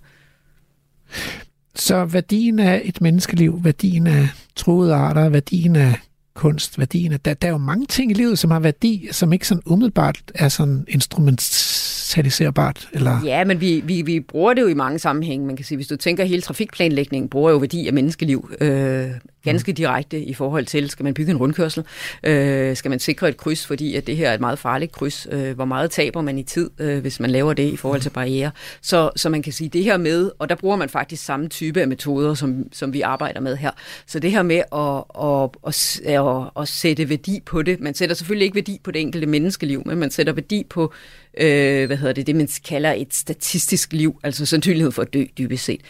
Så 1.75 2.05
værdien 2.05 2.59
af 2.59 2.81
et 2.85 3.01
menneskeliv, 3.01 3.59
værdien 3.63 4.07
af 4.07 4.27
troede 4.55 4.93
arter, 4.93 5.29
værdien 5.29 5.75
af 5.75 5.95
kunst, 6.39 6.79
værdien. 6.79 7.11
Der, 7.25 7.33
der 7.33 7.47
er 7.47 7.51
jo 7.51 7.57
mange 7.57 7.85
ting 7.85 8.11
i 8.11 8.13
livet, 8.13 8.39
som 8.39 8.51
har 8.51 8.59
værdi, 8.59 9.07
som 9.11 9.33
ikke 9.33 9.47
sådan 9.47 9.61
umiddelbart 9.65 10.21
er 10.35 10.49
sådan 10.49 10.85
instrumentaliserbart. 10.87 12.89
Eller... 12.93 13.21
Ja, 13.25 13.43
men 13.43 13.61
vi, 13.61 13.81
vi, 13.85 14.01
vi 14.01 14.19
bruger 14.19 14.53
det 14.53 14.61
jo 14.61 14.67
i 14.67 14.73
mange 14.73 14.99
sammenhænge. 14.99 15.45
Man 15.45 15.55
kan 15.55 15.65
sige, 15.65 15.75
hvis 15.75 15.87
du 15.87 15.95
tænker 15.95 16.23
hele 16.23 16.41
trafikplanlægningen, 16.41 17.29
bruger 17.29 17.51
jo 17.51 17.57
værdi 17.57 17.87
af 17.87 17.93
menneskeliv. 17.93 18.51
Øh, 18.61 19.09
ganske 19.43 19.71
direkte 19.71 20.23
i 20.23 20.33
forhold 20.33 20.65
til, 20.65 20.89
skal 20.89 21.03
man 21.03 21.13
bygge 21.13 21.31
en 21.31 21.37
rundkørsel? 21.37 21.83
Øh, 22.23 22.75
skal 22.75 22.89
man 22.89 22.99
sikre 22.99 23.29
et 23.29 23.37
kryds, 23.37 23.67
fordi 23.67 23.95
at 23.95 24.07
det 24.07 24.17
her 24.17 24.29
er 24.29 24.33
et 24.33 24.39
meget 24.39 24.59
farligt 24.59 24.91
kryds? 24.91 25.27
Øh, 25.31 25.55
hvor 25.55 25.65
meget 25.65 25.91
taber 25.91 26.21
man 26.21 26.39
i 26.39 26.43
tid, 26.43 26.69
øh, 26.79 26.99
hvis 26.99 27.19
man 27.19 27.29
laver 27.29 27.53
det 27.53 27.73
i 27.73 27.75
forhold 27.75 28.01
til 28.01 28.09
barriere? 28.09 28.51
Så, 28.81 29.09
så 29.15 29.29
man 29.29 29.41
kan 29.41 29.53
sige 29.53 29.69
det 29.69 29.83
her 29.83 29.97
med, 29.97 30.31
og 30.39 30.49
der 30.49 30.55
bruger 30.55 30.75
man 30.75 30.89
faktisk 30.89 31.25
samme 31.25 31.47
type 31.47 31.81
af 31.81 31.87
metoder, 31.87 32.33
som, 32.33 32.63
som 32.71 32.93
vi 32.93 33.01
arbejder 33.01 33.41
med 33.41 33.55
her. 33.55 33.71
Så 34.07 34.19
det 34.19 34.31
her 34.31 34.43
med 34.43 34.55
at, 34.55 35.03
at, 35.23 35.49
at, 35.67 36.15
at, 36.15 36.28
at 36.59 36.67
sætte 36.67 37.09
værdi 37.09 37.39
på 37.45 37.61
det, 37.61 37.79
man 37.79 37.93
sætter 37.93 38.15
selvfølgelig 38.15 38.45
ikke 38.45 38.55
værdi 38.55 38.79
på 38.83 38.91
det 38.91 39.01
enkelte 39.01 39.27
menneskeliv, 39.27 39.83
men 39.85 39.97
man 39.97 40.11
sætter 40.11 40.33
værdi 40.33 40.65
på 40.69 40.93
øh, 41.37 41.87
hvad 41.87 41.97
hedder 41.97 42.13
det, 42.13 42.27
det 42.27 42.35
man 42.35 42.47
kalder 42.67 42.91
et 42.91 43.13
statistisk 43.13 43.93
liv, 43.93 44.19
altså 44.23 44.45
sandsynlighed 44.45 44.91
for 44.91 45.01
at 45.01 45.13
dø 45.13 45.23
dybest 45.37 45.65
set. 45.65 45.81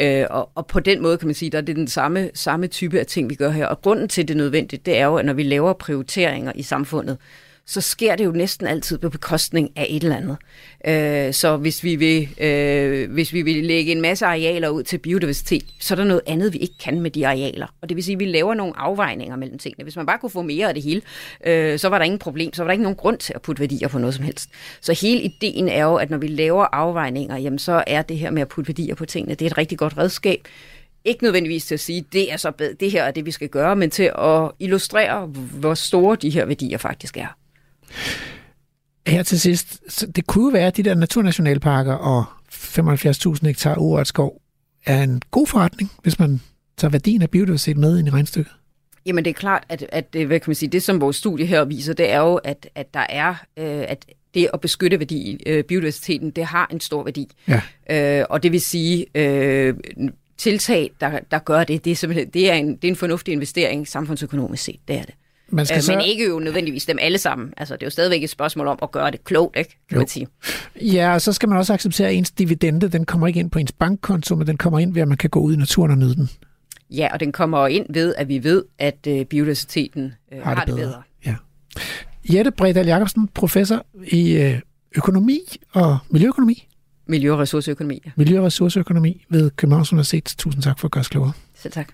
Øh, 0.00 0.24
og, 0.30 0.50
og 0.54 0.66
på 0.66 0.80
den 0.80 1.02
måde 1.02 1.18
kan 1.18 1.28
man 1.28 1.34
sige, 1.34 1.50
der 1.50 1.58
er 1.58 1.62
det 1.62 1.76
den 1.76 1.88
samme, 1.88 2.30
samme 2.34 2.66
type 2.66 3.00
af 3.00 3.06
ting, 3.06 3.30
vi 3.30 3.34
gør 3.34 3.50
her. 3.50 3.66
Og 3.66 3.82
grunden 3.82 4.08
til 4.08 4.28
det 4.28 4.34
er 4.34 4.38
nødvendigt, 4.38 4.86
det 4.86 4.96
er 4.96 5.04
jo, 5.04 5.16
at 5.16 5.24
når 5.24 5.32
vi 5.32 5.42
laver 5.42 5.72
prioriteringer 5.72 6.52
i 6.54 6.62
samfundet, 6.62 7.18
så 7.70 7.80
sker 7.80 8.16
det 8.16 8.24
jo 8.24 8.32
næsten 8.32 8.66
altid 8.66 8.98
på 8.98 9.08
bekostning 9.08 9.70
af 9.76 9.86
et 9.88 10.02
eller 10.02 10.16
andet. 10.16 10.36
Øh, 10.86 11.34
så 11.34 11.56
hvis 11.56 11.84
vi, 11.84 11.96
vil, 11.96 12.28
øh, 12.40 13.10
hvis 13.12 13.32
vi 13.32 13.42
vil 13.42 13.64
lægge 13.64 13.92
en 13.92 14.00
masse 14.00 14.26
arealer 14.26 14.68
ud 14.68 14.82
til 14.82 14.98
biodiversitet, 14.98 15.64
så 15.80 15.94
er 15.94 15.96
der 15.96 16.04
noget 16.04 16.22
andet, 16.26 16.52
vi 16.52 16.58
ikke 16.58 16.78
kan 16.78 17.00
med 17.00 17.10
de 17.10 17.26
arealer. 17.26 17.66
Og 17.82 17.88
det 17.88 17.96
vil 17.96 18.04
sige, 18.04 18.14
at 18.14 18.18
vi 18.18 18.24
laver 18.24 18.54
nogle 18.54 18.72
afvejninger 18.76 19.36
mellem 19.36 19.58
tingene. 19.58 19.82
Hvis 19.82 19.96
man 19.96 20.06
bare 20.06 20.18
kunne 20.18 20.30
få 20.30 20.42
mere 20.42 20.68
af 20.68 20.74
det 20.74 20.82
hele, 20.82 21.02
øh, 21.46 21.78
så 21.78 21.88
var 21.88 21.98
der 21.98 22.04
ingen 22.04 22.18
problem, 22.18 22.52
så 22.52 22.62
var 22.62 22.68
der 22.68 22.72
ikke 22.72 22.82
nogen 22.82 22.96
grund 22.96 23.18
til 23.18 23.32
at 23.34 23.42
putte 23.42 23.60
værdier 23.60 23.88
på 23.88 23.98
noget 23.98 24.14
som 24.14 24.24
helst. 24.24 24.50
Så 24.80 24.92
hele 24.92 25.20
ideen 25.22 25.68
er 25.68 25.84
jo, 25.84 25.94
at 25.94 26.10
når 26.10 26.18
vi 26.18 26.26
laver 26.26 26.64
afvejninger, 26.72 27.36
jamen 27.36 27.58
så 27.58 27.84
er 27.86 28.02
det 28.02 28.18
her 28.18 28.30
med 28.30 28.42
at 28.42 28.48
putte 28.48 28.68
værdier 28.68 28.94
på 28.94 29.04
tingene, 29.06 29.34
det 29.34 29.46
er 29.46 29.50
et 29.50 29.58
rigtig 29.58 29.78
godt 29.78 29.98
redskab 29.98 30.48
ikke 31.04 31.24
nødvendigvis 31.24 31.66
til 31.66 31.74
at 31.74 31.80
sige, 31.80 32.04
det 32.12 32.32
er 32.32 32.36
så 32.36 32.50
bedre, 32.50 32.72
det 32.80 32.90
her 32.90 33.04
er 33.04 33.10
det, 33.10 33.26
vi 33.26 33.30
skal 33.30 33.48
gøre, 33.48 33.76
men 33.76 33.90
til 33.90 34.12
at 34.18 34.50
illustrere, 34.58 35.26
hvor 35.26 35.74
store 35.74 36.16
de 36.16 36.30
her 36.30 36.44
værdier 36.44 36.78
faktisk 36.78 37.16
er. 37.16 37.36
Her 39.06 39.22
til 39.22 39.40
sidst, 39.40 39.80
så 39.88 40.06
det 40.06 40.26
kunne 40.26 40.52
være, 40.52 40.66
at 40.66 40.76
de 40.76 40.82
der 40.82 40.94
naturnationalparker 40.94 41.94
og 41.94 42.24
75.000 42.52 43.46
hektar 43.46 43.76
urørt 43.76 44.08
skov 44.08 44.40
er 44.86 45.02
en 45.02 45.22
god 45.30 45.46
forretning, 45.46 45.90
hvis 46.02 46.18
man 46.18 46.40
tager 46.76 46.90
værdien 46.90 47.22
af 47.22 47.30
biodiversitet 47.30 47.76
med 47.76 47.98
ind 47.98 48.08
i 48.08 48.10
regnstykket. 48.10 48.52
Jamen 49.06 49.24
det 49.24 49.30
er 49.30 49.34
klart, 49.34 49.64
at, 49.68 49.86
at 49.92 50.06
hvad 50.26 50.40
kan 50.40 50.50
man 50.50 50.54
sige, 50.54 50.68
det 50.68 50.82
som 50.82 51.00
vores 51.00 51.16
studie 51.16 51.46
her 51.46 51.64
viser, 51.64 51.92
det 51.92 52.10
er 52.10 52.18
jo, 52.18 52.34
at, 52.34 52.68
at 52.74 52.94
der 52.94 53.06
er, 53.08 53.30
øh, 53.56 53.84
at 53.88 54.06
det 54.34 54.48
at 54.54 54.60
beskytte 54.60 54.98
værdi, 54.98 55.42
øh, 55.46 55.64
biodiversiteten, 55.64 56.30
det 56.30 56.44
har 56.44 56.68
en 56.72 56.80
stor 56.80 57.04
værdi. 57.04 57.28
Ja. 57.48 58.20
Øh, 58.20 58.26
og 58.30 58.42
det 58.42 58.52
vil 58.52 58.60
sige, 58.60 59.06
øh, 59.14 59.74
tiltag, 60.38 60.90
der, 61.00 61.18
der 61.30 61.38
gør 61.38 61.64
det, 61.64 61.84
det 61.84 61.90
er, 61.90 61.94
simpelthen, 61.94 62.28
det, 62.28 62.50
er 62.50 62.54
en, 62.54 62.76
det 62.76 62.84
er 62.84 62.88
en 62.88 62.96
fornuftig 62.96 63.32
investering 63.32 63.88
samfundsøkonomisk 63.88 64.62
set, 64.62 64.80
det 64.88 64.96
er 64.96 65.02
det. 65.02 65.14
Man 65.50 65.66
skal 65.66 65.76
øh, 65.76 65.82
så... 65.82 65.92
Men 65.92 66.00
ikke 66.00 66.28
jo 66.28 66.38
nødvendigvis 66.38 66.86
dem 66.86 66.98
alle 67.00 67.18
sammen. 67.18 67.52
Altså, 67.56 67.74
det 67.74 67.82
er 67.82 67.86
jo 67.86 67.90
stadigvæk 67.90 68.22
et 68.22 68.30
spørgsmål 68.30 68.66
om 68.66 68.78
at 68.82 68.90
gøre 68.90 69.10
det 69.10 69.24
klogt, 69.24 69.56
ikke? 69.56 69.70
kan 69.70 69.94
jo. 69.94 69.98
man 69.98 70.08
sige. 70.08 70.26
Ja, 70.80 71.14
og 71.14 71.20
så 71.20 71.32
skal 71.32 71.48
man 71.48 71.58
også 71.58 71.74
acceptere, 71.74 72.08
at 72.08 72.14
ens 72.14 72.30
dividende, 72.30 72.88
den 72.88 73.04
kommer 73.04 73.26
ikke 73.26 73.40
ind 73.40 73.50
på 73.50 73.58
ens 73.58 73.72
bankkonto, 73.72 74.36
men 74.36 74.46
den 74.46 74.56
kommer 74.56 74.78
ind 74.78 74.94
ved, 74.94 75.02
at 75.02 75.08
man 75.08 75.16
kan 75.16 75.30
gå 75.30 75.40
ud 75.40 75.54
i 75.54 75.56
naturen 75.56 75.90
og 75.90 75.98
nyde 75.98 76.14
den. 76.14 76.30
Ja, 76.90 77.08
og 77.12 77.20
den 77.20 77.32
kommer 77.32 77.66
ind 77.66 77.86
ved, 77.90 78.14
at 78.18 78.28
vi 78.28 78.44
ved, 78.44 78.64
at 78.78 79.06
øh, 79.08 79.24
biodiversiteten 79.24 80.14
øh, 80.32 80.42
har, 80.42 80.50
det, 80.50 80.58
har 80.58 80.64
det 80.64 80.74
bedre. 80.74 80.86
bedre. 80.86 81.02
Ja. 81.26 81.34
Jette 82.34 82.50
Bredal 82.50 82.86
Jacobsen, 82.86 83.28
professor 83.28 83.86
i 84.06 84.32
øh, 84.32 84.60
økonomi 84.96 85.40
og 85.72 85.98
miljøøkonomi. 86.10 86.66
Miljø- 87.06 87.32
og 87.32 87.38
ressourceøkonomi. 87.38 88.02
Ja. 88.06 88.10
Miljø- 88.16 88.38
og 88.38 88.44
ressourceøkonomi 88.44 89.24
ved 89.28 89.50
Københavns 89.50 89.92
Universitet. 89.92 90.34
Tusind 90.38 90.62
tak 90.62 90.78
for 90.78 90.88
at 90.88 90.92
gøre 90.92 91.00
os 91.00 91.08
klogere. 91.08 91.32
Selv 91.54 91.72
tak. 91.72 91.92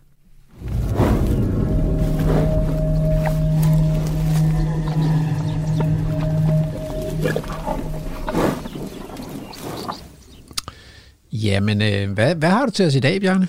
Jamen, 11.32 11.82
øh, 11.82 12.12
hvad, 12.12 12.34
hvad 12.34 12.48
har 12.48 12.66
du 12.66 12.72
til 12.72 12.86
os 12.86 12.94
i 12.94 13.00
dag, 13.00 13.20
Bjarne? 13.20 13.48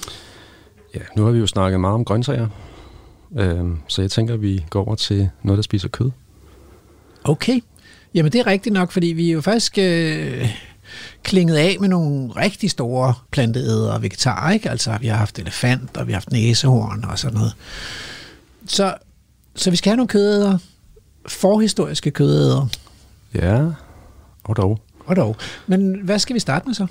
Ja, 0.96 1.00
nu 1.16 1.24
har 1.24 1.32
vi 1.32 1.40
jo 1.40 1.48
snakket 1.48 1.80
meget 1.80 1.94
om 1.94 2.06
grøntsager, 2.06 2.48
øh, 3.38 3.66
så 3.88 4.02
jeg 4.02 4.12
tænker, 4.12 4.34
at 4.34 4.42
vi 4.42 4.66
går 4.70 4.86
over 4.86 4.96
til 4.96 5.30
noget, 5.44 5.58
der 5.58 5.62
spiser 5.62 5.88
kød. 5.88 6.12
Okay. 7.24 7.60
Jamen, 8.14 8.32
det 8.32 8.40
er 8.40 8.48
rigtigt 8.48 8.74
nok, 8.74 8.92
fordi 8.92 9.08
vi 9.08 9.30
er 9.30 9.34
jo 9.34 9.42
faktisk 9.42 9.78
øh, 9.78 10.50
klinget 11.24 11.56
af 11.56 11.78
med 11.80 11.90
nogle 11.90 12.30
rigtig 12.32 12.72
store 12.72 13.14
planteædere 13.32 13.94
og 13.94 14.02
vegetarer, 14.04 14.52
ikke? 14.52 14.70
Altså, 14.70 14.98
vi 15.02 15.08
har 15.08 15.18
haft 15.18 15.40
elefant, 15.40 15.98
og 15.98 16.08
vi 16.08 16.12
har 16.12 16.18
haft 16.18 16.32
næsehorn 16.32 17.04
og 17.04 17.20
sådan 17.20 17.38
noget. 17.38 17.56
Så, 18.68 18.94
så 19.56 19.70
vi 19.70 19.76
skal 19.76 19.90
have 19.90 19.98
nogle 19.98 20.08
kødædere, 20.08 20.60
forhistoriske 21.28 22.12
kødædere. 22.12 22.70
Ja, 23.34 23.66
og 24.44 24.58
dog. 24.58 24.80
Og 25.06 25.16
dog. 25.16 25.36
Men 25.68 26.02
hvad 26.04 26.20
skal 26.20 26.34
vi 26.34 26.40
starte 26.40 26.66
med 26.66 26.74
så? 26.74 26.88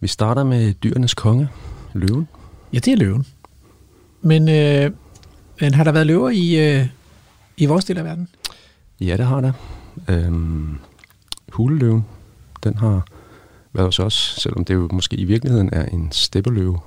Vi 0.00 0.08
starter 0.08 0.44
med 0.44 0.74
dyrenes 0.74 1.14
konge, 1.14 1.48
løven. 1.92 2.28
Ja, 2.72 2.78
det 2.78 2.92
er 2.92 2.96
løven. 2.96 3.26
Men, 4.22 4.48
øh, 4.48 4.90
men 5.60 5.74
har 5.74 5.84
der 5.84 5.92
været 5.92 6.06
løver 6.06 6.30
i, 6.30 6.78
øh, 6.78 6.86
i 7.56 7.66
vores 7.66 7.84
del 7.84 7.98
af 7.98 8.04
verden? 8.04 8.28
Ja, 9.00 9.16
det 9.16 9.26
har 9.26 9.40
der. 9.40 9.52
Øhm, 10.08 10.78
huleløven, 11.48 12.04
den 12.64 12.76
har 12.78 13.06
været 13.72 13.86
hos 13.86 13.98
os, 13.98 14.36
selvom 14.38 14.64
det 14.64 14.74
jo 14.74 14.88
måske 14.92 15.16
i 15.16 15.24
virkeligheden 15.24 15.70
er 15.72 15.84
en 15.84 16.08
steppeløve. 16.12 16.78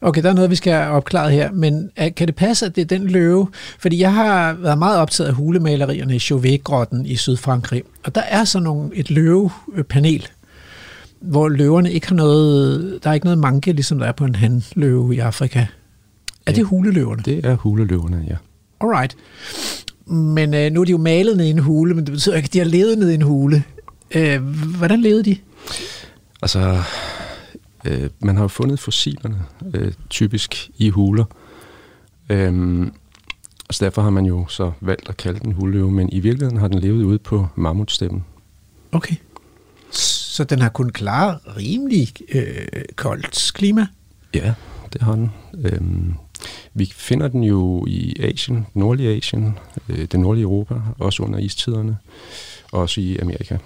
Okay, 0.00 0.22
der 0.22 0.28
er 0.30 0.34
noget, 0.34 0.50
vi 0.50 0.56
skal 0.56 0.72
have 0.72 0.88
opklaret 0.88 1.32
her, 1.32 1.52
men 1.52 1.90
kan 2.16 2.26
det 2.26 2.34
passe, 2.36 2.66
at 2.66 2.76
det 2.76 2.82
er 2.82 2.98
den 2.98 3.06
løve? 3.06 3.48
Fordi 3.78 4.00
jeg 4.00 4.14
har 4.14 4.52
været 4.52 4.78
meget 4.78 4.98
optaget 4.98 5.28
af 5.28 5.34
hulemalerierne 5.34 6.16
i 6.16 6.18
Chauvet-grotten 6.18 7.06
i 7.06 7.16
Sydfrankrig, 7.16 7.82
og 8.04 8.14
der 8.14 8.20
er 8.20 8.44
sådan 8.44 8.64
nogle, 8.64 8.90
et 8.94 9.10
løvepanel, 9.10 10.28
hvor 11.20 11.48
løverne 11.48 11.92
ikke 11.92 12.08
har 12.08 12.14
noget, 12.14 12.98
der 13.04 13.10
er 13.10 13.14
ikke 13.14 13.26
noget 13.26 13.38
manke, 13.38 13.72
ligesom 13.72 13.98
der 13.98 14.06
er 14.06 14.12
på 14.12 14.24
en 14.24 14.34
handløve 14.34 15.14
i 15.14 15.18
Afrika. 15.18 15.66
Er 16.46 16.52
det 16.52 16.64
huleløverne? 16.64 17.22
Det 17.24 17.46
er 17.46 17.54
huleløverne, 17.54 18.24
ja. 18.28 18.34
Alright. 18.80 19.16
Men 20.06 20.54
øh, 20.54 20.72
nu 20.72 20.80
er 20.80 20.84
de 20.84 20.90
jo 20.90 20.98
malet 20.98 21.36
ned 21.36 21.46
i 21.46 21.50
en 21.50 21.58
hule, 21.58 21.94
men 21.94 22.04
det 22.06 22.12
betyder 22.12 22.36
ikke, 22.36 22.46
at 22.46 22.52
de 22.52 22.58
har 22.58 22.66
levet 22.66 22.98
ned 22.98 23.10
i 23.10 23.14
en 23.14 23.22
hule. 23.22 23.64
Øh, 24.10 24.42
hvordan 24.76 25.00
levede 25.00 25.22
de? 25.22 25.36
Altså, 26.42 26.82
øh, 27.84 28.10
man 28.20 28.36
har 28.36 28.44
jo 28.44 28.48
fundet 28.48 28.80
fossilerne 28.80 29.42
øh, 29.74 29.92
typisk 30.10 30.70
i 30.78 30.88
huler. 30.88 31.24
Øhm, 32.30 32.92
så 33.70 33.84
derfor 33.84 34.02
har 34.02 34.10
man 34.10 34.26
jo 34.26 34.46
så 34.48 34.72
valgt 34.80 35.08
at 35.08 35.16
kalde 35.16 35.40
den 35.40 35.52
huleløve, 35.52 35.90
men 35.90 36.08
i 36.12 36.20
virkeligheden 36.20 36.58
har 36.58 36.68
den 36.68 36.78
levet 36.78 37.04
ude 37.04 37.18
på 37.18 37.46
mammutstemmen. 37.54 38.24
Okay. 38.92 39.14
Så 39.90 40.44
den 40.44 40.60
har 40.60 40.68
kunnet 40.68 40.94
klare 40.94 41.38
rimelig 41.56 42.08
øh, 42.34 42.66
koldt 42.96 43.52
klima? 43.54 43.86
Ja, 44.34 44.54
det 44.92 45.02
har 45.02 45.14
den. 45.14 45.30
Øhm, 45.64 46.14
vi 46.74 46.92
finder 46.96 47.28
den 47.28 47.44
jo 47.44 47.86
i 47.86 48.16
Asien, 48.20 48.66
nordlige 48.74 49.16
Asien, 49.16 49.58
øh, 49.88 49.98
det 49.98 50.20
nordlige 50.20 50.42
Europa, 50.42 50.74
også 50.98 51.22
under 51.22 51.38
istiderne, 51.38 51.96
og 52.72 52.80
også 52.80 53.00
i 53.00 53.18
Amerika. 53.18 53.56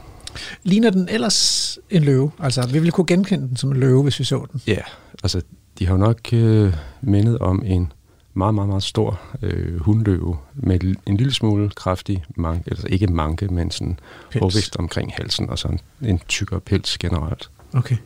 Ligner 0.63 0.91
den 0.91 1.09
ellers 1.09 1.79
en 1.91 2.03
løve? 2.05 2.31
Altså, 2.39 2.67
vi 2.67 2.73
ville 2.73 2.91
kunne 2.91 3.07
genkende 3.07 3.49
den 3.49 3.57
som 3.57 3.73
en 3.73 3.77
løve, 3.77 4.03
hvis 4.03 4.19
vi 4.19 4.25
så 4.25 4.47
den. 4.53 4.63
Ja, 4.67 4.83
altså, 5.23 5.43
de 5.79 5.87
har 5.87 5.95
jo 5.95 5.99
nok 5.99 6.33
øh, 6.33 6.75
mindet 7.01 7.39
om 7.39 7.63
en 7.67 7.93
meget, 8.35 8.55
meget, 8.55 8.69
meget 8.69 8.83
stor 8.83 9.21
øh, 9.43 9.81
hundløve 9.81 10.37
med 10.55 10.81
en 11.07 11.17
lille 11.17 11.33
smule 11.33 11.71
kraftig 11.71 12.25
manke, 12.37 12.71
altså 12.71 12.87
ikke 12.87 13.07
manke, 13.07 13.49
men 13.49 13.71
sådan 13.71 13.99
overvækst 14.41 14.77
omkring 14.77 15.13
halsen, 15.15 15.51
og 15.51 15.59
så 15.59 15.69
en, 15.69 15.81
en 16.03 16.21
tykkere 16.29 16.61
pels 16.61 16.99
generelt. 16.99 17.51
Okay. 17.73 17.97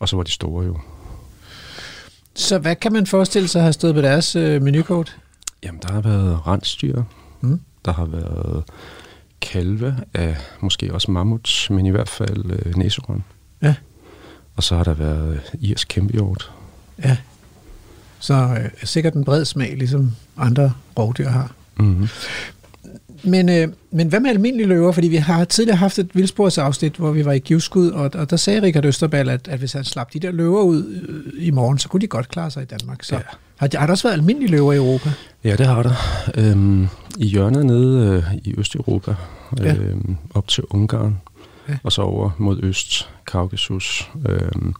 Og 0.00 0.08
så 0.08 0.16
var 0.16 0.22
de 0.22 0.30
store 0.30 0.64
jo. 0.66 0.78
Så 2.34 2.58
hvad 2.58 2.76
kan 2.76 2.92
man 2.92 3.06
forestille 3.06 3.48
sig 3.48 3.62
har 3.62 3.72
stået 3.72 3.94
på 3.94 4.00
deres 4.00 4.36
øh, 4.36 4.62
menukort? 4.62 5.16
Jamen, 5.62 5.80
der 5.82 5.92
har 5.92 6.00
været 6.00 6.46
rensdyr. 6.46 7.02
Mm. 7.40 7.60
Der 7.84 7.92
har 7.92 8.04
været 8.04 8.64
kalve 9.40 9.96
af 10.14 10.36
måske 10.60 10.94
også 10.94 11.10
mammuts, 11.10 11.70
men 11.70 11.86
i 11.86 11.90
hvert 11.90 12.08
fald 12.08 12.50
øh, 12.50 12.76
næserøn. 12.76 13.24
Ja. 13.62 13.74
Og 14.56 14.62
så 14.62 14.76
har 14.76 14.84
der 14.84 14.94
været 14.94 15.40
irsk 15.60 15.88
kæmpehjort. 15.88 16.52
Ja. 17.04 17.16
Så 18.18 18.34
øh, 18.34 18.70
sikkert 18.84 19.14
en 19.14 19.24
bred 19.24 19.44
smag, 19.44 19.76
ligesom 19.76 20.12
andre 20.36 20.72
rovdyr 20.98 21.28
har. 21.28 21.52
Mm-hmm. 21.76 22.08
Men, 23.22 23.48
øh, 23.48 23.68
men 23.90 24.08
hvad 24.08 24.20
med 24.20 24.30
almindelige 24.30 24.66
løver? 24.68 24.92
Fordi 24.92 25.08
vi 25.08 25.16
har 25.16 25.44
tidligere 25.44 25.76
haft 25.76 25.98
et 25.98 26.10
vildsporsafsnit, 26.14 26.96
hvor 26.96 27.10
vi 27.12 27.24
var 27.24 27.32
i 27.32 27.38
givskud, 27.38 27.90
og, 27.90 28.10
og 28.14 28.30
der 28.30 28.36
sagde 28.36 28.62
Richard 28.62 28.84
Østerball, 28.84 29.28
at, 29.28 29.48
at 29.48 29.58
hvis 29.58 29.72
han 29.72 29.84
slap 29.84 30.12
de 30.12 30.18
der 30.20 30.30
løver 30.30 30.62
ud 30.62 30.84
øh, 31.08 31.46
i 31.46 31.50
morgen, 31.50 31.78
så 31.78 31.88
kunne 31.88 32.00
de 32.00 32.06
godt 32.06 32.28
klare 32.28 32.50
sig 32.50 32.62
i 32.62 32.66
Danmark. 32.66 33.04
Så 33.04 33.14
Ja. 33.14 33.20
har, 33.56 33.68
har 33.78 33.86
der 33.86 33.92
også 33.92 34.08
været 34.08 34.14
almindelige 34.16 34.50
løver 34.50 34.72
i 34.72 34.76
Europa? 34.76 35.10
Ja, 35.44 35.56
det 35.56 35.66
har 35.66 35.82
der. 35.82 35.94
Øhm, 36.34 36.88
I 37.18 37.26
hjørnet 37.26 37.66
nede 37.66 38.22
øh, 38.26 38.34
i 38.44 38.54
Østeuropa, 38.58 39.14
Ja. 39.58 39.74
øhm, 39.74 40.16
op 40.34 40.48
til 40.48 40.64
Ungarn, 40.70 41.16
Ja. 41.68 41.76
og 41.82 41.92
så 41.92 42.02
over 42.02 42.30
mod 42.38 42.60
øst, 42.62 43.08
Kaukasus, 43.26 44.10
øhm, 44.28 44.74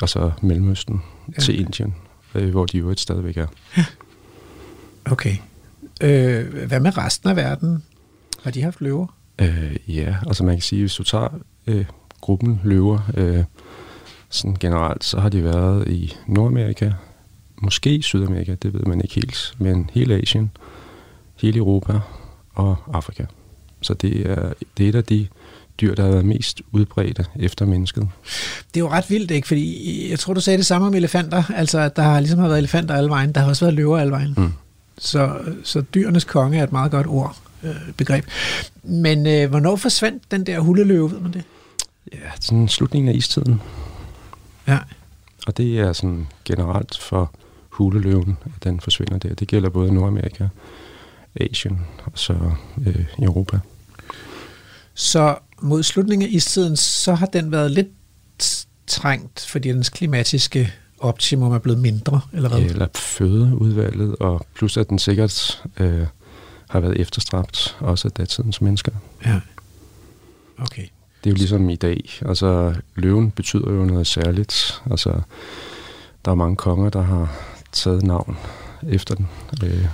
og 0.00 0.08
så 0.08 0.30
Mellemøsten 0.42 0.94
Ja. 1.28 1.32
ja. 1.38 1.42
til 1.42 1.60
Indien, 1.60 1.94
øh, 2.34 2.50
hvor 2.50 2.64
de 2.66 2.78
jo 2.78 2.90
et 2.90 3.00
stadigvæk 3.00 3.36
er. 3.36 3.46
Okay. 5.10 5.36
Øh, 6.00 6.66
hvad 6.66 6.80
med 6.80 6.98
resten 6.98 7.30
af 7.30 7.36
verden? 7.36 7.82
Har 8.42 8.50
de 8.50 8.62
haft 8.62 8.80
løver? 8.80 9.06
Øh, 9.38 9.76
ja, 9.88 10.16
altså 10.26 10.44
man 10.44 10.54
kan 10.54 10.62
sige, 10.62 10.82
hvis 10.82 10.94
du 10.94 11.02
tager 11.02 11.28
øh, 11.66 11.84
gruppen 12.20 12.60
løver 12.64 13.10
øh, 13.14 13.44
sådan 14.30 14.56
generelt, 14.60 15.04
så 15.04 15.20
har 15.20 15.28
de 15.28 15.44
været 15.44 15.88
i 15.88 16.14
Nordamerika, 16.26 16.90
måske 17.62 18.02
Sydamerika, 18.02 18.54
det 18.62 18.74
ved 18.74 18.80
man 18.80 19.00
ikke 19.00 19.14
helt, 19.14 19.54
men 19.58 19.90
hele 19.92 20.14
Asien, 20.14 20.50
hele 21.40 21.58
Europa 21.58 22.00
og 22.54 22.76
Afrika. 22.92 23.24
Så 23.82 23.94
det 23.94 24.30
er, 24.30 24.52
det 24.78 24.84
er 24.84 24.88
et 24.88 24.94
af 24.94 25.04
de 25.04 25.26
dyr, 25.80 25.94
der 25.94 26.02
har 26.02 26.10
været 26.10 26.24
mest 26.24 26.62
udbredte 26.72 27.24
efter 27.36 27.66
mennesket. 27.66 28.08
Det 28.74 28.80
er 28.80 28.84
jo 28.84 28.88
ret 28.88 29.10
vildt, 29.10 29.30
ikke? 29.30 29.48
Fordi 29.48 30.10
jeg 30.10 30.18
tror, 30.18 30.34
du 30.34 30.40
sagde 30.40 30.56
det 30.56 30.66
samme 30.66 30.86
om 30.86 30.94
elefanter. 30.94 31.42
Altså, 31.54 31.78
at 31.78 31.96
der 31.96 32.02
har 32.02 32.20
ligesom 32.20 32.38
har 32.38 32.46
været 32.48 32.58
elefanter 32.58 32.94
alle 32.94 33.10
vejen. 33.10 33.32
Der 33.32 33.40
har 33.40 33.48
også 33.48 33.64
været 33.64 33.74
løver 33.74 33.98
alle 33.98 34.10
vejen. 34.10 34.34
Mm. 34.36 34.52
Så, 34.98 35.38
så 35.64 35.80
dyrenes 35.80 36.24
konge 36.24 36.58
er 36.58 36.64
et 36.64 36.72
meget 36.72 36.90
godt 36.90 37.06
ord, 37.06 37.36
øh, 37.62 37.92
begreb. 37.96 38.24
Men 38.82 39.26
øh, 39.26 39.50
hvornår 39.50 39.76
forsvandt 39.76 40.30
den 40.30 40.46
der 40.46 40.60
huleløve, 40.60 41.12
ved 41.12 41.20
man 41.20 41.32
det? 41.32 41.42
Ja, 42.12 42.30
sådan 42.40 42.68
slutningen 42.68 43.08
af 43.08 43.16
istiden. 43.16 43.60
Ja. 44.66 44.78
Og 45.46 45.56
det 45.56 45.78
er 45.78 45.92
sådan 45.92 46.26
generelt 46.44 46.98
for 46.98 47.32
huleløven, 47.68 48.38
at 48.44 48.64
den 48.64 48.80
forsvinder 48.80 49.18
der. 49.18 49.34
Det 49.34 49.48
gælder 49.48 49.70
både 49.70 49.94
Nordamerika, 49.94 50.48
Asien 51.40 51.80
og 52.04 52.12
så 52.14 52.52
øh, 52.86 53.04
Europa. 53.22 53.58
Så 54.94 55.36
mod 55.62 55.82
slutningen 55.82 56.28
af 56.28 56.32
istiden, 56.32 56.76
så 56.76 57.14
har 57.14 57.26
den 57.26 57.52
været 57.52 57.70
lidt 57.70 57.88
trængt, 58.86 59.46
fordi 59.48 59.68
dens 59.68 59.88
klimatiske 59.88 60.72
optimum 61.00 61.52
er 61.52 61.58
blevet 61.58 61.78
mindre, 61.78 62.20
eller 62.32 62.48
hvad? 62.48 62.60
Eller 62.60 62.86
fødeudvalget, 62.94 64.16
og 64.16 64.46
plus 64.54 64.76
at 64.76 64.88
den 64.88 64.98
sikkert 64.98 65.64
øh, 65.80 66.06
har 66.68 66.80
været 66.80 67.00
efterstræbt, 67.00 67.76
også 67.80 68.08
af 68.08 68.12
datidens 68.12 68.60
mennesker. 68.60 68.92
Ja. 69.24 69.40
Okay. 70.58 70.86
Det 71.24 71.30
er 71.30 71.30
jo 71.30 71.36
ligesom 71.36 71.70
i 71.70 71.76
dag. 71.76 72.10
Altså, 72.26 72.74
løven 72.94 73.30
betyder 73.30 73.72
jo 73.72 73.84
noget 73.84 74.06
særligt. 74.06 74.82
Altså, 74.90 75.20
der 76.24 76.30
er 76.30 76.34
mange 76.34 76.56
konger, 76.56 76.90
der 76.90 77.02
har 77.02 77.36
taget 77.72 78.02
navn 78.02 78.38
efter 78.88 79.14
den. 79.14 79.28
Øh, 79.64 79.86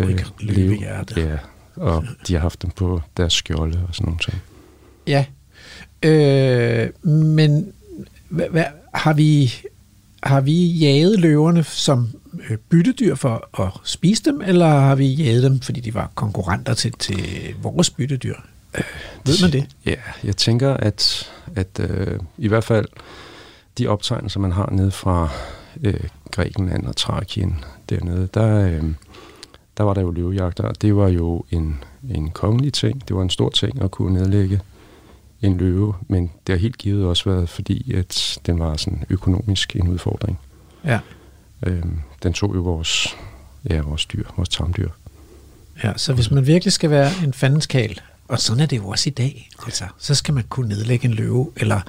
Ryk 0.00 0.26
løvehjerte. 0.40 1.20
Ja, 1.20 1.38
og 1.76 2.04
de 2.26 2.34
har 2.34 2.40
haft 2.40 2.62
dem 2.62 2.70
på 2.70 3.02
deres 3.16 3.32
skjolde 3.32 3.84
og 3.88 3.94
sådan 3.94 4.04
nogle 4.04 4.18
ting. 4.18 4.42
Ja. 5.06 5.24
Øh, 6.02 7.06
men 7.06 7.72
hvad, 8.28 8.48
hvad, 8.48 8.64
har 8.98 9.12
vi 9.12 9.54
har 10.22 10.40
vi 10.40 10.66
jaget 10.66 11.20
løverne 11.20 11.64
som 11.64 12.08
øh, 12.50 12.56
byttedyr 12.56 13.14
for 13.14 13.62
at 13.62 13.72
spise 13.84 14.22
dem, 14.24 14.40
eller 14.40 14.66
har 14.68 14.94
vi 14.94 15.06
jaget 15.06 15.42
dem, 15.42 15.60
fordi 15.60 15.80
de 15.80 15.94
var 15.94 16.10
konkurrenter 16.14 16.74
til, 16.74 16.92
til 16.92 17.54
vores 17.62 17.90
byttedyr? 17.90 18.34
Øh, 18.74 18.84
Ved 19.24 19.42
man 19.42 19.52
det? 19.52 19.66
Ja, 19.86 19.94
jeg 20.24 20.36
tænker, 20.36 20.74
at, 20.74 21.30
at 21.56 21.80
øh, 21.80 22.18
i 22.38 22.48
hvert 22.48 22.64
fald 22.64 22.86
de 23.78 23.86
optegnelser, 23.86 24.40
man 24.40 24.52
har 24.52 24.70
nede 24.72 24.90
fra 24.90 25.28
øh, 25.82 26.00
Grækenland 26.30 26.86
og 26.86 26.96
Thrakien 26.96 27.64
dernede, 27.90 28.28
der, 28.34 28.66
øh, 28.66 28.82
der 29.76 29.84
var 29.84 29.94
der 29.94 30.00
jo 30.00 30.10
løvejagter, 30.10 30.64
og 30.64 30.82
det 30.82 30.96
var 30.96 31.08
jo 31.08 31.44
en, 31.50 31.84
en 32.14 32.30
kongelig 32.30 32.72
ting. 32.72 33.08
Det 33.08 33.16
var 33.16 33.22
en 33.22 33.30
stor 33.30 33.50
ting 33.50 33.82
at 33.82 33.90
kunne 33.90 34.14
nedlægge 34.14 34.60
en 35.42 35.56
løve, 35.56 35.94
men 36.08 36.30
det 36.46 36.52
har 36.52 36.60
helt 36.60 36.78
givet 36.78 37.04
også 37.04 37.30
været, 37.30 37.48
fordi 37.48 37.94
at 37.94 38.38
den 38.46 38.58
var 38.58 38.76
sådan 38.76 39.04
økonomisk 39.10 39.76
en 39.76 39.88
udfordring. 39.88 40.38
Ja. 40.84 40.98
Øh, 41.66 41.82
den 42.22 42.32
tog 42.32 42.54
jo 42.54 42.60
vores, 42.60 43.16
ja, 43.70 43.80
vores 43.80 44.06
dyr, 44.06 44.24
vores 44.36 44.48
tamdyr. 44.48 44.88
Ja, 45.84 45.92
så 45.96 46.12
hvis 46.12 46.30
man 46.30 46.46
virkelig 46.46 46.72
skal 46.72 46.90
være 46.90 47.10
en 47.24 47.32
fandenskal, 47.32 48.00
og 48.28 48.38
sådan 48.38 48.62
er 48.62 48.66
det 48.66 48.76
jo 48.76 48.88
også 48.88 49.10
i 49.10 49.12
dag, 49.12 49.50
altså, 49.64 49.84
så 49.98 50.14
skal 50.14 50.34
man 50.34 50.44
kunne 50.48 50.68
nedlægge 50.68 51.08
en 51.08 51.14
løve, 51.14 51.50
eller 51.56 51.80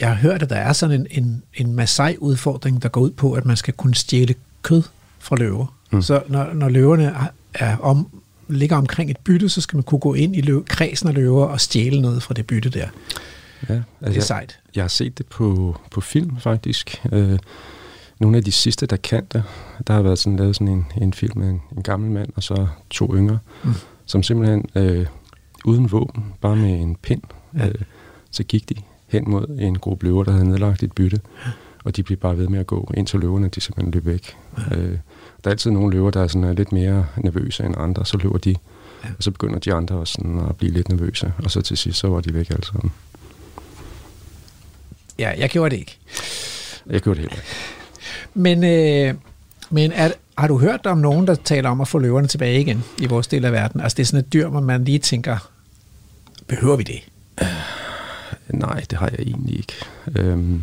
jeg 0.00 0.08
har 0.08 0.14
hørt, 0.14 0.42
at 0.42 0.50
der 0.50 0.56
er 0.56 0.72
sådan 0.72 1.00
en, 1.00 1.06
en, 1.10 1.42
en 1.54 1.72
Masai-udfordring, 1.72 2.82
der 2.82 2.88
går 2.88 3.00
ud 3.00 3.10
på, 3.10 3.32
at 3.32 3.44
man 3.44 3.56
skal 3.56 3.74
kunne 3.74 3.94
stjæle 3.94 4.34
kød 4.62 4.82
fra 5.18 5.36
løver. 5.36 5.66
Mm. 5.90 6.02
Så 6.02 6.22
når, 6.28 6.52
når 6.52 6.68
løverne 6.68 7.04
er, 7.04 7.26
er 7.54 7.76
om, 7.76 8.17
ligger 8.48 8.76
omkring 8.76 9.10
et 9.10 9.16
bytte, 9.18 9.48
så 9.48 9.60
skal 9.60 9.76
man 9.76 9.82
kunne 9.82 9.98
gå 9.98 10.14
ind 10.14 10.36
i 10.36 10.40
løv, 10.40 10.64
kredsen 10.64 11.08
af 11.08 11.14
løver 11.14 11.44
og 11.46 11.60
stjæle 11.60 12.00
noget 12.00 12.22
fra 12.22 12.34
det 12.34 12.46
bytte 12.46 12.70
der. 12.70 12.88
Ja, 13.68 13.74
Det 13.74 13.84
er 14.00 14.12
jeg, 14.12 14.22
sejt. 14.22 14.58
Jeg 14.74 14.82
har 14.84 14.88
set 14.88 15.18
det 15.18 15.26
på, 15.26 15.76
på 15.90 16.00
film 16.00 16.36
faktisk. 16.40 17.02
Øh, 17.12 17.38
nogle 18.20 18.36
af 18.36 18.44
de 18.44 18.52
sidste, 18.52 18.86
der 18.86 18.96
kan 18.96 19.26
det, 19.32 19.42
der 19.86 19.94
har 19.94 20.02
været 20.02 20.18
sådan, 20.18 20.36
lavet 20.36 20.56
sådan 20.56 20.68
en, 20.68 20.86
en 21.00 21.12
film 21.12 21.38
med 21.38 21.48
en, 21.48 21.62
en 21.76 21.82
gammel 21.82 22.10
mand 22.10 22.28
og 22.36 22.42
så 22.42 22.66
to 22.90 23.14
yngre, 23.16 23.38
Mm. 23.64 23.70
som 24.06 24.22
simpelthen 24.22 24.64
øh, 24.74 25.06
uden 25.64 25.92
våben, 25.92 26.24
bare 26.40 26.56
med 26.56 26.80
en 26.80 26.96
pind, 26.96 27.22
ja. 27.58 27.66
øh, 27.68 27.74
så 28.30 28.42
gik 28.42 28.68
de 28.68 28.74
hen 29.06 29.24
mod 29.30 29.56
en 29.60 29.78
gruppe 29.78 30.06
løver, 30.06 30.24
der 30.24 30.32
havde 30.32 30.48
nedlagt 30.48 30.82
et 30.82 30.92
bytte, 30.92 31.20
og 31.84 31.96
de 31.96 32.02
blev 32.02 32.18
bare 32.18 32.38
ved 32.38 32.48
med 32.48 32.58
at 32.58 32.66
gå, 32.66 32.92
indtil 32.96 33.20
løverne 33.20 33.48
de 33.48 33.60
simpelthen 33.60 33.92
løb 33.94 34.06
væk. 34.06 34.36
Ja. 34.70 34.76
Øh, 34.76 34.98
der 35.44 35.50
er 35.50 35.52
altid 35.52 35.70
nogle 35.70 35.90
løver, 35.94 36.10
der 36.10 36.22
er 36.22 36.26
sådan, 36.26 36.44
er 36.44 36.52
lidt 36.52 36.72
mere 36.72 37.06
nervøse 37.16 37.64
end 37.64 37.74
andre, 37.78 38.06
så 38.06 38.16
løber 38.16 38.38
de, 38.38 38.54
Ja. 39.04 39.08
og 39.18 39.22
så 39.22 39.30
begynder 39.30 39.58
de 39.58 39.74
andre 39.74 39.94
også 39.94 40.12
sådan 40.12 40.38
at 40.48 40.56
blive 40.56 40.72
lidt 40.72 40.88
nervøse, 40.88 41.32
og 41.44 41.50
så 41.50 41.60
til 41.60 41.76
sidst, 41.76 41.98
så 41.98 42.08
var 42.08 42.20
de 42.20 42.34
væk 42.34 42.50
alle 42.50 42.66
sammen. 42.66 42.92
Ja, 45.18 45.32
jeg 45.38 45.48
gjorde 45.50 45.70
det 45.70 45.76
ikke. 45.80 45.98
Jeg 46.90 47.00
gjorde 47.00 47.20
det 47.22 47.30
heller 47.30 47.36
ikke. 47.36 47.48
Men, 48.34 48.64
øh, 48.64 49.14
men 49.70 49.92
er, 49.92 50.10
har 50.38 50.48
du 50.48 50.58
hørt 50.58 50.86
om 50.86 50.98
nogen, 50.98 51.26
der 51.26 51.34
taler 51.34 51.70
om 51.70 51.80
at 51.80 51.88
få 51.88 51.98
løverne 51.98 52.28
tilbage 52.28 52.60
igen 52.60 52.84
i 53.02 53.06
vores 53.06 53.26
del 53.26 53.44
af 53.44 53.52
verden? 53.52 53.80
Altså 53.80 53.96
det 53.96 54.02
er 54.02 54.06
sådan 54.06 54.20
et 54.24 54.32
dyr, 54.32 54.48
hvor 54.48 54.60
man 54.60 54.84
lige 54.84 54.98
tænker, 54.98 55.50
behøver 56.46 56.76
vi 56.76 56.82
det? 56.82 57.00
Nej, 58.48 58.84
det 58.90 58.98
har 58.98 59.06
jeg 59.18 59.18
egentlig 59.18 59.56
ikke. 59.58 59.72
Øhm, 60.16 60.62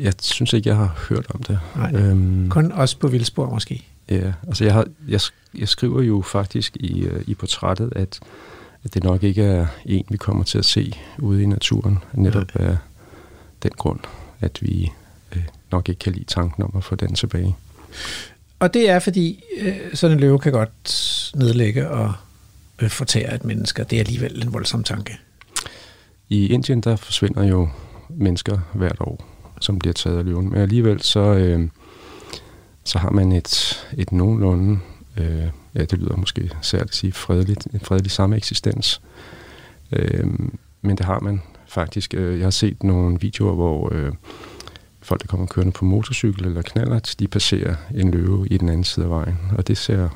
jeg 0.00 0.12
synes 0.22 0.52
ikke, 0.52 0.68
jeg 0.68 0.76
har 0.76 1.04
hørt 1.08 1.26
om 1.34 1.42
det. 1.42 1.58
Nej. 1.76 1.92
Øhm, 1.94 2.48
Kun 2.50 2.72
os 2.72 2.94
på 2.94 3.08
vildspor 3.08 3.50
måske. 3.50 3.84
ja, 4.10 4.32
altså 4.46 4.64
jeg, 4.64 4.72
har, 4.72 4.86
jeg, 5.08 5.20
jeg 5.58 5.68
skriver 5.68 6.02
jo 6.02 6.22
faktisk 6.22 6.76
i, 6.76 7.00
øh, 7.02 7.22
i 7.26 7.34
portrættet, 7.34 7.92
at, 7.96 8.20
at 8.84 8.94
det 8.94 9.04
nok 9.04 9.22
ikke 9.22 9.42
er 9.42 9.66
en, 9.84 10.04
vi 10.10 10.16
kommer 10.16 10.44
til 10.44 10.58
at 10.58 10.64
se 10.64 10.92
ude 11.18 11.42
i 11.42 11.46
naturen, 11.46 11.98
netop 12.14 12.56
af 12.56 12.76
den 13.62 13.70
grund, 13.70 14.00
at 14.40 14.58
vi 14.62 14.92
øh, 15.36 15.42
nok 15.72 15.88
ikke 15.88 15.98
kan 15.98 16.12
lide 16.12 16.24
tanken 16.24 16.62
om 16.62 16.72
at 16.76 16.84
få 16.84 16.94
den 16.94 17.14
tilbage. 17.14 17.56
Og 18.58 18.74
det 18.74 18.90
er 18.90 18.98
fordi, 18.98 19.42
øh, 19.60 19.76
sådan 19.94 20.16
en 20.16 20.20
løve 20.20 20.38
kan 20.38 20.52
godt 20.52 21.32
nedlægge 21.34 21.90
og 21.90 22.12
øh, 22.82 22.90
fortære 22.90 23.34
et 23.34 23.44
menneske. 23.44 23.84
Det 23.84 23.96
er 23.96 24.00
alligevel 24.00 24.42
en 24.42 24.52
voldsom 24.52 24.84
tanke. 24.84 25.18
I 26.28 26.46
Indien, 26.46 26.80
der 26.80 26.96
forsvinder 26.96 27.44
jo 27.44 27.68
mennesker 28.08 28.58
hvert 28.74 28.96
år, 29.00 29.33
som 29.64 29.78
bliver 29.78 29.92
taget 29.92 30.18
af 30.18 30.24
løven. 30.24 30.50
Men 30.50 30.60
alligevel 30.60 31.02
så, 31.02 31.20
øh, 31.20 31.68
så 32.84 32.98
har 32.98 33.10
man 33.10 33.32
et, 33.32 33.86
et 33.96 34.12
nogenlunde, 34.12 34.78
øh, 35.16 35.48
ja 35.74 35.84
det 35.84 35.98
lyder 35.98 36.16
måske 36.16 36.50
særligt 36.62 36.90
at 36.90 36.96
sige, 36.96 37.12
fredeligt, 37.12 37.66
en 37.72 37.80
fredelig 37.80 38.10
samme 38.10 38.36
eksistens. 38.36 39.02
Øh, 39.92 40.26
men 40.82 40.96
det 40.96 41.06
har 41.06 41.20
man 41.20 41.42
faktisk. 41.66 42.14
Øh, 42.14 42.38
jeg 42.38 42.46
har 42.46 42.50
set 42.50 42.82
nogle 42.82 43.20
videoer, 43.20 43.54
hvor 43.54 43.94
øh, 43.94 44.12
folk, 45.02 45.22
der 45.22 45.26
kommer 45.26 45.46
kørende 45.46 45.72
på 45.72 45.84
motorcykel 45.84 46.46
eller 46.46 46.62
knaller, 46.62 47.14
de 47.18 47.28
passerer 47.28 47.76
en 47.94 48.10
løve 48.10 48.48
i 48.48 48.58
den 48.58 48.68
anden 48.68 48.84
side 48.84 49.04
af 49.04 49.10
vejen, 49.10 49.38
og 49.58 49.68
det 49.68 49.78
ser 49.78 50.08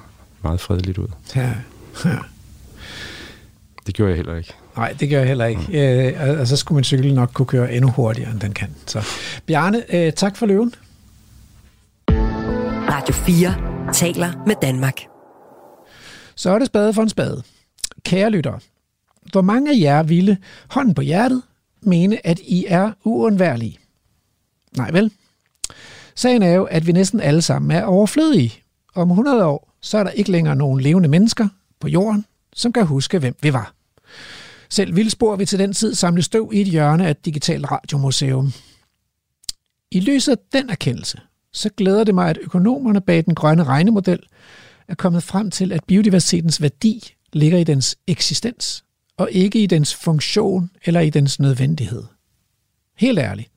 meget 0.42 0.60
fredeligt 0.60 0.98
ud. 0.98 1.08
Ja, 1.36 1.54
ja. 2.04 2.18
Det 3.86 3.94
gjorde 3.94 4.10
jeg 4.10 4.16
heller 4.16 4.36
ikke. 4.36 4.54
Nej, 4.78 4.94
det 5.00 5.10
gør 5.10 5.18
jeg 5.18 5.28
heller 5.28 5.44
ikke. 5.44 5.62
Mm. 5.68 5.74
Øh, 5.74 6.40
og 6.40 6.46
så 6.46 6.56
skulle 6.56 6.76
min 6.76 6.84
cykel 6.84 7.14
nok 7.14 7.30
kunne 7.32 7.46
køre 7.46 7.72
endnu 7.72 7.90
hurtigere, 7.90 8.30
end 8.30 8.40
den 8.40 8.52
kan. 8.52 8.74
Så 8.86 9.06
Bjarne, 9.46 9.94
øh, 9.94 10.12
tak 10.12 10.36
for 10.36 10.46
løven. 10.46 10.74
Radio 12.90 13.14
4 13.14 13.92
taler 13.92 14.44
med 14.46 14.54
Danmark. 14.62 15.00
Så 16.34 16.50
er 16.50 16.58
det 16.58 16.66
spade 16.66 16.94
for 16.94 17.02
en 17.02 17.08
spade. 17.08 17.42
Kære 18.04 18.30
lyttere, 18.30 18.60
hvor 19.32 19.40
mange 19.40 19.70
af 19.70 19.80
jer 19.80 20.02
ville, 20.02 20.38
hånden 20.68 20.94
på 20.94 21.02
hjertet, 21.02 21.42
mene, 21.82 22.26
at 22.26 22.38
I 22.38 22.64
er 22.68 22.92
uundværlige? 23.04 23.78
Nej 24.76 24.90
vel? 24.90 25.12
Sagen 26.14 26.42
er 26.42 26.52
jo, 26.52 26.64
at 26.64 26.86
vi 26.86 26.92
næsten 26.92 27.20
alle 27.20 27.42
sammen 27.42 27.70
er 27.70 27.84
overflødige. 27.84 28.52
Om 28.94 29.10
100 29.10 29.44
år, 29.44 29.72
så 29.80 29.98
er 29.98 30.04
der 30.04 30.10
ikke 30.10 30.30
længere 30.30 30.56
nogen 30.56 30.80
levende 30.80 31.08
mennesker 31.08 31.48
på 31.80 31.88
jorden, 31.88 32.24
som 32.52 32.72
kan 32.72 32.86
huske, 32.86 33.18
hvem 33.18 33.36
vi 33.42 33.52
var. 33.52 33.77
Selv 34.70 34.96
Vildspor 34.96 35.36
vil 35.36 35.46
til 35.46 35.58
den 35.58 35.72
tid 35.72 35.94
samle 35.94 36.22
støv 36.22 36.50
i 36.54 36.60
et 36.60 36.66
hjørne 36.66 37.06
af 37.06 37.10
et 37.10 37.24
digitalt 37.24 37.70
radiomuseum. 37.70 38.52
I 39.90 40.00
lyset 40.00 40.32
af 40.32 40.38
den 40.52 40.70
erkendelse, 40.70 41.20
så 41.52 41.70
glæder 41.76 42.04
det 42.04 42.14
mig, 42.14 42.30
at 42.30 42.38
økonomerne 42.42 43.00
bag 43.00 43.24
den 43.24 43.34
grønne 43.34 43.64
regnemodel 43.64 44.18
er 44.88 44.94
kommet 44.94 45.22
frem 45.22 45.50
til, 45.50 45.72
at 45.72 45.84
biodiversitetens 45.84 46.62
værdi 46.62 47.14
ligger 47.32 47.58
i 47.58 47.64
dens 47.64 47.96
eksistens, 48.06 48.84
og 49.16 49.28
ikke 49.32 49.62
i 49.62 49.66
dens 49.66 49.94
funktion 49.94 50.70
eller 50.84 51.00
i 51.00 51.10
dens 51.10 51.40
nødvendighed. 51.40 52.02
Helt 52.96 53.18
ærligt, 53.18 53.50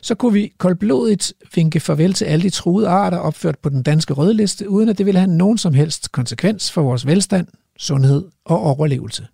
så 0.00 0.14
kunne 0.14 0.32
vi 0.32 0.52
koldblodigt 0.58 1.32
vinke 1.54 1.80
farvel 1.80 2.14
til 2.14 2.24
alle 2.24 2.42
de 2.42 2.50
truede 2.50 2.88
arter 2.88 3.18
opført 3.18 3.58
på 3.58 3.68
den 3.68 3.82
danske 3.82 4.14
rødliste, 4.14 4.68
uden 4.68 4.88
at 4.88 4.98
det 4.98 5.06
ville 5.06 5.20
have 5.20 5.30
nogen 5.30 5.58
som 5.58 5.74
helst 5.74 6.12
konsekvens 6.12 6.72
for 6.72 6.82
vores 6.82 7.06
velstand, 7.06 7.46
sundhed 7.78 8.24
og 8.44 8.60
overlevelse. 8.60 9.26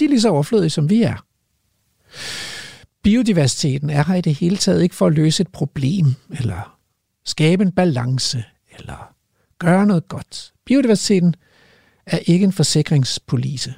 De 0.00 0.04
er 0.04 0.08
lige 0.08 0.20
så 0.20 0.28
overflødige, 0.28 0.70
som 0.70 0.90
vi 0.90 1.02
er. 1.02 1.26
Biodiversiteten 3.02 3.90
er 3.90 4.04
her 4.04 4.14
i 4.14 4.20
det 4.20 4.34
hele 4.34 4.56
taget 4.56 4.82
ikke 4.82 4.94
for 4.94 5.06
at 5.06 5.12
løse 5.12 5.40
et 5.40 5.48
problem, 5.48 6.06
eller 6.30 6.78
skabe 7.24 7.62
en 7.62 7.72
balance, 7.72 8.44
eller 8.78 9.14
gøre 9.58 9.86
noget 9.86 10.08
godt. 10.08 10.52
Biodiversiteten 10.64 11.34
er 12.06 12.18
ikke 12.18 12.44
en 12.44 12.52
forsikringspolice. 12.52 13.74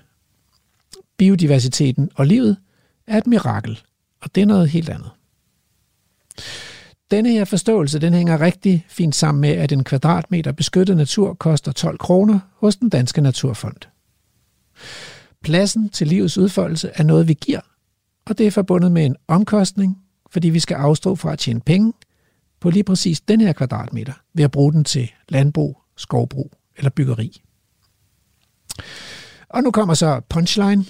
Biodiversiteten 1.16 2.10
og 2.14 2.26
livet 2.26 2.56
er 3.06 3.18
et 3.18 3.26
mirakel, 3.26 3.80
og 4.20 4.34
det 4.34 4.40
er 4.40 4.46
noget 4.46 4.70
helt 4.70 4.88
andet. 4.88 5.10
Denne 7.10 7.30
her 7.30 7.44
forståelse 7.44 7.98
den 7.98 8.14
hænger 8.14 8.40
rigtig 8.40 8.86
fint 8.88 9.14
sammen 9.14 9.40
med, 9.40 9.50
at 9.50 9.72
en 9.72 9.84
kvadratmeter 9.84 10.52
beskyttet 10.52 10.96
natur 10.96 11.34
koster 11.34 11.72
12 11.72 11.98
kroner 11.98 12.40
hos 12.56 12.76
den 12.76 12.88
danske 12.88 13.20
Naturfond. 13.20 13.76
Pladsen 15.42 15.88
til 15.88 16.06
livets 16.06 16.38
udfoldelse 16.38 16.90
er 16.94 17.02
noget, 17.02 17.28
vi 17.28 17.34
giver, 17.34 17.60
og 18.24 18.38
det 18.38 18.46
er 18.46 18.50
forbundet 18.50 18.92
med 18.92 19.06
en 19.06 19.16
omkostning, 19.28 19.98
fordi 20.30 20.48
vi 20.48 20.60
skal 20.60 20.74
afstå 20.74 21.14
fra 21.14 21.32
at 21.32 21.38
tjene 21.38 21.60
penge 21.60 21.92
på 22.60 22.70
lige 22.70 22.84
præcis 22.84 23.20
den 23.20 23.40
her 23.40 23.52
kvadratmeter 23.52 24.12
ved 24.34 24.44
at 24.44 24.50
bruge 24.50 24.72
den 24.72 24.84
til 24.84 25.12
landbrug, 25.28 25.82
skovbrug 25.96 26.52
eller 26.76 26.90
byggeri. 26.90 27.42
Og 29.48 29.62
nu 29.62 29.70
kommer 29.70 29.94
så 29.94 30.20
punchline. 30.28 30.84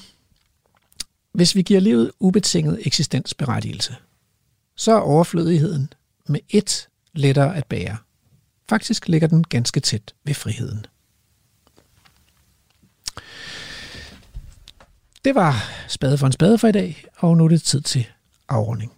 Hvis 1.34 1.54
vi 1.54 1.62
giver 1.62 1.80
livet 1.80 2.10
ubetinget 2.20 2.78
eksistensberettigelse, 2.86 3.96
så 4.76 4.92
er 4.92 5.00
overflødigheden 5.00 5.92
med 6.28 6.40
et 6.48 6.88
lettere 7.12 7.56
at 7.56 7.66
bære. 7.66 7.96
Faktisk 8.68 9.08
ligger 9.08 9.28
den 9.28 9.44
ganske 9.44 9.80
tæt 9.80 10.14
ved 10.24 10.34
friheden. 10.34 10.86
Det 15.24 15.34
var 15.34 15.54
spade 15.88 16.18
for 16.18 16.26
en 16.26 16.32
spade 16.32 16.58
for 16.58 16.68
i 16.68 16.72
dag, 16.72 17.04
og 17.16 17.36
nu 17.36 17.44
er 17.44 17.48
det 17.48 17.62
tid 17.62 17.80
til 17.80 18.06
afrunding. 18.48 18.92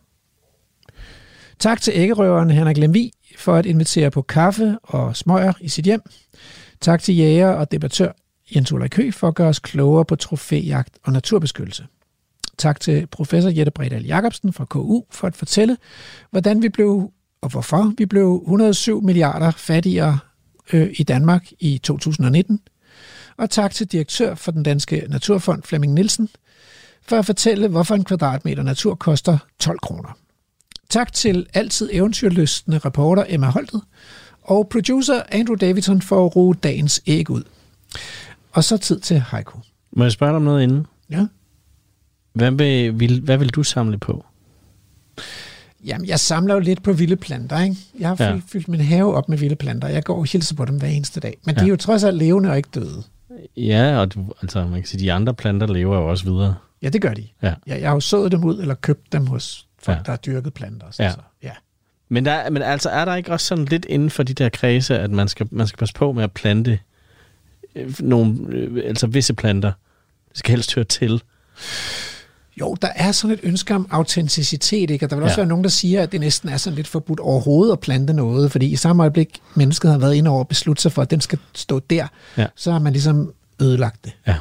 Tak 1.59 1.81
til 1.81 1.93
æggerøveren 1.97 2.51
Henrik 2.51 2.77
Lemvi 2.77 3.13
for 3.39 3.57
at 3.57 3.67
invitere 3.67 4.11
på 4.11 4.23
kaffe 4.23 4.79
og 4.83 5.17
smøger 5.17 5.53
i 5.61 5.69
sit 5.69 5.85
hjem. 5.85 6.01
Tak 6.81 7.03
til 7.03 7.17
jæger 7.17 7.49
og 7.49 7.73
debattør 7.73 8.13
Jens 8.55 8.73
Ulrik 8.73 8.91
Kø 8.91 9.11
for 9.11 9.29
at 9.29 9.35
gøre 9.35 9.49
os 9.49 9.59
klogere 9.59 10.05
på 10.05 10.17
trofæjagt 10.17 10.99
og 11.03 11.13
naturbeskyttelse. 11.13 11.87
Tak 12.59 12.81
til 12.81 13.07
professor 13.07 13.51
Jette 13.51 13.73
Bredal 13.73 14.05
Jacobsen 14.05 14.53
fra 14.53 14.65
KU 14.65 15.03
for 15.11 15.27
at 15.27 15.37
fortælle, 15.37 15.77
hvordan 16.31 16.63
vi 16.63 16.69
blev 16.69 17.11
og 17.41 17.51
hvorfor 17.51 17.93
vi 17.99 18.07
blev 18.07 18.41
107 18.43 19.03
milliarder 19.03 19.51
fattigere 19.51 20.19
øh, 20.73 20.95
i 20.99 21.03
Danmark 21.03 21.47
i 21.61 21.79
2019. 21.79 22.61
Og 23.37 23.51
tak 23.51 23.75
til 23.75 23.87
direktør 23.87 24.35
for 24.35 24.53
den 24.53 24.63
danske 24.63 25.07
Naturfond 25.09 25.63
Flemming 25.63 25.93
Nielsen 25.93 26.29
for 27.07 27.19
at 27.19 27.27
fortælle, 27.27 27.69
hvorfor 27.69 27.95
en 27.95 28.05
kvadratmeter 28.05 28.63
natur 28.63 28.95
koster 28.95 29.39
12 29.59 29.79
kroner. 29.79 30.19
Tak 30.89 31.13
til 31.13 31.47
altid 31.55 31.91
eventyrlystende 31.93 32.79
reporter 32.79 33.25
Emma 33.29 33.47
Holtet 33.47 33.81
og 34.43 34.69
producer 34.69 35.23
Andrew 35.29 35.57
Davidson 35.57 36.03
for 36.03 36.27
at 36.27 36.37
ruge 36.37 36.55
dagens 36.55 37.03
æg 37.07 37.31
ud. 37.31 37.43
Og 38.53 38.65
så 38.65 38.77
tid 38.77 39.01
til 39.01 39.25
Heiko. 39.33 39.59
Må 39.93 40.05
jeg 40.05 40.13
spørge 40.13 40.31
dig 40.31 40.37
om 40.37 40.43
noget 40.43 40.63
inden? 40.63 40.87
Ja. 41.11 41.27
Hvad 42.33 42.51
vil, 42.51 43.01
vil, 43.01 43.21
hvad 43.21 43.39
vil 43.39 43.49
du 43.49 43.63
samle 43.63 43.99
på? 43.99 44.25
Jamen, 45.85 46.09
jeg 46.09 46.21
samler 46.21 46.55
jo 46.55 46.61
lidt 46.61 46.83
på 46.83 46.93
vilde 46.93 47.17
planter, 47.17 47.61
ikke? 47.61 47.77
Jeg 47.99 48.09
har 48.09 48.15
fyldt, 48.15 48.31
ja. 48.31 48.41
fyldt 48.47 48.69
min 48.69 48.81
have 48.81 49.15
op 49.15 49.29
med 49.29 49.39
vilde 49.39 49.57
planter. 49.57 49.89
Jeg 49.89 50.05
går 50.05 50.17
og 50.17 50.25
hilser 50.25 50.55
på 50.55 50.65
dem 50.65 50.79
hver 50.79 50.89
eneste 50.89 51.21
dag. 51.21 51.39
Men 51.45 51.55
ja. 51.55 51.61
de 51.61 51.67
er 51.67 51.71
jo 51.71 51.77
trods 51.77 52.05
alt 52.05 52.17
levende 52.17 52.51
og 52.51 52.57
ikke 52.57 52.69
døde. 52.75 53.03
Ja, 53.57 53.99
og 53.99 54.15
du, 54.15 54.33
altså, 54.43 54.65
man 54.65 54.81
kan 54.81 54.87
sige, 54.87 55.01
de 55.01 55.13
andre 55.13 55.35
planter 55.35 55.67
lever 55.67 55.97
jo 55.97 56.11
også 56.11 56.25
videre. 56.25 56.55
Ja, 56.83 56.89
det 56.89 57.03
gør 57.03 57.15
de. 57.15 57.29
Ja. 57.43 57.55
Jeg, 57.67 57.81
jeg 57.81 57.89
har 57.89 57.95
jo 57.95 58.01
sået 58.01 58.33
dem 58.33 58.45
ud, 58.45 58.61
eller 58.61 58.75
købt 58.75 59.13
dem 59.13 59.27
hos 59.27 59.67
folk, 59.79 59.99
ja. 59.99 60.03
der 60.03 60.11
har 60.13 60.17
dyrket 60.17 60.55
planter. 60.55 60.87
Så, 60.91 61.03
Ja. 61.03 61.11
Så, 61.11 61.19
ja. 61.43 61.51
Men, 62.09 62.25
der, 62.25 62.51
men 62.51 62.63
altså, 62.63 62.91
er 62.91 63.05
der 63.05 63.15
ikke 63.15 63.33
også 63.33 63.47
sådan 63.47 63.65
lidt 63.65 63.85
inden 63.85 64.11
for 64.11 64.23
de 64.23 64.35
der 64.35 64.49
kredse, 64.49 64.99
at 64.99 65.11
man 65.11 65.29
skal, 65.29 65.49
man 65.51 65.67
skal 65.67 65.79
passe 65.79 65.95
på 65.95 66.13
med 66.13 66.25
at 66.25 66.33
plante 66.33 66.79
øh, 67.75 67.95
nogle, 68.01 68.37
øh, 68.49 68.83
altså 68.85 69.07
visse 69.07 69.35
planter? 69.35 69.73
Det 70.29 70.39
skal 70.39 70.51
helst 70.51 70.75
høre 70.75 70.85
til. 70.85 71.23
Jo, 72.61 72.77
der 72.83 72.89
er 72.95 73.13
sådan 73.13 73.35
et 73.35 73.41
ønske 73.43 73.75
om 73.75 73.87
autenticitet, 73.91 74.91
ikke? 74.91 75.07
Og 75.07 75.11
der 75.11 75.17
vil 75.17 75.23
også 75.23 75.35
Ja. 75.35 75.41
være 75.41 75.49
nogen, 75.49 75.65
der 75.65 75.71
siger, 75.71 76.03
at 76.03 76.13
det 76.13 76.21
næsten 76.21 76.49
er 76.49 76.57
sådan 76.57 76.75
lidt 76.77 76.89
forbudt 76.89 77.21
overhovedet 77.21 77.73
at 77.73 77.81
plante 77.81 78.13
noget, 78.13 78.53
fordi 78.53 78.67
i 78.67 78.77
samme 78.77 79.03
øjeblik, 79.03 79.41
mennesket 79.55 79.91
har 79.91 79.99
været 79.99 80.15
inde 80.15 80.31
over 80.31 80.39
og 80.39 80.49
besluttet 80.49 80.83
sig 80.83 80.93
for, 80.93 81.03
at 81.03 81.11
den 81.11 81.21
skal 81.21 81.39
stå 81.55 81.79
der, 81.79 82.07
Ja. 82.37 82.47
så 82.57 82.73
har 82.73 82.79
man 82.79 82.93
ligesom 82.93 83.33
ødelagt 83.63 84.05
det. 84.05 84.13
Ja, 84.27 84.37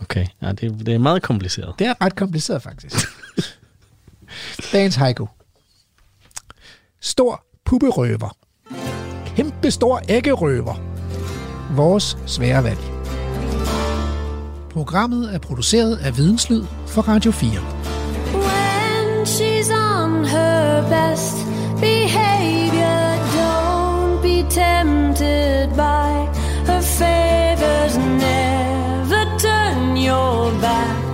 okay. 0.00 0.26
Ja, 0.42 0.52
det, 0.52 0.86
det 0.86 0.94
er 0.94 0.98
meget 0.98 1.22
kompliceret. 1.22 1.74
Det 1.78 1.86
er 1.86 1.94
ret 2.00 2.16
kompliceret, 2.16 2.62
faktisk. 2.62 2.96
Dagens 4.72 4.94
haiku. 4.94 5.26
Stor 7.00 7.44
pupperøver. 7.64 8.36
Kæmpe 9.36 9.70
stor 9.70 10.02
æggerøver. 10.08 10.74
Vores 11.74 12.18
svære 12.26 12.64
valg. 12.64 12.95
Programmet 14.76 15.34
er 15.34 15.38
produceret 15.38 15.96
af 15.96 16.16
Videnslyd 16.16 16.64
for 16.86 17.02
Radio 17.02 17.30
4. 17.30 17.50
When 17.50 19.26
she's 19.26 19.70
on 19.72 20.24
her 20.24 20.82
best 20.88 21.36
behavior, 21.80 23.16
don't 23.38 24.22
be 24.22 24.42
tempted 24.50 25.68
by 25.68 26.12
her 26.66 26.80
favors. 26.80 27.96
Never 27.96 29.24
turn 29.38 29.96
your 29.96 30.60
back. 30.60 31.05